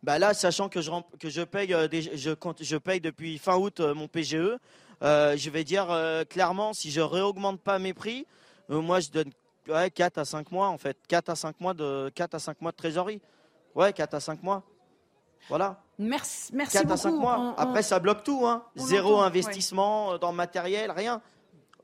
Bah 0.02 0.20
là, 0.20 0.34
sachant 0.34 0.68
que 0.68 0.82
je, 0.82 0.92
que 1.20 1.30
je 1.30 1.42
paye, 1.42 1.70
je, 1.70 2.34
je 2.60 2.78
paye 2.78 3.00
depuis 3.00 3.38
fin 3.38 3.56
août 3.56 3.80
mon 3.80 4.08
PGE, 4.10 4.58
je 5.02 5.50
vais 5.50 5.64
dire 5.64 5.88
clairement, 6.30 6.74
si 6.74 6.92
je 6.92 7.02
réaugmente 7.02 7.62
pas 7.62 7.80
mes 7.80 7.94
prix, 7.94 8.26
moi 8.68 9.00
je 9.00 9.10
donne 9.10 9.32
ouais, 9.68 9.90
4 9.90 10.18
à 10.18 10.26
5 10.26 10.52
mois 10.52 10.68
en 10.68 10.78
fait. 10.78 10.98
4 11.08 11.30
à 11.30 11.36
5 11.36 11.60
mois 11.62 11.74
de, 11.74 12.12
4 12.16 12.36
à 12.36 12.40
5 12.40 12.62
mois 12.62 12.72
de 12.72 12.78
trésorerie. 12.78 13.22
Ouais, 13.76 13.94
4 13.94 14.14
à 14.14 14.20
5 14.20 14.44
mois. 14.44 14.64
Voilà. 15.50 15.83
Merci, 16.00 16.52
merci 16.54 16.78
4 16.78 16.84
beaucoup. 16.84 16.94
à 16.94 16.98
5 16.98 17.12
mois. 17.12 17.56
Après, 17.58 17.84
ça 17.84 18.00
bloque 18.00 18.24
tout. 18.24 18.46
Hein. 18.46 18.64
Zéro 18.76 19.20
investissement 19.20 20.18
dans 20.18 20.32
le 20.32 20.38
matériel, 20.38 20.92
rien. 20.92 21.22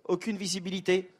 Aucune 0.07 0.38
visibilité. 0.38 1.12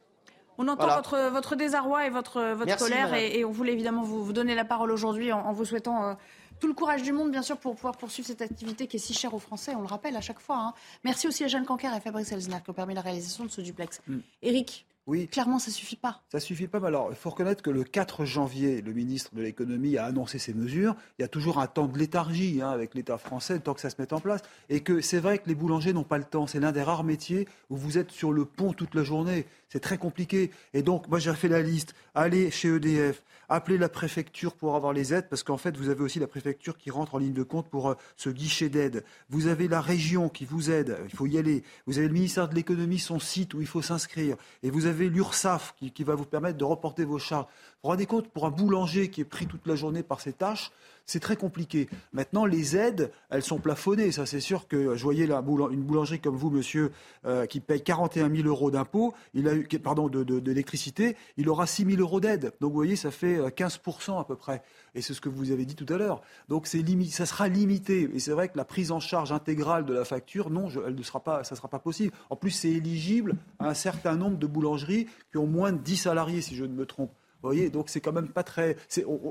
On 0.58 0.68
entend 0.68 0.94
votre, 0.94 1.30
votre 1.30 1.56
désarroi 1.56 2.06
et 2.06 2.10
votre, 2.10 2.52
votre 2.52 2.76
colère 2.76 3.14
et, 3.14 3.44
on 3.46 3.50
voulait 3.50 3.72
évidemment 3.72 4.02
vous, 4.02 4.22
vous 4.22 4.32
donner 4.34 4.54
la 4.54 4.66
parole 4.66 4.90
aujourd'hui 4.90 5.32
en, 5.32 5.52
vous 5.52 5.64
souhaitant 5.64 6.04
euh, 6.04 6.14
tout 6.60 6.66
le 6.66 6.74
courage 6.74 7.02
du 7.02 7.12
monde, 7.12 7.30
bien 7.30 7.40
sûr, 7.40 7.56
pour 7.56 7.74
pouvoir 7.74 7.96
poursuivre 7.96 8.28
cette 8.28 8.42
activité 8.42 8.86
qui 8.86 8.96
est 8.96 9.00
si 9.00 9.14
chère 9.14 9.32
aux 9.32 9.38
Français, 9.38 9.74
on 9.74 9.80
le 9.80 9.86
rappelle 9.86 10.16
à 10.16 10.20
chaque 10.20 10.40
fois. 10.40 10.58
Hein. 10.58 10.74
Merci 11.02 11.26
aussi 11.26 11.42
à 11.44 11.48
Jeanne 11.48 11.64
Canquer 11.64 11.88
et 11.96 12.00
Fabrice 12.00 12.30
Elsner 12.30 12.58
qui 12.62 12.68
ont 12.68 12.74
permis 12.74 12.94
la 12.94 13.00
réalisation 13.00 13.44
de 13.44 13.50
ce 13.50 13.62
duplex. 13.62 14.02
Eric, 14.42 14.86
mm. 14.86 14.99
Oui. 15.10 15.26
Clairement, 15.26 15.58
ça 15.58 15.72
ne 15.72 15.74
suffit 15.74 15.96
pas. 15.96 16.22
Ça 16.30 16.38
suffit 16.38 16.68
pas. 16.68 16.78
alors, 16.86 17.08
il 17.10 17.16
faut 17.16 17.30
reconnaître 17.30 17.64
que 17.64 17.70
le 17.70 17.82
4 17.82 18.24
janvier, 18.24 18.80
le 18.80 18.92
ministre 18.92 19.34
de 19.34 19.42
l'économie 19.42 19.98
a 19.98 20.04
annoncé 20.04 20.38
ces 20.38 20.54
mesures. 20.54 20.94
Il 21.18 21.22
y 21.22 21.24
a 21.24 21.28
toujours 21.28 21.58
un 21.58 21.66
temps 21.66 21.88
de 21.88 21.98
léthargie 21.98 22.62
hein, 22.62 22.70
avec 22.70 22.94
l'État 22.94 23.18
français, 23.18 23.54
le 23.54 23.60
temps 23.60 23.74
que 23.74 23.80
ça 23.80 23.90
se 23.90 23.96
mette 23.98 24.12
en 24.12 24.20
place. 24.20 24.40
Et 24.68 24.82
que 24.82 25.00
c'est 25.00 25.18
vrai 25.18 25.38
que 25.38 25.48
les 25.48 25.56
boulangers 25.56 25.92
n'ont 25.92 26.04
pas 26.04 26.18
le 26.18 26.22
temps. 26.22 26.46
C'est 26.46 26.60
l'un 26.60 26.70
des 26.70 26.84
rares 26.84 27.02
métiers 27.02 27.48
où 27.70 27.76
vous 27.76 27.98
êtes 27.98 28.12
sur 28.12 28.32
le 28.32 28.44
pont 28.44 28.72
toute 28.72 28.94
la 28.94 29.02
journée. 29.02 29.46
C'est 29.70 29.80
très 29.80 29.98
compliqué. 29.98 30.50
Et 30.74 30.82
donc, 30.82 31.08
moi, 31.08 31.20
j'ai 31.20 31.32
fait 31.32 31.48
la 31.48 31.62
liste. 31.62 31.94
Allez 32.16 32.50
chez 32.50 32.68
EDF, 32.68 33.22
appelez 33.48 33.78
la 33.78 33.88
préfecture 33.88 34.54
pour 34.54 34.74
avoir 34.74 34.92
les 34.92 35.14
aides, 35.14 35.28
parce 35.28 35.44
qu'en 35.44 35.56
fait, 35.56 35.76
vous 35.76 35.88
avez 35.88 36.02
aussi 36.02 36.18
la 36.18 36.26
préfecture 36.26 36.76
qui 36.76 36.90
rentre 36.90 37.14
en 37.14 37.18
ligne 37.18 37.32
de 37.32 37.44
compte 37.44 37.68
pour 37.68 37.90
euh, 37.90 37.94
ce 38.16 38.30
guichet 38.30 38.68
d'aide. 38.68 39.04
Vous 39.28 39.46
avez 39.46 39.68
la 39.68 39.80
région 39.80 40.28
qui 40.28 40.44
vous 40.44 40.72
aide. 40.72 40.98
Il 41.04 41.14
faut 41.14 41.26
y 41.26 41.38
aller. 41.38 41.62
Vous 41.86 41.98
avez 41.98 42.08
le 42.08 42.12
ministère 42.12 42.48
de 42.48 42.54
l'économie, 42.56 42.98
son 42.98 43.20
site 43.20 43.54
où 43.54 43.60
il 43.60 43.66
faut 43.68 43.80
s'inscrire. 43.80 44.36
Et 44.64 44.70
vous 44.70 44.86
avez 44.86 45.08
l'URSSAF 45.08 45.76
qui, 45.94 46.02
va 46.02 46.16
vous 46.16 46.24
permettre 46.24 46.58
de 46.58 46.64
reporter 46.64 47.04
vos 47.04 47.18
charges. 47.18 47.44
Vous 47.44 47.84
vous 47.84 47.88
rendez 47.90 48.06
compte, 48.06 48.28
pour 48.28 48.46
un 48.46 48.50
boulanger 48.50 49.08
qui 49.08 49.20
est 49.20 49.24
pris 49.24 49.46
toute 49.46 49.66
la 49.68 49.76
journée 49.76 50.02
par 50.02 50.20
ses 50.20 50.32
tâches, 50.32 50.72
c'est 51.10 51.18
très 51.18 51.34
compliqué. 51.34 51.88
Maintenant, 52.12 52.46
les 52.46 52.76
aides, 52.76 53.10
elles 53.30 53.42
sont 53.42 53.58
plafonnées. 53.58 54.12
Ça, 54.12 54.26
c'est 54.26 54.38
sûr 54.38 54.68
que 54.68 54.94
je 54.94 55.02
voyais 55.02 55.26
une 55.26 55.82
boulangerie 55.82 56.20
comme 56.20 56.36
vous, 56.36 56.50
monsieur, 56.50 56.92
euh, 57.26 57.46
qui 57.46 57.58
paye 57.58 57.82
41 57.82 58.32
000 58.32 58.46
euros 58.46 58.70
d'impôts, 58.70 59.12
il 59.34 59.48
a 59.48 59.54
eu, 59.54 59.66
pardon, 59.82 60.08
d'électricité, 60.08 61.16
il 61.36 61.48
aura 61.48 61.66
6 61.66 61.84
000 61.84 62.00
euros 62.00 62.20
d'aide. 62.20 62.52
Donc, 62.60 62.70
vous 62.70 62.76
voyez, 62.76 62.94
ça 62.94 63.10
fait 63.10 63.38
15% 63.40 64.12
euh, 64.12 64.20
à 64.20 64.24
peu 64.24 64.36
près. 64.36 64.62
Et 64.94 65.02
c'est 65.02 65.12
ce 65.12 65.20
que 65.20 65.28
vous 65.28 65.50
avez 65.50 65.64
dit 65.64 65.74
tout 65.74 65.92
à 65.92 65.96
l'heure. 65.96 66.22
Donc, 66.48 66.68
ça 66.68 67.26
sera 67.26 67.48
limité. 67.48 68.08
Et 68.14 68.20
c'est 68.20 68.32
vrai 68.32 68.48
que 68.48 68.56
la 68.56 68.64
prise 68.64 68.92
en 68.92 69.00
charge 69.00 69.32
intégrale 69.32 69.86
de 69.86 69.94
la 69.94 70.04
facture, 70.04 70.48
non, 70.48 70.68
elle 70.86 70.94
ne 70.94 71.02
sera 71.02 71.18
pas, 71.18 71.42
ça 71.42 71.56
ne 71.56 71.56
sera 71.56 71.68
pas 71.68 71.80
possible. 71.80 72.14
En 72.30 72.36
plus, 72.36 72.50
c'est 72.50 72.70
éligible 72.70 73.34
à 73.58 73.68
un 73.70 73.74
certain 73.74 74.14
nombre 74.14 74.38
de 74.38 74.46
boulangeries 74.46 75.08
qui 75.32 75.38
ont 75.38 75.48
moins 75.48 75.72
de 75.72 75.78
10 75.78 75.96
salariés, 75.96 76.40
si 76.40 76.54
je 76.54 76.64
ne 76.64 76.72
me 76.72 76.86
trompe. 76.86 77.10
Vous 77.42 77.48
voyez, 77.48 77.70
donc 77.70 77.88
c'est 77.88 78.00
quand 78.00 78.12
même 78.12 78.28
pas 78.28 78.42
très. 78.42 78.76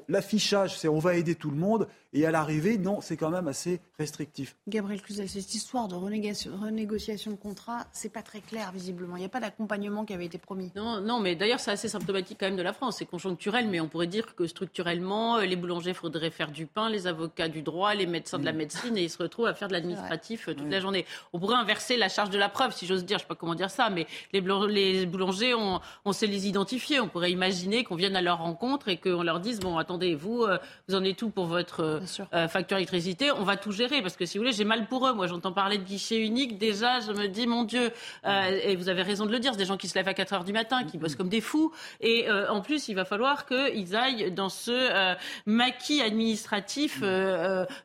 L'affichage, 0.08 0.80
c'est 0.80 0.88
on 0.88 0.98
va 0.98 1.16
aider 1.16 1.36
tout 1.36 1.52
le 1.52 1.58
monde, 1.58 1.88
et 2.12 2.26
à 2.26 2.32
l'arrivée, 2.32 2.80
non, 2.80 3.02
c'est 3.02 3.18
quand 3.18 3.30
même 3.30 3.48
assez 3.48 3.82
restrictif. 4.00 4.56
Gabriel 4.68 5.02
Cluzel, 5.02 5.30
cette 5.30 5.54
histoire 5.54 5.88
de 5.88 5.96
renégociation, 5.96 7.32
de 7.32 7.36
contrat, 7.36 7.86
c'est 7.92 8.12
pas 8.12 8.24
très 8.24 8.42
clair 8.42 8.72
visiblement. 8.72 9.16
Il 9.16 9.20
n'y 9.20 9.26
a 9.26 9.30
pas 9.30 9.40
d'accompagnement 9.40 10.06
qui 10.06 10.14
avait 10.14 10.26
été 10.26 10.40
promis. 10.40 10.72
Non, 10.76 11.02
non, 11.02 11.20
mais 11.20 11.36
d'ailleurs, 11.36 11.60
c'est 11.60 11.70
assez 11.70 11.88
symptomatique 11.88 12.38
quand 12.40 12.48
même 12.48 12.56
de 12.56 12.64
la 12.64 12.74
France. 12.74 12.98
C'est 12.98 13.06
conjoncturel, 13.06 13.68
mais 13.68 13.80
on 13.80 13.88
pourrait 13.88 14.08
dire 14.08 14.36
que 14.36 14.48
structurellement, 14.48 15.38
euh, 15.38 15.46
les 15.46 15.56
boulangers 15.56 15.94
faudrait 15.94 16.32
faire 16.32 16.52
du 16.52 16.66
pain, 16.66 16.90
les 16.90 17.06
avocats 17.06 17.48
du 17.48 17.62
droit, 17.62 17.94
les 17.94 18.08
médecins 18.08 18.40
de 18.40 18.46
la 18.46 18.54
mm. 18.54 18.58
médecine, 18.58 18.98
et 18.98 19.04
ils 19.04 19.10
se 19.10 19.22
retrouvent 19.22 19.48
à 19.48 19.54
faire 19.54 19.68
de 19.68 19.74
l'administratif 19.74 20.50
euh, 20.50 20.56
toute 20.56 20.70
la 20.70 20.80
journée. 20.80 21.06
On 21.34 21.40
pourrait 21.40 21.58
inverser 21.58 21.96
la 21.96 22.10
charge 22.10 22.32
de 22.32 22.40
la 22.40 22.50
preuve, 22.50 22.74
si 22.74 22.88
j'ose 22.88 23.06
dire. 23.06 23.20
Je 23.20 23.24
sais 23.24 23.28
pas 23.28 23.36
comment 23.36 23.56
dire 23.56 23.70
ça, 23.70 23.92
mais 23.92 24.08
les, 24.34 24.42
boulangers, 24.42 25.54
on, 25.54 25.80
on 26.06 26.12
sait 26.12 26.28
les 26.28 26.48
identifier. 26.48 27.00
On 27.00 27.08
pourrait 27.08 27.32
imaginer 27.32 27.84
qu'on 27.84 27.96
vienne 27.96 28.16
à 28.16 28.22
leur 28.22 28.40
rencontre 28.40 28.88
et 28.88 28.98
qu'on 28.98 29.22
leur 29.22 29.40
dise 29.40 29.60
bon, 29.60 29.78
attendez, 29.78 30.16
vous, 30.16 30.44
euh, 30.44 30.58
vous 30.88 30.96
en 30.96 31.04
êtes 31.04 31.18
tout 31.18 31.30
pour 31.30 31.46
votre 31.46 31.99
euh, 32.34 32.48
facture 32.48 32.78
électricité, 32.78 33.32
on 33.32 33.44
va 33.44 33.58
tout 33.58 33.72
gérer 33.72 34.02
parce 34.02 34.16
que 34.16 34.26
si 34.26 34.38
vous 34.38 34.44
voulez, 34.44 34.54
j'ai 34.54 34.64
mal 34.64 34.88
pour 34.88 35.08
eux. 35.08 35.14
Moi, 35.14 35.28
j'entends 35.28 35.52
parler 35.52 35.78
de 35.78 35.84
guichet 35.84 36.20
unique. 36.20 36.58
Déjà, 36.58 37.00
je 37.00 37.12
me 37.12 37.28
dis 37.28 37.48
mon 37.48 37.64
Dieu. 37.64 37.92
Euh, 38.26 38.60
et 38.64 38.76
vous 38.76 38.90
avez 38.90 39.02
raison 39.02 39.26
de 39.26 39.32
le 39.32 39.40
dire, 39.40 39.52
c'est 39.54 39.60
des 39.60 39.66
gens 39.66 39.78
qui 39.78 39.88
se 39.88 39.96
lèvent 39.96 40.08
à 40.08 40.14
4 40.14 40.34
heures 40.34 40.44
du 40.44 40.54
matin, 40.54 40.84
qui 40.84 40.98
bossent 40.98 41.16
comme 41.16 41.30
des 41.30 41.42
fous. 41.42 41.72
Et 42.02 42.30
en 42.32 42.62
plus, 42.62 42.88
il 42.88 42.94
va 42.94 43.06
falloir 43.06 43.46
qu'ils 43.46 43.96
aillent 43.96 44.32
dans 44.32 44.50
ce 44.50 45.16
maquis 45.46 46.02
administratif 46.02 47.04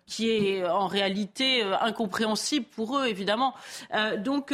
qui 0.06 0.30
est 0.30 0.64
en 0.64 0.86
réalité 0.86 1.62
incompréhensible 1.62 2.66
pour 2.66 2.98
eux, 2.98 3.06
évidemment. 3.06 3.54
donc, 4.18 4.52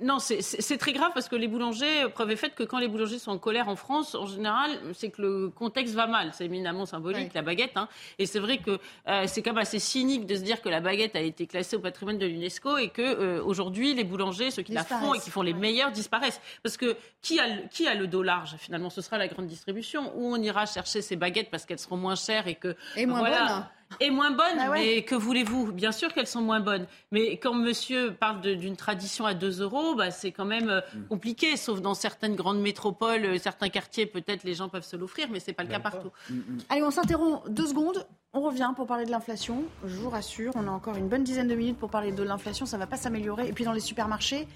non, 0.00 0.18
c'est 0.18 0.78
très 0.78 0.92
grave 0.92 1.10
parce 1.14 1.28
que 1.28 1.36
les 1.36 1.48
boulangers, 1.48 2.08
preuve 2.14 2.30
est 2.30 2.36
faite 2.36 2.54
que 2.54 2.62
quand 2.62 2.78
les 2.78 2.88
boulangers 2.88 3.18
sont 3.18 3.32
en 3.32 3.38
colère 3.38 3.68
en 3.68 3.76
France, 3.76 4.14
en 4.14 4.26
général, 4.26 4.70
c'est 4.94 5.10
que 5.10 5.22
le 5.22 5.48
contexte 5.48 5.94
va 5.94 6.06
mal. 6.06 6.30
C'est 6.32 6.46
éminemment 6.46 6.86
symbolique, 6.86 7.34
la 7.34 7.42
baguette. 7.42 7.76
Hein. 7.76 7.88
Et 8.18 8.26
c'est 8.26 8.38
vrai 8.38 8.58
que 8.62 8.78
euh, 9.08 9.24
c'est 9.26 9.42
quand 9.42 9.50
même 9.50 9.58
assez 9.58 9.78
cynique 9.78 10.26
de 10.26 10.36
se 10.36 10.42
dire 10.42 10.60
que 10.62 10.68
la 10.68 10.80
baguette 10.80 11.16
a 11.16 11.20
été 11.20 11.46
classée 11.46 11.76
au 11.76 11.80
patrimoine 11.80 12.18
de 12.18 12.26
l'UNESCO 12.26 12.78
et 12.78 12.88
que 12.88 13.02
euh, 13.02 13.42
aujourd'hui 13.44 13.94
les 13.94 14.04
boulangers, 14.04 14.50
ceux 14.50 14.62
qui 14.62 14.72
la 14.72 14.84
font 14.84 15.14
et 15.14 15.20
qui 15.20 15.30
font 15.30 15.42
les 15.42 15.54
meilleurs, 15.54 15.92
disparaissent. 15.92 16.40
Parce 16.62 16.76
que 16.76 16.96
qui 17.20 17.38
a, 17.38 17.48
qui 17.70 17.86
a 17.86 17.94
le 17.94 18.06
dos 18.06 18.22
large 18.22 18.56
Finalement, 18.58 18.90
ce 18.90 19.00
sera 19.00 19.18
la 19.18 19.28
grande 19.28 19.46
distribution. 19.46 20.12
Où 20.16 20.32
on 20.32 20.36
ira 20.36 20.66
chercher 20.66 21.02
ces 21.02 21.16
baguettes 21.16 21.50
parce 21.50 21.66
qu'elles 21.66 21.78
seront 21.78 21.96
moins 21.96 22.16
chères 22.16 22.46
et 22.46 22.54
que 22.54 22.76
et 22.96 23.06
moins 23.06 23.20
bonnes 23.20 23.66
et 24.00 24.10
moins 24.10 24.30
bonnes. 24.30 24.56
Bah 24.56 24.70
mais 24.72 25.02
que 25.02 25.14
voulez-vous? 25.14 25.72
Bien 25.72 25.92
sûr 25.92 26.12
qu'elles 26.12 26.26
sont 26.26 26.40
moins 26.40 26.60
bonnes. 26.60 26.86
Mais 27.10 27.36
quand 27.36 27.54
monsieur 27.54 28.12
parle 28.12 28.40
d'une 28.40 28.76
tradition 28.76 29.26
à 29.26 29.34
2 29.34 29.62
euros, 29.62 29.94
bah, 29.94 30.10
c'est 30.10 30.32
quand 30.32 30.44
même 30.44 30.68
euh, 30.68 30.80
mm. 30.94 31.06
compliqué, 31.08 31.56
sauf 31.56 31.80
dans 31.80 31.94
certaines 31.94 32.34
grandes 32.34 32.60
métropoles, 32.60 33.24
euh, 33.24 33.38
certains 33.38 33.68
quartiers, 33.68 34.06
peut-être 34.06 34.44
les 34.44 34.54
gens 34.54 34.68
peuvent 34.68 34.84
se 34.84 34.96
l'offrir, 34.96 35.28
mais 35.30 35.40
ce 35.40 35.48
n'est 35.48 35.54
pas 35.54 35.62
le 35.62 35.68
cas 35.68 35.80
partout. 35.80 36.10
Mm, 36.30 36.34
mm. 36.34 36.58
Allez, 36.68 36.82
on 36.82 36.90
s'interrompt 36.90 37.48
deux 37.48 37.66
secondes. 37.66 38.06
On 38.34 38.40
revient 38.40 38.72
pour 38.74 38.86
parler 38.86 39.04
de 39.04 39.10
l'inflation. 39.10 39.64
Je 39.84 39.94
vous 39.96 40.08
rassure, 40.08 40.52
on 40.54 40.66
a 40.66 40.70
encore 40.70 40.96
une 40.96 41.08
bonne 41.08 41.24
dizaine 41.24 41.48
de 41.48 41.54
minutes 41.54 41.78
pour 41.78 41.90
parler 41.90 42.12
de 42.12 42.22
l'inflation. 42.22 42.64
Ça 42.64 42.78
ne 42.78 42.82
va 42.82 42.86
pas 42.86 42.96
s'améliorer. 42.96 43.48
Et 43.48 43.52
puis 43.52 43.64
dans 43.64 43.72
les 43.72 43.80
supermarchés, 43.80 44.48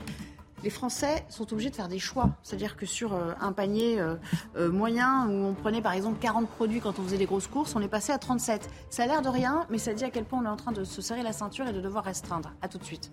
les 0.62 0.70
Français 0.70 1.24
sont 1.28 1.52
obligés 1.52 1.70
de 1.70 1.76
faire 1.76 1.88
des 1.88 1.98
choix. 1.98 2.30
C'est-à-dire 2.42 2.76
que 2.76 2.86
sur 2.86 3.14
euh, 3.14 3.32
un 3.40 3.52
panier 3.52 4.00
euh, 4.00 4.16
euh, 4.57 4.70
moyen 4.70 5.26
où 5.28 5.32
on 5.32 5.54
prenait 5.54 5.82
par 5.82 5.92
exemple 5.92 6.18
40 6.20 6.48
produits 6.48 6.80
quand 6.80 6.98
on 6.98 7.02
faisait 7.02 7.18
des 7.18 7.26
grosses 7.26 7.46
courses, 7.46 7.74
on 7.76 7.82
est 7.82 7.88
passé 7.88 8.12
à 8.12 8.18
37. 8.18 8.68
Ça 8.90 9.04
a 9.04 9.07
l'air 9.07 9.22
de 9.22 9.28
rien, 9.28 9.66
mais 9.70 9.78
ça 9.78 9.92
dit 9.94 10.04
à 10.04 10.11
quel 10.11 10.24
point 10.24 10.40
on 10.42 10.44
est 10.44 10.48
en 10.48 10.57
train 10.57 10.72
de 10.72 10.84
se 10.84 11.02
serrer 11.02 11.22
la 11.22 11.32
ceinture 11.32 11.68
et 11.68 11.72
de 11.72 11.80
devoir 11.80 12.04
restreindre. 12.04 12.52
A 12.62 12.68
tout 12.68 12.78
de 12.78 12.84
suite. 12.84 13.12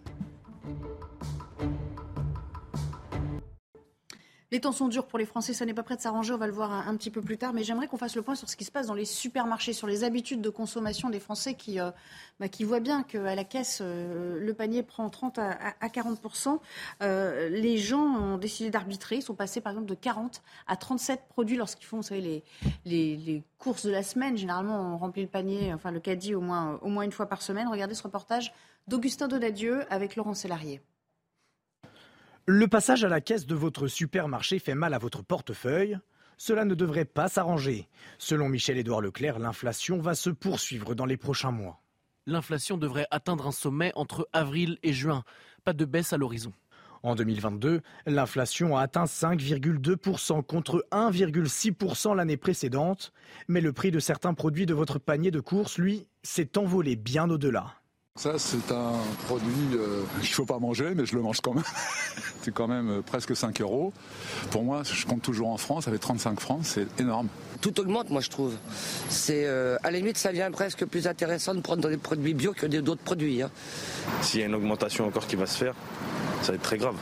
Les 4.54 4.60
temps 4.60 4.72
sont 4.72 4.88
durs 4.88 5.08
pour 5.08 5.18
les 5.18 5.26
Français, 5.26 5.52
ça 5.52 5.66
n'est 5.66 5.74
pas 5.74 5.82
prêt 5.82 5.96
de 5.96 6.02
s'arranger, 6.02 6.32
on 6.32 6.38
va 6.38 6.46
le 6.46 6.54
voir 6.54 6.72
un, 6.72 6.96
petit 6.96 7.10
peu 7.10 7.22
plus 7.22 7.40
tard, 7.40 7.54
mais 7.54 7.64
j'aimerais 7.64 7.88
qu'on 7.88 7.98
fasse 7.98 8.16
le 8.16 8.22
point 8.22 8.36
sur 8.36 8.48
ce 8.48 8.56
qui 8.56 8.66
se 8.66 8.72
passe 8.72 8.86
dans 8.86 8.94
les 8.94 9.04
supermarchés, 9.04 9.74
sur 9.74 9.88
les 9.88 10.04
habitudes 10.04 10.42
de 10.42 10.50
consommation 10.52 11.10
des 11.10 11.20
Français 11.20 11.56
qui, 11.56 11.80
euh, 11.80 11.90
bah, 12.40 12.46
voient 12.60 12.80
bien 12.80 13.02
qu'à 13.02 13.34
la 13.34 13.44
caisse, 13.46 13.80
euh, 13.82 14.38
le 14.40 14.54
panier 14.54 14.84
prend 14.84 15.10
30 15.10 15.40
à, 15.40 15.90
40 15.90 16.20
euh, 17.02 17.50
Les 17.50 17.80
gens 17.80 18.04
ont 18.04 18.38
décidé 18.38 18.70
d'arbitrer, 18.70 19.16
ils 19.16 19.22
sont 19.24 19.34
passés 19.34 19.60
par 19.60 19.72
exemple 19.72 19.90
de 19.90 19.96
40 19.96 20.44
à 20.68 20.76
37 20.76 21.22
produits 21.30 21.58
lorsqu'ils 21.58 21.88
font, 21.88 21.98
vous 21.98 22.04
savez, 22.04 22.44
les, 22.86 23.44
courses 23.58 23.88
de 23.88 23.92
la 23.92 24.04
semaine. 24.04 24.38
Généralement, 24.38 24.94
on 24.94 24.98
remplit 24.98 25.24
le 25.24 25.30
panier, 25.30 25.74
enfin 25.74 25.90
le 25.90 26.00
caddie 26.00 26.36
au 26.36 26.42
moins, 26.42 26.78
au 26.84 26.90
moins 26.90 27.06
une 27.06 27.12
fois 27.12 27.26
par 27.26 27.42
semaine. 27.42 27.68
Regardez 27.70 27.96
ce 27.96 28.04
reportage 28.04 28.54
d'Augustin 28.88 29.28
Donadieu 29.28 29.92
avec 29.92 30.16
Laurent 30.16 30.36
Sélarié. 30.36 30.80
Le 32.46 32.68
passage 32.68 33.06
à 33.06 33.08
la 33.08 33.22
caisse 33.22 33.46
de 33.46 33.56
votre 33.56 33.88
supermarché 33.88 34.60
fait 34.60 34.76
mal 34.76 34.94
à 34.94 34.98
votre 34.98 35.24
portefeuille 35.24 35.98
Cela 36.36 36.66
ne 36.66 36.76
devrait 36.76 37.06
pas 37.06 37.30
s'arranger. 37.30 37.88
Selon 38.18 38.50
Michel-Édouard 38.50 39.00
Leclerc, 39.00 39.40
l'inflation 39.40 40.02
va 40.02 40.14
se 40.14 40.30
poursuivre 40.30 40.94
dans 40.94 41.06
les 41.06 41.16
prochains 41.16 41.52
mois. 41.52 41.80
L'inflation 42.26 42.78
devrait 42.78 43.08
atteindre 43.12 43.48
un 43.48 43.54
sommet 43.54 43.94
entre 43.96 44.28
avril 44.34 44.78
et 44.84 44.92
juin. 44.92 45.24
Pas 45.64 45.72
de 45.72 45.86
baisse 45.86 46.12
à 46.12 46.18
l'horizon. 46.18 46.52
En 47.02 47.16
2022, 47.16 47.80
l'inflation 48.08 48.76
a 48.76 48.82
atteint 48.82 49.06
5,2% 49.06 50.44
contre 50.44 50.86
1,6% 50.92 52.14
l'année 52.14 52.36
précédente, 52.36 53.14
mais 53.48 53.62
le 53.62 53.72
prix 53.72 53.92
de 53.92 54.00
certains 54.00 54.34
produits 54.34 54.66
de 54.66 54.74
votre 54.74 55.00
panier 55.00 55.32
de 55.32 55.40
course, 55.40 55.78
lui, 55.78 56.08
s'est 56.24 56.58
envolé 56.58 56.98
bien 56.98 57.30
au-delà. 57.30 57.83
Ça, 58.16 58.38
c'est 58.38 58.72
un 58.72 58.94
produit 59.26 59.74
euh, 59.74 60.04
qu'il 60.22 60.30
ne 60.30 60.36
faut 60.36 60.46
pas 60.46 60.60
manger, 60.60 60.94
mais 60.96 61.04
je 61.04 61.16
le 61.16 61.24
mange 61.24 61.42
quand 61.42 61.56
même. 61.56 61.64
c'est 62.44 62.54
quand 62.54 62.68
même 62.68 62.90
euh, 62.90 63.02
presque 63.02 63.36
5 63.36 63.60
euros. 63.62 63.92
Pour 64.52 64.64
moi, 64.64 64.84
je 64.84 65.04
compte 65.08 65.24
toujours 65.24 65.50
en 65.50 65.58
France, 65.58 65.88
avec 65.88 66.00
35 66.00 66.40
francs, 66.40 66.60
c'est 66.62 66.86
énorme. 67.00 67.28
Tout 67.60 67.80
augmente, 67.80 68.12
moi, 68.12 68.22
je 68.22 68.30
trouve. 68.30 68.56
C'est 69.10 69.48
euh, 69.48 69.78
À 69.82 69.90
la 69.90 69.98
limite, 69.98 70.20
ça 70.20 70.30
devient 70.30 70.52
presque 70.54 70.86
plus 70.86 71.08
intéressant 71.08 71.56
de 71.56 71.62
prendre 71.62 71.90
des 71.90 71.98
produits 71.98 72.36
bio 72.36 72.54
que 72.54 72.68
d'autres 72.68 73.02
produits. 73.02 73.42
Hein. 73.42 73.50
S'il 74.22 74.42
y 74.42 74.44
a 74.44 74.46
une 74.46 74.54
augmentation 74.54 75.08
encore 75.08 75.26
qui 75.26 75.36
va 75.36 75.48
se 75.48 75.58
faire, 75.58 75.74
ça 76.44 76.52
va 76.52 76.58
être 76.58 76.62
très 76.62 76.78
grave. 76.78 76.96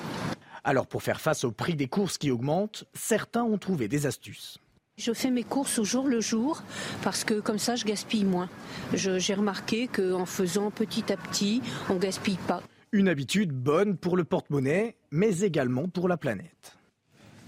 Alors, 0.63 0.87
pour 0.87 1.03
faire 1.03 1.19
face 1.19 1.43
au 1.43 1.51
prix 1.51 1.75
des 1.75 1.87
courses 1.87 2.17
qui 2.17 2.31
augmentent, 2.31 2.85
certains 2.93 3.43
ont 3.43 3.57
trouvé 3.57 3.89
des 3.89 4.05
astuces. 4.05 4.60
Je 5.01 5.13
fais 5.13 5.31
mes 5.31 5.43
courses 5.43 5.79
au 5.79 5.83
jour 5.83 6.07
le 6.07 6.21
jour 6.21 6.61
parce 7.01 7.23
que 7.23 7.39
comme 7.39 7.57
ça 7.57 7.75
je 7.75 7.85
gaspille 7.85 8.23
moins. 8.23 8.49
J'ai 8.93 9.33
remarqué 9.33 9.87
qu'en 9.87 10.27
faisant 10.27 10.69
petit 10.69 11.11
à 11.11 11.17
petit, 11.17 11.63
on 11.89 11.95
gaspille 11.95 12.37
pas. 12.47 12.61
Une 12.91 13.07
habitude 13.07 13.51
bonne 13.51 13.97
pour 13.97 14.15
le 14.15 14.25
porte-monnaie, 14.25 14.95
mais 15.09 15.39
également 15.39 15.87
pour 15.87 16.07
la 16.07 16.17
planète. 16.17 16.77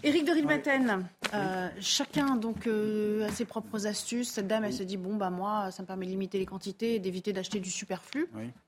Éric 0.02 0.26
de 0.26 0.32
Rilmaten, 0.32 1.08
euh, 1.36 1.70
chacun 1.80 2.38
donc 2.38 2.66
euh, 2.66 3.28
a 3.28 3.30
ses 3.30 3.46
propres 3.46 3.86
astuces. 3.86 4.32
Cette 4.32 4.48
dame, 4.48 4.64
elle 4.64 4.74
se 4.74 4.84
dit 4.84 4.98
bon 4.98 5.16
bah 5.16 5.30
moi, 5.30 5.70
ça 5.70 5.84
me 5.84 5.88
permet 5.88 6.08
de 6.08 6.12
limiter 6.12 6.40
les 6.40 6.48
quantités 6.48 6.96
et 6.96 7.00
d'éviter 7.00 7.34
d'acheter 7.34 7.60
du 7.60 7.70
superflu. 7.70 8.28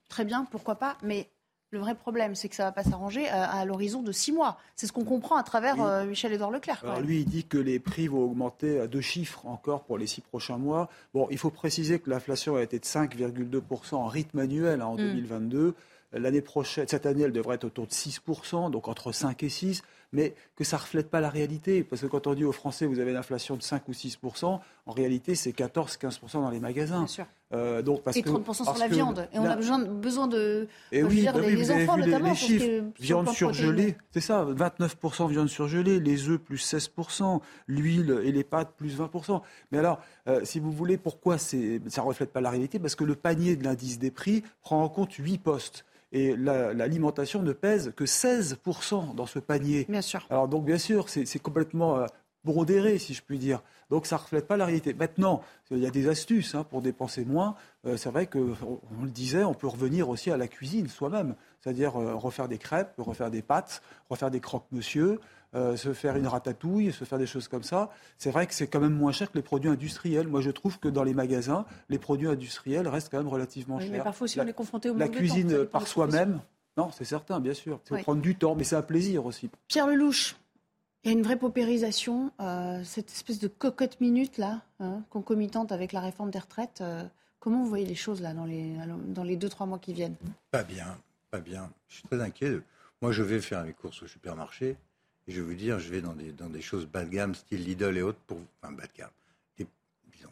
Très 0.09 0.25
bien, 0.25 0.45
pourquoi 0.45 0.75
pas. 0.75 0.95
Mais 1.01 1.27
le 1.71 1.79
vrai 1.79 1.95
problème, 1.95 2.35
c'est 2.35 2.47
que 2.47 2.55
ça 2.55 2.63
ne 2.63 2.67
va 2.69 2.71
pas 2.71 2.83
s'arranger 2.83 3.27
à, 3.27 3.65
l'horizon 3.65 4.01
de 4.01 4.11
six 4.11 4.31
mois. 4.31 4.57
C'est 4.75 4.87
ce 4.87 4.93
qu'on 4.93 5.03
comprend 5.03 5.35
à 5.35 5.43
travers 5.43 5.81
euh, 5.81 6.05
Michel-Édouard 6.05 6.51
Leclerc. 6.51 6.79
Alors 6.83 7.01
lui, 7.01 7.21
il 7.21 7.25
dit 7.25 7.43
que 7.43 7.57
les 7.57 7.79
prix 7.79 8.07
vont 8.07 8.23
augmenter 8.23 8.79
à 8.79 8.87
deux 8.87 9.01
chiffres 9.01 9.45
encore 9.45 9.83
pour 9.83 9.97
les 9.97 10.07
six 10.07 10.21
prochains 10.21 10.57
mois. 10.57 10.89
Bon, 11.13 11.27
il 11.31 11.37
faut 11.37 11.49
préciser 11.49 11.99
que 11.99 12.09
l'inflation 12.09 12.55
a 12.55 12.61
été 12.61 12.79
de 12.79 12.85
5,2% 12.85 13.95
en 13.95 14.07
rythme 14.07 14.39
annuel 14.39 14.81
hein, 14.81 14.85
en 14.85 14.95
2022. 14.95 15.67
Mm. 15.69 15.73
L'année 16.17 16.41
prochaine, 16.41 16.87
cette 16.87 17.05
année, 17.05 17.23
elle 17.23 17.33
devrait 17.33 17.55
être 17.55 17.65
autour 17.65 17.87
de 17.87 17.91
6%, 17.91 18.71
donc 18.71 18.87
entre 18.87 19.11
5 19.11 19.43
et 19.43 19.49
6 19.49 19.83
mais 20.11 20.35
que 20.55 20.63
ça 20.63 20.77
ne 20.77 20.81
reflète 20.81 21.09
pas 21.09 21.21
la 21.21 21.29
réalité. 21.29 21.83
Parce 21.83 22.01
que 22.01 22.07
quand 22.07 22.27
on 22.27 22.33
dit 22.33 22.45
aux 22.45 22.51
Français, 22.51 22.85
vous 22.85 22.99
avez 22.99 23.11
une 23.11 23.17
inflation 23.17 23.55
de 23.55 23.63
5 23.63 23.87
ou 23.87 23.91
6% 23.91 24.59
en 24.87 24.91
réalité, 24.91 25.33
c'est 25.33 25.51
14-15% 25.51 26.33
dans 26.33 26.49
les 26.51 26.59
magasins. 26.59 26.99
Bien 26.99 27.07
sûr. 27.07 27.25
Euh, 27.53 27.81
donc, 27.81 28.03
parce 28.03 28.17
et 28.17 28.21
30% 28.21 28.63
sur 28.63 28.77
la 28.77 28.87
viande. 28.87 29.27
Et 29.33 29.39
on 29.39 29.45
a 29.45 29.55
besoin, 29.55 29.79
besoin 29.79 30.27
de. 30.27 30.67
Et 30.91 31.03
oui, 31.03 31.21
dire, 31.21 31.33
bah 31.33 31.41
les, 31.41 31.55
vous 31.55 31.71
enfants, 31.71 31.93
avez 31.93 32.03
vu 32.03 32.23
les, 32.23 32.35
chiffres. 32.35 32.83
viande 32.99 33.29
surgelée, 33.29 33.97
c'est 34.11 34.21
ça, 34.21 34.45
29% 34.45 35.29
viande 35.29 35.49
surgelée, 35.49 35.99
les 35.99 36.29
œufs 36.29 36.39
plus 36.39 36.57
16% 36.57 37.39
l'huile 37.67 38.19
et 38.23 38.31
les 38.31 38.43
pâtes 38.43 38.73
plus 38.75 38.99
20% 38.99 39.41
Mais 39.71 39.77
alors, 39.77 39.99
euh, 40.27 40.41
si 40.43 40.59
vous 40.59 40.71
voulez, 40.71 40.97
pourquoi 40.97 41.37
ça 41.37 41.57
ne 41.57 41.99
reflète 42.01 42.31
pas 42.31 42.41
la 42.41 42.49
réalité? 42.49 42.77
Parce 42.77 42.95
que 42.95 43.03
le 43.03 43.15
panier 43.15 43.55
de 43.55 43.63
l'indice 43.63 43.97
des 43.97 44.11
prix 44.11 44.43
prend 44.61 44.83
en 44.83 44.89
compte 44.89 45.13
8 45.13 45.37
postes 45.39 45.85
et 46.15 46.33
l'alimentation 46.37 47.41
ne 47.41 47.51
pèse 47.51 47.91
que 47.95 48.05
16% 48.05 49.15
dans 49.15 49.25
ce 49.25 49.37
panier. 49.37 49.85
Bien 49.89 50.01
sûr. 50.01 50.25
Alors 50.29 50.47
donc 50.47 50.63
bien 50.63 50.77
sûr, 50.77 51.09
c'est 51.09 51.39
complètement 51.39 51.97
euh, 51.97 52.05
brodéré, 52.45 52.97
si 52.99 53.13
je 53.13 53.21
puis 53.21 53.37
dire. 53.37 53.61
Donc 53.89 54.05
ça 54.05 54.15
ne 54.15 54.21
reflète 54.21 54.47
pas 54.47 54.55
la 54.55 54.65
réalité. 54.65 54.93
Maintenant, 54.93 55.41
il 55.71 55.79
y 55.79 55.85
a 55.85 55.91
des 55.91 56.07
astuces 56.07 56.55
hein, 56.55 56.63
pour 56.63 56.81
dépenser 56.81 57.25
moins. 57.25 57.55
Euh, 57.85 57.97
c'est 57.97 58.09
vrai 58.09 58.27
qu'on 58.27 58.55
on 58.97 59.03
le 59.03 59.09
disait, 59.09 59.43
on 59.43 59.53
peut 59.53 59.67
revenir 59.67 60.07
aussi 60.07 60.31
à 60.31 60.37
la 60.37 60.47
cuisine 60.47 60.87
soi-même, 60.87 61.35
c'est-à-dire 61.59 61.99
euh, 61.99 62.15
refaire 62.15 62.47
des 62.47 62.59
crêpes, 62.59 62.93
refaire 62.97 63.29
des 63.29 63.41
pâtes, 63.41 63.81
refaire 64.09 64.31
des 64.31 64.39
croque-monsieur, 64.39 65.19
euh, 65.55 65.77
se 65.77 65.93
faire 65.93 66.15
une 66.17 66.27
ratatouille, 66.27 66.91
se 66.91 67.05
faire 67.05 67.17
des 67.17 67.27
choses 67.27 67.47
comme 67.47 67.63
ça. 67.63 67.89
C'est 68.17 68.31
vrai 68.31 68.45
que 68.45 68.53
c'est 68.53 68.67
quand 68.67 68.79
même 68.79 68.93
moins 68.93 69.11
cher 69.11 69.31
que 69.31 69.37
les 69.37 69.43
produits 69.43 69.69
industriels. 69.69 70.27
Moi, 70.27 70.41
je 70.41 70.51
trouve 70.51 70.79
que 70.79 70.87
dans 70.87 71.03
les 71.03 71.13
magasins, 71.13 71.65
les 71.89 71.97
produits 71.97 72.27
industriels 72.27 72.87
restent 72.87 73.09
quand 73.09 73.17
même 73.17 73.27
relativement 73.27 73.79
chers. 73.79 73.91
Mais 73.91 73.99
parfois 74.01 74.25
aussi, 74.25 74.39
on 74.39 74.47
est 74.47 74.53
confronté 74.53 74.89
au 74.89 74.97
La 74.97 75.07
cuisine 75.07 75.65
par 75.65 75.87
soi-même, 75.87 76.41
non, 76.77 76.91
c'est 76.91 77.05
certain, 77.05 77.39
bien 77.39 77.53
sûr. 77.53 77.79
Il 77.85 77.97
faut 77.97 78.03
prendre 78.03 78.21
du 78.21 78.35
temps, 78.35 78.55
mais 78.55 78.63
c'est 78.63 78.75
un 78.75 78.81
plaisir 78.81 79.25
aussi. 79.25 79.49
Pierre 79.67 79.87
Lelouch, 79.87 80.35
il 81.03 81.11
y 81.11 81.13
a 81.13 81.17
une 81.17 81.23
vraie 81.23 81.37
paupérisation, 81.37 82.31
euh, 82.41 82.83
cette 82.83 83.11
espèce 83.11 83.39
de 83.39 83.47
cocotte 83.47 84.01
minute 84.01 84.37
là, 84.37 84.61
hein, 84.79 85.03
concomitante 85.09 85.71
avec 85.71 85.93
la 85.93 86.01
réforme 86.01 86.31
des 86.31 86.39
retraites. 86.39 86.81
Euh, 86.81 87.03
comment 87.39 87.61
vous 87.61 87.69
voyez 87.69 87.85
les 87.85 87.95
choses 87.95 88.21
là 88.21 88.33
dans 88.33 88.45
les, 88.45 88.75
dans 89.07 89.23
les 89.23 89.37
deux, 89.37 89.47
trois 89.47 89.67
mois 89.67 89.79
qui 89.79 89.93
viennent? 89.93 90.15
Pas 90.51 90.63
bien, 90.63 90.97
pas 91.31 91.39
bien. 91.39 91.69
Je 91.87 91.95
suis 91.95 92.03
très 92.03 92.19
inquiet. 92.19 92.59
Moi, 93.01 93.11
je 93.11 93.23
vais 93.23 93.39
faire 93.39 93.63
mes 93.63 93.73
courses 93.73 94.01
au 94.03 94.07
supermarché. 94.07 94.75
Et 95.27 95.31
je 95.31 95.41
vais 95.41 95.47
vous 95.47 95.55
dire, 95.55 95.79
je 95.79 95.89
vais 95.89 96.01
dans 96.01 96.13
des, 96.13 96.31
dans 96.31 96.49
des 96.49 96.61
choses 96.61 96.85
bas 96.85 97.03
de 97.03 97.09
gamme, 97.09 97.33
style 97.33 97.63
Lidl 97.63 97.97
et 97.97 98.01
autres, 98.01 98.19
pour, 98.27 98.37
enfin 98.61 98.73
bas 98.73 98.83
de 98.83 98.97
gamme. 98.97 99.09
Les, 99.57 99.65
disons, 100.13 100.29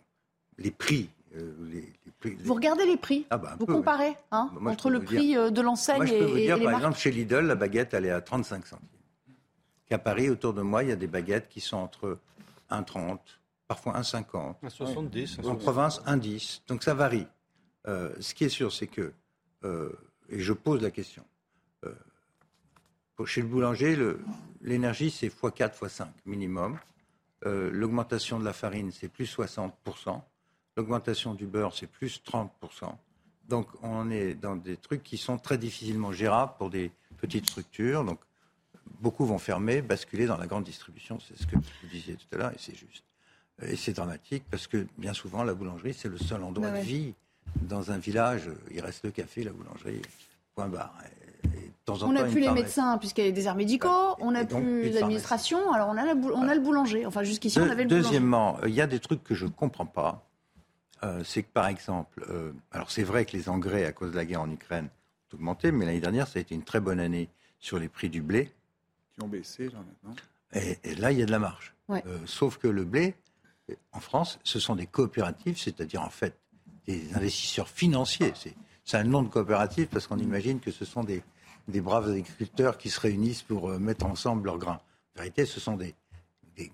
les 0.57 0.71
prix. 0.71 1.09
Euh, 1.35 1.51
les, 1.71 1.93
prix 2.19 2.35
Vous 2.35 2.53
regardez 2.53 2.85
les 2.85 2.97
prix 2.97 3.25
ah 3.31 3.37
bah, 3.37 3.55
Vous 3.59 3.65
comparez 3.65 4.15
hein, 4.31 4.51
entre 4.65 4.91
le 4.91 5.01
prix 5.01 5.35
euh, 5.35 5.49
de 5.49 5.61
l'enseigne 5.61 6.03
et, 6.03 6.07
je 6.07 6.13
peux 6.13 6.25
vous 6.25 6.37
dire, 6.37 6.61
par 6.61 6.75
exemple, 6.75 6.97
chez 6.97 7.11
Lidl, 7.11 7.45
la 7.45 7.55
baguette, 7.55 7.93
elle 7.95 8.05
est 8.05 8.11
à 8.11 8.21
35 8.21 8.67
centimes. 8.67 8.87
Qu'à 9.87 9.97
Paris, 9.97 10.29
autour 10.29 10.53
de 10.53 10.61
moi, 10.61 10.83
il 10.83 10.89
y 10.89 10.91
a 10.91 10.95
des 10.95 11.07
baguettes 11.07 11.49
qui 11.49 11.59
sont 11.59 11.77
entre 11.77 12.19
1,30, 12.69 13.17
parfois 13.67 13.93
1,50. 13.99 14.55
1,70. 14.63 15.45
En 15.45 15.55
province, 15.55 16.01
1,10. 16.05 16.61
Donc 16.67 16.83
ça 16.83 16.93
varie. 16.93 17.25
Euh, 17.87 18.13
ce 18.19 18.35
qui 18.35 18.45
est 18.45 18.49
sûr, 18.49 18.71
c'est 18.71 18.87
que, 18.87 19.11
et 20.29 20.39
je 20.39 20.53
pose 20.53 20.81
la 20.81 20.91
question, 20.91 21.23
chez 23.25 23.41
le 23.41 23.47
boulanger, 23.47 23.97
l'énergie, 24.61 25.11
c'est 25.11 25.27
x4, 25.27 25.79
x5 25.79 26.07
minimum. 26.25 26.77
Euh, 27.45 27.69
l'augmentation 27.71 28.39
de 28.39 28.45
la 28.45 28.53
farine, 28.53 28.91
c'est 28.91 29.09
plus 29.09 29.25
60%. 29.37 30.21
L'augmentation 30.75 31.33
du 31.33 31.45
beurre, 31.45 31.75
c'est 31.75 31.87
plus 31.87 32.21
30%. 32.25 32.49
Donc, 33.47 33.67
on 33.81 34.09
est 34.09 34.33
dans 34.33 34.55
des 34.55 34.77
trucs 34.77 35.03
qui 35.03 35.17
sont 35.17 35.37
très 35.37 35.57
difficilement 35.57 36.11
gérables 36.11 36.53
pour 36.57 36.69
des 36.69 36.91
petites 37.17 37.49
structures. 37.49 38.03
Donc, 38.03 38.19
beaucoup 39.01 39.25
vont 39.25 39.37
fermer, 39.37 39.81
basculer 39.81 40.25
dans 40.25 40.37
la 40.37 40.47
grande 40.47 40.63
distribution. 40.63 41.19
C'est 41.19 41.37
ce 41.37 41.45
que 41.45 41.55
vous 41.55 41.87
disiez 41.91 42.15
tout 42.15 42.35
à 42.35 42.37
l'heure, 42.37 42.51
et 42.51 42.57
c'est 42.57 42.75
juste. 42.75 43.03
Et 43.61 43.75
c'est 43.75 43.93
dramatique 43.93 44.43
parce 44.49 44.65
que 44.65 44.87
bien 44.97 45.13
souvent, 45.13 45.43
la 45.43 45.53
boulangerie, 45.53 45.93
c'est 45.93 46.09
le 46.09 46.17
seul 46.17 46.43
endroit 46.43 46.71
bah 46.71 46.79
de 46.79 46.83
vie. 46.83 47.13
Dans 47.61 47.91
un 47.91 47.97
village, 47.99 48.49
il 48.71 48.81
reste 48.81 49.03
le 49.05 49.11
café, 49.11 49.43
la 49.43 49.51
boulangerie, 49.51 50.01
point 50.55 50.67
barre 50.67 50.97
on 51.87 52.11
n'a 52.11 52.23
plus 52.23 52.39
les 52.39 52.51
médecins 52.51 52.97
puisqu'il 52.97 53.21
y 53.21 53.27
a 53.27 53.29
des 53.29 53.35
déserts 53.35 53.55
médicaux, 53.55 54.15
on 54.19 54.31
n'a 54.31 54.45
plus 54.45 54.89
l'administration, 54.91 55.71
alors 55.73 55.89
on 55.89 55.97
a, 55.97 56.15
on 56.15 56.47
a 56.47 56.55
le 56.55 56.61
boulanger. 56.61 57.05
Enfin, 57.05 57.23
jusqu'ici, 57.23 57.59
on 57.59 57.69
avait 57.69 57.83
le 57.83 57.89
Deuxièmement, 57.89 58.57
il 58.65 58.73
y 58.73 58.81
a 58.81 58.87
des 58.87 58.99
trucs 58.99 59.23
que 59.23 59.35
je 59.35 59.45
ne 59.45 59.51
comprends 59.51 59.85
pas. 59.85 60.25
Euh, 61.03 61.21
c'est 61.25 61.43
que, 61.43 61.51
par 61.51 61.67
exemple, 61.67 62.25
euh, 62.29 62.53
alors 62.71 62.89
c'est 62.89 63.03
vrai 63.03 63.25
que 63.25 63.35
les 63.35 63.49
engrais, 63.49 63.85
à 63.85 63.91
cause 63.91 64.11
de 64.11 64.15
la 64.15 64.25
guerre 64.25 64.41
en 64.41 64.49
Ukraine, 64.49 64.87
ont 65.31 65.35
augmenté, 65.35 65.71
mais 65.71 65.85
l'année 65.85 65.99
dernière, 65.99 66.27
ça 66.27 66.39
a 66.39 66.41
été 66.41 66.55
une 66.55 66.63
très 66.63 66.79
bonne 66.79 66.99
année 66.99 67.29
sur 67.59 67.77
les 67.77 67.89
prix 67.89 68.09
du 68.09 68.21
blé. 68.21 68.51
Qui 69.13 69.23
ont 69.23 69.27
baissé, 69.27 69.65
là, 69.65 69.79
maintenant. 69.79 70.15
Et, 70.53 70.95
là, 70.95 71.11
il 71.11 71.19
y 71.19 71.23
a 71.23 71.25
de 71.25 71.31
la 71.31 71.39
marge. 71.39 71.73
Euh, 71.89 71.99
sauf 72.25 72.57
que 72.57 72.67
le 72.67 72.85
blé, 72.85 73.15
en 73.91 73.99
France, 73.99 74.39
ce 74.43 74.59
sont 74.59 74.75
des 74.75 74.85
coopératives, 74.85 75.57
c'est-à-dire, 75.57 76.01
en 76.01 76.09
fait, 76.09 76.37
des 76.87 77.13
investisseurs 77.15 77.67
financiers. 77.67 78.33
C'est 78.85 78.97
un 78.97 79.03
nom 79.03 79.23
de 79.23 79.29
coopérative 79.29 79.87
parce 79.87 80.07
qu'on 80.07 80.19
imagine 80.19 80.59
que 80.59 80.71
ce 80.71 80.85
sont 80.85 81.03
des 81.03 81.21
des 81.67 81.81
braves 81.81 82.09
agriculteurs 82.09 82.77
qui 82.77 82.89
se 82.89 82.99
réunissent 82.99 83.41
pour 83.41 83.69
euh, 83.69 83.79
mettre 83.79 84.05
ensemble 84.05 84.45
leurs 84.45 84.57
grains. 84.57 84.81
En 85.15 85.19
vérité, 85.19 85.45
ce 85.45 85.59
sont 85.59 85.77
des, 85.77 85.95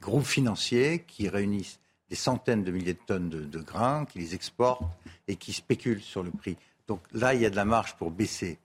groupes 0.01 0.25
financiers 0.25 1.05
qui 1.07 1.29
réunissent 1.29 1.79
des 2.09 2.15
centaines 2.15 2.63
de 2.63 2.71
milliers 2.71 2.93
de 2.93 2.99
tonnes 3.05 3.29
de, 3.29 3.59
grains, 3.59 4.05
qui 4.05 4.19
les 4.19 4.35
exportent 4.35 4.83
et 5.27 5.35
qui 5.35 5.53
spéculent 5.53 6.01
sur 6.01 6.23
le 6.23 6.31
prix. 6.31 6.57
Donc 6.87 7.01
là, 7.13 7.33
il 7.33 7.41
y 7.41 7.45
a 7.45 7.49
de 7.49 7.55
la 7.55 7.65
marge 7.65 7.95
pour 7.95 8.11
baisser. 8.11 8.57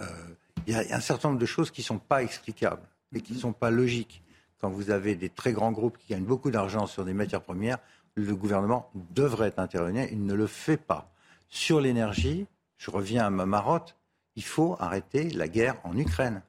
Euh, 0.00 0.06
il 0.66 0.74
y 0.74 0.76
a 0.76 0.96
un 0.96 1.00
certain 1.00 1.28
nombre 1.28 1.40
de 1.40 1.46
choses 1.46 1.70
qui 1.70 1.80
ne 1.80 1.86
sont 1.86 1.98
pas 1.98 2.22
explicables 2.22 2.86
et 3.14 3.20
qui 3.20 3.32
ne 3.32 3.38
sont 3.38 3.52
pas 3.52 3.70
logiques. 3.70 4.22
Quand 4.60 4.68
vous 4.68 4.90
avez 4.90 5.14
des 5.14 5.30
très 5.30 5.52
grands 5.52 5.72
groupes 5.72 5.96
qui 5.98 6.12
gagnent 6.12 6.24
beaucoup 6.24 6.50
d'argent 6.50 6.86
sur 6.86 7.04
des 7.04 7.14
matières 7.14 7.40
premières, 7.40 7.78
le 8.14 8.36
gouvernement 8.36 8.90
devrait 8.94 9.54
intervenir. 9.56 10.06
Il 10.12 10.24
ne 10.24 10.34
le 10.34 10.46
fait 10.46 10.76
pas. 10.76 11.10
Sur 11.48 11.80
l'énergie, 11.80 12.46
je 12.76 12.90
reviens 12.90 13.26
à 13.26 13.30
ma 13.30 13.46
marotte, 13.46 13.96
il 14.36 14.44
faut 14.44 14.76
arrêter 14.78 15.30
la 15.30 15.48
guerre 15.48 15.76
en 15.84 15.96
Ukraine. 15.96 16.42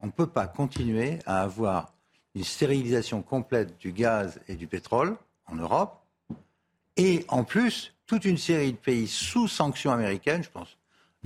On 0.00 0.06
ne 0.06 0.12
peut 0.12 0.26
pas 0.26 0.46
continuer 0.46 1.18
à 1.26 1.42
avoir 1.42 1.94
une 2.34 2.44
stérilisation 2.44 3.22
complète 3.22 3.78
du 3.78 3.92
gaz 3.92 4.40
et 4.48 4.56
du 4.56 4.66
pétrole 4.66 5.16
en 5.46 5.56
Europe, 5.56 6.02
et 6.96 7.24
en 7.28 7.44
plus, 7.44 7.94
toute 8.06 8.24
une 8.24 8.38
série 8.38 8.72
de 8.72 8.78
pays 8.78 9.06
sous 9.06 9.48
sanctions 9.48 9.92
américaines, 9.92 10.42
je 10.42 10.50
pense 10.50 10.76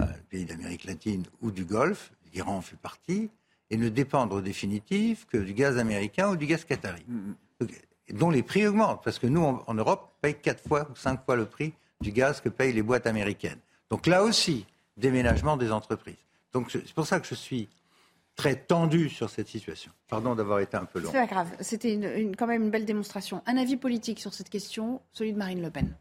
à 0.01 0.07
pays 0.29 0.45
d'Amérique 0.45 0.85
latine 0.85 1.25
ou 1.43 1.51
du 1.51 1.65
Golfe, 1.65 2.13
l'Iran 2.33 2.57
en 2.57 2.61
fait 2.61 2.77
partie, 2.77 3.31
et 3.71 3.77
ne 3.77 3.89
dépendre 3.89 4.37
au 4.37 4.41
définitif 4.41 5.27
que 5.27 5.37
du 5.37 5.53
gaz 5.53 5.79
américain 5.79 6.31
ou 6.31 6.37
du 6.37 6.47
gaz 6.47 6.65
qatari, 6.65 7.05
mm-hmm. 7.09 8.15
dont 8.15 8.31
les 8.31 8.43
prix 8.43 8.67
augmentent, 8.67 9.03
parce 9.05 9.19
que 9.19 9.27
nous, 9.27 9.43
en 9.43 9.75
Europe, 9.75 10.11
on 10.17 10.21
paye 10.23 10.35
quatre 10.35 10.67
fois 10.67 10.89
ou 10.91 10.97
cinq 10.97 11.25
fois 11.25 11.37
le 11.37 11.47
prix 11.47 11.73
du 12.01 12.13
gaz 12.13 12.41
que 12.41 12.49
payent 12.49 12.73
les 12.73 12.83
boîtes 12.83 13.07
américaines. 13.07 13.59
Donc 13.91 14.07
là 14.07 14.23
aussi, 14.23 14.67
déménagement 15.01 15.57
des 15.57 15.73
entreprises. 15.73 16.17
Donc 16.53 16.71
c'est 16.71 16.93
pour 16.93 17.07
ça 17.07 17.21
que 17.21 17.27
je 17.27 17.35
suis 17.35 17.69
très 18.37 18.57
tendu 18.57 19.09
sur 19.09 19.29
cette 19.31 19.49
situation. 19.49 19.93
Pardon 20.09 20.35
d'avoir 20.35 20.61
été 20.61 20.77
un 20.77 20.85
peu 20.85 21.01
long. 21.01 21.11
C'est 21.11 21.19
pas 21.19 21.27
grave, 21.27 21.49
c'était 21.61 21.95
une, 21.95 22.37
quand 22.37 22.47
même 22.47 22.63
une 22.63 22.71
belle 22.71 22.85
démonstration. 22.85 23.43
Un 23.47 23.57
avis 23.57 23.77
politique 23.77 24.21
sur 24.21 24.35
cette 24.35 24.49
question, 24.49 25.01
celui 25.13 25.33
de 25.33 25.39
Marine 25.39 25.63
Le 25.63 25.71
Pen. 25.71 25.95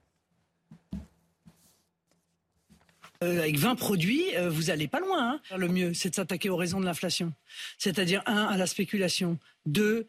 Euh, 3.21 3.39
avec 3.39 3.57
20 3.57 3.75
produits, 3.75 4.23
vous 4.47 4.63
n'allez 4.63 4.87
pas 4.87 5.01
loin. 5.01 5.33
Hein. 5.51 5.57
Le 5.57 5.67
mieux, 5.67 5.93
c'est 5.93 6.09
de 6.09 6.15
s'attaquer 6.15 6.49
aux 6.49 6.55
raisons 6.55 6.79
de 6.79 6.85
l'inflation. 6.85 7.33
C'est-à-dire, 7.77 8.23
un, 8.25 8.45
à 8.45 8.55
la 8.55 8.65
spéculation, 8.65 9.37
deux, 9.65 10.07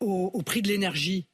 au 0.00 0.42
prix 0.42 0.60
de 0.60 0.68
l'énergie, 0.68 1.26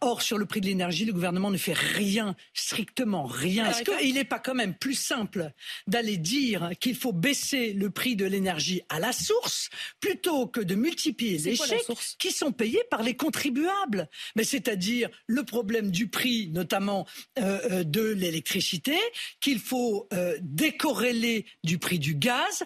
Or, 0.00 0.22
sur 0.22 0.38
le 0.38 0.46
prix 0.46 0.60
de 0.60 0.66
l'énergie, 0.66 1.04
le 1.04 1.12
gouvernement 1.12 1.52
ne 1.52 1.56
fait 1.56 1.72
rien, 1.72 2.34
strictement 2.52 3.26
rien. 3.26 3.70
Est-ce 3.70 3.84
qu'il 3.84 4.14
n'est 4.14 4.24
pas 4.24 4.40
quand 4.40 4.54
même 4.54 4.74
plus 4.74 4.94
simple 4.94 5.52
d'aller 5.86 6.16
dire 6.16 6.70
qu'il 6.80 6.96
faut 6.96 7.12
baisser 7.12 7.72
le 7.72 7.88
prix 7.90 8.16
de 8.16 8.24
l'énergie 8.24 8.82
à 8.88 8.98
la 8.98 9.12
source 9.12 9.70
plutôt 10.00 10.48
que 10.48 10.60
de 10.60 10.74
multiplier 10.74 11.38
les 11.38 11.54
chèques 11.54 11.86
qui 12.18 12.32
sont 12.32 12.50
payés 12.50 12.82
par 12.90 13.04
les 13.04 13.14
contribuables? 13.14 14.08
Mais 14.34 14.42
c'est-à-dire 14.42 15.10
le 15.28 15.44
problème 15.44 15.92
du 15.92 16.08
prix, 16.08 16.50
notamment 16.50 17.06
euh, 17.38 17.60
euh, 17.70 17.84
de 17.84 18.02
l'électricité, 18.02 18.96
qu'il 19.40 19.60
faut 19.60 20.08
euh, 20.12 20.36
décorréler 20.40 21.46
du 21.62 21.78
prix 21.78 22.00
du 22.00 22.16
gaz. 22.16 22.64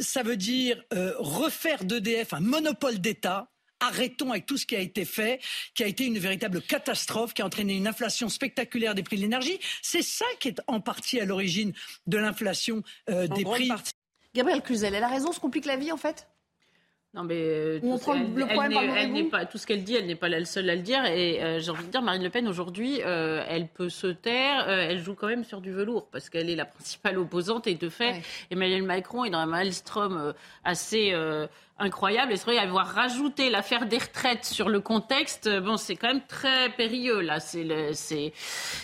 ça 0.00 0.22
veut 0.22 0.36
dire 0.36 0.82
refaire 1.18 1.84
d'EDF 1.84 2.34
un 2.34 2.40
monopole 2.40 2.98
d'État 2.98 3.48
arrêtons 3.80 4.30
avec 4.30 4.46
tout 4.46 4.56
ce 4.56 4.66
qui 4.66 4.76
a 4.76 4.80
été 4.80 5.04
fait, 5.04 5.40
qui 5.74 5.84
a 5.84 5.86
été 5.86 6.04
une 6.04 6.18
véritable 6.18 6.60
catastrophe, 6.62 7.34
qui 7.34 7.42
a 7.42 7.46
entraîné 7.46 7.74
une 7.74 7.86
inflation 7.86 8.28
spectaculaire 8.28 8.94
des 8.94 9.02
prix 9.02 9.16
de 9.16 9.22
l'énergie. 9.22 9.58
C'est 9.82 10.02
ça 10.02 10.26
qui 10.40 10.48
est 10.48 10.60
en 10.66 10.80
partie 10.80 11.20
à 11.20 11.24
l'origine 11.24 11.72
de 12.06 12.18
l'inflation 12.18 12.82
euh, 13.10 13.26
des 13.28 13.44
prix. 13.44 13.70
Gabriel 14.34 14.62
Cluzel, 14.62 14.94
elle 14.94 15.04
a 15.04 15.08
raison, 15.08 15.32
se 15.32 15.40
complique 15.40 15.64
la 15.64 15.76
vie 15.76 15.92
en 15.92 15.96
fait? 15.96 16.28
Non, 17.14 17.24
mais 17.24 17.34
euh, 17.34 17.80
tout, 17.80 18.12
elle, 18.12 19.28
pas, 19.30 19.46
tout 19.46 19.56
ce 19.56 19.66
qu'elle 19.66 19.82
dit, 19.82 19.94
elle 19.94 20.04
n'est 20.04 20.16
pas 20.16 20.28
la 20.28 20.44
seule 20.44 20.68
à 20.68 20.74
le 20.74 20.82
dire. 20.82 21.02
Et 21.06 21.42
euh, 21.42 21.60
j'ai 21.60 21.70
envie 21.70 21.86
de 21.86 21.90
dire, 21.90 22.02
Marine 22.02 22.22
Le 22.22 22.28
Pen, 22.28 22.46
aujourd'hui, 22.46 22.98
elle 22.98 23.68
peut 23.68 23.88
se 23.88 24.08
taire. 24.08 24.68
elle 24.68 25.02
joue 25.02 25.14
quand 25.14 25.28
même 25.28 25.44
sur 25.44 25.62
du 25.62 25.72
velours 25.72 26.08
parce 26.10 26.28
qu'elle 26.28 26.50
est 26.50 26.56
la 26.56 26.66
principale 26.66 27.16
opposante. 27.16 27.66
Et 27.66 27.74
de 27.74 27.88
fait, 27.88 28.20
Emmanuel 28.50 28.82
Macron 28.82 29.24
est 29.24 29.30
dans 29.30 29.38
un 29.38 29.46
maelstrom 29.46 30.34
assez 30.62 31.14
incroyable. 31.78 32.32
Et 32.32 32.36
c'est 32.36 32.46
vrai, 32.46 32.58
avoir 32.58 32.86
rajouté 32.86 33.50
l'affaire 33.50 33.86
des 33.86 33.98
retraites 33.98 34.44
sur 34.44 34.68
le 34.68 34.80
contexte, 34.80 35.48
bon, 35.60 35.76
c'est 35.76 35.96
quand 35.96 36.08
même 36.08 36.22
très 36.26 36.70
périlleux, 36.70 37.20
là. 37.20 37.40
C'est, 37.40 37.92
c'est, 37.92 38.32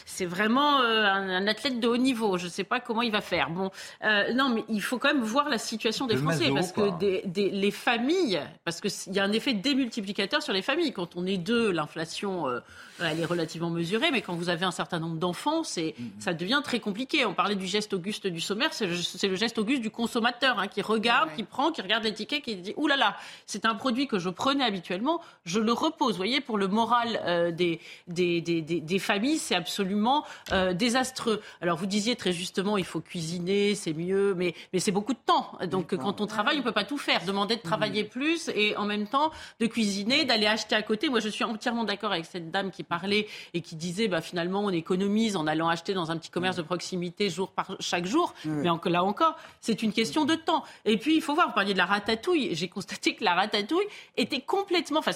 c'est 0.05 0.27
vraiment 0.27 0.81
euh, 0.81 1.05
un, 1.05 1.47
athlète 1.47 1.81
de 1.81 1.89
haut 1.89 1.97
niveau. 1.97 2.37
Je 2.37 2.45
ne 2.45 2.51
sais 2.51 2.65
pas 2.65 2.81
comment 2.81 3.03
il 3.03 3.11
va 3.11 3.21
faire. 3.21 3.51
Bon, 3.51 3.71
euh, 4.05 4.33
non, 4.35 4.51
mais 4.51 4.65
il 4.69 4.83
faut 4.83 4.99
quand 4.99 5.13
même 5.13 5.23
voir 5.23 5.49
la 5.49 5.59
situation 5.59 6.07
des 6.07 6.17
Français. 6.17 6.51
parce 6.53 6.73
que 6.73 6.97
des, 6.99 7.51
les 7.51 7.71
familles, 7.71 8.41
parce 8.65 8.81
qu'il 8.81 9.15
y 9.15 9.19
a 9.19 9.25
un 9.25 9.33
effet 9.33 9.55
démultiplicateur 9.55 10.43
sur 10.43 10.53
les 10.53 10.63
familles. 10.63 10.93
Quand 10.93 11.17
on 11.17 11.27
est 11.27 11.39
deux, 11.39 11.71
l'inflation, 11.71 12.49
euh, 12.49 12.61
elle 13.01 13.21
est 13.21 13.25
relativement 13.25 13.71
mesurée. 13.71 14.11
Mais 14.11 14.23
quand 14.23 14.35
vous 14.35 14.49
avez 14.49 14.65
un 14.65 14.71
certain 14.71 14.99
nombre 14.99 15.17
d'enfants, 15.17 15.65
c'est, 15.65 15.95
mm-hmm. 15.99 16.21
ça 16.21 16.35
devient 16.35 16.61
très 16.63 16.81
compliqué. 16.81 17.25
On 17.25 17.35
parlait 17.35 17.55
du 17.55 17.67
geste 17.67 17.95
auguste 17.95 18.27
du 18.27 18.41
sommaire. 18.41 18.73
C'est 18.73 18.87
le, 18.87 19.37
geste 19.37 19.59
auguste 19.59 19.83
du 19.83 19.91
consommateur 19.91 20.59
hein, 20.59 20.69
qui 20.69 20.83
regarde, 20.83 21.31
qui 21.35 21.43
prend, 21.43 21.73
qui 21.73 21.83
regarde 21.83 22.05
l'étiquette, 22.05 22.43
qui 22.43 22.57
dit 22.57 22.75
Ouh 22.77 22.87
là 22.87 22.97
là, 22.97 23.17
c'est 23.47 23.65
un 23.65 23.75
produit 23.75 24.07
que 24.07 24.19
je 24.19 24.29
prenais 24.29 24.65
habituellement, 24.65 25.21
je 25.45 25.61
le 25.61 25.73
repose. 25.73 26.13
Vous 26.13 26.17
voyez, 26.17 26.41
pour 26.41 26.59
le 26.59 26.69
moral 26.69 27.21
euh, 27.25 27.51
des, 27.51 27.81
des, 28.09 28.41
des, 28.41 28.63
des, 28.63 28.99
familles, 28.99 29.39
c'est 29.39 29.55
absolument 29.55 30.25
euh, 30.53 30.73
désastreux. 30.73 31.41
Alors 31.61 31.79
vous 31.79 31.87
disiez 31.87 32.17
très 32.17 32.33
justement, 32.33 32.77
il 32.77 32.85
faut 32.85 33.01
cuisiner, 33.01 33.75
c'est 33.75 33.93
mieux, 33.93 34.35
mais, 34.35 34.55
mais 34.73 34.79
c'est 34.79 34.93
beaucoup 34.93 35.15
de 35.15 35.19
temps. 35.25 35.53
Donc 35.67 35.97
quand 35.97 36.21
on 36.21 36.27
travaille, 36.27 36.57
on 36.57 36.61
ne 36.61 36.65
peut 36.65 36.73
pas 36.73 36.85
tout 36.85 36.99
faire. 36.99 37.25
Demander 37.25 37.57
de 37.57 37.63
travailler 37.63 38.05
plus 38.05 38.49
et 38.55 38.77
en 38.77 38.85
même 38.85 39.07
temps 39.07 39.31
de 39.61 39.67
cuisiner, 39.67 40.25
d'aller 40.25 40.47
acheter 40.47 40.75
à 40.75 40.83
côté. 40.83 41.09
Moi, 41.09 41.21
je 41.21 41.29
suis 41.29 41.45
entièrement 41.45 41.85
d'accord 41.85 42.13
avec 42.13 42.27
cette 42.27 42.51
dame 42.51 42.71
qui 42.71 42.82
parlait 42.83 43.27
et 43.55 43.61
qui 43.61 43.77
disait, 43.77 44.09
bah, 44.09 44.21
finalement, 44.21 44.61
on 44.61 44.71
économise 44.71 45.37
en 45.37 45.47
allant 45.47 45.69
acheter 45.69 45.95
dans 45.95 46.11
un 46.11 46.17
petit 46.17 46.31
commerce 46.31 46.57
de 46.57 46.63
proximité 46.63 47.31
jour 47.31 47.51
par 47.51 47.77
chaque 47.81 48.07
jour. 48.07 48.35
Mais 48.45 48.69
là 48.91 49.05
encore, 49.05 49.37
c'est 49.61 49.83
une 49.83 49.93
question 49.93 50.25
de 50.25 50.35
temps. 50.35 50.65
Et 50.85 50.97
puis, 50.97 51.17
il 51.17 51.23
faut 51.23 51.35
voir, 51.35 51.49
vous 51.49 51.55
parliez 51.55 51.73
de 51.73 51.79
la 51.79 51.87
ratatouille. 51.87 52.55
J'ai 52.55 52.69
constaté 52.69 53.15
que 53.15 53.25
la 53.25 53.35
ratatouille 53.35 53.87
était 54.17 54.41
complètement, 54.41 55.01
enfin, 55.01 55.13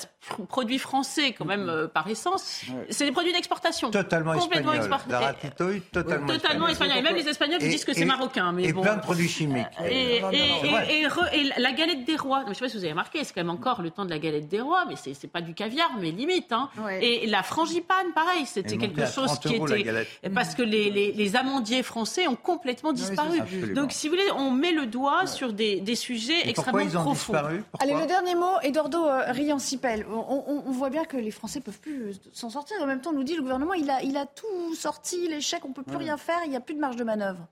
produit 0.48 0.78
français 0.78 1.32
quand 1.32 1.44
même 1.44 1.68
euh, 1.68 1.88
par 1.88 2.08
essence. 2.08 2.62
C'est 2.90 3.04
des 3.04 3.12
produits 3.12 3.32
d'exportation. 3.32 3.90
Totalement 3.90 4.34
complètement 4.38 4.72
espagnol. 4.72 5.06
La 5.08 5.20
ratatouille, 5.20 5.80
totalement, 5.92 6.26
totalement 6.26 6.68
espagnol. 6.68 6.98
Et 6.98 7.02
même 7.02 7.16
les 7.16 7.28
Espagnols 7.28 7.60
disent 7.60 7.84
que 7.84 7.92
c'est 7.92 8.04
marocain. 8.04 8.52
Mais 8.52 8.64
et 8.64 8.72
bon. 8.72 8.82
plein 8.82 8.96
de 8.96 9.02
produits 9.02 9.28
chimiques. 9.28 9.66
Et, 9.88 10.18
et, 10.18 11.50
la 11.58 11.72
galette 11.72 12.04
des 12.04 12.16
rois. 12.16 12.42
Je 12.44 12.50
ne 12.50 12.54
sais 12.54 12.60
pas 12.60 12.68
si 12.68 12.76
vous 12.76 12.84
avez 12.84 12.92
remarqué, 12.92 13.24
c'est 13.24 13.34
quand 13.34 13.40
même 13.40 13.50
encore 13.50 13.82
le 13.82 13.90
temps 13.90 14.04
de 14.04 14.10
la 14.10 14.18
galette 14.18 14.48
des 14.48 14.60
rois, 14.60 14.84
mais 14.88 14.94
c'est 14.96 15.30
pas 15.30 15.40
du 15.40 15.54
caviar, 15.54 15.90
mais 16.00 16.10
limite. 16.10 16.52
Hein. 16.52 16.70
Et 17.00 17.26
la 17.26 17.42
frangipane, 17.56 18.12
pareil, 18.12 18.44
c'était 18.44 18.76
quelque 18.76 19.06
chose 19.06 19.38
qui 19.38 19.54
était 19.54 20.06
parce 20.34 20.54
que 20.54 20.62
les, 20.62 20.90
les, 20.90 21.36
amandiers 21.36 21.82
français 21.82 22.26
ont 22.28 22.36
complètement 22.36 22.92
disparu. 22.92 23.40
Donc, 23.74 23.92
si 23.92 24.08
vous 24.08 24.14
voulez, 24.14 24.30
on 24.36 24.50
met 24.50 24.72
le 24.72 24.86
doigt 24.86 25.26
sur 25.26 25.52
des, 25.52 25.80
des 25.80 25.94
sujets 25.94 26.48
extrêmement 26.48 27.02
profonds. 27.02 27.34
Allez, 27.80 27.94
le 27.94 28.06
dernier 28.06 28.34
mot, 28.34 28.60
Eduardo 28.62 29.06
euh, 29.06 29.32
Riancipel. 29.32 30.06
On, 30.10 30.62
on, 30.66 30.70
voit 30.70 30.90
bien 30.90 31.04
que 31.04 31.16
les 31.16 31.30
Français 31.30 31.60
peuvent 31.60 31.80
plus 31.80 32.20
s'en 32.32 32.50
sortir. 32.50 32.76
En 32.82 32.86
même 32.86 33.00
temps, 33.00 33.10
on 33.10 33.14
nous 33.14 33.24
dit 33.24 33.34
le 33.34 33.42
gouvernement, 33.42 33.74
il 33.74 33.90
a, 33.90 34.02
il 34.02 34.16
a 34.16 34.26
tout 34.26 34.74
sorti, 34.74 35.40
chèques, 35.40 35.64
on 35.64 35.72
peut 35.72 35.82
plus 35.82 35.96
rien 35.96 36.16
faire, 36.16 36.40
il 36.44 36.50
n'y 36.50 36.56
a 36.56 36.60
plus 36.60 36.74
de 36.74 36.80
marge 36.80 36.96
de 36.96 37.04
manœuvre. 37.04 37.46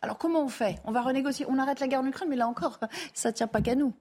Alors 0.00 0.18
comment 0.18 0.44
on 0.44 0.48
fait? 0.48 0.76
On 0.84 0.92
va 0.92 1.02
renégocier, 1.02 1.46
on 1.48 1.58
arrête 1.58 1.80
la 1.80 1.88
guerre 1.88 2.00
en 2.00 2.06
Ukraine, 2.06 2.28
mais 2.28 2.36
là 2.36 2.46
encore, 2.46 2.78
ça 3.14 3.30
ne 3.30 3.34
tient 3.34 3.48
pas 3.48 3.60
qu'à 3.60 3.74
nous. 3.74 3.92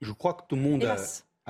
Je 0.00 0.12
crois 0.12 0.34
que 0.34 0.42
tout 0.48 0.56
le 0.56 0.62
monde 0.62 0.84
a, 0.84 0.96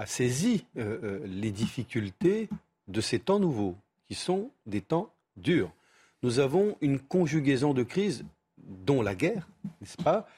saisi 0.06 0.64
euh, 0.76 0.98
euh, 1.02 1.20
les 1.26 1.50
difficultés 1.50 2.48
de 2.88 3.00
ces 3.00 3.18
temps 3.18 3.38
nouveaux, 3.38 3.76
qui 4.06 4.14
sont 4.14 4.50
des 4.66 4.80
temps 4.80 5.12
durs. 5.36 5.70
Nous 6.22 6.38
avons 6.38 6.76
une 6.80 6.98
conjugaison 6.98 7.74
de 7.74 7.82
crises, 7.82 8.24
dont 8.58 9.02
la 9.02 9.14
guerre, 9.14 9.48
n'est-ce 9.80 9.96
pas, 9.96 10.28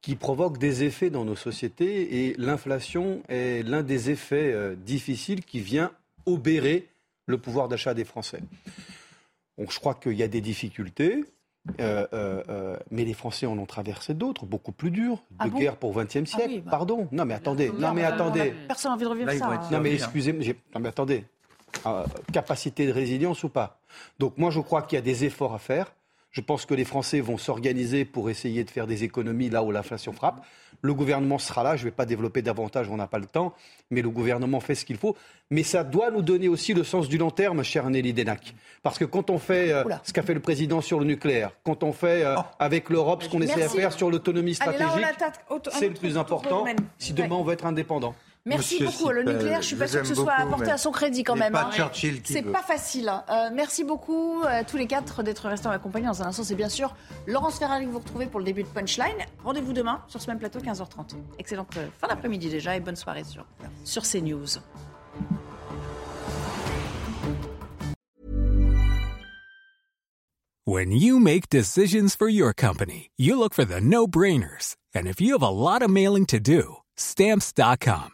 qui 0.00 0.16
provoque 0.16 0.58
des 0.58 0.84
effets 0.84 1.10
dans 1.10 1.24
nos 1.24 1.36
sociétés 1.36 2.26
et 2.26 2.34
l'inflation 2.36 3.22
est 3.28 3.66
l'un 3.66 3.82
des 3.82 4.10
effets 4.10 4.52
euh, 4.52 4.74
difficiles 4.74 5.44
qui 5.44 5.60
vient 5.60 5.92
obérer 6.26 6.88
le 7.26 7.38
pouvoir 7.38 7.68
d'achat 7.68 7.94
des 7.94 8.04
Français. 8.04 8.40
Donc, 9.56 9.72
je 9.72 9.78
crois 9.80 9.94
qu'il 9.94 10.12
y 10.12 10.22
a 10.22 10.28
des 10.28 10.40
difficultés, 10.40 11.24
euh, 11.80 12.06
euh, 12.12 12.76
mais 12.90 13.04
les 13.04 13.14
Français 13.14 13.46
en 13.46 13.58
ont 13.58 13.66
traversé 13.66 14.12
d'autres, 14.12 14.44
beaucoup 14.44 14.72
plus 14.72 14.90
dures, 14.90 15.22
ah 15.38 15.48
de 15.48 15.54
guerre 15.54 15.76
pour 15.76 15.96
20e 15.96 16.22
ah 16.22 16.26
siècle. 16.26 16.62
Bah. 16.64 16.70
Pardon. 16.70 17.08
Non, 17.10 17.24
mais 17.24 17.34
attendez. 17.34 17.70
Non, 17.70 17.92
mais 17.94 18.04
attendez. 18.04 18.54
Personne 18.66 18.90
n'a 18.90 18.96
envie 18.96 19.04
de 19.04 19.10
revivre 19.10 19.32
ça. 19.32 19.46
Hein. 19.46 19.60
Non, 19.70 19.80
mais 19.80 19.94
excusez-moi. 19.94 20.44
Non, 20.74 20.80
mais 20.80 20.88
attendez. 20.88 21.24
capacité 22.32 22.86
de 22.86 22.92
résilience 22.92 23.42
ou 23.44 23.48
pas? 23.48 23.78
Donc, 24.18 24.36
moi, 24.36 24.50
je 24.50 24.60
crois 24.60 24.82
qu'il 24.82 24.96
y 24.96 24.98
a 24.98 25.02
des 25.02 25.24
efforts 25.24 25.54
à 25.54 25.58
faire. 25.58 25.94
Je 26.34 26.40
pense 26.40 26.66
que 26.66 26.74
les 26.74 26.84
Français 26.84 27.20
vont 27.20 27.38
s'organiser 27.38 28.04
pour 28.04 28.28
essayer 28.28 28.64
de 28.64 28.70
faire 28.70 28.88
des 28.88 29.04
économies 29.04 29.50
là 29.50 29.62
où 29.62 29.70
l'inflation 29.70 30.12
frappe. 30.12 30.44
Le 30.82 30.92
gouvernement 30.92 31.38
sera 31.38 31.62
là, 31.62 31.76
je 31.76 31.82
ne 31.82 31.84
vais 31.84 31.94
pas 31.94 32.06
développer 32.06 32.42
davantage, 32.42 32.90
on 32.90 32.96
n'a 32.96 33.06
pas 33.06 33.20
le 33.20 33.26
temps, 33.26 33.54
mais 33.92 34.02
le 34.02 34.10
gouvernement 34.10 34.58
fait 34.58 34.74
ce 34.74 34.84
qu'il 34.84 34.96
faut. 34.96 35.16
Mais 35.50 35.62
ça 35.62 35.84
doit 35.84 36.10
nous 36.10 36.22
donner 36.22 36.48
aussi 36.48 36.74
le 36.74 36.82
sens 36.82 37.08
du 37.08 37.18
long 37.18 37.30
terme, 37.30 37.62
cher 37.62 37.88
Nelly 37.88 38.12
Denac. 38.12 38.52
Parce 38.82 38.98
que 38.98 39.04
quand 39.04 39.30
on 39.30 39.38
fait 39.38 39.72
euh, 39.72 39.84
ce 40.02 40.12
qu'a 40.12 40.22
fait 40.22 40.34
le 40.34 40.40
président 40.40 40.80
sur 40.80 40.98
le 40.98 41.06
nucléaire, 41.06 41.52
quand 41.62 41.84
on 41.84 41.92
fait 41.92 42.24
euh, 42.24 42.34
oh. 42.36 42.42
avec 42.58 42.90
l'Europe 42.90 43.22
ce 43.22 43.28
qu'on 43.28 43.40
essaie 43.40 43.62
de 43.62 43.68
faire 43.68 43.92
sur 43.92 44.10
l'autonomie 44.10 44.54
stratégique, 44.54 45.06
c'est 45.70 45.88
le 45.88 45.94
plus 45.94 46.18
important 46.18 46.64
si 46.98 47.12
demain 47.12 47.36
on 47.36 47.44
veut 47.44 47.52
être 47.52 47.66
indépendant. 47.66 48.16
Merci 48.46 48.84
beaucoup. 48.84 49.10
Le 49.10 49.22
nucléaire, 49.22 49.62
je 49.62 49.68
suis 49.68 49.76
pas 49.76 49.88
sûre 49.88 50.02
que 50.02 50.06
ce 50.06 50.14
soit 50.14 50.34
apporté 50.34 50.70
à 50.70 50.76
son 50.76 50.90
crédit 50.90 51.24
quand 51.24 51.36
même. 51.36 51.54
Hein. 51.54 51.70
C'est 52.24 52.42
pas 52.42 52.62
facile. 52.62 53.10
Euh, 53.30 53.50
merci 53.52 53.84
beaucoup 53.84 54.42
à 54.46 54.64
tous 54.64 54.76
les 54.76 54.86
quatre 54.86 55.22
d'être 55.22 55.48
restés 55.48 55.66
en 55.66 55.70
ma 55.70 55.78
compagnie. 55.78 56.06
Dans 56.06 56.22
un 56.22 56.26
instant, 56.26 56.44
c'est 56.44 56.54
bien 56.54 56.68
sûr 56.68 56.94
Laurence 57.26 57.58
Ferrari 57.58 57.86
que 57.86 57.90
vous 57.90 58.00
retrouvez 58.00 58.26
pour 58.26 58.40
le 58.40 58.44
début 58.44 58.62
de 58.62 58.68
Punchline. 58.68 59.16
Rendez-vous 59.44 59.72
demain 59.72 60.02
sur 60.08 60.20
ce 60.20 60.26
même 60.28 60.38
plateau, 60.38 60.58
15h30. 60.58 61.14
Excellente 61.38 61.74
euh, 61.78 61.86
fin 61.98 62.08
d'après-midi 62.08 62.50
déjà 62.50 62.76
et 62.76 62.80
bonne 62.80 62.96
soirée 62.96 63.24
sur, 63.24 63.46
sur 63.84 64.02
CNews. 64.02 64.58
When 70.66 70.92
you 70.92 71.18
make 71.18 71.50
decisions 71.50 72.16
for 72.16 72.28
your 72.28 72.54
company, 72.54 73.10
you 73.18 73.38
look 73.38 73.52
for 73.52 73.66
the 73.66 73.80
no-brainers. 73.82 74.76
And 74.94 75.06
if 75.06 75.20
you 75.20 75.34
have 75.34 75.42
a 75.42 75.50
lot 75.50 75.82
of 75.82 75.90
mailing 75.90 76.24
to 76.26 76.40
do, 76.40 76.78
Stamps.com 76.96 78.13